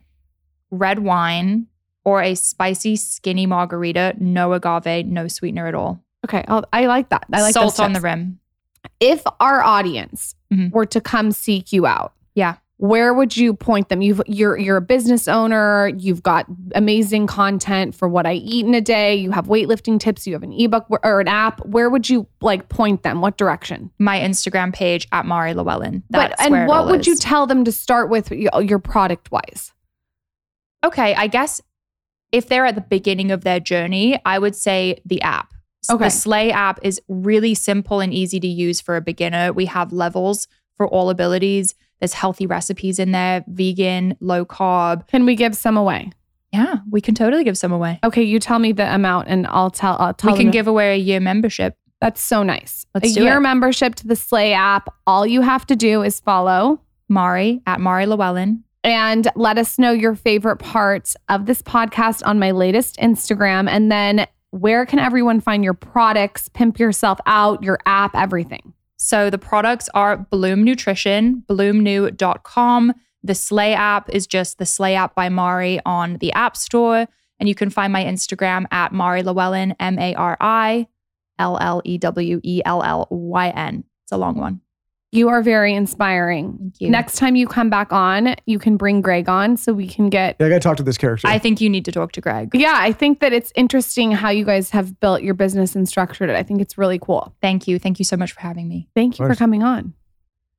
Red 0.71 1.01
wine 1.01 1.67
or 2.05 2.23
a 2.23 2.35
spicy 2.35 2.97
skinny 2.97 3.47
margarita. 3.47 4.15
No 4.19 4.53
agave, 4.53 5.07
no 5.07 5.29
sweetener 5.29 5.67
at 5.67 5.75
all. 5.75 6.03
Okay. 6.25 6.45
I'll, 6.49 6.65
I 6.73 6.87
like 6.87 7.11
that. 7.11 7.27
I 7.33 7.43
like 7.43 7.55
Salt 7.55 7.81
on 7.81 7.93
the 7.93 8.01
rim. 8.01 8.39
If 8.99 9.23
our 9.41 9.63
audience 9.63 10.35
Mhm. 10.53 10.71
were 10.73 10.87
to 10.87 11.01
come 11.01 11.33
seek 11.33 11.73
you 11.73 11.87
out, 11.87 12.13
Yeah. 12.35 12.57
Where 12.81 13.13
would 13.13 13.37
you 13.37 13.55
point 13.55 13.89
them? 13.89 14.03
You've 14.03 14.23
you're 14.27 14.59
you're 14.59 14.79
a 14.79 14.83
business 14.83 15.29
owner. 15.29 15.93
You've 15.99 16.23
got 16.23 16.47
amazing 16.75 17.27
content 17.27 17.95
for 17.95 18.09
what 18.09 18.27
I 18.27 18.35
eat 18.35 18.67
in 18.67 18.75
a 18.75 18.81
day. 18.81 19.15
You 19.15 19.31
have 19.31 19.47
weightlifting 19.47 20.01
tips. 20.01 20.27
You 20.27 20.33
have 20.33 20.43
an 20.43 20.53
ebook 20.53 20.87
or 21.03 21.21
an 21.21 21.29
app. 21.29 21.65
Where 21.67 21.91
would 21.91 22.09
you 22.09 22.27
like 22.41 22.69
point 22.69 23.03
them? 23.03 23.21
What 23.21 23.37
direction? 23.37 23.91
My 23.99 24.19
Instagram 24.19 24.73
page 24.73 25.07
at 25.13 25.27
Mari 25.27 25.55
Llewellyn. 25.55 26.03
That's 26.11 26.35
but 26.37 26.53
and 26.53 26.69
what 26.69 26.87
would 26.87 27.07
you 27.07 27.17
tell 27.17 27.47
them 27.47 27.65
to 27.65 27.73
start 27.73 28.09
with 28.11 28.31
your 28.33 28.79
product 28.79 29.31
wise? 29.31 29.73
okay, 30.85 31.15
I 31.15 31.27
guess 31.27 31.61
if 32.33 32.49
they're 32.49 32.67
at 32.67 32.75
the 32.75 32.81
beginning 32.81 33.31
of 33.31 33.43
their 33.43 33.61
journey, 33.61 34.21
I 34.25 34.39
would 34.39 34.55
say 34.55 35.01
the 35.05 35.21
app. 35.23 35.53
Okay. 35.91 36.05
The 36.05 36.11
Slay 36.11 36.53
app 36.53 36.79
is 36.83 37.01
really 37.09 37.55
simple 37.55 38.01
and 38.01 38.13
easy 38.13 38.39
to 38.41 38.47
use 38.47 38.81
for 38.81 38.97
a 38.97 39.01
beginner. 39.01 39.53
We 39.53 39.67
have 39.67 39.93
levels 39.93 40.47
for 40.77 40.87
all 40.87 41.11
abilities. 41.11 41.75
There's 42.01 42.15
healthy 42.15 42.47
recipes 42.47 42.99
in 42.99 43.13
there, 43.13 43.45
vegan, 43.49 44.17
low 44.21 44.45
carb. 44.45 45.07
Can 45.09 45.27
we 45.27 45.37
give 45.37 45.55
some 45.55 45.77
away? 45.77 46.11
Yeah, 46.53 46.79
we 46.91 47.01
can 47.01 47.15
totally 47.15 47.45
give 47.45 47.57
some 47.57 47.71
away. 47.73 48.01
Okay, 48.03 48.23
you 48.23 48.41
tell 48.41 48.59
me 48.59 48.73
the 48.73 48.93
amount 48.93 49.29
and 49.29 49.47
I'll 49.47 49.71
tell. 49.71 49.97
I'll 50.01 50.15
tell. 50.15 50.33
we 50.33 50.39
can 50.39 50.51
give 50.51 50.67
away 50.67 50.95
a 50.95 50.97
year 50.97 51.21
membership. 51.21 51.77
That's 52.01 52.23
so 52.23 52.43
nice. 52.43 52.87
Let's 52.95 53.17
a 53.17 53.21
year 53.21 53.37
it. 53.37 53.41
membership 53.41 53.95
to 53.97 54.07
the 54.07 54.17
Slay 54.17 54.53
app. 54.53 54.89
All 55.07 55.27
you 55.27 55.43
have 55.43 55.67
to 55.67 55.77
do 55.77 56.03
is 56.03 56.19
follow 56.19 56.81
Mari 57.09 57.61
at 57.67 57.79
Mari 57.81 58.07
Llewellyn. 58.07 58.65
and 58.83 59.29
let 59.37 59.59
us 59.59 59.79
know 59.79 59.93
your 59.93 60.15
favorite 60.15 60.57
parts 60.57 61.15
of 61.29 61.45
this 61.47 61.61
podcast 61.63 62.27
on 62.27 62.39
my 62.39 62.51
latest 62.53 62.97
Instagram. 62.97 63.69
And 63.69 63.93
then 63.93 64.27
where 64.51 64.87
can 64.87 64.99
everyone 64.99 65.41
find 65.41 65.63
your 65.63 65.75
products, 65.75 66.49
pimp 66.49 66.79
yourself 66.79 67.21
out, 67.27 67.63
your 67.63 67.79
app, 67.85 68.17
everything? 68.17 68.73
So 69.03 69.31
the 69.31 69.39
products 69.39 69.89
are 69.95 70.19
Bloom 70.19 70.63
Nutrition, 70.63 71.43
bloomnu.com. 71.49 72.93
The 73.23 73.35
Slay 73.35 73.73
app 73.73 74.11
is 74.11 74.27
just 74.27 74.59
the 74.59 74.67
Slay 74.67 74.95
app 74.95 75.15
by 75.15 75.31
Mari 75.31 75.81
on 75.87 76.19
the 76.19 76.31
App 76.35 76.55
Store. 76.55 77.07
And 77.39 77.49
you 77.49 77.55
can 77.55 77.71
find 77.71 77.95
my 77.95 78.05
Instagram 78.05 78.67
at 78.71 78.93
Mari 78.93 79.23
Llewellyn, 79.23 79.75
M 79.81 79.99
A 79.99 80.15
R 80.17 80.37
I 80.39 80.87
L 81.39 81.57
L 81.59 81.81
E 81.87 81.97
W 81.97 82.41
E 82.43 82.61
L 82.67 82.83
L 82.83 83.07
Y 83.11 83.49
N. 83.49 83.85
It's 84.05 84.13
a 84.13 84.19
long 84.19 84.37
one. 84.37 84.61
You 85.13 85.29
are 85.29 85.43
very 85.43 85.75
inspiring. 85.75 86.57
Thank 86.57 86.81
you. 86.81 86.89
Next 86.89 87.17
time 87.17 87.35
you 87.35 87.49
come 87.49 87.69
back 87.69 87.93
on, 87.93 88.37
you 88.47 88.61
can 88.61 88.77
bring 88.77 89.01
Greg 89.01 89.29
on 89.29 89.57
so 89.57 89.73
we 89.73 89.89
can 89.89 90.09
get. 90.09 90.37
Yeah, 90.39 90.47
I 90.47 90.49
got 90.51 90.55
to 90.57 90.61
talk 90.61 90.77
to 90.77 90.85
this 90.85 90.97
character. 90.97 91.27
I 91.27 91.39
think 91.39 91.61
you 91.61 91.69
need 91.69 91.85
to 91.87 91.93
talk 91.93 92.13
to 92.13 92.21
Greg. 92.21 92.51
Yeah, 92.55 92.77
I 92.77 92.93
think 92.93 93.19
that 93.19 93.33
it's 93.33 93.53
interesting 93.57 94.13
how 94.13 94.31
you 94.31 94.45
guys 94.45 94.71
have 94.71 95.01
built 95.01 95.23
your 95.23 95.35
business 95.35 95.75
and 95.75 95.89
structured 95.89 96.31
it. 96.31 96.37
I 96.37 96.45
think 96.45 96.61
it's 96.61 96.79
really 96.79 97.01
cool. 97.01 97.35
Thank 97.43 97.67
you. 97.67 97.81
Thank 97.81 97.99
you 97.99 98.05
so 98.05 98.17
much 98.17 98.33
for 98.33 98.41
having 98.41 98.69
me. 98.69 98.89
Thank 98.95 99.19
you 99.19 99.27
for 99.27 99.35
coming 99.35 99.65
on. 99.65 99.95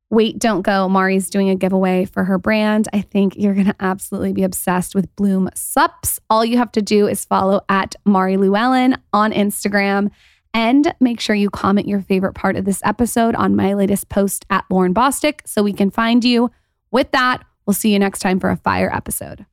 Wait, 0.09 0.37
don't 0.37 0.63
go. 0.63 0.89
Mari's 0.89 1.29
doing 1.29 1.49
a 1.49 1.55
giveaway 1.55 2.03
for 2.03 2.25
her 2.25 2.37
brand. 2.37 2.89
I 2.91 2.99
think 2.99 3.37
you're 3.37 3.53
going 3.53 3.67
to 3.67 3.75
absolutely 3.79 4.33
be 4.33 4.43
obsessed 4.43 4.93
with 4.93 5.15
Bloom 5.15 5.49
Sups. 5.55 6.19
All 6.29 6.43
you 6.43 6.57
have 6.57 6.73
to 6.73 6.81
do 6.81 7.07
is 7.07 7.23
follow 7.23 7.61
at 7.69 7.95
Mari 8.03 8.35
Llewellyn 8.35 8.97
on 9.13 9.31
Instagram 9.31 10.11
and 10.53 10.93
make 10.99 11.19
sure 11.19 11.35
you 11.35 11.49
comment 11.49 11.87
your 11.87 12.01
favorite 12.01 12.33
part 12.33 12.55
of 12.55 12.65
this 12.65 12.81
episode 12.83 13.35
on 13.35 13.55
my 13.55 13.73
latest 13.73 14.09
post 14.09 14.45
at 14.49 14.65
Lauryn 14.71 14.93
Bosstick 14.93 15.39
so 15.45 15.63
we 15.63 15.73
can 15.73 15.89
find 15.89 16.23
you. 16.23 16.51
With 16.91 17.11
that, 17.11 17.43
we'll 17.65 17.73
see 17.73 17.93
you 17.93 17.99
next 17.99 18.19
time 18.19 18.39
for 18.39 18.49
a 18.49 18.57
fire 18.57 18.93
episode. 18.93 19.45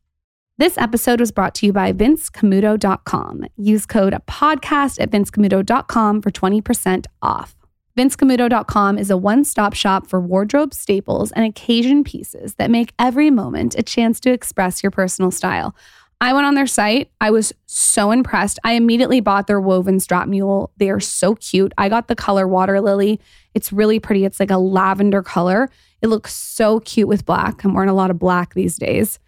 This 0.59 0.77
episode 0.77 1.21
was 1.21 1.31
brought 1.31 1.55
to 1.57 1.67
you 1.67 1.73
by 1.73 1.93
VinceCamuto.com. 1.93 3.45
Use 3.57 3.87
code 3.87 4.13
podcast 4.27 5.01
at 5.01 5.11
VinceCamuto.com 5.11 6.21
for 6.21 6.33
20% 6.33 7.07
off. 7.23 7.55
VinceCamuto.com 7.97 8.99
is 8.99 9.11
a 9.11 9.17
one 9.17 9.45
stop 9.45 9.75
shop 9.75 10.09
for 10.09 10.21
wardrobe 10.21 10.75
staples 10.75 11.31
and 11.33 11.45
occasion 11.45 12.03
pieces 12.03 12.55
that 12.55 12.73
make 12.73 12.93
every 12.99 13.31
moment 13.31 13.77
a 13.77 13.83
chance 13.83 14.19
to 14.21 14.33
express 14.33 14.83
your 14.83 14.91
personal 14.91 15.31
style. 15.31 15.77
I 16.21 16.33
went 16.33 16.47
on 16.47 16.55
their 16.55 16.67
site. 16.67 17.11
I 17.21 17.31
was 17.31 17.53
so 17.67 18.11
impressed. 18.11 18.59
I 18.65 18.73
immediately 18.73 19.21
bought 19.21 19.47
their 19.47 19.61
woven 19.61 20.01
strap 20.01 20.27
mule. 20.27 20.73
They 20.77 20.91
are 20.91 21.01
so 21.01 21.37
cute. 21.37 21.73
I 21.79 21.89
got 21.89 22.09
the 22.09 22.17
color 22.17 22.49
water 22.49 22.81
lily. 22.81 23.21
It's 23.55 23.73
really 23.73 24.01
pretty. 24.01 24.25
It's 24.25 24.41
like 24.41 24.51
a 24.51 24.59
lavender 24.59 25.23
color. 25.23 25.71
It 26.03 26.09
looks 26.09 26.35
so 26.35 26.81
cute 26.81 27.09
with 27.09 27.25
black. 27.25 27.63
I'm 27.63 27.73
wearing 27.73 27.89
a 27.89 27.95
lot 27.95 28.11
of 28.11 28.19
black 28.19 28.55
these 28.55 28.77
days. 28.77 29.21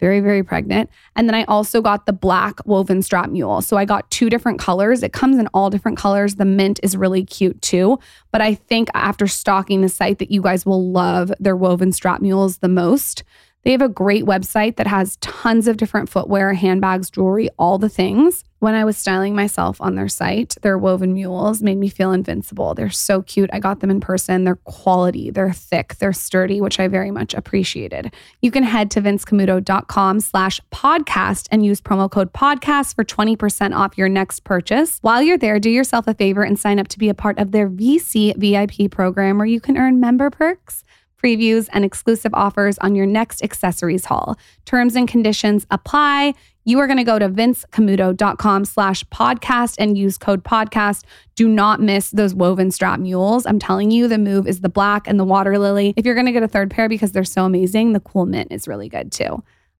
Very, 0.00 0.18
very 0.18 0.42
pregnant. 0.42 0.90
And 1.14 1.28
then 1.28 1.36
I 1.36 1.44
also 1.44 1.80
got 1.80 2.06
the 2.06 2.12
black 2.12 2.58
woven 2.66 3.02
strap 3.02 3.30
mule. 3.30 3.62
So 3.62 3.76
I 3.76 3.84
got 3.84 4.10
two 4.10 4.28
different 4.28 4.58
colors. 4.58 5.04
It 5.04 5.12
comes 5.12 5.38
in 5.38 5.46
all 5.54 5.70
different 5.70 5.96
colors. 5.96 6.34
The 6.34 6.44
mint 6.44 6.80
is 6.82 6.96
really 6.96 7.24
cute 7.24 7.62
too. 7.62 8.00
But 8.32 8.40
I 8.40 8.54
think 8.54 8.88
after 8.94 9.28
stalking 9.28 9.80
the 9.80 9.88
site 9.88 10.18
that 10.18 10.32
you 10.32 10.42
guys 10.42 10.66
will 10.66 10.90
love 10.90 11.32
their 11.38 11.54
woven 11.54 11.92
strap 11.92 12.20
mules 12.20 12.58
the 12.58 12.68
most. 12.68 13.22
They 13.64 13.70
have 13.70 13.82
a 13.82 13.88
great 13.88 14.24
website 14.24 14.76
that 14.76 14.88
has 14.88 15.16
tons 15.16 15.68
of 15.68 15.76
different 15.76 16.08
footwear, 16.08 16.54
handbags, 16.54 17.10
jewelry, 17.10 17.48
all 17.58 17.78
the 17.78 17.88
things. 17.88 18.42
When 18.58 18.74
I 18.74 18.84
was 18.84 18.96
styling 18.96 19.34
myself 19.34 19.80
on 19.80 19.94
their 19.94 20.08
site, 20.08 20.56
their 20.62 20.78
woven 20.78 21.14
mules 21.14 21.62
made 21.62 21.78
me 21.78 21.88
feel 21.88 22.12
invincible. 22.12 22.74
They're 22.74 22.90
so 22.90 23.22
cute. 23.22 23.50
I 23.52 23.58
got 23.58 23.80
them 23.80 23.90
in 23.90 24.00
person. 24.00 24.44
They're 24.44 24.56
quality, 24.56 25.30
they're 25.30 25.52
thick, 25.52 25.96
they're 25.96 26.12
sturdy, 26.12 26.60
which 26.60 26.78
I 26.78 26.86
very 26.86 27.10
much 27.10 27.34
appreciated. 27.34 28.12
You 28.40 28.50
can 28.50 28.62
head 28.62 28.90
to 28.92 29.02
vincecamuto.com 29.02 30.20
slash 30.20 30.60
podcast 30.72 31.48
and 31.50 31.64
use 31.64 31.80
promo 31.80 32.10
code 32.10 32.32
podcast 32.32 32.94
for 32.94 33.04
20% 33.04 33.76
off 33.76 33.98
your 33.98 34.08
next 34.08 34.44
purchase. 34.44 34.98
While 35.02 35.22
you're 35.22 35.38
there, 35.38 35.58
do 35.58 35.70
yourself 35.70 36.06
a 36.06 36.14
favor 36.14 36.42
and 36.42 36.58
sign 36.58 36.78
up 36.78 36.88
to 36.88 36.98
be 36.98 37.08
a 37.08 37.14
part 37.14 37.38
of 37.38 37.50
their 37.50 37.68
VC 37.68 38.36
VIP 38.36 38.90
program 38.90 39.38
where 39.38 39.46
you 39.46 39.60
can 39.60 39.76
earn 39.76 39.98
member 39.98 40.30
perks 40.30 40.84
previews, 41.22 41.68
and 41.72 41.84
exclusive 41.84 42.32
offers 42.34 42.78
on 42.78 42.94
your 42.94 43.06
next 43.06 43.42
accessories 43.42 44.06
haul. 44.06 44.36
Terms 44.64 44.96
and 44.96 45.06
conditions 45.06 45.66
apply. 45.70 46.34
You 46.64 46.78
are 46.78 46.86
going 46.86 46.98
to 46.98 47.04
go 47.04 47.18
to 47.18 47.28
vincecamuto.com 47.28 48.64
slash 48.64 49.02
podcast 49.04 49.76
and 49.78 49.98
use 49.98 50.16
code 50.16 50.44
podcast. 50.44 51.04
Do 51.34 51.48
not 51.48 51.80
miss 51.80 52.10
those 52.10 52.34
woven 52.34 52.70
strap 52.70 53.00
mules. 53.00 53.46
I'm 53.46 53.58
telling 53.58 53.90
you, 53.90 54.06
the 54.06 54.18
move 54.18 54.46
is 54.46 54.60
the 54.60 54.68
black 54.68 55.08
and 55.08 55.18
the 55.18 55.24
water 55.24 55.58
lily. 55.58 55.92
If 55.96 56.06
you're 56.06 56.14
going 56.14 56.26
to 56.26 56.32
get 56.32 56.44
a 56.44 56.48
third 56.48 56.70
pair 56.70 56.88
because 56.88 57.12
they're 57.12 57.24
so 57.24 57.44
amazing, 57.44 57.92
the 57.92 58.00
cool 58.00 58.26
mint 58.26 58.52
is 58.52 58.68
really 58.68 58.88
good 58.88 59.10
too. 59.10 59.42